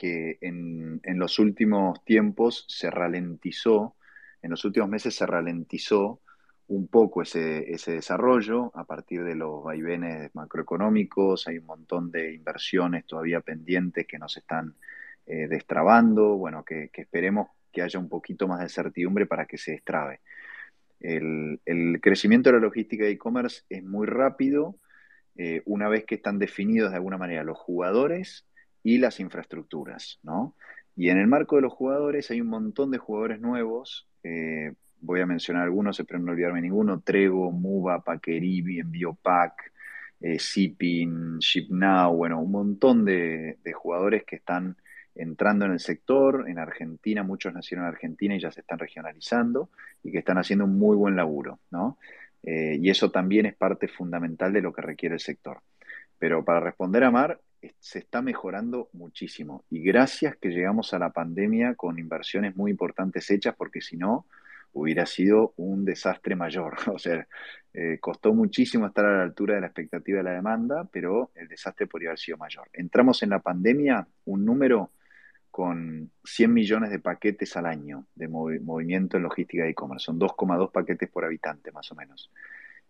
que 0.00 0.38
en, 0.40 1.02
los 1.18 1.38
últimos 1.38 2.02
tiempos 2.06 2.64
se 2.68 2.90
ralentizó, 2.90 3.96
en 4.40 4.50
los 4.50 4.64
últimos 4.64 4.88
meses 4.88 5.14
se 5.14 5.26
ralentizó 5.26 6.22
un 6.70 6.86
poco 6.86 7.22
ese, 7.22 7.66
desarrollo 7.66 8.70
a 8.76 8.84
partir 8.84 9.24
de 9.24 9.34
los 9.34 9.64
vaivenes 9.64 10.32
macroeconómicos, 10.36 11.48
hay 11.48 11.58
un 11.58 11.66
montón 11.66 12.12
de 12.12 12.32
inversiones 12.32 13.06
todavía 13.06 13.40
pendientes 13.40 14.06
que 14.06 14.20
nos 14.20 14.36
están 14.36 14.76
eh, 15.26 15.48
destrabando, 15.48 16.36
bueno, 16.36 16.64
que, 16.64 16.88
esperemos 16.94 17.48
que 17.72 17.82
haya 17.82 17.98
un 17.98 18.08
poquito 18.08 18.46
más 18.46 18.60
de 18.60 18.68
certidumbre 18.68 19.26
para 19.26 19.46
que 19.46 19.58
se 19.58 19.72
destrabe. 19.72 20.20
El, 21.00 21.58
crecimiento 22.00 22.50
de 22.50 22.56
la 22.56 22.62
logística 22.62 23.04
de 23.04 23.10
e-commerce 23.10 23.62
es 23.68 23.82
muy 23.82 24.06
rápido, 24.06 24.76
eh, 25.34 25.62
una 25.64 25.88
vez 25.88 26.04
que 26.04 26.14
están 26.16 26.38
definidos 26.38 26.90
de 26.90 26.98
alguna 26.98 27.18
manera 27.18 27.42
los 27.42 27.58
jugadores 27.58 28.46
y 28.84 28.98
las 28.98 29.18
infraestructuras, 29.18 30.20
¿no? 30.22 30.54
Y 30.94 31.08
en 31.08 31.18
el 31.18 31.26
marco 31.26 31.56
de 31.56 31.62
los 31.62 31.72
jugadores 31.72 32.30
hay 32.30 32.40
un 32.40 32.48
montón 32.48 32.92
de 32.92 32.98
jugadores 32.98 33.40
nuevos, 33.40 34.08
eh, 34.22 34.74
voy 35.00 35.20
a 35.20 35.26
mencionar 35.26 35.64
algunos, 35.64 35.98
espero 35.98 36.18
no 36.20 36.32
olvidarme 36.32 36.60
ninguno, 36.60 37.00
Trego, 37.00 37.50
Muba, 37.50 38.02
Paqueribi, 38.02 38.80
Enviopack, 38.80 39.72
eh, 40.20 40.36
Shipping, 40.38 41.38
ShipNow, 41.38 42.14
bueno, 42.14 42.40
un 42.40 42.50
montón 42.50 43.04
de, 43.04 43.58
jugadores 43.74 44.24
que 44.24 44.36
están 44.36 44.76
entrando 45.14 45.64
en 45.64 45.72
el 45.72 45.80
sector, 45.80 46.48
en 46.48 46.58
Argentina, 46.58 47.22
muchos 47.22 47.52
nacieron 47.52 47.86
en 47.86 47.92
Argentina 47.92 48.34
y 48.34 48.40
ya 48.40 48.50
se 48.50 48.60
están 48.60 48.78
regionalizando 48.78 49.70
y 50.02 50.12
que 50.12 50.18
están 50.18 50.38
haciendo 50.38 50.64
un 50.64 50.78
muy 50.78 50.96
buen 50.96 51.16
laburo, 51.16 51.58
¿no? 51.70 51.98
Eh, 52.42 52.78
y 52.80 52.88
eso 52.90 53.10
también 53.10 53.46
es 53.46 53.54
parte 53.54 53.88
fundamental 53.88 54.52
de 54.52 54.62
lo 54.62 54.72
que 54.72 54.82
requiere 54.82 55.14
el 55.14 55.20
sector. 55.20 55.60
Pero 56.18 56.44
para 56.44 56.60
responder 56.60 57.04
a 57.04 57.10
Mar, 57.10 57.40
se 57.78 57.98
está 57.98 58.22
mejorando 58.22 58.88
muchísimo. 58.92 59.64
Y 59.70 59.82
gracias 59.82 60.36
que 60.36 60.50
llegamos 60.50 60.94
a 60.94 60.98
la 60.98 61.10
pandemia 61.10 61.74
con 61.74 61.98
inversiones 61.98 62.56
muy 62.56 62.70
importantes 62.70 63.30
hechas, 63.30 63.54
porque 63.56 63.80
si 63.80 63.96
no, 63.96 64.26
hubiera 64.72 65.06
sido 65.06 65.54
un 65.56 65.84
desastre 65.84 66.36
mayor. 66.36 66.76
O 66.94 66.98
sea, 66.98 67.26
eh, 67.72 67.98
costó 68.00 68.34
muchísimo 68.34 68.86
estar 68.86 69.04
a 69.04 69.18
la 69.18 69.22
altura 69.22 69.54
de 69.54 69.60
la 69.60 69.68
expectativa 69.68 70.18
de 70.18 70.24
la 70.24 70.32
demanda, 70.32 70.88
pero 70.90 71.30
el 71.34 71.48
desastre 71.48 71.86
podría 71.86 72.10
haber 72.10 72.18
sido 72.18 72.36
mayor. 72.38 72.68
Entramos 72.72 73.22
en 73.22 73.30
la 73.30 73.38
pandemia 73.38 74.06
un 74.24 74.44
número 74.44 74.90
con 75.50 76.10
100 76.24 76.52
millones 76.52 76.90
de 76.90 77.00
paquetes 77.00 77.56
al 77.56 77.66
año 77.66 78.06
de 78.14 78.28
movimiento 78.28 79.16
en 79.16 79.24
logística 79.24 79.64
de 79.64 79.70
e-commerce. 79.70 80.06
Son 80.06 80.18
2,2 80.18 80.70
paquetes 80.70 81.08
por 81.10 81.24
habitante, 81.24 81.72
más 81.72 81.90
o 81.90 81.94
menos 81.94 82.30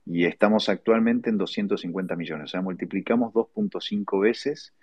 y 0.06 0.24
estamos 0.24 0.68
actualmente 0.68 1.30
en 1.30 1.38
250 1.38 2.16
millones. 2.16 2.44
O 2.44 2.48
sea, 2.48 2.60
multiplicamos 2.62 3.32
2.5 3.32 4.20
veces 4.20 4.74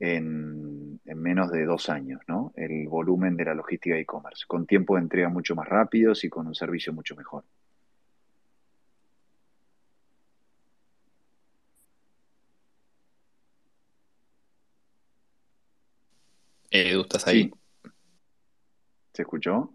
en, 0.00 1.00
menos 1.04 1.50
de 1.52 1.64
dos 1.66 1.90
años, 1.90 2.20
¿no? 2.26 2.52
El 2.56 2.88
volumen 2.88 3.36
de 3.36 3.44
la 3.44 3.54
logística 3.54 3.96
e-commerce, 3.96 4.44
con 4.46 4.66
tiempo 4.66 4.96
de 4.96 5.02
entrega 5.02 5.28
mucho 5.28 5.54
más 5.54 5.68
rápidos 5.68 6.24
y 6.24 6.30
con 6.30 6.46
un 6.46 6.54
servicio 6.54 6.92
mucho 6.92 7.14
mejor. 7.14 7.44
Edu, 16.70 17.02
¿estás 17.02 17.26
ahí? 17.26 17.50
¿Se 19.12 19.22
escuchó? 19.22 19.72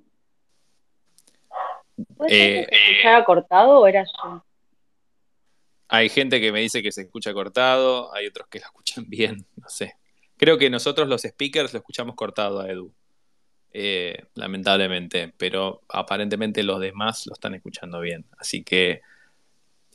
Eh, 2.27 2.65
¿Se 2.69 2.91
escuchaba 2.91 3.25
cortado 3.25 3.79
o 3.81 3.87
era 3.87 4.03
yo? 4.03 4.43
Hay 5.87 6.09
gente 6.09 6.41
que 6.41 6.51
me 6.51 6.61
dice 6.61 6.81
que 6.81 6.91
se 6.91 7.01
escucha 7.01 7.33
cortado, 7.33 8.13
hay 8.13 8.25
otros 8.25 8.47
que 8.47 8.59
lo 8.59 8.65
escuchan 8.65 9.05
bien, 9.07 9.45
no 9.57 9.69
sé. 9.69 9.93
Creo 10.37 10.57
que 10.57 10.69
nosotros 10.69 11.07
los 11.07 11.21
speakers 11.21 11.73
lo 11.73 11.79
escuchamos 11.79 12.15
cortado 12.15 12.61
a 12.61 12.69
Edu, 12.69 12.93
eh, 13.71 14.23
lamentablemente, 14.35 15.33
pero 15.37 15.81
aparentemente 15.89 16.63
los 16.63 16.79
demás 16.79 17.25
lo 17.27 17.33
están 17.33 17.55
escuchando 17.55 17.99
bien. 17.99 18.25
Así 18.37 18.63
que, 18.63 19.01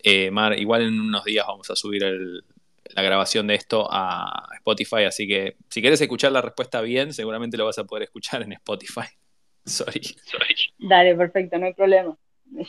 eh, 0.03 0.31
Mar, 0.31 0.59
igual 0.59 0.83
en 0.83 1.01
unos 1.01 1.25
días 1.25 1.47
vamos 1.47 1.71
a 1.71 1.77
subir 1.77 2.03
la 2.03 3.03
grabación 3.03 3.47
de 3.47 3.55
esto 3.55 3.87
a 3.91 4.49
Spotify, 4.57 5.05
así 5.05 5.29
que 5.29 5.57
si 5.69 5.81
quieres 5.81 6.01
escuchar 6.01 6.33
la 6.33 6.43
respuesta 6.43 6.81
bien, 6.81 7.13
seguramente 7.13 7.57
lo 7.57 7.67
vas 7.67 7.79
a 7.79 7.85
poder 7.85 8.05
escuchar 8.05 8.43
en 8.43 8.53
Spotify. 8.53 9.09
Sorry, 9.65 10.03
sorry. 10.03 10.57
Dale, 10.79 11.15
perfecto, 11.15 11.59
no 11.59 11.67
hay 11.67 11.75
problema. 11.75 12.17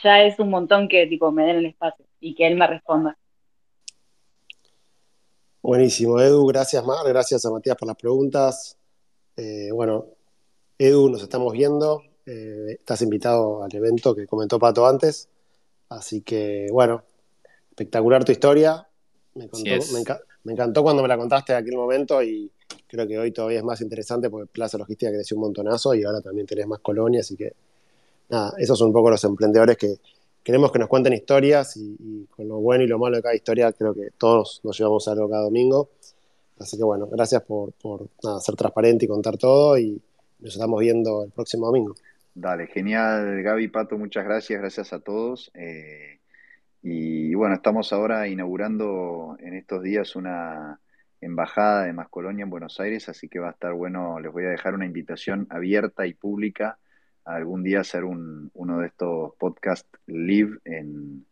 Ya 0.04 0.24
es 0.24 0.38
un 0.40 0.50
montón 0.50 0.90
que 0.90 1.08
tipo 1.08 1.32
me 1.32 1.46
den 1.46 1.56
el 1.58 1.66
espacio 1.68 2.06
y 2.20 2.36
que 2.36 2.46
él 2.46 2.56
me 2.56 2.68
responda. 2.68 3.18
Buenísimo, 5.64 6.20
Edu, 6.20 6.48
gracias 6.48 6.84
Mar, 6.84 7.08
gracias 7.08 7.46
a 7.46 7.52
Matías 7.52 7.78
por 7.78 7.88
las 7.88 7.96
preguntas. 7.96 8.78
Eh, 9.38 9.70
bueno, 9.72 10.08
Edu, 10.76 11.08
nos 11.08 11.22
estamos 11.22 11.54
viendo, 11.54 12.02
eh, 12.26 12.78
estás 12.80 13.04
invitado 13.04 13.62
al 13.62 13.76
evento 13.76 14.16
que 14.16 14.26
comentó 14.26 14.58
Pato 14.58 14.88
antes, 14.88 15.30
así 15.90 16.22
que 16.22 16.66
bueno, 16.72 17.04
espectacular 17.70 18.26
tu 18.26 18.32
historia, 18.32 18.88
me, 19.36 19.48
encantó 20.52 20.82
cuando 20.82 21.04
me 21.04 21.08
la 21.08 21.16
contaste 21.16 21.54
en 21.54 21.60
aquel 21.60 21.76
momento 21.76 22.24
y 22.24 22.52
creo 22.88 23.08
que 23.08 23.20
hoy 23.20 23.32
todavía 23.32 23.60
es 23.60 23.64
más 23.64 23.82
interesante 23.82 24.32
porque 24.32 24.48
Plaza 24.52 24.80
Logística 24.80 25.12
creció 25.12 25.38
un 25.38 25.44
montonazo 25.44 25.94
y 25.94 26.04
ahora 26.04 26.22
también 26.22 26.48
tenés 26.48 26.66
más 26.66 26.80
colonias, 26.80 27.28
así 27.28 27.38
que 27.38 27.54
nada, 28.30 28.52
esos 28.58 28.80
son 28.80 28.88
un 28.88 28.94
poco 28.94 29.12
los 29.12 29.24
emprendedores 29.26 29.78
que, 29.78 30.00
queremos 30.44 30.72
que 30.72 30.80
nos 30.80 30.88
cuenten 30.88 31.14
historias 31.14 31.78
y, 31.78 32.28
con 32.30 32.48
lo 32.48 32.58
bueno 32.58 32.84
y 32.84 32.88
lo 32.88 33.00
malo 33.00 33.18
de 33.18 33.22
cada 33.22 33.36
historia 33.36 33.72
creo 33.74 33.94
que 33.94 34.10
todos 34.18 34.62
nos 34.64 34.78
llevamos 34.78 35.08
algo 35.08 35.30
cada 35.30 35.44
domingo. 35.44 35.90
Así 36.60 36.78
que 36.78 36.84
bueno, 36.84 37.08
gracias 37.08 37.42
por, 37.44 37.74
ser 38.40 38.56
transparente 38.56 39.06
y 39.06 39.08
contar 39.08 39.38
todo 39.38 39.78
y 39.78 40.02
nos 40.40 40.54
estamos 40.54 40.80
viendo 40.80 41.24
el 41.24 41.32
próximo 41.32 41.68
domingo. 41.68 41.96
Dale, 42.34 42.68
genial 42.68 43.42
Gaby, 43.42 43.68
Pato, 43.68 43.98
muchas 43.98 44.24
gracias, 44.24 44.60
gracias 44.60 44.94
a 44.94 45.00
todos. 45.00 45.52
Eh, 45.54 46.20
y 46.84 47.34
bueno, 47.36 47.56
estamos 47.56 47.94
ahora 47.94 48.28
inaugurando 48.28 49.38
en 49.40 49.56
estos 49.56 49.84
días 49.84 50.16
una 50.16 50.80
embajada 51.20 51.84
de 51.86 51.94
Mascolonia 51.94 52.44
en 52.44 52.50
Buenos 52.50 52.80
Aires, 52.80 53.08
así 53.10 53.28
que 53.28 53.40
va 53.40 53.50
a 53.50 53.52
estar 53.52 53.74
bueno, 53.74 54.20
les 54.20 54.32
voy 54.32 54.46
a 54.46 54.50
dejar 54.50 54.74
una 54.74 54.86
invitación 54.86 55.46
abierta 55.52 56.08
y 56.08 56.14
pública 56.14 56.80
algún 57.26 57.64
día 57.64 57.82
hacer 57.82 58.04
un, 58.04 58.52
uno 58.54 58.80
de 58.80 58.88
estos 58.88 59.34
podcast 59.38 59.88
live 60.08 60.58
en, 60.66 61.26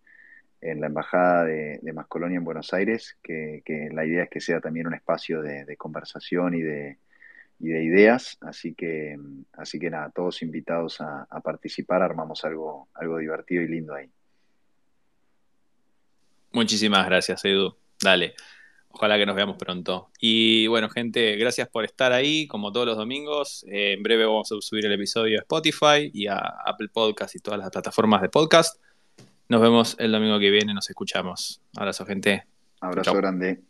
en 0.61 0.82
la 0.82 0.88
Embajada 0.88 1.45
de, 1.45 1.80
de 1.82 1.94
Mascolonia 1.94 2.38
en 2.38 2.44
Buenos 2.44 2.74
Aires, 2.74 3.18
que, 3.24 3.61
la 3.91 4.06
idea 4.06 4.24
es 4.24 4.30
que 4.30 4.41
sea 4.41 4.60
también 4.60 4.88
un 4.88 4.94
espacio 4.94 5.41
de, 5.41 5.78
conversación 5.78 6.53
y 6.53 6.61
de, 6.61 6.98
de 7.60 7.84
ideas. 7.84 8.38
Así 8.41 8.74
que, 8.74 9.18
así 9.53 9.80
que 9.80 9.90
nada, 9.90 10.10
todos 10.10 10.41
invitados 10.41 10.99
a, 11.02 11.26
participar, 11.41 12.02
armamos 12.02 12.44
algo, 12.44 12.90
algo 12.94 13.18
divertido 13.18 13.61
y 13.61 13.68
lindo 13.68 13.94
ahí. 13.94 14.10
Muchísimas 16.52 17.06
gracias, 17.06 17.45
Edu. 17.45 17.76
Dale. 18.02 18.34
Ojalá 18.91 19.18
que 19.18 19.26
nos 19.26 19.36
veamos 19.36 19.56
pronto. 19.57 20.10
Y 20.20 20.68
bueno, 20.68 20.90
gente, 20.90 21.36
gracias 21.36 21.70
por 21.70 21.86
estar 21.86 22.11
ahí, 22.11 22.48
como 22.48 22.72
todos 22.72 22.88
los 22.88 22.98
domingos. 22.98 23.64
Eh, 23.68 23.94
en 23.94 24.03
breve 24.03 24.26
vamos 24.26 24.52
a 24.52 24.56
subir 24.60 24.86
el 24.86 24.94
episodio 24.94 25.40
a 25.40 25.41
Spotify 25.41 26.11
y 26.14 26.28
a 26.28 26.38
Apple 26.38 26.90
Podcast 26.91 27.36
y 27.36 27.40
todas 27.40 27.60
las 27.60 27.70
plataformas 27.70 28.22
de 28.22 28.30
podcast. 28.30 28.82
Nos 29.48 29.61
vemos 29.61 29.95
el 29.99 30.11
domingo 30.11 30.40
que 30.40 30.49
viene, 30.49 30.74
nos 30.74 30.90
escuchamos. 30.90 31.61
Abrazo, 31.76 32.06
gente. 32.06 32.45
Abrazo 32.82 33.14
grande. 33.14 33.69